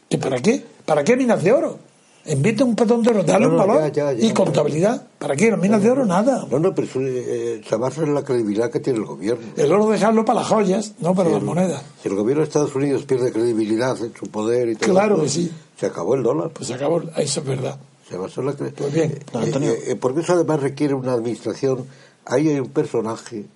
¿Que 0.09 0.17
¿Para 0.17 0.41
qué? 0.41 0.65
¿Para 0.87 1.05
qué 1.05 1.17
minas 1.17 1.43
de 1.43 1.53
oro? 1.53 1.88
Invierte 2.29 2.62
un 2.62 2.76
patrón 2.76 3.03
de 3.03 3.11
oro, 3.11 3.22
dale 3.24 3.47
No, 3.47 3.53
un 3.53 3.59
valor. 3.59 3.81
ya, 3.81 3.89
ya, 3.89 4.12
ya. 4.12 4.26
y 4.26 4.33
contabilidad. 4.33 5.07
¿Para 5.18 5.35
qué? 5.35 5.51
Las 5.51 5.59
minas 5.61 5.83
de 5.83 5.91
oro, 5.91 6.05
nada. 6.07 6.47
No, 6.51 6.59
no, 6.59 6.74
pero 6.74 6.87
eso, 6.87 7.01
eh, 7.03 7.62
se 7.66 7.76
basa 7.76 8.03
en 8.03 8.14
la 8.14 8.22
credibilidad 8.22 8.70
que 8.70 8.81
tiene 8.81 8.99
el 8.99 9.05
gobierno. 9.07 9.47
El 9.57 9.72
oro 9.72 9.89
dejarlo 9.89 10.24
para 10.24 10.41
las 10.41 10.49
joyas, 10.49 10.93
no 11.01 11.14
para 11.14 11.31
las 11.31 11.43
monedas. 11.43 11.83
Si 12.03 12.09
el 12.09 12.14
gobierno 12.14 12.43
de 12.43 12.49
Estados 12.49 12.74
Unidos 12.74 13.05
pierde 13.05 13.33
credibilidad 13.33 13.97
en 14.03 14.12
su 14.14 14.26
poder 14.26 14.68
y 14.68 14.76
todo 14.76 14.91
Claro 14.91 15.14
eso, 15.16 15.22
que 15.24 15.29
sí. 15.31 15.53
se 15.79 15.87
acabó 15.87 16.14
el 16.14 16.22
dólar. 16.22 16.51
Pues 16.51 16.68
se 16.68 16.74
acabó, 16.74 17.01
eso 17.16 17.41
es 17.41 17.47
verdad. 17.47 17.79
Se 18.09 18.16
basó 18.16 18.41
en 18.41 18.47
la 18.47 18.53
cre- 18.55 18.72
Pues 18.74 18.93
bien, 18.93 19.18
Antonio. 19.35 19.70
Eh, 19.72 19.83
eh, 19.93 19.97
porque 19.97 20.20
eso 20.20 20.33
además 20.35 20.61
requiere 20.61 20.95
una 20.95 21.12
administración. 21.12 21.85
Ahí 22.26 22.49
hay 22.49 22.61
un 22.61 22.68
personaje 22.70 23.47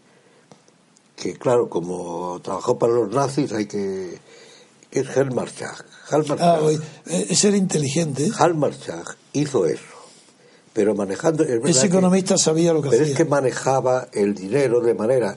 que, 1.17 1.35
claro, 1.35 1.69
como 1.69 2.41
trabajó 2.43 2.79
para 2.79 2.93
los 2.95 3.11
nazis, 3.13 3.53
hay 3.53 3.67
que. 3.67 4.19
Es 4.93 5.17
Helmar 5.17 5.49
Schacht. 5.51 5.85
Helmar 6.11 6.39
Ah, 6.41 6.61
eh, 7.07 7.27
es 7.31 7.39
ser 7.39 7.55
inteligente. 7.55 8.31
Helmar 8.39 8.73
Schacht 8.75 9.17
hizo 9.33 9.67
eso. 9.67 9.83
Pero 10.73 10.95
manejando. 10.95 11.45
es 11.45 11.61
Ese 11.65 11.81
que- 11.83 11.87
economista 11.89 12.39
sabía 12.39 12.73
lo 12.73 12.81
que 12.81 12.89
pero 12.91 13.03
hacía. 13.03 13.13
es 13.13 13.17
que 13.19 13.25
manejaba 13.27 14.09
el 14.13 14.35
dinero 14.35 14.81
de 14.81 14.95
manera. 14.95 15.37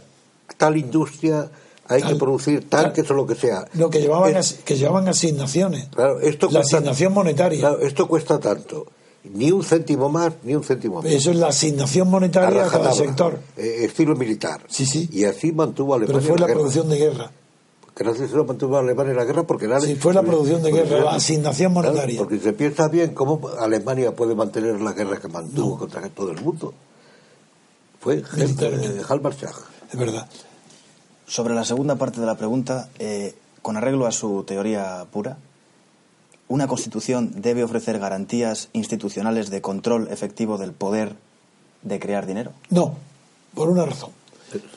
Tal 0.57 0.77
industria, 0.77 1.49
hay 1.87 2.01
Tal- 2.01 2.13
que 2.13 2.19
producir 2.19 2.69
tal 2.69 2.83
tal- 2.85 2.93
que 2.93 3.01
eso 3.01 3.13
lo 3.13 3.27
que 3.27 3.35
sea. 3.35 3.67
Lo 3.73 3.89
que 3.89 3.99
llevaban, 4.01 4.35
Es- 4.37 4.59
que 4.63 4.75
llevaban 4.77 5.07
asignaciones. 5.09 5.87
Claro, 5.93 6.19
esto 6.21 6.47
la 6.47 6.59
cuesta- 6.61 6.77
asignación 6.77 7.13
monetaria. 7.13 7.59
Claro, 7.59 7.79
esto 7.81 8.07
cuesta 8.07 8.39
tanto. 8.39 8.85
Ni 9.25 9.51
un 9.51 9.63
céntimo 9.63 10.07
más, 10.07 10.33
ni 10.43 10.53
un 10.55 10.63
céntimo 10.63 11.01
menos. 11.01 11.17
Eso 11.19 11.31
es 11.31 11.37
la 11.37 11.47
asignación 11.47 12.07
monetaria 12.09 12.65
a 12.65 12.69
cada 12.69 12.93
sector. 12.93 13.39
eh, 13.57 13.85
estilo 13.85 14.15
militar. 14.15 14.61
Sí, 14.69 14.85
sí. 14.85 15.09
Y 15.11 15.25
así 15.25 15.51
mantuvo 15.51 15.93
a 15.93 15.97
Alemania 15.97 16.19
Pero 16.21 16.27
fue 16.33 16.39
la 16.39 16.45
guerra. 16.47 16.59
producción 16.59 16.89
de 16.89 16.97
guerra. 16.97 17.31
Gracias 17.95 18.23
a 18.23 18.25
eso 18.25 18.43
mantuvo 18.43 18.75
a 18.75 18.79
Alemania 18.81 19.11
en 19.11 19.17
la 19.17 19.23
guerra 19.23 19.43
porque 19.43 19.65
era 19.65 19.79
Sí, 19.79 19.95
fue 19.95 20.13
la 20.13 20.21
producción 20.21 20.61
de 20.61 20.71
guerra, 20.71 20.99
la 20.99 21.15
asignación 21.15 21.71
monetaria. 21.71 22.17
Porque 22.17 22.39
se 22.39 22.51
piensa 22.51 22.89
bien 22.89 23.13
cómo 23.13 23.47
Alemania 23.57 24.13
puede 24.13 24.35
mantener 24.35 24.81
la 24.81 24.91
guerra 24.91 25.17
que 25.17 25.29
mantuvo 25.29 25.77
contra 25.77 26.07
todo 26.09 26.31
el 26.31 26.41
mundo. 26.41 26.73
Fue 28.01 28.21
eh, 28.37 29.01
Halmar 29.07 29.33
Schacht. 29.33 29.59
Es 29.91 29.97
verdad. 29.97 30.27
Sobre 31.25 31.55
la 31.55 31.63
segunda 31.63 31.95
parte 31.95 32.19
de 32.19 32.25
la 32.25 32.35
pregunta, 32.35 32.89
eh, 32.99 33.33
con 33.61 33.77
arreglo 33.77 34.05
a 34.07 34.11
su 34.11 34.43
teoría 34.43 35.05
pura, 35.09 35.37
¿una 36.49 36.67
constitución 36.67 37.41
debe 37.41 37.63
ofrecer 37.63 37.97
garantías 37.97 38.69
institucionales 38.73 39.49
de 39.49 39.61
control 39.61 40.09
efectivo 40.11 40.57
del 40.57 40.73
poder 40.73 41.15
de 41.81 41.99
crear 41.99 42.25
dinero? 42.25 42.51
No, 42.69 42.95
por 43.53 43.69
una 43.69 43.85
razón. 43.85 44.11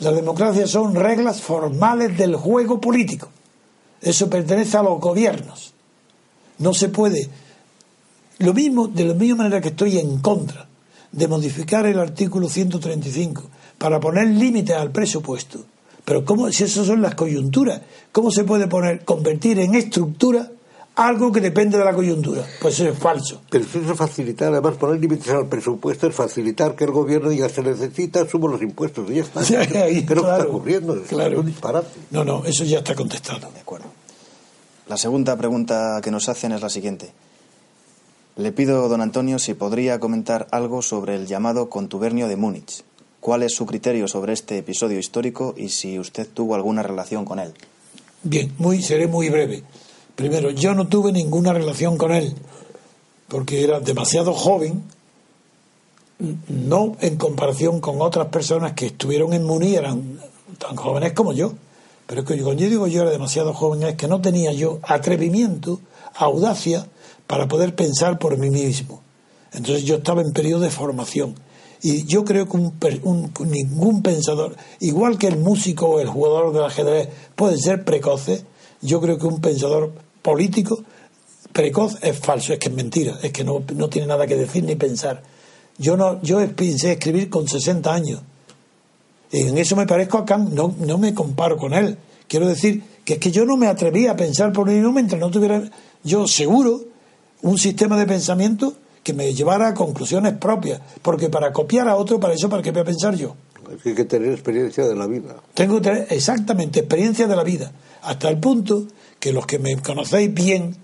Las 0.00 0.14
democracias 0.14 0.70
son 0.70 0.94
reglas 0.94 1.40
formales 1.40 2.16
del 2.16 2.36
juego 2.36 2.80
político. 2.80 3.28
Eso 4.00 4.30
pertenece 4.30 4.76
a 4.76 4.82
los 4.82 5.00
gobiernos. 5.00 5.72
No 6.58 6.74
se 6.74 6.88
puede. 6.88 7.28
Lo 8.38 8.54
mismo, 8.54 8.88
de 8.88 9.04
la 9.04 9.14
misma 9.14 9.44
manera 9.44 9.60
que 9.60 9.68
estoy 9.68 9.98
en 9.98 10.18
contra 10.18 10.68
de 11.10 11.28
modificar 11.28 11.86
el 11.86 11.98
artículo 11.98 12.48
135 12.48 13.42
para 13.78 14.00
poner 14.00 14.28
límites 14.28 14.76
al 14.76 14.90
presupuesto. 14.90 15.64
Pero 16.04 16.24
¿cómo, 16.24 16.50
si 16.50 16.64
esas 16.64 16.86
son 16.86 17.02
las 17.02 17.14
coyunturas, 17.14 17.82
¿cómo 18.12 18.30
se 18.30 18.44
puede 18.44 18.66
poner, 18.66 19.04
convertir 19.04 19.58
en 19.58 19.74
estructura 19.74 20.50
algo 20.98 21.30
que 21.30 21.40
depende 21.40 21.78
de 21.78 21.84
la 21.84 21.94
coyuntura? 21.94 22.44
Pues 22.60 22.74
eso 22.74 22.88
es 22.88 22.98
falso. 22.98 23.40
Pero 23.48 23.64
eso 23.64 23.78
es 23.78 23.96
facilitar, 23.96 24.52
además 24.52 24.76
poner 24.76 25.00
límites 25.00 25.28
al 25.28 25.46
presupuesto 25.46 26.08
es 26.08 26.14
facilitar 26.14 26.74
que 26.74 26.84
el 26.84 26.90
gobierno 26.90 27.30
diga 27.30 27.48
se 27.48 27.62
necesita, 27.62 28.28
subo 28.28 28.48
los 28.48 28.60
impuestos 28.60 29.08
y 29.10 29.14
ya 29.14 29.22
está. 29.22 29.44
Sí, 29.48 29.54
ahí, 29.54 30.04
Creo 30.04 30.22
que 30.22 30.28
claro, 30.28 30.42
está 30.42 30.48
ocurriendo, 30.48 30.96
es 30.96 31.08
claro. 31.08 31.40
un 31.40 31.46
disparate. 31.46 31.88
No, 32.10 32.24
no, 32.24 32.44
eso 32.44 32.64
ya 32.64 32.78
está 32.78 32.96
contestado. 32.96 33.48
De 33.52 33.60
acuerdo. 33.60 33.86
La 34.88 34.96
segunda 34.96 35.36
pregunta 35.36 36.00
que 36.02 36.10
nos 36.10 36.28
hacen 36.28 36.50
es 36.52 36.62
la 36.62 36.68
siguiente. 36.68 37.12
Le 38.36 38.52
pido, 38.52 38.88
don 38.88 39.00
Antonio, 39.00 39.38
si 39.38 39.54
podría 39.54 40.00
comentar 40.00 40.48
algo 40.50 40.82
sobre 40.82 41.14
el 41.14 41.26
llamado 41.26 41.68
contubernio 41.68 42.26
de 42.26 42.36
Múnich. 42.36 42.82
¿Cuál 43.20 43.42
es 43.42 43.54
su 43.54 43.66
criterio 43.66 44.08
sobre 44.08 44.32
este 44.32 44.58
episodio 44.58 44.98
histórico 44.98 45.54
y 45.56 45.68
si 45.68 45.98
usted 45.98 46.26
tuvo 46.26 46.54
alguna 46.54 46.82
relación 46.82 47.24
con 47.24 47.38
él? 47.38 47.52
Bien, 48.22 48.52
muy, 48.58 48.82
seré 48.82 49.06
muy 49.06 49.28
breve. 49.28 49.62
Primero, 50.18 50.50
yo 50.50 50.74
no 50.74 50.88
tuve 50.88 51.12
ninguna 51.12 51.52
relación 51.52 51.96
con 51.96 52.10
él, 52.10 52.34
porque 53.28 53.62
era 53.62 53.78
demasiado 53.78 54.32
joven, 54.32 54.82
no 56.48 56.96
en 57.00 57.16
comparación 57.16 57.80
con 57.80 58.02
otras 58.02 58.26
personas 58.26 58.72
que 58.72 58.86
estuvieron 58.86 59.32
en 59.32 59.44
Muni, 59.44 59.76
eran 59.76 60.18
tan 60.58 60.74
jóvenes 60.74 61.12
como 61.12 61.32
yo. 61.32 61.52
Pero 62.08 62.22
es 62.22 62.26
que 62.26 62.42
cuando 62.42 62.60
yo 62.60 62.68
digo 62.68 62.88
yo 62.88 63.02
era 63.02 63.12
demasiado 63.12 63.54
joven, 63.54 63.84
es 63.84 63.94
que 63.94 64.08
no 64.08 64.20
tenía 64.20 64.50
yo 64.50 64.80
atrevimiento, 64.82 65.78
audacia, 66.16 66.88
para 67.28 67.46
poder 67.46 67.76
pensar 67.76 68.18
por 68.18 68.36
mí 68.38 68.50
mismo. 68.50 69.00
Entonces 69.52 69.84
yo 69.84 69.98
estaba 69.98 70.22
en 70.22 70.32
periodo 70.32 70.62
de 70.62 70.70
formación. 70.70 71.36
Y 71.80 72.06
yo 72.06 72.24
creo 72.24 72.48
que 72.48 72.58
ningún 73.46 74.02
pensador, 74.02 74.56
igual 74.80 75.16
que 75.16 75.28
el 75.28 75.36
músico 75.36 75.86
o 75.86 76.00
el 76.00 76.08
jugador 76.08 76.52
del 76.52 76.64
ajedrez 76.64 77.08
pueden 77.36 77.60
ser 77.60 77.84
precoces, 77.84 78.42
yo 78.80 79.00
creo 79.00 79.16
que 79.16 79.26
un 79.28 79.40
pensador 79.40 80.07
político 80.28 80.84
precoz 81.54 81.96
es 82.02 82.18
falso, 82.18 82.52
es 82.52 82.58
que 82.58 82.68
es 82.68 82.74
mentira, 82.74 83.18
es 83.22 83.32
que 83.32 83.44
no, 83.44 83.62
no 83.74 83.88
tiene 83.88 84.06
nada 84.06 84.26
que 84.26 84.36
decir 84.36 84.62
ni 84.62 84.76
pensar. 84.76 85.22
Yo 85.78 85.96
no, 85.96 86.20
yo 86.20 86.46
pensé 86.54 86.92
escribir 86.92 87.30
con 87.30 87.48
60 87.48 87.90
años. 87.90 88.20
Y 89.32 89.40
en 89.40 89.56
eso 89.56 89.74
me 89.74 89.86
parezco 89.86 90.18
a 90.18 90.26
Kant, 90.26 90.50
no, 90.52 90.74
no 90.80 90.98
me 90.98 91.14
comparo 91.14 91.56
con 91.56 91.72
él. 91.72 91.96
Quiero 92.26 92.46
decir 92.46 92.82
que 93.06 93.14
es 93.14 93.18
que 93.18 93.30
yo 93.30 93.46
no 93.46 93.56
me 93.56 93.68
atrevía 93.68 94.10
a 94.10 94.16
pensar 94.16 94.52
por 94.52 94.66
mí 94.66 94.74
mismo 94.74 94.92
mientras 94.92 95.18
no 95.18 95.30
tuviera 95.30 95.62
yo 96.04 96.28
seguro 96.28 96.82
un 97.40 97.56
sistema 97.56 97.98
de 97.98 98.04
pensamiento 98.04 98.74
que 99.02 99.14
me 99.14 99.32
llevara 99.32 99.68
a 99.68 99.74
conclusiones 99.74 100.34
propias. 100.34 100.82
Porque 101.00 101.30
para 101.30 101.54
copiar 101.54 101.88
a 101.88 101.96
otro, 101.96 102.20
para 102.20 102.34
eso, 102.34 102.50
¿para 102.50 102.62
qué 102.62 102.70
voy 102.70 102.82
a 102.82 102.84
pensar 102.84 103.14
yo? 103.14 103.34
Hay 103.84 103.94
que 103.94 104.04
tener 104.04 104.32
experiencia 104.32 104.86
de 104.86 104.94
la 104.94 105.06
vida. 105.06 105.36
Tengo 105.54 105.76
que 105.76 105.80
tener 105.80 106.06
exactamente 106.10 106.80
experiencia 106.80 107.26
de 107.26 107.36
la 107.36 107.44
vida, 107.44 107.72
hasta 108.02 108.28
el 108.28 108.38
punto 108.38 108.86
que 109.20 109.32
los 109.32 109.46
que 109.46 109.58
me 109.58 109.76
conocéis 109.76 110.32
bien, 110.32 110.76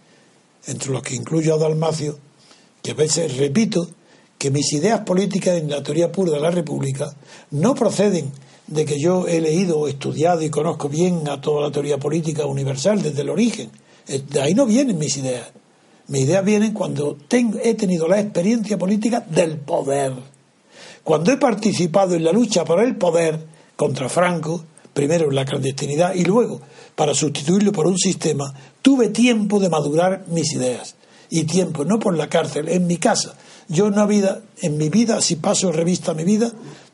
entre 0.67 0.91
los 0.91 1.03
que 1.03 1.15
incluyo 1.15 1.55
a 1.55 1.59
Dalmacio, 1.59 2.19
que 2.83 2.93
a 2.93 2.95
veces 2.95 3.37
repito 3.37 3.89
que 4.39 4.51
mis 4.51 4.73
ideas 4.73 5.01
políticas 5.01 5.57
en 5.57 5.71
la 5.71 5.83
teoría 5.83 6.13
pura 6.13 6.33
de 6.33 6.41
la 6.41 6.51
República 6.51 7.15
no 7.51 7.75
proceden 7.75 8.33
de 8.67 8.85
que 8.85 8.99
yo 8.99 9.27
he 9.27 9.41
leído 9.41 9.89
estudiado 9.89 10.43
y 10.43 10.51
conozco 10.51 10.89
bien 10.89 11.29
a 11.29 11.41
toda 11.41 11.63
la 11.63 11.71
teoría 11.71 11.99
política 11.99 12.47
universal 12.47 13.03
desde 13.03 13.23
el 13.23 13.31
origen. 13.31 13.71
Eh, 14.09 14.23
De 14.29 14.41
ahí 14.41 14.55
no 14.55 14.67
vienen 14.67 14.99
mis 14.99 15.17
ideas. 15.17 15.49
Mis 16.09 16.23
ideas 16.23 16.45
vienen 16.45 16.73
cuando 16.73 17.17
tengo, 17.29 17.59
he 17.63 17.75
tenido 17.75 18.07
la 18.07 18.21
experiencia 18.21 18.77
política 18.77 19.21
del 19.21 19.57
poder 19.57 20.13
Cuando 21.03 21.33
he 21.33 21.37
participado 21.37 22.15
en 22.15 22.25
la 22.25 22.33
lucha 22.33 22.65
por 22.65 22.83
el 22.83 22.97
poder 22.97 23.39
contra 23.77 24.09
Franco, 24.09 24.65
primero 24.95 25.31
la 25.31 25.45
clandestinidad 25.45 26.15
y 26.15 26.25
luego 26.25 26.61
para 26.95 27.15
sustituirlo 27.15 27.73
por 27.73 27.87
un 27.87 27.99
sistema, 27.99 28.55
tuve 28.81 29.09
tiempo 29.09 29.59
de 29.59 29.69
madurar 29.69 30.25
mis 30.29 30.53
ideas. 30.53 30.95
Y 31.29 31.45
tiempo, 31.45 31.85
no 31.85 31.99
por 31.99 32.17
la 32.17 32.29
cárcel, 32.29 32.69
en 32.69 32.87
mi 32.87 32.97
casa. 32.97 33.35
Yo 33.67 33.87
en, 33.87 34.09
vida, 34.09 34.43
en 34.61 34.77
mi 34.77 34.89
vida, 34.89 35.21
si 35.21 35.37
paso 35.37 35.73
revista 35.73 36.15
mi 36.15 36.23
vida, 36.23 36.53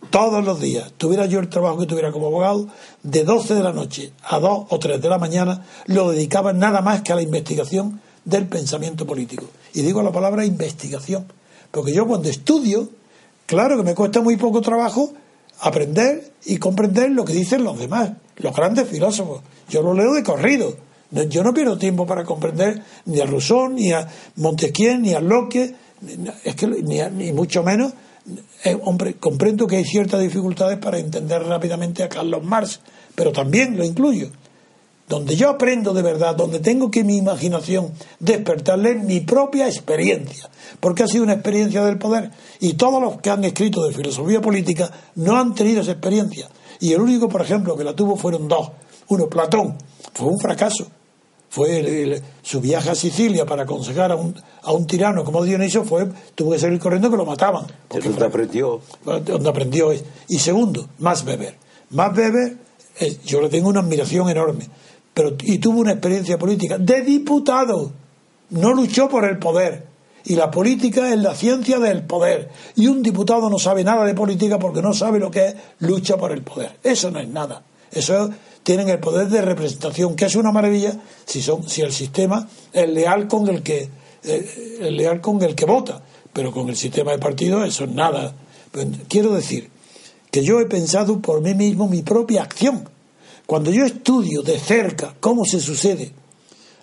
todos 0.09 0.43
los 0.45 0.61
días, 0.61 0.93
tuviera 0.97 1.27
yo 1.27 1.41
el 1.41 1.49
trabajo 1.49 1.79
que 1.79 1.87
tuviera 1.87 2.11
como 2.11 2.29
abogado, 2.29 2.69
de 3.03 3.25
12 3.25 3.55
de 3.55 3.63
la 3.63 3.73
noche 3.73 4.13
a 4.23 4.39
2 4.39 4.67
o 4.71 4.79
3 4.79 5.01
de 5.01 5.09
la 5.09 5.19
mañana, 5.19 5.67
lo 5.87 6.11
dedicaba 6.11 6.53
nada 6.53 6.81
más 6.81 7.03
que 7.03 7.13
a 7.13 7.17
la 7.17 7.23
investigación 7.23 8.01
del 8.25 8.47
pensamiento 8.47 9.07
político. 9.07 9.45
Y 9.75 9.83
digo 9.83 10.03
la 10.03 10.13
palabra 10.13 10.47
investigación, 10.47 11.27
porque 11.71 11.93
yo 11.93 12.07
cuando 12.07 12.29
estudio, 12.29 12.89
claro 13.47 13.77
que 13.77 13.83
me 13.83 13.95
cuesta 13.95 14.21
muy 14.21 14.37
poco 14.37 14.61
trabajo 14.61 15.13
aprender 15.61 16.33
y 16.45 16.57
comprender 16.57 17.11
lo 17.11 17.25
que 17.25 17.33
dicen 17.33 17.65
los 17.65 17.79
demás, 17.79 18.13
los 18.37 18.55
grandes 18.55 18.89
filósofos. 18.89 19.43
Yo 19.69 19.83
lo 19.83 19.95
leo 19.95 20.13
de 20.15 20.23
corrido. 20.23 20.77
Yo 21.29 21.43
no 21.43 21.53
pierdo 21.53 21.77
tiempo 21.77 22.07
para 22.07 22.25
comprender 22.25 22.83
ni 23.07 23.21
a 23.21 23.27
Rousseau, 23.27 23.69
ni 23.69 23.93
a 23.93 24.07
Montesquieu, 24.37 24.97
ni 24.99 25.13
a 25.13 25.21
Locke, 25.21 25.75
es 26.45 26.55
que 26.55 26.67
ni, 26.67 27.33
mucho 27.33 27.63
menos. 27.63 27.93
Eh, 28.65 28.79
comprendo 29.19 29.67
que 29.67 29.77
hay 29.77 29.85
ciertas 29.85 30.21
dificultades 30.21 30.79
para 30.79 30.99
entender 30.99 31.43
rápidamente 31.43 32.03
a 32.03 32.09
Carlos 32.09 32.45
Marx, 32.45 32.81
pero 33.15 33.33
también 33.33 33.77
lo 33.77 33.85
incluyo 33.85 34.31
donde 35.11 35.35
yo 35.35 35.51
aprendo 35.51 35.93
de 35.93 36.03
verdad, 36.03 36.37
donde 36.37 36.61
tengo 36.61 36.89
que 36.89 37.03
mi 37.03 37.17
imaginación 37.17 37.93
despertarle 38.21 38.95
mi 38.95 39.19
propia 39.19 39.67
experiencia, 39.67 40.49
porque 40.79 41.03
ha 41.03 41.09
sido 41.09 41.25
una 41.25 41.33
experiencia 41.33 41.85
del 41.85 41.99
poder. 41.99 42.31
Y 42.61 42.75
todos 42.75 43.03
los 43.03 43.21
que 43.21 43.29
han 43.29 43.43
escrito 43.43 43.85
de 43.85 43.93
filosofía 43.93 44.41
política 44.41 44.89
no 45.17 45.37
han 45.37 45.53
tenido 45.53 45.81
esa 45.81 45.91
experiencia. 45.91 46.49
Y 46.79 46.93
el 46.93 47.01
único, 47.01 47.29
por 47.29 47.43
ejemplo, 47.43 47.77
que 47.77 47.83
la 47.83 47.93
tuvo 47.93 48.15
fueron 48.15 48.47
dos. 48.47 48.71
Uno, 49.09 49.27
Platón, 49.27 49.77
fue 50.15 50.29
un 50.29 50.39
fracaso. 50.39 50.87
Fue 51.49 52.23
su 52.43 52.61
viaje 52.61 52.91
a 52.91 52.95
Sicilia 52.95 53.45
para 53.45 53.65
aconsejar 53.65 54.13
a 54.13 54.15
un, 54.15 54.41
a 54.63 54.71
un 54.71 54.87
tirano 54.87 55.25
como 55.25 55.43
Dionisio, 55.43 55.83
fue, 55.83 56.07
tuvo 56.37 56.53
que 56.53 56.61
salir 56.61 56.79
corriendo 56.79 57.11
que 57.11 57.17
lo 57.17 57.27
mataban. 57.27 57.67
Porque 57.89 58.11
donde 58.11 58.27
aprendió. 58.27 58.81
Donde 59.05 59.51
aprendió. 59.51 59.93
Y 60.29 60.39
segundo, 60.39 60.89
más 61.01 61.25
beber. 61.25 61.57
Más 61.91 62.15
beber, 62.15 62.59
eh, 63.01 63.17
yo 63.25 63.41
le 63.41 63.49
tengo 63.49 63.69
una 63.69 63.81
admiración 63.81 64.31
enorme 64.31 64.69
pero, 65.21 65.37
y 65.43 65.59
tuvo 65.59 65.81
una 65.81 65.93
experiencia 65.93 66.39
política 66.39 66.79
de 66.79 67.03
diputado. 67.03 67.93
No 68.49 68.73
luchó 68.73 69.07
por 69.07 69.27
el 69.27 69.39
poder. 69.39 69.87
Y 70.25 70.35
la 70.35 70.51
política 70.51 71.13
es 71.13 71.19
la 71.19 71.35
ciencia 71.35 71.79
del 71.79 72.05
poder. 72.05 72.49
Y 72.77 72.87
un 72.87 73.03
diputado 73.03 73.51
no 73.51 73.59
sabe 73.59 73.85
nada 73.85 74.07
de 74.07 74.15
política 74.15 74.59
porque 74.59 74.81
no 74.81 74.95
sabe 74.95 75.19
lo 75.19 75.31
que 75.31 75.49
es 75.49 75.55
lucha 75.81 76.17
por 76.17 76.33
el 76.33 76.41
poder. 76.41 76.79
Eso 76.83 77.11
no 77.11 77.21
es 77.21 77.29
nada. 77.29 77.63
Eso 77.93 78.31
tienen 78.63 78.89
el 78.89 78.99
poder 78.99 79.29
de 79.29 79.43
representación, 79.43 80.17
que 80.17 80.25
es 80.25 80.37
una 80.37 80.53
maravilla 80.53 80.95
si 81.27 81.43
son, 81.43 81.69
si 81.69 81.83
el 81.83 81.93
sistema 81.93 82.49
es 82.73 82.89
leal 82.89 83.29
con 83.29 83.47
el 83.49 83.63
que 83.63 83.91
eh, 84.25 84.79
es 84.81 84.91
leal 84.91 85.21
con 85.21 85.43
el 85.43 85.55
que 85.55 85.67
vota. 85.67 86.01
Pero 86.33 86.51
con 86.51 86.71
el 86.71 86.77
sistema 86.77 87.13
de 87.13 87.19
partido 87.19 87.63
eso 87.63 87.85
es 87.85 87.91
nada. 87.91 88.33
quiero 89.07 89.35
decir 89.35 89.69
que 90.31 90.43
yo 90.43 90.61
he 90.61 90.65
pensado 90.65 91.21
por 91.21 91.43
mí 91.43 91.53
mismo 91.53 91.89
mi 91.89 92.01
propia 92.01 92.43
acción 92.45 92.89
cuando 93.51 93.73
yo 93.73 93.85
estudio 93.85 94.43
de 94.43 94.61
cerca 94.61 95.17
cómo 95.19 95.45
se 95.45 95.59
sucede 95.59 96.13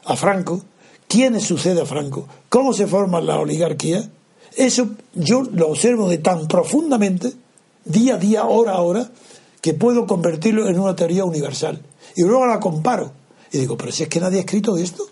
a 0.03 0.17
Franco, 0.17 0.61
quiénes 1.07 1.43
sucede 1.43 1.79
a 1.79 1.85
Franco, 1.85 2.27
cómo 2.49 2.73
se 2.73 2.87
forma 2.87 3.21
la 3.21 3.39
oligarquía, 3.39 4.03
eso 4.53 4.89
yo 5.13 5.43
lo 5.43 5.69
observo 5.69 6.09
de 6.09 6.17
tan 6.17 6.45
profundamente, 6.45 7.31
día 7.85 8.15
a 8.15 8.17
día, 8.17 8.43
hora 8.43 8.73
a 8.73 8.81
hora, 8.81 9.09
que 9.61 9.75
puedo 9.75 10.05
convertirlo 10.05 10.67
en 10.67 10.77
una 10.77 10.93
teoría 10.93 11.23
universal. 11.23 11.81
Y 12.17 12.23
luego 12.23 12.45
la 12.45 12.59
comparo. 12.59 13.13
Y 13.53 13.59
digo, 13.59 13.77
pero 13.77 13.93
si 13.93 14.03
es 14.03 14.09
que 14.09 14.19
nadie 14.19 14.39
ha 14.39 14.41
escrito 14.41 14.75
esto. 14.75 15.05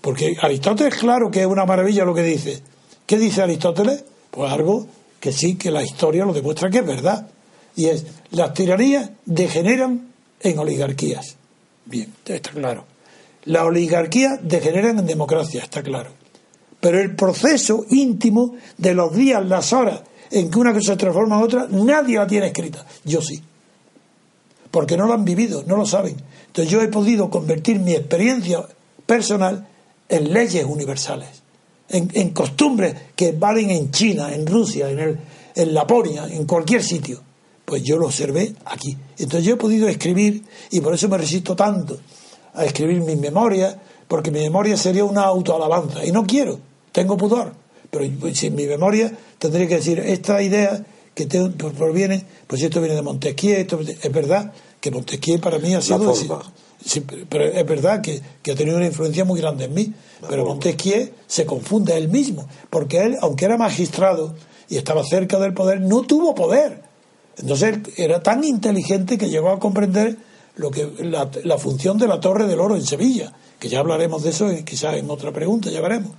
Porque 0.00 0.36
Aristóteles, 0.40 0.94
claro 0.94 1.28
que 1.28 1.40
es 1.40 1.46
una 1.46 1.66
maravilla 1.66 2.04
lo 2.04 2.14
que 2.14 2.22
dice. 2.22 2.62
¿Qué 3.04 3.18
dice 3.18 3.42
Aristóteles? 3.42 4.04
Pues 4.30 4.52
algo 4.52 4.86
que 5.18 5.32
sí, 5.32 5.56
que 5.56 5.72
la 5.72 5.82
historia 5.82 6.24
lo 6.24 6.32
demuestra 6.32 6.70
que 6.70 6.78
es 6.78 6.86
verdad. 6.86 7.26
Y 7.74 7.86
es, 7.86 8.06
las 8.30 8.54
tiranías 8.54 9.10
degeneran 9.26 10.13
en 10.44 10.58
oligarquías. 10.58 11.36
Bien, 11.86 12.12
está 12.24 12.50
claro. 12.50 12.84
La 13.46 13.64
oligarquía 13.64 14.38
degenera 14.40 14.90
en 14.90 15.04
democracia, 15.04 15.62
está 15.62 15.82
claro. 15.82 16.10
Pero 16.80 17.00
el 17.00 17.16
proceso 17.16 17.84
íntimo 17.90 18.54
de 18.76 18.94
los 18.94 19.14
días, 19.14 19.44
las 19.44 19.72
horas 19.72 20.02
en 20.30 20.50
que 20.50 20.58
una 20.58 20.72
cosa 20.72 20.92
se 20.92 20.96
transforma 20.98 21.36
en 21.36 21.42
otra, 21.42 21.66
nadie 21.70 22.18
la 22.18 22.26
tiene 22.26 22.46
escrita. 22.48 22.84
Yo 23.04 23.20
sí. 23.20 23.42
Porque 24.70 24.96
no 24.96 25.06
lo 25.06 25.14
han 25.14 25.24
vivido, 25.24 25.64
no 25.66 25.76
lo 25.76 25.86
saben. 25.86 26.16
Entonces 26.46 26.70
yo 26.70 26.82
he 26.82 26.88
podido 26.88 27.30
convertir 27.30 27.78
mi 27.80 27.94
experiencia 27.94 28.64
personal 29.06 29.66
en 30.08 30.32
leyes 30.32 30.64
universales, 30.64 31.42
en, 31.88 32.30
costumbres 32.30 32.94
que 33.16 33.32
valen 33.32 33.70
en 33.70 33.90
China, 33.90 34.34
en 34.34 34.46
Rusia, 34.46 34.90
en, 34.90 34.98
el, 34.98 35.18
en 35.54 35.74
Laponia, 35.74 36.26
en 36.26 36.44
cualquier 36.46 36.82
sitio. 36.82 37.20
Pues 37.74 37.82
yo 37.82 37.96
lo 37.96 38.06
observé 38.06 38.54
aquí. 38.66 38.96
Entonces 39.18 39.44
yo 39.44 39.54
he 39.54 39.56
podido 39.56 39.88
escribir, 39.88 40.44
y 40.70 40.80
por 40.80 40.94
eso 40.94 41.08
me 41.08 41.18
resisto 41.18 41.56
tanto 41.56 41.98
a 42.54 42.64
escribir 42.64 43.00
mis 43.00 43.18
memorias, 43.18 43.74
porque 44.06 44.30
mi 44.30 44.38
memoria 44.38 44.76
sería 44.76 45.04
una 45.04 45.22
autoalabanza, 45.22 46.04
y 46.04 46.12
no 46.12 46.24
quiero, 46.24 46.60
tengo 46.92 47.16
pudor. 47.16 47.52
Pero 47.90 48.04
pues, 48.20 48.38
si 48.38 48.46
en 48.46 48.54
mi 48.54 48.66
memoria 48.66 49.12
tendría 49.40 49.66
que 49.66 49.74
decir, 49.74 49.98
esta 49.98 50.40
idea 50.40 50.86
que 51.16 51.26
te, 51.26 51.48
pues, 51.48 51.72
proviene, 51.72 52.24
pues 52.46 52.62
esto 52.62 52.78
viene 52.78 52.94
de 52.94 53.02
Montesquieu, 53.02 53.56
esto, 53.56 53.80
es 53.80 54.12
verdad 54.12 54.52
que 54.80 54.92
Montesquieu 54.92 55.40
para 55.40 55.58
mí 55.58 55.74
ha 55.74 55.82
sido... 55.82 56.14
pero 57.28 57.44
es 57.44 57.66
verdad 57.66 58.00
que, 58.02 58.22
que, 58.40 58.52
ha 58.52 58.54
tenido 58.54 58.76
una 58.76 58.86
influencia 58.86 59.24
muy 59.24 59.40
grande 59.40 59.64
en 59.64 59.74
mí, 59.74 59.92
pero 60.28 60.46
Montesquieu 60.46 61.10
se 61.26 61.44
confunde 61.44 61.96
él 61.96 62.08
mismo, 62.08 62.46
porque 62.70 62.98
él, 62.98 63.16
aunque 63.20 63.46
era 63.46 63.56
magistrado 63.56 64.36
y 64.68 64.76
estaba 64.76 65.02
cerca 65.02 65.40
del 65.40 65.54
poder, 65.54 65.80
no 65.80 66.02
tuvo 66.02 66.36
poder 66.36 66.83
entonces 67.38 67.78
era 67.96 68.22
tan 68.22 68.44
inteligente 68.44 69.18
que 69.18 69.28
llegó 69.28 69.50
a 69.50 69.58
comprender 69.58 70.16
lo 70.56 70.70
que 70.70 70.88
la, 71.00 71.58
función 71.58 71.98
de 71.98 72.06
la 72.06 72.20
Torre 72.20 72.46
del 72.46 72.60
Oro 72.60 72.76
en 72.76 72.84
Sevilla, 72.84 73.32
que 73.58 73.68
ya 73.68 73.80
hablaremos 73.80 74.22
de 74.22 74.30
eso 74.30 74.50
quizás 74.64 74.94
en 74.94 75.10
otra 75.10 75.32
pregunta, 75.32 75.70
ya 75.70 75.80
veremos. 75.80 76.12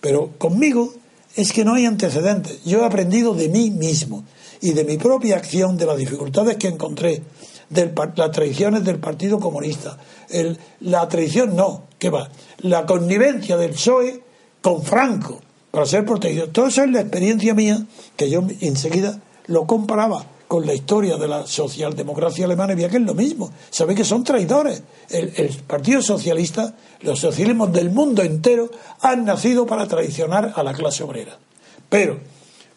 Pero 0.00 0.30
conmigo 0.38 0.94
es 1.34 1.52
que 1.52 1.64
no 1.64 1.74
hay 1.74 1.84
antecedentes. 1.84 2.64
Yo 2.64 2.80
he 2.80 2.84
aprendido 2.84 3.34
de 3.34 3.48
mí 3.48 3.70
mismo 3.70 4.24
y 4.62 4.72
de 4.72 4.84
mi 4.84 4.96
propia 4.96 5.36
acción, 5.36 5.76
de 5.76 5.86
las 5.86 5.98
dificultades 5.98 6.56
que 6.56 6.68
encontré, 6.68 7.22
de 7.68 7.92
las 8.14 8.30
traiciones 8.30 8.84
del 8.84 8.98
Partido 8.98 9.38
Comunista. 9.38 9.98
la 10.80 11.08
traición 11.08 11.54
no, 11.54 11.82
¿qué 11.98 12.08
va? 12.08 12.30
La 12.60 12.86
connivencia 12.86 13.58
del 13.58 13.72
PSOE 13.72 14.22
con 14.62 14.82
Franco 14.82 15.40
para 15.70 15.84
ser 15.84 16.06
protegido. 16.06 16.48
Todo 16.48 16.68
eso 16.68 16.82
es 16.84 16.90
la 16.90 17.00
experiencia 17.02 17.52
mía 17.52 17.84
que 18.16 18.30
yo 18.30 18.42
enseguida 18.60 19.20
lo 19.46 19.66
comparaba 19.66 20.24
con 20.48 20.64
la 20.64 20.74
historia 20.74 21.16
de 21.16 21.26
la 21.26 21.46
socialdemocracia 21.46 22.44
alemana 22.44 22.72
y 22.72 22.76
veía 22.76 22.88
que 22.88 22.98
es 22.98 23.02
lo 23.02 23.14
mismo. 23.14 23.50
Sabe 23.70 23.94
que 23.94 24.04
son 24.04 24.22
traidores. 24.22 24.82
El, 25.10 25.50
Partido 25.66 26.00
Socialista, 26.02 26.74
los 27.00 27.18
socialismos 27.18 27.72
del 27.72 27.90
mundo 27.90 28.22
entero 28.22 28.70
han 29.00 29.24
nacido 29.24 29.66
para 29.66 29.86
traicionar 29.86 30.52
a 30.54 30.62
la 30.62 30.72
clase 30.72 31.02
obrera. 31.02 31.36
Pero, 31.88 32.18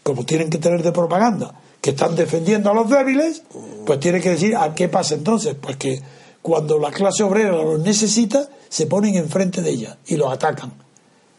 como 0.03 0.25
tienen 0.25 0.49
que 0.49 0.57
tener 0.57 0.81
de 0.81 0.91
propaganda 0.91 1.53
que 1.81 1.91
están 1.91 2.15
defendiendo 2.15 2.71
a 2.71 2.73
los 2.73 2.89
débiles, 2.89 3.43
pues 3.85 3.99
tiene 3.99 4.19
que 4.19 4.31
decir, 4.31 4.55
¿a 4.55 4.73
qué 4.73 4.89
pasa 4.89 5.15
entonces? 5.15 5.55
Pues 5.59 5.77
que 5.77 6.01
cuando 6.41 6.79
la 6.79 6.91
clase 6.91 7.23
obrera 7.23 7.51
los 7.51 7.79
necesita, 7.79 8.49
se 8.67 8.87
ponen 8.87 9.15
enfrente 9.15 9.61
de 9.61 9.69
ella 9.69 9.97
y 10.07 10.15
los 10.15 10.31
atacan. 10.31 10.73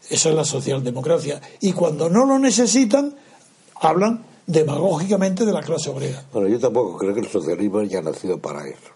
Eso 0.09 0.29
es 0.29 0.35
la 0.35 0.45
socialdemocracia. 0.45 1.41
Y 1.59 1.73
cuando 1.73 2.09
no 2.09 2.25
lo 2.25 2.39
necesitan, 2.39 3.15
hablan 3.75 4.23
demagógicamente 4.51 5.45
de 5.45 5.53
la 5.53 5.61
clase 5.61 5.89
obrera. 5.89 6.23
Bueno, 6.33 6.47
yo 6.47 6.59
tampoco 6.59 6.97
creo 6.97 7.13
que 7.13 7.21
el 7.21 7.27
socialismo 7.27 7.79
haya 7.79 8.01
nacido 8.01 8.37
para 8.37 8.67
eso. 8.67 8.91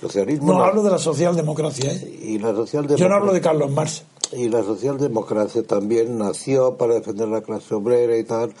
Socialismo 0.00 0.54
no, 0.54 0.64
hablo 0.64 0.82
de 0.82 0.90
la 0.90 0.98
socialdemocracia. 0.98 1.92
¿eh? 1.92 2.20
Y 2.22 2.38
la 2.38 2.54
Yo 2.96 3.08
no 3.08 3.14
hablo 3.14 3.32
de 3.32 3.40
Carlos 3.40 3.70
Marx. 3.70 4.02
Y 4.32 4.48
la 4.48 4.62
socialdemocracia 4.62 5.62
también 5.62 6.16
nació 6.16 6.76
para 6.76 6.94
defender 6.94 7.28
la 7.28 7.42
clase 7.42 7.74
obrera 7.74 8.16
y 8.16 8.24
tal. 8.24 8.52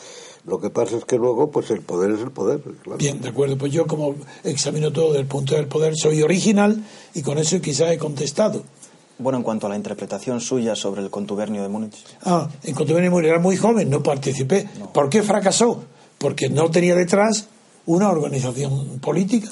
Lo 0.44 0.60
que 0.60 0.70
pasa 0.70 0.96
es 0.96 1.04
que 1.04 1.16
luego, 1.16 1.50
pues 1.50 1.70
el 1.70 1.80
poder 1.80 2.12
es 2.12 2.20
el 2.20 2.30
poder. 2.30 2.60
Bien, 2.98 3.20
de 3.20 3.28
acuerdo. 3.28 3.56
Pues 3.56 3.72
yo, 3.72 3.86
como 3.86 4.16
examino 4.42 4.92
todo 4.92 5.08
desde 5.08 5.20
el 5.20 5.26
punto 5.26 5.54
del 5.54 5.66
poder, 5.66 5.94
soy 5.96 6.22
original 6.22 6.82
y 7.14 7.22
con 7.22 7.38
eso 7.38 7.60
quizás 7.60 7.92
he 7.92 7.98
contestado. 7.98 8.62
Bueno, 9.18 9.38
en 9.38 9.44
cuanto 9.44 9.66
a 9.66 9.70
la 9.70 9.76
interpretación 9.76 10.40
suya 10.40 10.74
sobre 10.74 11.02
el 11.02 11.10
contubernio 11.10 11.62
de 11.62 11.68
Múnich. 11.68 12.04
Ah, 12.24 12.48
en 12.62 12.74
contubernio 12.74 13.10
de 13.10 13.14
Múnich 13.14 13.30
era 13.30 13.38
muy 13.38 13.56
joven, 13.56 13.90
no 13.90 14.02
participé. 14.02 14.66
¿Por 14.92 15.10
qué 15.10 15.22
fracasó? 15.22 15.82
Porque 16.20 16.50
no 16.50 16.70
tenía 16.70 16.94
detrás 16.94 17.46
una 17.86 18.10
organización 18.10 18.98
política. 19.00 19.48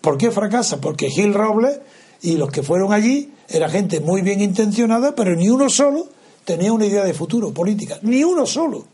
¿Por 0.00 0.18
qué 0.18 0.32
fracasa? 0.32 0.80
Porque 0.80 1.08
Gil 1.08 1.32
Robles 1.32 1.78
y 2.22 2.36
los 2.36 2.50
que 2.50 2.64
fueron 2.64 2.92
allí 2.92 3.32
era 3.48 3.68
gente 3.68 4.00
muy 4.00 4.20
bien 4.22 4.40
intencionada, 4.40 5.14
pero 5.14 5.36
ni 5.36 5.48
uno 5.48 5.70
solo 5.70 6.08
tenía 6.44 6.72
una 6.72 6.86
idea 6.86 7.04
de 7.04 7.14
futuro 7.14 7.52
política, 7.54 7.98
ni 8.02 8.24
uno 8.24 8.46
solo. 8.46 8.84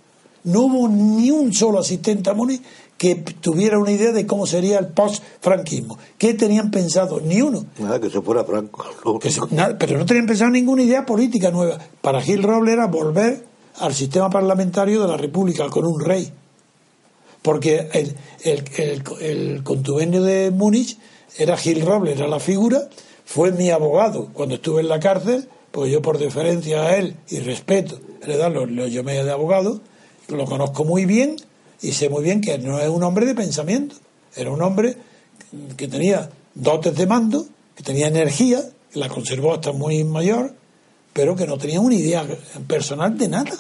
No 0.44 0.62
hubo 0.62 0.86
ni 0.88 1.30
un 1.30 1.52
solo 1.54 1.78
asistente 1.78 2.28
a 2.28 2.34
Múnich 2.34 2.62
que 2.98 3.14
tuviera 3.16 3.78
una 3.78 3.90
idea 3.90 4.12
de 4.12 4.26
cómo 4.26 4.46
sería 4.46 4.78
el 4.78 4.88
post-franquismo. 4.88 5.98
¿Qué 6.18 6.34
tenían 6.34 6.70
pensado? 6.70 7.20
Ni 7.20 7.40
uno. 7.40 7.64
Nada, 7.78 7.98
que 8.00 8.10
se 8.10 8.20
fuera 8.20 8.44
Franco. 8.44 8.84
lo 9.04 9.18
Que 9.18 9.30
se- 9.30 9.40
único. 9.40 9.56
nada, 9.56 9.78
pero 9.78 9.98
no 9.98 10.04
tenían 10.04 10.26
pensado 10.26 10.50
ninguna 10.50 10.82
idea 10.82 11.06
política 11.06 11.50
nueva. 11.50 11.78
Para 12.02 12.20
Gil 12.20 12.42
Robles 12.42 12.74
era 12.74 12.86
volver 12.86 13.44
al 13.80 13.94
sistema 13.94 14.28
parlamentario 14.28 15.00
de 15.00 15.08
la 15.08 15.16
República 15.16 15.68
con 15.70 15.86
un 15.86 16.00
rey. 16.04 16.30
Porque 17.42 17.88
el, 17.92 18.14
el, 18.44 18.64
el, 18.76 19.02
el 19.20 19.62
contubernio 19.62 20.22
de 20.22 20.50
Múnich 20.50 20.96
era 21.36 21.56
Gil 21.56 21.84
Robles, 21.84 22.16
era 22.16 22.28
la 22.28 22.40
figura, 22.40 22.88
fue 23.24 23.52
mi 23.52 23.70
abogado. 23.70 24.30
Cuando 24.32 24.56
estuve 24.56 24.80
en 24.80 24.88
la 24.88 25.00
cárcel, 25.00 25.48
pues 25.70 25.90
yo 25.90 26.02
por 26.02 26.18
deferencia 26.18 26.82
a 26.82 26.96
él 26.96 27.16
y 27.28 27.38
respeto, 27.40 27.98
le 28.26 28.36
da 28.36 28.48
lo, 28.48 28.66
lo 28.66 28.86
llamé 28.86 29.24
de 29.24 29.30
abogado, 29.30 29.80
lo 30.28 30.44
conozco 30.44 30.84
muy 30.84 31.06
bien 31.06 31.36
y 31.80 31.92
sé 31.92 32.08
muy 32.08 32.22
bien 32.22 32.40
que 32.40 32.58
no 32.58 32.78
es 32.78 32.88
un 32.88 33.02
hombre 33.02 33.26
de 33.26 33.34
pensamiento, 33.34 33.96
era 34.36 34.50
un 34.50 34.62
hombre 34.62 34.96
que 35.76 35.88
tenía 35.88 36.30
dotes 36.54 36.94
de 36.94 37.06
mando, 37.06 37.46
que 37.74 37.82
tenía 37.82 38.08
energía, 38.08 38.62
que 38.92 39.00
la 39.00 39.08
conservó 39.08 39.54
hasta 39.54 39.72
muy 39.72 40.04
mayor, 40.04 40.54
pero 41.12 41.34
que 41.36 41.46
no 41.46 41.58
tenía 41.58 41.80
una 41.80 41.94
idea 41.94 42.26
personal 42.66 43.16
de 43.18 43.28
nada. 43.28 43.52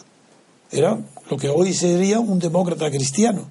Era 0.70 0.98
lo 1.28 1.36
que 1.36 1.48
hoy 1.48 1.74
sería 1.74 2.20
un 2.20 2.38
demócrata 2.38 2.90
cristiano, 2.90 3.50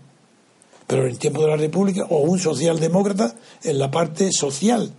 pero 0.92 1.04
en 1.04 1.10
el 1.12 1.18
tiempo 1.18 1.42
de 1.42 1.48
la 1.48 1.56
República, 1.56 2.04
o 2.10 2.20
un 2.20 2.38
socialdemócrata 2.38 3.34
en 3.64 3.80
la 3.80 3.90
parte 3.90 4.30
social, 4.34 4.92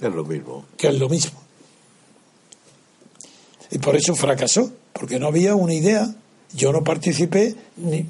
Es 0.00 0.10
lo 0.14 0.24
mismo. 0.24 0.64
que 0.78 0.88
es 0.88 0.98
lo 0.98 1.08
mismo. 1.10 1.38
Y 3.70 3.78
por 3.78 3.94
eso 3.94 4.14
fracasó, 4.14 4.72
porque 4.92 5.18
no 5.18 5.26
había 5.26 5.54
una 5.54 5.74
idea. 5.74 6.14
Yo 6.54 6.72
no 6.72 6.82
participé, 6.82 7.54
ni, 7.76 8.08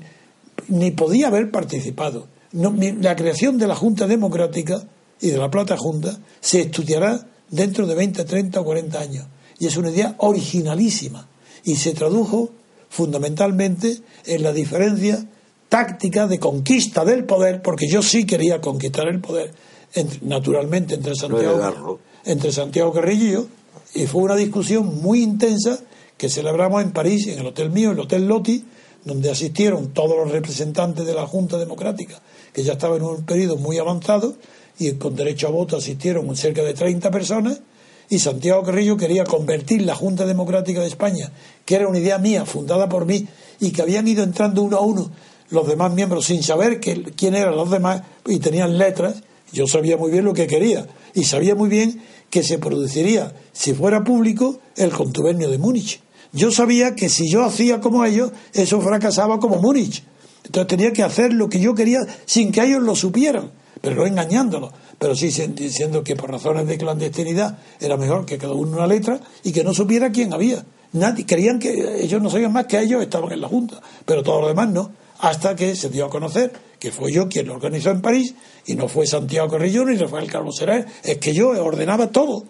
ni 0.68 0.90
podía 0.92 1.26
haber 1.28 1.50
participado. 1.50 2.28
No, 2.52 2.70
mi- 2.70 2.92
la 2.92 3.16
creación 3.16 3.58
de 3.58 3.66
la 3.66 3.74
Junta 3.74 4.06
Democrática 4.06 4.84
y 5.20 5.30
de 5.30 5.38
la 5.38 5.50
Plata 5.50 5.76
Junta 5.76 6.16
se 6.40 6.60
estudiará 6.60 7.26
dentro 7.50 7.86
de 7.86 7.94
20, 7.96 8.24
30 8.24 8.60
o 8.60 8.64
40 8.64 9.00
años. 9.00 9.26
Y 9.58 9.66
es 9.66 9.76
una 9.76 9.90
idea 9.90 10.14
originalísima. 10.18 11.26
Y 11.64 11.76
se 11.76 11.94
tradujo 11.94 12.50
fundamentalmente 12.90 13.98
en 14.26 14.42
la 14.44 14.52
diferencia 14.52 15.26
táctica 15.68 16.26
de 16.26 16.38
conquista 16.38 17.04
del 17.04 17.24
poder, 17.24 17.62
porque 17.62 17.88
yo 17.88 18.02
sí 18.02 18.24
quería 18.24 18.60
conquistar 18.60 19.08
el 19.08 19.20
poder, 19.20 19.52
entre- 19.94 20.20
naturalmente 20.22 20.94
entre 20.94 21.14
Santiago, 21.14 21.98
entre 22.24 22.52
Santiago 22.52 22.92
Carrillo 22.92 23.24
y 23.26 23.32
yo, 23.32 23.46
y 23.94 24.06
fue 24.06 24.22
una 24.22 24.36
discusión 24.36 25.00
muy 25.02 25.22
intensa 25.22 25.78
que 26.16 26.28
celebramos 26.28 26.82
en 26.82 26.92
París, 26.92 27.26
en 27.26 27.38
el 27.40 27.46
hotel 27.46 27.70
mío, 27.70 27.92
el 27.92 28.00
Hotel 28.00 28.26
Loti, 28.26 28.64
donde 29.04 29.30
asistieron 29.30 29.88
todos 29.92 30.16
los 30.16 30.30
representantes 30.32 31.06
de 31.06 31.14
la 31.14 31.26
Junta 31.26 31.58
Democrática, 31.58 32.20
que 32.52 32.62
ya 32.62 32.72
estaba 32.72 32.96
en 32.96 33.02
un 33.02 33.24
periodo 33.24 33.56
muy 33.56 33.78
avanzado, 33.78 34.34
y 34.78 34.92
con 34.92 35.14
derecho 35.14 35.46
a 35.46 35.50
voto 35.50 35.76
asistieron 35.76 36.34
cerca 36.36 36.62
de 36.62 36.74
30 36.74 37.10
personas, 37.10 37.60
y 38.08 38.18
Santiago 38.18 38.62
Carrillo 38.62 38.96
quería 38.96 39.24
convertir 39.24 39.82
la 39.82 39.94
Junta 39.94 40.26
Democrática 40.26 40.80
de 40.80 40.86
España, 40.86 41.30
que 41.64 41.74
era 41.76 41.88
una 41.88 41.98
idea 41.98 42.18
mía, 42.18 42.44
fundada 42.46 42.88
por 42.88 43.04
mí, 43.06 43.26
y 43.60 43.70
que 43.70 43.82
habían 43.82 44.06
ido 44.08 44.22
entrando 44.22 44.62
uno 44.62 44.76
a 44.76 44.80
uno 44.80 45.10
los 45.50 45.66
demás 45.66 45.92
miembros 45.92 46.26
sin 46.26 46.42
saber 46.42 46.80
que, 46.80 47.02
quién 47.16 47.34
eran 47.34 47.56
los 47.56 47.70
demás, 47.70 48.02
y 48.26 48.38
tenían 48.38 48.78
letras, 48.78 49.22
yo 49.52 49.66
sabía 49.66 49.96
muy 49.96 50.10
bien 50.10 50.24
lo 50.24 50.34
que 50.34 50.46
quería, 50.46 50.86
y 51.14 51.24
sabía 51.24 51.54
muy 51.54 51.68
bien 51.68 52.02
que 52.30 52.42
se 52.42 52.58
produciría, 52.58 53.32
si 53.52 53.72
fuera 53.72 54.04
público, 54.04 54.58
el 54.76 54.90
contubernio 54.90 55.50
de 55.50 55.58
Múnich. 55.58 56.00
Yo 56.32 56.50
sabía 56.50 56.94
que 56.94 57.08
si 57.08 57.28
yo 57.30 57.44
hacía 57.44 57.80
como 57.80 58.04
ellos, 58.04 58.32
eso 58.52 58.80
fracasaba 58.80 59.38
como 59.38 59.60
Múnich. 59.60 60.02
Entonces 60.44 60.68
tenía 60.68 60.92
que 60.92 61.02
hacer 61.02 61.32
lo 61.32 61.48
que 61.48 61.60
yo 61.60 61.74
quería 61.74 62.00
sin 62.24 62.52
que 62.52 62.62
ellos 62.62 62.82
lo 62.82 62.94
supieran, 62.94 63.50
pero 63.80 63.96
no 63.96 64.06
engañándolos. 64.06 64.72
Pero 64.98 65.14
sí 65.14 65.28
diciendo 65.54 66.02
que 66.02 66.16
por 66.16 66.30
razones 66.30 66.66
de 66.66 66.78
clandestinidad 66.78 67.58
era 67.80 67.96
mejor 67.96 68.24
que 68.24 68.38
cada 68.38 68.54
uno 68.54 68.76
una 68.76 68.86
letra 68.86 69.20
y 69.44 69.52
que 69.52 69.64
no 69.64 69.74
supiera 69.74 70.10
quién 70.10 70.32
había. 70.32 70.64
Nadie, 70.92 71.26
creían 71.26 71.58
que 71.58 72.02
ellos 72.02 72.22
no 72.22 72.30
sabían 72.30 72.52
más 72.52 72.66
que 72.66 72.78
ellos 72.78 73.02
estaban 73.02 73.30
en 73.32 73.40
la 73.40 73.48
Junta, 73.48 73.80
pero 74.04 74.22
todos 74.22 74.40
los 74.40 74.50
demás 74.50 74.70
no. 74.70 74.90
Hasta 75.18 75.56
que 75.56 75.74
se 75.74 75.88
dio 75.88 76.06
a 76.06 76.10
conocer 76.10 76.52
que 76.78 76.92
fue 76.92 77.10
yo 77.10 77.28
quien 77.28 77.46
lo 77.46 77.54
organizó 77.54 77.90
en 77.90 78.02
París 78.02 78.34
y 78.66 78.74
no 78.74 78.86
fue 78.88 79.06
Santiago 79.06 79.48
Carrillo 79.48 79.84
ni 79.84 79.96
Rafael 79.96 80.30
Calvo 80.30 80.52
Serén, 80.52 80.86
es 81.02 81.18
que 81.18 81.32
yo 81.32 81.48
ordenaba 81.64 82.08
todo. 82.08 82.44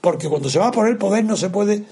Porque 0.00 0.28
cuando 0.28 0.48
se 0.48 0.58
va 0.58 0.70
por 0.70 0.88
el 0.88 0.96
poder 0.96 1.24
no 1.24 1.36
se 1.36 1.50
puede 1.50 1.84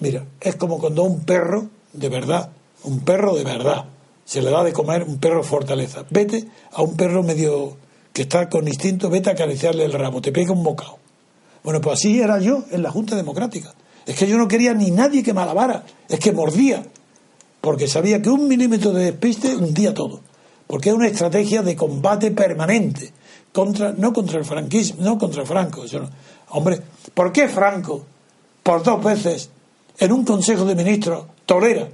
Mira, 0.00 0.24
es 0.40 0.54
como 0.56 0.78
cuando 0.78 1.02
un 1.02 1.24
perro, 1.24 1.68
de 1.92 2.08
verdad, 2.08 2.50
un 2.84 3.00
perro 3.00 3.34
de 3.34 3.42
verdad, 3.42 3.86
se 4.24 4.42
le 4.42 4.50
da 4.50 4.62
de 4.62 4.72
comer 4.72 5.02
un 5.02 5.18
perro 5.18 5.42
fortaleza. 5.42 6.04
Vete 6.10 6.46
a 6.72 6.82
un 6.82 6.96
perro 6.96 7.22
medio 7.22 7.76
que 8.12 8.22
está 8.22 8.48
con 8.48 8.68
instinto, 8.68 9.10
vete 9.10 9.30
a 9.30 9.32
acariciarle 9.32 9.84
el 9.84 9.92
rabo, 9.92 10.20
te 10.20 10.30
pega 10.30 10.52
un 10.52 10.62
bocado. 10.62 10.98
Bueno, 11.64 11.80
pues 11.80 11.98
así 11.98 12.20
era 12.20 12.38
yo 12.38 12.64
en 12.70 12.82
la 12.82 12.92
Junta 12.92 13.16
Democrática. 13.16 13.74
Es 14.06 14.16
que 14.16 14.26
yo 14.26 14.38
no 14.38 14.46
quería 14.46 14.72
ni 14.72 14.90
nadie 14.90 15.22
que 15.22 15.34
me 15.34 15.40
alabara, 15.40 15.84
es 16.08 16.20
que 16.20 16.32
mordía, 16.32 16.84
porque 17.60 17.88
sabía 17.88 18.22
que 18.22 18.30
un 18.30 18.48
milímetro 18.48 18.92
de 18.92 19.06
despiste 19.06 19.56
hundía 19.56 19.94
todo. 19.94 20.20
Porque 20.66 20.90
es 20.90 20.94
una 20.94 21.08
estrategia 21.08 21.62
de 21.62 21.74
combate 21.74 22.30
permanente, 22.30 23.12
contra, 23.52 23.92
no 23.92 24.12
contra 24.12 24.38
el 24.38 24.44
franquismo, 24.44 25.02
no 25.02 25.18
contra 25.18 25.44
Franco. 25.44 25.84
Hombre, 26.50 26.80
¿por 27.14 27.32
qué 27.32 27.48
Franco, 27.48 28.04
por 28.62 28.82
dos 28.82 29.02
veces, 29.02 29.50
en 29.98 30.12
un 30.12 30.24
Consejo 30.24 30.64
de 30.64 30.74
Ministros, 30.74 31.24
tolera 31.46 31.88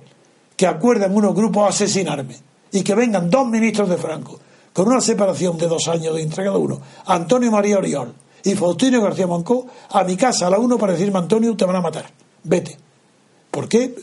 que 0.57 0.67
acuerdan 0.67 1.15
unos 1.15 1.35
grupos 1.35 1.65
a 1.65 1.69
asesinarme 1.69 2.37
y 2.73 2.83
que 2.83 2.95
vengan 2.95 3.31
dos 3.31 3.47
ministros 3.47 3.89
de 3.89 3.97
Franco 3.97 4.39
con 4.73 4.89
una 4.89 5.01
separación 5.01 5.57
de 5.57 5.69
dos 5.69 5.87
años 5.89 6.15
de 6.15 6.23
entre 6.23 6.45
cada 6.45 6.59
uno, 6.59 6.81
Antonio 7.07 7.51
María 7.51 7.79
Oriol 7.79 8.13
y 8.43 8.55
Faustino 8.55 9.01
García 9.01 9.27
Moncó, 9.27 9.67
a 9.91 10.03
mi 10.03 10.17
casa 10.17 10.49
a 10.49 10.51
la 10.51 10.59
uno 10.59 10.77
para 10.77 10.93
decirme, 10.93 11.19
Antonio, 11.19 11.57
te 11.57 11.65
van 11.65 11.77
a 11.77 11.81
matar, 11.81 12.11
vete. 12.43 12.77
¿Por 13.51 13.69
qué? 13.69 13.95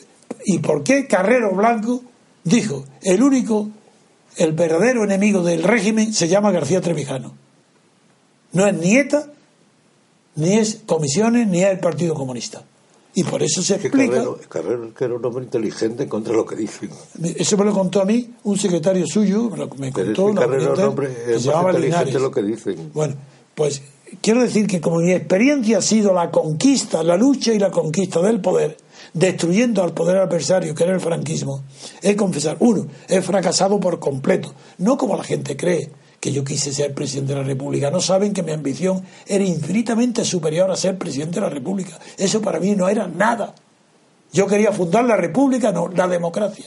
¿Y 0.45 0.59
por 0.59 0.83
qué 0.83 1.07
Carrero 1.07 1.55
Blanco 1.55 2.01
dijo, 2.43 2.85
el 3.01 3.21
único, 3.21 3.69
el 4.37 4.53
verdadero 4.53 5.03
enemigo 5.03 5.43
del 5.43 5.63
régimen 5.63 6.13
se 6.13 6.27
llama 6.27 6.51
García 6.51 6.81
Trevijano? 6.81 7.33
No 8.53 8.67
es 8.67 8.73
ni 8.73 8.97
ETA, 8.97 9.27
ni 10.35 10.57
es 10.57 10.81
comisiones, 10.85 11.47
ni 11.47 11.63
es 11.63 11.71
el 11.71 11.79
Partido 11.79 12.13
Comunista. 12.13 12.63
Y 13.13 13.23
por 13.23 13.43
eso 13.43 13.61
se 13.61 13.75
explica... 13.75 14.15
Carrero, 14.15 14.39
Carrero 14.47 14.93
que 14.93 15.03
era 15.03 15.15
un 15.15 15.25
hombre 15.25 15.43
inteligente 15.43 16.07
contra 16.07 16.33
lo 16.33 16.45
que 16.45 16.55
dicen. 16.55 16.89
Eso 17.35 17.57
me 17.57 17.65
lo 17.65 17.73
contó 17.73 18.01
a 18.01 18.05
mí 18.05 18.33
un 18.43 18.57
secretario 18.57 19.05
suyo, 19.05 19.49
me, 19.49 19.57
lo, 19.57 19.67
me 19.75 19.91
Pero 19.91 20.11
es 20.11 20.17
contó 20.17 20.33
que 20.33 20.47
Carrero 20.47 20.73
un 20.73 20.79
hombre 20.79 21.17
es 21.27 21.33
más 21.33 21.43
llamaba 21.43 21.69
inteligente 21.71 22.05
Linares. 22.05 22.21
lo 22.21 22.31
que 22.31 22.41
dicen. 22.41 22.91
Bueno, 22.93 23.15
pues 23.53 23.81
quiero 24.21 24.41
decir 24.41 24.65
que 24.65 24.79
como 24.79 24.99
mi 24.99 25.11
experiencia 25.11 25.79
ha 25.79 25.81
sido 25.81 26.13
la 26.13 26.31
conquista, 26.31 27.03
la 27.03 27.17
lucha 27.17 27.53
y 27.53 27.59
la 27.59 27.69
conquista 27.69 28.21
del 28.21 28.39
poder, 28.39 28.77
destruyendo 29.13 29.83
al 29.83 29.93
poder 29.93 30.17
adversario 30.17 30.75
que 30.75 30.83
era 30.83 30.93
el 30.93 30.99
franquismo, 30.99 31.63
he 32.01 32.15
confesar, 32.15 32.57
uno, 32.59 32.87
he 33.07 33.21
fracasado 33.21 33.79
por 33.79 33.99
completo, 33.99 34.53
no 34.77 34.97
como 34.97 35.15
la 35.15 35.23
gente 35.23 35.55
cree 35.57 35.91
que 36.21 36.31
yo 36.31 36.43
quise 36.43 36.71
ser 36.71 36.93
presidente 36.93 37.33
de 37.33 37.41
la 37.41 37.45
República. 37.45 37.89
No 37.89 37.99
saben 37.99 38.31
que 38.31 38.43
mi 38.43 38.51
ambición 38.51 39.03
era 39.25 39.43
infinitamente 39.43 40.23
superior 40.23 40.69
a 40.69 40.75
ser 40.75 40.97
presidente 40.97 41.35
de 41.35 41.41
la 41.41 41.49
República. 41.49 41.99
Eso 42.15 42.41
para 42.41 42.59
mí 42.59 42.75
no 42.75 42.87
era 42.87 43.07
nada. 43.07 43.55
Yo 44.31 44.45
quería 44.45 44.71
fundar 44.71 45.03
la 45.03 45.17
república, 45.17 45.71
no, 45.71 45.87
la 45.89 46.07
democracia. 46.07 46.65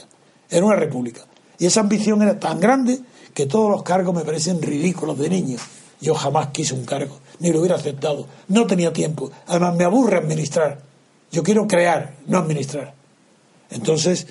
Era 0.49 0.65
una 0.65 0.75
república. 0.75 1.21
Y 1.57 1.65
esa 1.65 1.79
ambición 1.79 2.21
era 2.21 2.37
tan 2.37 2.59
grande 2.59 2.99
que 3.33 3.45
todos 3.45 3.71
los 3.71 3.81
cargos 3.81 4.13
me 4.13 4.25
parecen 4.25 4.61
ridículos 4.61 5.17
de 5.17 5.29
niño. 5.29 5.57
Yo 6.01 6.13
jamás 6.13 6.47
quise 6.47 6.73
un 6.73 6.85
cargo, 6.85 7.17
ni 7.39 7.51
lo 7.51 7.59
hubiera 7.59 7.77
aceptado. 7.77 8.27
No 8.49 8.67
tenía 8.67 8.91
tiempo. 8.91 9.31
Además, 9.47 9.75
me 9.75 9.85
aburre 9.85 10.17
administrar. 10.17 10.81
Yo 11.31 11.43
quiero 11.43 11.67
crear, 11.67 12.15
no 12.27 12.37
administrar. 12.37 12.93
Entonces, 13.69 14.27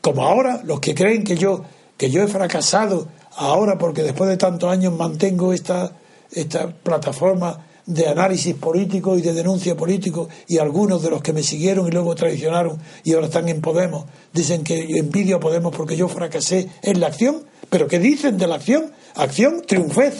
como 0.00 0.24
ahora, 0.24 0.60
los 0.64 0.80
que 0.80 0.94
creen 0.94 1.24
que 1.24 1.36
yo, 1.36 1.64
que 1.96 2.10
yo 2.10 2.22
he 2.22 2.28
fracasado 2.28 3.08
ahora 3.36 3.78
porque 3.78 4.02
después 4.02 4.28
de 4.28 4.36
tantos 4.36 4.70
años 4.70 4.96
mantengo 4.96 5.52
esta, 5.52 5.92
esta 6.30 6.68
plataforma 6.68 7.64
de 7.86 8.08
análisis 8.08 8.54
político 8.54 9.16
y 9.16 9.20
de 9.20 9.34
denuncia 9.34 9.76
político 9.76 10.28
y 10.48 10.58
algunos 10.58 11.02
de 11.02 11.10
los 11.10 11.20
que 11.20 11.32
me 11.32 11.42
siguieron 11.42 11.86
y 11.86 11.90
luego 11.90 12.14
traicionaron 12.14 12.78
y 13.02 13.12
ahora 13.12 13.26
están 13.26 13.48
en 13.48 13.60
Podemos 13.60 14.06
dicen 14.32 14.64
que 14.64 14.98
envidio 14.98 15.36
a 15.36 15.40
Podemos 15.40 15.74
porque 15.76 15.96
yo 15.96 16.08
fracasé 16.08 16.70
en 16.82 17.00
la 17.00 17.08
acción 17.08 17.44
pero 17.68 17.86
¿qué 17.86 17.98
dicen 17.98 18.38
de 18.38 18.46
la 18.46 18.54
acción? 18.54 18.90
acción 19.16 19.62
triunfé 19.66 20.12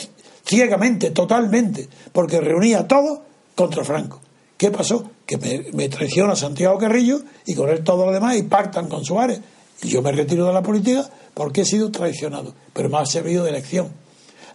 ciegamente, 0.44 1.10
totalmente 1.10 1.88
porque 2.12 2.40
reunía 2.40 2.80
a 2.80 2.88
todos 2.88 3.20
contra 3.54 3.82
Franco 3.82 4.20
¿qué 4.58 4.70
pasó? 4.70 5.10
Que 5.26 5.38
me, 5.72 5.88
traiciona 5.88 6.36
Santiago 6.36 6.78
Carrillo 6.78 7.20
y 7.46 7.54
con 7.54 7.70
él 7.70 7.82
todos 7.82 8.04
los 8.06 8.14
demás 8.14 8.36
y 8.36 8.42
pactan 8.42 8.88
con 8.88 9.04
Suárez 9.04 9.40
y 9.82 9.88
yo 9.88 10.02
me 10.02 10.12
retiro 10.12 10.46
de 10.46 10.52
la 10.52 10.62
política 10.62 11.08
porque 11.32 11.62
he 11.62 11.64
sido 11.64 11.90
traicionado 11.90 12.54
pero 12.72 12.88
me 12.88 12.98
ha 12.98 13.06
servido 13.06 13.44
de 13.44 13.52
lección 13.52 13.90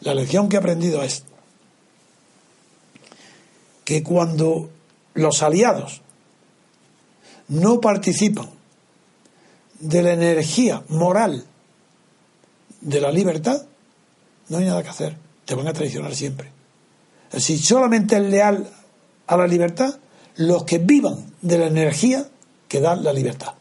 la 0.01 0.13
lección 0.13 0.47
que 0.47 0.55
he 0.55 0.59
aprendido 0.59 1.01
es 1.01 1.23
que 3.83 4.03
cuando 4.03 4.69
los 5.15 5.41
aliados 5.41 6.01
no 7.47 7.81
participan 7.81 8.49
de 9.79 10.03
la 10.03 10.13
energía 10.13 10.83
moral 10.89 11.45
de 12.81 13.01
la 13.01 13.11
libertad, 13.11 13.65
no 14.49 14.57
hay 14.57 14.65
nada 14.65 14.83
que 14.83 14.89
hacer. 14.89 15.17
Te 15.45 15.55
van 15.55 15.67
a 15.67 15.73
traicionar 15.73 16.15
siempre. 16.15 16.51
Si 17.37 17.57
solamente 17.57 18.15
es 18.17 18.23
leal 18.23 18.69
a 19.27 19.37
la 19.37 19.47
libertad 19.47 19.95
los 20.39 20.63
que 20.63 20.77
vivan 20.77 21.33
de 21.41 21.57
la 21.57 21.67
energía 21.67 22.25
que 22.67 22.79
da 22.79 22.95
la 22.95 23.11
libertad. 23.11 23.55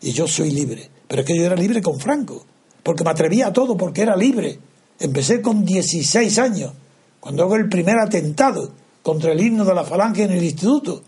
Y 0.00 0.10
yo 0.10 0.26
soy 0.26 0.50
libre. 0.50 0.90
Pero 1.06 1.22
es 1.22 1.26
que 1.26 1.36
yo 1.36 1.44
era 1.44 1.54
libre 1.54 1.80
con 1.80 2.00
Franco, 2.00 2.44
porque 2.82 3.04
me 3.04 3.10
atrevía 3.10 3.48
a 3.48 3.52
todo, 3.52 3.76
porque 3.76 4.02
era 4.02 4.16
libre. 4.16 4.58
Empecé 4.98 5.40
con 5.40 5.64
16 5.64 6.38
años, 6.38 6.72
cuando 7.20 7.44
hago 7.44 7.54
el 7.54 7.68
primer 7.68 7.98
atentado 7.98 8.72
contra 9.02 9.32
el 9.32 9.40
himno 9.40 9.64
de 9.64 9.74
la 9.74 9.84
falange 9.84 10.24
en 10.24 10.32
el 10.32 10.42
instituto. 10.42 11.04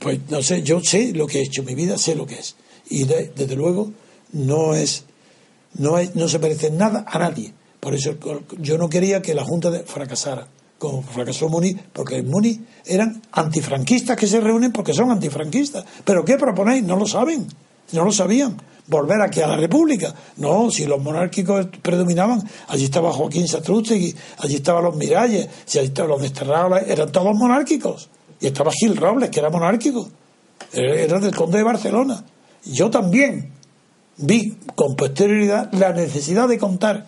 Pues 0.00 0.20
no 0.28 0.42
sé, 0.42 0.62
yo 0.62 0.80
sé 0.82 1.14
lo 1.14 1.26
que 1.26 1.38
he 1.38 1.42
hecho 1.44 1.62
en 1.62 1.68
mi 1.68 1.74
vida, 1.74 1.96
sé 1.96 2.14
lo 2.14 2.26
que 2.26 2.34
es. 2.34 2.56
Y 2.90 3.04
desde 3.04 3.56
luego 3.56 3.90
no 4.32 4.74
es, 4.74 5.04
no 5.78 5.98
es, 5.98 6.14
no 6.14 6.28
se 6.28 6.40
parece 6.40 6.70
nada 6.70 7.06
a 7.08 7.18
nadie. 7.18 7.54
Por 7.80 7.94
eso 7.94 8.18
yo 8.58 8.76
no 8.76 8.90
quería 8.90 9.22
que 9.22 9.34
la 9.34 9.44
Junta 9.44 9.72
fracasara, 9.86 10.46
como 10.78 11.02
fracasó 11.02 11.48
Muni, 11.48 11.74
porque 11.92 12.22
Muni 12.22 12.60
eran 12.84 13.22
antifranquistas 13.32 14.16
que 14.16 14.26
se 14.26 14.40
reúnen 14.40 14.72
porque 14.72 14.92
son 14.92 15.10
antifranquistas. 15.10 15.84
¿Pero 16.04 16.24
qué 16.24 16.36
proponéis? 16.36 16.82
No 16.84 16.96
lo 16.96 17.06
saben, 17.06 17.46
no 17.92 18.04
lo 18.04 18.12
sabían. 18.12 18.56
Volver 18.88 19.20
aquí 19.20 19.40
a 19.40 19.48
la 19.48 19.56
República. 19.56 20.14
No, 20.36 20.70
si 20.70 20.86
los 20.86 21.02
monárquicos 21.02 21.66
predominaban, 21.82 22.42
allí 22.68 22.84
estaba 22.84 23.12
Joaquín 23.12 23.48
Satrústegui, 23.48 24.14
allí 24.38 24.56
estaban 24.56 24.84
los 24.84 24.96
Miralles, 24.96 25.48
si 25.64 25.78
allí 25.78 25.88
estaban 25.88 26.10
los 26.10 26.22
desterrados, 26.22 26.82
eran 26.86 27.10
todos 27.10 27.34
monárquicos. 27.34 28.08
Y 28.40 28.46
estaba 28.46 28.70
Gil 28.70 28.96
Robles, 28.96 29.30
que 29.30 29.40
era 29.40 29.50
monárquico, 29.50 30.08
era 30.72 31.18
del 31.18 31.34
conde 31.34 31.58
de 31.58 31.64
Barcelona. 31.64 32.22
Yo 32.64 32.90
también 32.90 33.50
vi 34.18 34.56
con 34.74 34.94
posterioridad 34.94 35.72
la 35.72 35.92
necesidad 35.92 36.46
de 36.46 36.58
contar 36.58 37.06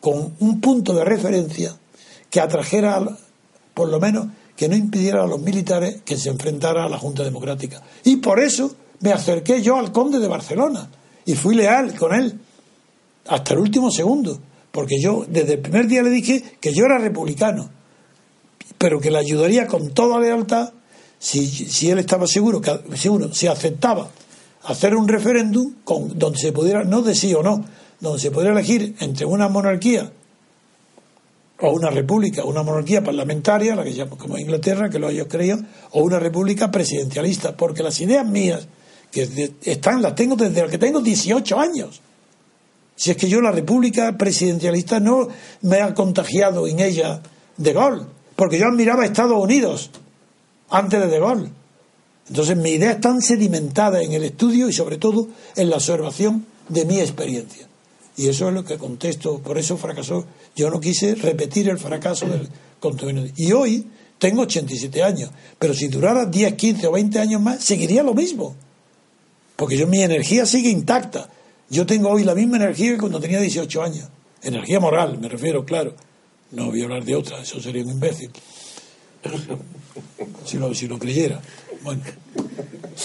con 0.00 0.34
un 0.40 0.60
punto 0.60 0.92
de 0.92 1.04
referencia 1.04 1.76
que 2.30 2.40
atrajera, 2.40 3.02
por 3.74 3.88
lo 3.88 4.00
menos, 4.00 4.28
que 4.56 4.68
no 4.68 4.76
impidiera 4.76 5.22
a 5.22 5.26
los 5.26 5.40
militares 5.40 6.02
que 6.04 6.16
se 6.16 6.28
enfrentara 6.28 6.84
a 6.84 6.88
la 6.88 6.98
Junta 6.98 7.24
Democrática. 7.24 7.82
Y 8.04 8.16
por 8.16 8.40
eso 8.40 8.74
me 9.00 9.12
acerqué 9.12 9.62
yo 9.62 9.76
al 9.76 9.90
conde 9.90 10.18
de 10.18 10.28
Barcelona 10.28 10.88
y 11.24 11.34
fui 11.34 11.54
leal 11.54 11.94
con 11.96 12.14
él 12.14 12.38
hasta 13.26 13.54
el 13.54 13.60
último 13.60 13.90
segundo, 13.90 14.38
porque 14.70 15.00
yo 15.00 15.24
desde 15.28 15.54
el 15.54 15.60
primer 15.60 15.86
día 15.86 16.02
le 16.02 16.10
dije 16.10 16.42
que 16.60 16.72
yo 16.72 16.84
era 16.84 16.98
republicano, 16.98 17.70
pero 18.78 19.00
que 19.00 19.10
le 19.10 19.18
ayudaría 19.18 19.66
con 19.66 19.90
toda 19.90 20.20
lealtad 20.20 20.72
si, 21.18 21.46
si 21.46 21.90
él 21.90 21.98
estaba 21.98 22.26
seguro, 22.26 22.60
que, 22.60 22.80
seguro, 22.96 23.32
si 23.32 23.46
aceptaba 23.46 24.10
hacer 24.64 24.94
un 24.94 25.08
referéndum 25.08 25.74
con, 25.84 26.18
donde 26.18 26.38
se 26.38 26.52
pudiera, 26.52 26.84
no 26.84 27.02
de 27.02 27.14
sí 27.14 27.32
o 27.34 27.42
no, 27.42 27.64
donde 28.00 28.20
se 28.20 28.30
podría 28.30 28.52
elegir 28.52 28.94
entre 29.00 29.26
una 29.26 29.48
monarquía 29.48 30.12
o 31.62 31.70
una 31.72 31.90
república, 31.90 32.44
una 32.44 32.62
monarquía 32.62 33.02
parlamentaria, 33.02 33.76
la 33.76 33.84
que 33.84 33.92
llamamos 33.92 34.18
como 34.18 34.38
Inglaterra, 34.38 34.88
que 34.88 34.98
lo 34.98 35.10
ellos 35.10 35.26
creían, 35.28 35.68
o 35.92 36.02
una 36.02 36.18
república 36.18 36.70
presidencialista, 36.70 37.56
porque 37.56 37.82
las 37.82 38.00
ideas 38.00 38.26
mías, 38.26 38.66
que 39.10 39.52
están, 39.62 40.00
las 40.02 40.14
tengo 40.14 40.36
desde 40.36 40.66
que 40.68 40.78
tengo 40.78 41.00
18 41.00 41.58
años. 41.58 42.00
Si 42.94 43.10
es 43.10 43.16
que 43.16 43.28
yo 43.28 43.40
la 43.40 43.50
república 43.50 44.16
presidencialista 44.16 45.00
no 45.00 45.28
me 45.62 45.80
ha 45.80 45.94
contagiado 45.94 46.66
en 46.66 46.80
ella 46.80 47.20
de 47.56 47.72
gol, 47.72 48.06
porque 48.36 48.58
yo 48.58 48.66
admiraba 48.66 49.02
a 49.02 49.06
Estados 49.06 49.42
Unidos 49.42 49.90
antes 50.70 51.00
de 51.00 51.08
de 51.08 51.18
gol. 51.18 51.50
Entonces 52.28 52.56
mi 52.56 52.70
idea 52.70 52.92
está 52.92 53.18
sedimentada 53.20 54.02
en 54.02 54.12
el 54.12 54.22
estudio 54.22 54.68
y 54.68 54.72
sobre 54.72 54.98
todo 54.98 55.28
en 55.56 55.68
la 55.68 55.76
observación 55.76 56.46
de 56.68 56.84
mi 56.84 57.00
experiencia. 57.00 57.69
Y 58.20 58.28
eso 58.28 58.48
es 58.48 58.54
lo 58.54 58.62
que 58.62 58.76
contesto, 58.76 59.38
por 59.38 59.56
eso 59.56 59.78
fracasó. 59.78 60.26
Yo 60.54 60.68
no 60.68 60.78
quise 60.78 61.14
repetir 61.14 61.70
el 61.70 61.78
fracaso 61.78 62.26
del 62.26 62.46
contenido. 62.78 63.26
Y 63.34 63.52
hoy 63.52 63.86
tengo 64.18 64.42
87 64.42 65.02
años, 65.02 65.30
pero 65.58 65.72
si 65.72 65.88
durara 65.88 66.26
10, 66.26 66.52
15 66.52 66.86
o 66.86 66.92
20 66.92 67.18
años 67.18 67.40
más, 67.40 67.64
seguiría 67.64 68.02
lo 68.02 68.12
mismo. 68.12 68.54
Porque 69.56 69.78
yo 69.78 69.86
mi 69.86 70.02
energía 70.02 70.44
sigue 70.44 70.68
intacta. 70.68 71.30
Yo 71.70 71.86
tengo 71.86 72.10
hoy 72.10 72.24
la 72.24 72.34
misma 72.34 72.58
energía 72.58 72.92
que 72.92 72.98
cuando 72.98 73.20
tenía 73.20 73.40
18 73.40 73.82
años. 73.82 74.06
Energía 74.42 74.80
moral, 74.80 75.16
me 75.18 75.30
refiero, 75.30 75.64
claro. 75.64 75.94
No 76.50 76.66
voy 76.66 76.82
a 76.82 76.84
hablar 76.84 77.02
de 77.02 77.16
otra, 77.16 77.40
eso 77.40 77.58
sería 77.58 77.82
un 77.82 77.92
imbécil. 77.92 78.30
Si 80.44 80.58
lo, 80.58 80.74
si 80.74 80.88
lo 80.88 80.98
creyera. 80.98 81.40
Bueno, 81.82 82.02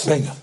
venga. 0.07 0.35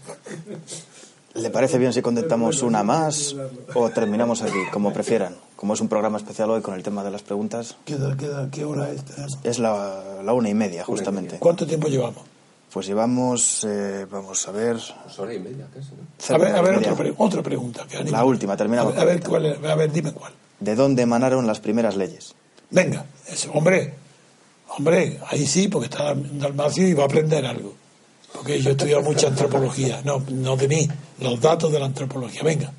¿Le 1.35 1.49
parece 1.49 1.79
bien 1.79 1.93
si 1.95 2.03
contestamos 2.03 2.63
una 2.63 2.83
más 2.83 3.35
o 3.75 3.89
terminamos 3.91 4.43
aquí, 4.43 4.59
como 4.71 4.93
prefieran? 4.93 5.35
Como 5.57 5.73
es 5.73 5.81
un 5.81 5.89
programa 5.89 6.19
especial 6.19 6.51
hoy 6.51 6.61
con 6.61 6.75
el 6.75 6.83
tema 6.83 7.03
de 7.03 7.11
las 7.11 7.23
preguntas. 7.23 7.77
¿Queda, 7.87 8.15
queda, 8.17 8.51
¿Qué 8.51 8.65
hora 8.65 8.91
es? 8.91 9.03
Es 9.43 9.59
la, 9.59 10.21
la 10.23 10.33
una 10.35 10.51
y 10.51 10.55
media, 10.55 10.85
justamente. 10.85 11.39
¿Cuánto 11.39 11.67
tiempo 11.67 11.89
llevamos? 11.89 12.23
Pues 12.71 12.87
llevamos, 12.87 13.67
eh, 13.67 14.07
vamos 14.11 14.47
a 14.47 14.53
ver... 14.53 14.77
Pues 15.05 15.19
hora 15.19 15.33
y 15.33 15.39
media 15.39 15.67
casi, 15.73 15.91
¿no? 15.93 16.35
A 16.35 16.39
ver, 16.39 16.55
a 16.55 16.63
ver 16.63 16.77
otra, 16.77 16.95
pre 16.95 17.15
otra, 17.17 17.43
pregunta. 17.43 17.87
Que 17.89 18.05
la 18.05 18.25
última, 18.25 18.57
terminamos. 18.57 18.97
A 18.97 19.05
ver, 19.05 19.23
cuál, 19.23 19.59
a 19.65 19.75
ver, 19.75 19.91
dime 19.91 20.13
cuál. 20.13 20.33
¿De 20.61 20.75
dónde 20.75 21.03
emanaron 21.03 21.47
las 21.47 21.61
primeras 21.61 21.97
leyes? 21.97 22.35
Venga, 22.71 23.07
eso, 23.29 23.51
hombre, 23.53 23.95
hombre, 24.77 25.19
ahí 25.29 25.47
sí, 25.47 25.69
porque 25.69 25.87
está 25.87 26.15
Dalmacio 26.15 26.87
y 26.89 26.95
va 26.95 27.05
a 27.05 27.07
aprender 27.07 27.45
algo 27.45 27.82
porque 28.33 28.61
yo 28.61 28.71
he 28.71 28.73
estudiado 28.73 29.03
mucha 29.03 29.29
antropología, 29.29 30.01
no, 30.05 30.23
no 30.31 30.57
de 30.57 30.69
mí, 30.69 30.89
los 31.21 31.41
datos 31.41 31.71
de 31.73 31.79
la 31.79 31.87
antropología. 31.87 32.43
Venga, 32.43 32.73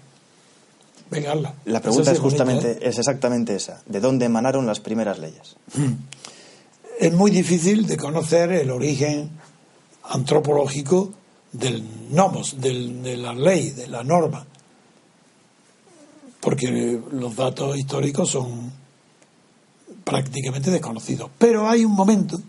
venga, 1.09 1.33
hazla. 1.33 1.53
La 1.65 1.81
pregunta 1.81 2.11
es 2.11 2.19
justamente, 2.19 2.71
¿eh? 2.71 2.79
es 2.81 2.97
exactamente 2.97 3.55
esa, 3.55 3.81
¿de 3.85 3.99
dónde 3.99 4.25
emanaron 4.25 4.65
las 4.65 4.79
primeras 4.79 5.19
leyes? 5.19 5.55
Es 6.99 7.11
muy 7.13 7.31
difícil 7.31 7.87
de 7.87 7.97
conocer 7.97 8.51
el 8.51 8.69
origen 8.69 9.31
antropológico 10.03 11.11
del 11.51 11.83
nomos, 12.11 12.59
del, 12.59 13.01
de 13.03 13.17
la 13.17 13.33
ley, 13.33 13.71
de 13.71 13.87
la 13.87 14.03
norma, 14.03 14.45
porque 16.39 16.99
los 17.11 17.35
datos 17.35 17.77
históricos 17.77 18.29
son 18.29 18.71
prácticamente 20.03 20.71
desconocidos. 20.71 21.29
Pero 21.37 21.69
hay 21.69 21.85
un 21.85 21.93
momento 21.93 22.39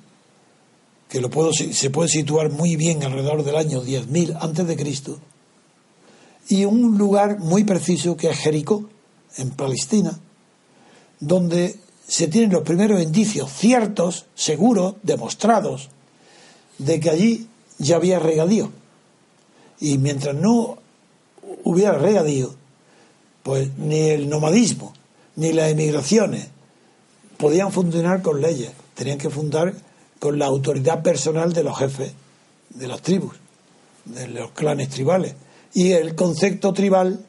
que 1.15 1.21
lo 1.21 1.31
puedo, 1.31 1.53
se 1.53 1.91
puede 1.91 2.09
situar 2.09 2.51
muy 2.51 2.75
bien 2.75 3.05
alrededor 3.05 3.45
del 3.45 3.55
año 3.55 3.85
10.000 3.85 4.37
antes 4.41 4.67
de 4.67 4.77
Cristo, 4.77 5.21
y 6.49 6.65
un 6.65 6.99
lugar 6.99 7.39
muy 7.39 7.63
preciso 7.63 8.17
que 8.17 8.31
es 8.31 8.37
Jericó, 8.37 8.91
en 9.37 9.51
Palestina, 9.51 10.19
donde 11.21 11.77
se 12.05 12.27
tienen 12.27 12.51
los 12.51 12.65
primeros 12.65 13.01
indicios 13.01 13.49
ciertos, 13.53 14.27
seguros, 14.35 14.97
demostrados, 15.05 15.89
de 16.79 16.99
que 16.99 17.11
allí 17.11 17.47
ya 17.79 17.95
había 17.95 18.19
regadío. 18.19 18.73
Y 19.79 19.99
mientras 19.99 20.35
no 20.35 20.79
hubiera 21.63 21.97
regadío, 21.97 22.57
pues 23.45 23.69
ni 23.79 24.01
el 24.01 24.29
nomadismo, 24.29 24.93
ni 25.37 25.53
las 25.53 25.71
emigraciones 25.71 26.49
podían 27.37 27.71
funcionar 27.71 28.21
con 28.21 28.41
leyes, 28.41 28.73
tenían 28.95 29.19
que 29.19 29.31
fundar 29.31 29.75
con 30.19 30.39
la 30.39 30.47
autoridad 30.47 31.03
personal 31.03 31.53
de 31.53 31.65
los 31.65 31.79
jefes 31.79 32.13
de 32.71 32.89
las 32.89 33.03
tribus, 33.03 33.35
de 34.05 34.29
los 34.29 34.51
clanes 34.53 34.89
tribales. 34.91 35.35
Y 35.73 35.93
el 35.93 36.15
concepto 36.15 36.73
tribal 36.73 37.25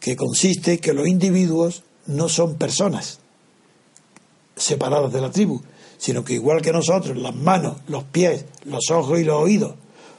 que 0.00 0.16
consiste 0.16 0.78
que 0.78 0.92
los 0.92 1.06
individuos 1.06 1.82
no 2.06 2.28
son 2.28 2.56
personas 2.56 3.18
separadas 4.56 5.12
de 5.12 5.20
la 5.20 5.30
tribu, 5.30 5.62
sino 5.98 6.24
que 6.24 6.34
igual 6.34 6.62
que 6.62 6.72
nosotros, 6.72 7.16
las 7.16 7.34
manos, 7.34 7.76
los 7.88 8.04
pies, 8.04 8.44
los 8.64 8.90
ojos 8.90 9.20
y 9.20 9.24
los 9.24 9.36
oídos 9.36 9.74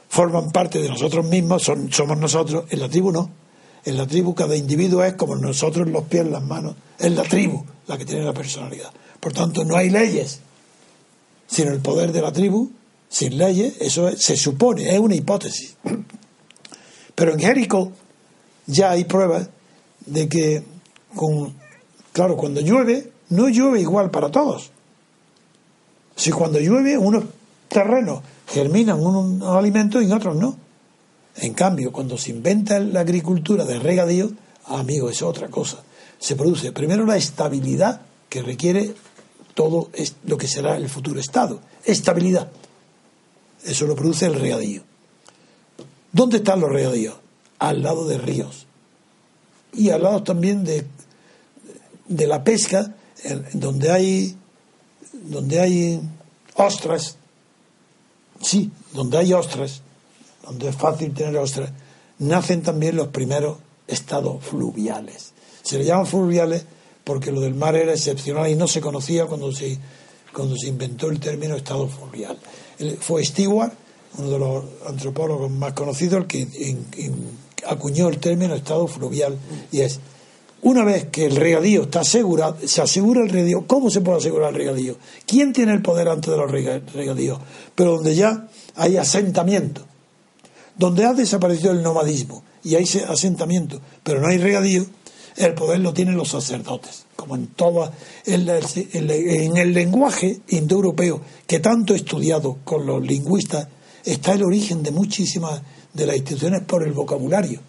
forman 0.08 0.50
parte 0.50 0.80
de 0.80 0.88
nosotros 0.88 1.24
mismos, 1.26 1.62
son, 1.62 1.92
somos 1.92 2.18
nosotros, 2.18 2.64
en 2.70 2.80
la 2.80 2.88
tribu 2.88 3.12
no. 3.12 3.30
En 3.84 3.96
la 3.96 4.06
tribu 4.06 4.34
cada 4.34 4.54
individuo 4.54 5.02
es 5.02 5.14
como 5.14 5.34
nosotros 5.34 5.88
los 5.88 6.04
pies, 6.04 6.24
las 6.26 6.42
manos, 6.42 6.76
es 6.98 7.10
la 7.12 7.24
tribu 7.24 7.64
la 7.88 7.98
que 7.98 8.04
tiene 8.04 8.24
la 8.24 8.32
personalidad. 8.32 8.92
Por 9.18 9.32
tanto, 9.32 9.64
no 9.64 9.76
hay 9.76 9.90
leyes 9.90 10.40
sin 11.52 11.68
el 11.68 11.80
poder 11.80 12.12
de 12.12 12.22
la 12.22 12.32
tribu, 12.32 12.70
sin 13.10 13.36
leyes, 13.36 13.74
eso 13.78 14.10
se 14.16 14.36
supone, 14.36 14.90
es 14.90 14.98
una 14.98 15.14
hipótesis. 15.14 15.76
Pero 17.14 17.34
en 17.34 17.40
Jericó 17.40 17.92
ya 18.66 18.92
hay 18.92 19.04
pruebas 19.04 19.50
de 20.06 20.28
que, 20.30 20.64
con, 21.14 21.52
claro, 22.12 22.38
cuando 22.38 22.62
llueve, 22.62 23.12
no 23.28 23.50
llueve 23.50 23.82
igual 23.82 24.10
para 24.10 24.30
todos. 24.30 24.70
Si 26.16 26.30
cuando 26.30 26.58
llueve, 26.58 26.96
unos 26.96 27.24
terrenos 27.68 28.22
germinan 28.46 28.98
unos 28.98 29.42
alimentos 29.54 30.02
y 30.02 30.10
otros 30.10 30.34
no. 30.36 30.56
En 31.36 31.52
cambio, 31.52 31.92
cuando 31.92 32.16
se 32.16 32.30
inventa 32.30 32.78
la 32.78 33.00
agricultura 33.00 33.66
de 33.66 33.78
regadío, 33.78 34.30
amigo, 34.66 35.10
es 35.10 35.20
otra 35.20 35.48
cosa. 35.48 35.82
Se 36.18 36.34
produce 36.34 36.72
primero 36.72 37.04
la 37.04 37.16
estabilidad 37.16 38.00
que 38.30 38.42
requiere 38.42 38.94
todo 39.54 39.90
es 39.92 40.16
lo 40.24 40.36
que 40.36 40.48
será 40.48 40.76
el 40.76 40.88
futuro 40.88 41.20
Estado. 41.20 41.60
Estabilidad. 41.84 42.50
Eso 43.64 43.86
lo 43.86 43.94
produce 43.94 44.26
el 44.26 44.34
regadío. 44.34 44.82
¿Dónde 46.12 46.38
están 46.38 46.60
los 46.60 46.70
regadíos? 46.70 47.16
al 47.62 47.80
lado 47.80 48.08
de 48.08 48.18
ríos 48.18 48.66
y 49.72 49.90
al 49.90 50.02
lado 50.02 50.24
también 50.24 50.64
de, 50.64 50.84
de 52.08 52.26
la 52.26 52.42
pesca, 52.42 52.92
donde 53.52 53.92
hay 53.92 54.36
donde 55.12 55.60
hay 55.60 56.00
ostras, 56.56 57.16
sí, 58.40 58.72
donde 58.92 59.18
hay 59.18 59.32
ostras, 59.32 59.82
donde 60.42 60.70
es 60.70 60.76
fácil 60.76 61.14
tener 61.14 61.36
ostras, 61.36 61.70
nacen 62.18 62.62
también 62.62 62.96
los 62.96 63.08
primeros 63.08 63.58
estados 63.86 64.44
fluviales. 64.44 65.32
Se 65.62 65.78
le 65.78 65.84
llaman 65.84 66.06
fluviales 66.06 66.64
porque 67.04 67.32
lo 67.32 67.40
del 67.40 67.54
mar 67.54 67.74
era 67.76 67.92
excepcional 67.92 68.48
y 68.50 68.54
no 68.54 68.66
se 68.68 68.80
conocía 68.80 69.26
cuando 69.26 69.52
se, 69.52 69.78
cuando 70.32 70.56
se 70.56 70.68
inventó 70.68 71.08
el 71.10 71.18
término 71.20 71.56
estado 71.56 71.88
fluvial. 71.88 72.38
Fue 73.00 73.24
Stewart, 73.24 73.72
uno 74.18 74.30
de 74.30 74.38
los 74.38 74.64
antropólogos 74.86 75.50
más 75.50 75.72
conocidos, 75.72 76.20
el 76.20 76.26
que 76.26 76.46
acuñó 77.66 78.08
el 78.08 78.18
término 78.18 78.54
estado 78.54 78.86
fluvial 78.86 79.38
y 79.70 79.80
es 79.80 80.00
una 80.62 80.84
vez 80.84 81.06
que 81.06 81.26
el 81.26 81.34
regadío 81.34 81.82
está 81.82 82.00
asegurado, 82.00 82.56
se 82.64 82.80
asegura 82.82 83.22
el 83.22 83.30
regadío. 83.30 83.66
¿Cómo 83.66 83.90
se 83.90 84.00
puede 84.00 84.18
asegurar 84.18 84.50
el 84.50 84.56
regadío? 84.56 84.96
¿Quién 85.26 85.52
tiene 85.52 85.72
el 85.72 85.82
poder 85.82 86.08
antes 86.08 86.30
de 86.30 86.36
los 86.36 86.48
rega- 86.50 86.80
regadíos? 86.94 87.40
Pero 87.74 87.96
donde 87.96 88.14
ya 88.14 88.46
hay 88.76 88.96
asentamiento, 88.96 89.82
donde 90.76 91.04
ha 91.04 91.14
desaparecido 91.14 91.72
el 91.72 91.82
nomadismo 91.82 92.44
y 92.62 92.76
hay 92.76 92.84
asentamiento, 93.08 93.80
pero 94.04 94.20
no 94.20 94.28
hay 94.28 94.38
regadío, 94.38 94.86
el 95.36 95.54
poder 95.54 95.80
lo 95.80 95.92
tienen 95.92 96.16
los 96.16 96.28
sacerdotes, 96.28 97.04
como 97.16 97.36
en 97.36 97.48
toda 97.48 97.92
en, 98.26 98.48
en 98.48 99.56
el 99.56 99.72
lenguaje 99.72 100.40
indoeuropeo 100.48 101.20
que 101.46 101.58
tanto 101.60 101.94
he 101.94 101.96
estudiado 101.96 102.58
con 102.64 102.86
los 102.86 103.02
lingüistas 103.02 103.68
está 104.04 104.32
el 104.32 104.42
origen 104.42 104.82
de 104.82 104.90
muchísimas 104.90 105.62
de 105.94 106.06
las 106.06 106.16
instituciones 106.16 106.62
por 106.62 106.82
el 106.82 106.92
vocabulario. 106.92 107.60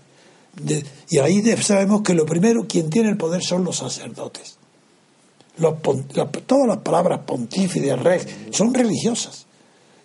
Y 1.09 1.17
ahí 1.17 1.41
sabemos 1.57 2.01
que 2.01 2.13
lo 2.13 2.25
primero 2.25 2.67
quien 2.67 2.89
tiene 2.89 3.09
el 3.09 3.17
poder 3.17 3.43
son 3.43 3.63
los 3.63 3.77
sacerdotes. 3.77 4.57
Los 5.57 5.75
todas 6.47 6.67
las 6.67 6.77
palabras 6.77 7.21
pontífice, 7.25 7.95
rex, 7.95 8.25
son 8.51 8.73
religiosas 8.73 9.45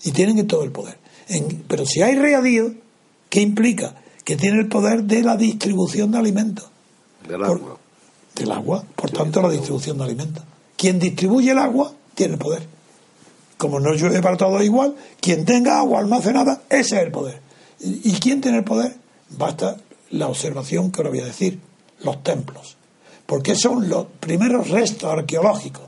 y 0.05 0.13
tienen 0.13 0.47
todo 0.47 0.65
el 0.65 0.73
poder. 0.73 0.99
En- 1.29 1.65
pero 1.67 1.87
si 1.87 2.03
hay 2.03 2.15
regadío, 2.17 2.73
¿qué 3.31 3.41
implica? 3.41 3.95
Que 4.25 4.37
tiene 4.37 4.61
el 4.61 4.69
poder 4.69 5.05
de 5.05 5.23
la 5.23 5.37
distribución 5.37 6.11
de 6.13 6.19
alimentos. 6.19 6.71
Del 7.29 7.39
Por- 7.39 7.51
agua. 7.59 7.77
del 8.35 8.51
agua, 8.53 8.85
por 8.97 9.11
tanto 9.11 9.43
la 9.43 9.51
distribución 9.51 9.99
de 9.99 10.05
alimentos. 10.05 10.43
Quien 10.77 10.99
distribuye 10.99 11.51
el 11.51 11.59
agua 11.59 11.93
tiene 12.15 12.35
el 12.35 12.39
poder. 12.39 12.67
Como 13.57 13.81
no 13.81 13.93
llueve 13.95 14.23
para 14.23 14.37
todos 14.37 14.63
igual, 14.63 14.95
quien 15.21 15.45
tenga 15.45 15.79
agua 15.81 15.99
almacenada, 16.01 16.63
ese 16.69 16.97
es 16.97 17.03
el 17.03 17.11
poder. 17.11 17.41
¿Y, 17.81 18.11
y 18.11 18.21
quién 18.21 18.41
tiene 18.41 18.59
el 18.59 18.65
poder? 18.65 18.95
Basta 19.31 19.77
la 20.11 20.29
observación 20.29 20.91
que 20.91 21.01
ahora 21.01 21.11
voy 21.11 21.21
a 21.21 21.25
decir, 21.27 21.59
los 22.05 22.23
templos. 22.23 22.77
Porque 23.27 23.55
son 23.57 23.89
los 23.89 24.07
primeros 24.21 24.71
restos 24.71 25.13
arqueológicos 25.13 25.83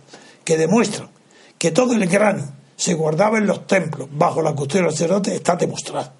que 0.44 0.58
demuestran 0.58 1.08
que 1.56 1.70
todo 1.70 1.92
el 1.94 2.06
grano 2.06 2.52
se 2.76 2.94
guardaba 2.94 3.38
en 3.38 3.46
los 3.46 3.66
templos 3.66 4.08
bajo 4.12 4.42
la 4.42 4.52
custodia 4.54 4.82
del 4.86 4.92
sacerdote, 4.92 5.34
está 5.36 5.54
demostrado. 5.56 6.12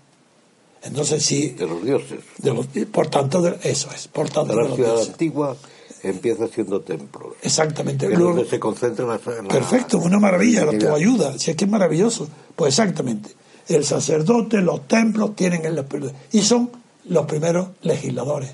Entonces, 0.82 1.24
si 1.24 1.50
De 1.50 1.66
los 1.66 1.84
dioses. 1.84 2.20
de 2.38 2.54
los- 2.54 2.66
por 2.90 3.08
tanto, 3.08 3.42
de- 3.42 3.58
eso 3.64 3.90
es, 3.94 4.08
por 4.08 4.28
tanto, 4.30 4.54
de 4.54 4.62
La 4.62 4.68
los 4.68 4.76
ciudad 4.76 4.92
dioses. 4.94 5.10
antigua 5.10 5.56
empieza 6.02 6.48
siendo 6.48 6.80
templos. 6.80 7.34
Exactamente. 7.42 8.08
Donde 8.08 8.46
se 8.46 8.58
concentran 8.58 9.08
las. 9.08 9.24
las- 9.26 9.46
perfecto, 9.46 9.98
una 9.98 10.18
maravilla, 10.18 10.64
la 10.64 10.78
tu 10.78 10.88
ayuda, 10.94 11.38
si 11.38 11.50
es 11.50 11.56
que 11.56 11.66
es 11.66 11.70
maravilloso. 11.70 12.28
Pues 12.56 12.74
exactamente. 12.78 13.30
El 13.68 13.84
sacerdote, 13.84 14.62
los 14.62 14.88
templos 14.88 15.36
tienen 15.36 15.64
el 15.66 15.84
y 16.32 16.40
son 16.42 16.70
los 17.04 17.26
primeros 17.26 17.68
legisladores. 17.82 18.50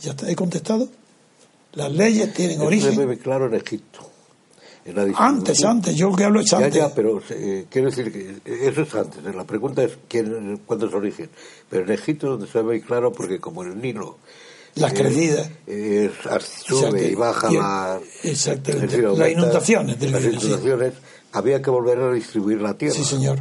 ¿Ya 0.00 0.12
está? 0.12 0.30
¿He 0.30 0.34
contestado? 0.36 0.88
Las 1.74 1.92
leyes 1.92 2.32
tienen 2.32 2.52
Eso 2.52 2.60
se 2.62 2.66
origen. 2.66 3.08
ve 3.08 3.18
claro 3.18 3.46
en 3.46 3.54
Egipto. 3.54 4.07
Antes, 5.16 5.64
antes, 5.64 5.96
yo 5.96 6.12
que 6.14 6.24
hablo 6.24 6.40
es 6.40 6.50
Ya, 6.50 6.58
antes. 6.58 6.74
ya, 6.74 6.94
pero 6.94 7.20
eh, 7.30 7.66
quiero 7.70 7.90
decir 7.90 8.12
que 8.12 8.68
eso 8.68 8.82
es 8.82 8.94
antes. 8.94 9.22
La 9.34 9.44
pregunta 9.44 9.82
es 9.84 9.98
quién, 10.08 10.60
cuándo 10.66 10.86
es 10.86 10.94
origen. 10.94 11.28
Pero 11.68 11.84
en 11.84 11.92
Egipto 11.92 12.28
donde 12.30 12.46
se 12.46 12.62
ve 12.62 12.80
claro 12.80 13.12
porque 13.12 13.38
como 13.40 13.62
el 13.62 13.80
Nilo 13.80 14.18
Las 14.76 14.92
eh, 14.92 14.96
crecidas. 14.96 15.50
eh, 15.66 16.10
sube 16.64 17.08
y 17.10 17.14
baja 17.14 17.50
la, 17.52 18.00
exactamente. 18.22 19.02
Las 19.02 19.30
inundaciones 19.30 19.98
del 20.00 20.12
las 20.12 20.24
inundaciones, 20.24 20.92
había 21.32 21.60
que 21.60 21.70
volver 21.70 21.98
a 21.98 22.12
distribuir 22.12 22.60
la 22.62 22.74
tierra. 22.74 22.94
Sí, 22.94 23.04
señor. 23.04 23.38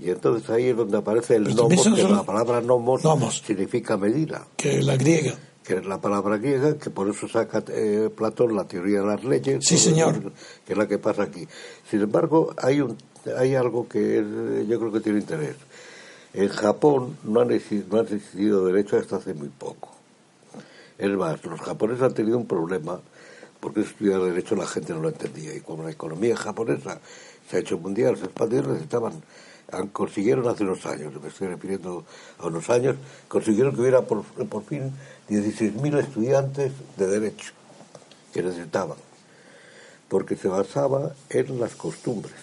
Y 0.00 0.10
entonces 0.10 0.48
ahí 0.50 0.66
es 0.68 0.76
donde 0.76 0.96
aparece 0.98 1.34
el 1.36 1.54
nomos, 1.54 1.82
son- 1.82 1.94
que 1.96 2.02
la 2.04 2.22
palabra 2.22 2.60
nomos, 2.60 3.02
Nomos. 3.02 3.42
significa 3.44 3.96
medida, 3.96 4.46
Que 4.56 4.80
la 4.82 4.96
griega. 4.96 5.34
Que 5.68 5.74
es 5.74 5.86
la 5.86 6.00
palabra 6.00 6.38
griega, 6.38 6.78
que 6.78 6.88
por 6.88 7.08
eso 7.10 7.28
saca 7.28 7.62
eh, 7.68 8.08
Platón 8.16 8.56
la 8.56 8.64
teoría 8.66 9.02
de 9.02 9.06
las 9.06 9.22
leyes. 9.22 9.62
Sí, 9.64 9.76
señor. 9.76 10.32
Que 10.66 10.72
es 10.72 10.78
la 10.78 10.88
que 10.88 10.98
pasa 10.98 11.24
aquí. 11.24 11.46
Sin 11.90 12.00
embargo, 12.00 12.54
hay, 12.56 12.80
un, 12.80 12.96
hay 13.36 13.54
algo 13.54 13.86
que 13.86 14.18
es- 14.20 14.66
yo 14.66 14.78
creo 14.80 14.90
que 14.90 15.00
tiene 15.00 15.18
interés. 15.20 15.56
En 16.32 16.48
Japón 16.48 17.18
no 17.24 17.40
han, 17.42 17.50
exi- 17.50 17.84
no 17.90 17.98
han 18.00 18.06
existido 18.06 18.64
derechos 18.64 19.02
hasta 19.02 19.16
hace 19.16 19.34
muy 19.34 19.48
poco. 19.50 19.90
Es 20.96 21.10
más, 21.10 21.44
los 21.44 21.60
japoneses 21.60 22.02
han 22.02 22.14
tenido 22.14 22.38
un 22.38 22.46
problema 22.46 23.00
porque 23.60 23.80
estudiar 23.80 24.22
derecho 24.22 24.56
la 24.56 24.66
gente 24.66 24.92
no 24.94 25.00
lo 25.00 25.08
entendía. 25.10 25.54
Y 25.54 25.60
como 25.60 25.82
la 25.84 25.90
economía 25.90 26.34
japonesa 26.36 26.98
se 27.50 27.56
ha 27.56 27.60
hecho 27.60 27.78
mundial, 27.78 28.16
se 28.16 28.24
expandió, 28.24 28.62
necesitaban, 28.62 29.12
consiguieron 29.92 30.48
hace 30.48 30.64
unos 30.64 30.84
años, 30.86 31.12
me 31.22 31.28
estoy 31.28 31.48
refiriendo 31.48 32.04
a 32.38 32.46
unos 32.46 32.68
años, 32.70 32.96
consiguieron 33.28 33.74
que 33.74 33.82
hubiera 33.82 34.02
por, 34.02 34.22
por 34.24 34.64
fin 34.64 34.92
16.000 35.28 35.98
estudiantes 36.00 36.72
de 36.96 37.06
derecho 37.06 37.52
que 38.32 38.42
necesitaban. 38.42 38.96
Porque 40.08 40.36
se 40.36 40.48
basaba 40.48 41.12
en 41.28 41.60
las 41.60 41.74
costumbres. 41.74 42.34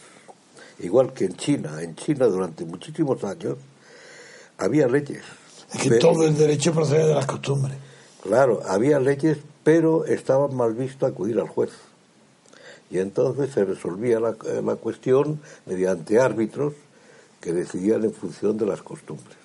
Igual 0.80 1.14
que 1.14 1.26
en 1.26 1.36
China. 1.36 1.82
En 1.82 1.96
China 1.96 2.28
durante 2.28 2.64
muchísimos 2.64 3.24
años 3.24 3.58
había 4.58 4.88
leyes. 4.88 5.24
Es 5.74 5.82
que 5.82 5.90
Pero- 5.90 6.14
todo 6.14 6.28
el 6.28 6.38
derecho 6.38 6.74
procede 6.74 7.08
de 7.08 7.16
las 7.16 7.26
costumbres. 7.26 7.76
Claro, 8.22 8.62
había 8.68 9.00
leyes, 9.00 9.38
pero 9.64 10.06
estaba 10.06 10.48
mal 10.48 10.74
visto 10.76 11.06
acudir 11.08 11.40
al 11.40 11.48
juez. 11.48 11.72
Y 12.92 13.00
entonces 13.00 13.52
se 13.52 13.66
resolvía 13.66 14.20
la, 14.20 14.36
la 14.64 14.76
cuestión 14.76 15.42
mediante 15.66 16.20
árbitros 16.20 16.74
que 17.46 17.54
decidían 17.54 18.04
en 18.04 18.12
función 18.12 18.58
de 18.58 18.66
las 18.66 18.82
costumbres, 18.82 19.38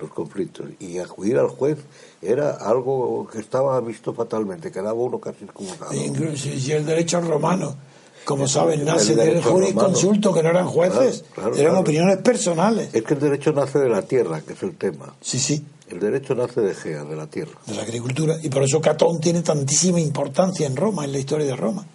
los 0.00 0.10
conflictos. 0.10 0.66
Y 0.80 0.98
acudir 0.98 1.38
al 1.38 1.46
juez 1.48 1.78
era 2.20 2.50
algo 2.56 3.28
que 3.30 3.38
estaba 3.38 3.80
visto 3.80 4.12
fatalmente, 4.12 4.72
quedaba 4.72 4.94
uno 4.94 5.20
casi 5.20 5.44
excomulgado. 5.44 5.94
Incluso 5.94 6.48
si 6.58 6.72
el 6.72 6.84
derecho 6.84 7.20
romano, 7.20 7.76
como 8.24 8.48
saben, 8.48 8.80
el 8.80 8.86
nace 8.86 9.14
del 9.14 9.40
jurisconsulto, 9.44 10.34
que 10.34 10.42
no 10.42 10.48
eran 10.50 10.66
jueces, 10.66 11.22
Claro, 11.32 11.50
claro, 11.50 11.54
eran 11.54 11.66
claro. 11.66 11.80
opiniones 11.80 12.16
personales. 12.18 12.88
Es 12.92 13.04
que 13.04 13.14
el 13.14 13.20
derecho 13.20 13.52
nace 13.52 13.78
de 13.78 13.88
la 13.88 14.02
tierra, 14.02 14.40
que 14.40 14.54
es 14.54 14.62
el 14.64 14.74
tema. 14.76 15.14
Sí, 15.20 15.38
sí, 15.38 15.64
El 15.88 16.00
derecho 16.00 16.34
nace 16.34 16.60
de 16.62 16.74
Gea, 16.74 17.04
de 17.04 17.14
la 17.14 17.28
tierra. 17.28 17.52
de 17.66 17.74
la 17.74 17.82
agricultura. 17.82 18.36
Y 18.42 18.48
por 18.48 18.64
eso 18.64 18.80
Catón 18.80 19.20
tiene 19.20 19.42
tantísima 19.42 20.00
importancia 20.00 20.66
en 20.66 20.74
Roma, 20.74 21.04
en 21.04 21.12
la 21.12 21.18
historia 21.18 21.46
de 21.46 21.54
Roma. 21.54 21.86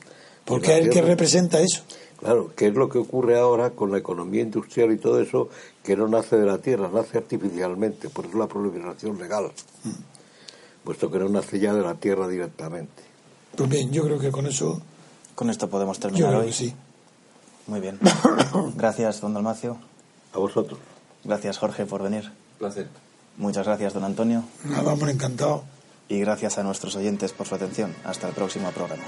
Porque 0.45 0.77
es 0.79 0.85
el 0.85 0.89
que 0.89 1.01
representa 1.01 1.59
eso. 1.59 1.83
Claro, 2.19 2.51
que 2.55 2.67
es 2.67 2.73
lo 2.75 2.89
que 2.89 2.97
ocurre 2.97 3.39
ahora 3.39 3.69
con 3.71 3.91
la 3.91 3.97
economía 3.97 4.41
industrial 4.41 4.91
y 4.91 4.97
todo 4.97 5.21
eso, 5.21 5.49
que 5.83 5.95
no 5.95 6.07
nace 6.07 6.37
de 6.37 6.45
la 6.45 6.57
tierra, 6.57 6.89
nace 6.93 7.17
artificialmente, 7.17 8.09
por 8.09 8.25
eso 8.25 8.37
la 8.37 8.47
proliferación 8.47 9.17
legal, 9.17 9.51
puesto 10.83 11.09
que 11.09 11.19
no 11.19 11.29
nace 11.29 11.59
ya 11.59 11.73
de 11.73 11.81
la 11.81 11.95
tierra 11.95 12.27
directamente. 12.27 13.03
Pues 13.55 13.69
bien, 13.69 13.91
yo 13.91 14.03
creo 14.03 14.19
que 14.19 14.31
con 14.31 14.45
eso, 14.47 14.81
Con 15.35 15.49
esto 15.49 15.69
podemos 15.69 15.97
yo 15.97 16.01
terminar 16.01 16.29
creo 16.29 16.41
hoy. 16.41 16.47
que 16.47 16.53
sí. 16.53 16.75
Muy 17.67 17.79
bien. 17.79 17.99
Gracias, 18.75 19.21
don 19.21 19.33
Dalmacio. 19.33 19.77
A 20.33 20.39
vosotros. 20.39 20.79
Gracias, 21.23 21.57
Jorge, 21.57 21.85
por 21.85 22.03
venir. 22.03 22.31
Placer. 22.57 22.87
Muchas 23.37 23.65
gracias, 23.65 23.93
don 23.93 24.03
Antonio. 24.03 24.43
Nada, 24.65 24.91
hombre, 24.91 25.11
encantado. 25.11 25.63
Y 26.09 26.19
gracias 26.19 26.57
a 26.57 26.63
nuestros 26.63 26.95
oyentes 26.95 27.31
por 27.31 27.47
su 27.47 27.55
atención. 27.55 27.93
Hasta 28.03 28.27
el 28.27 28.33
próximo 28.33 28.69
programa. 28.71 29.03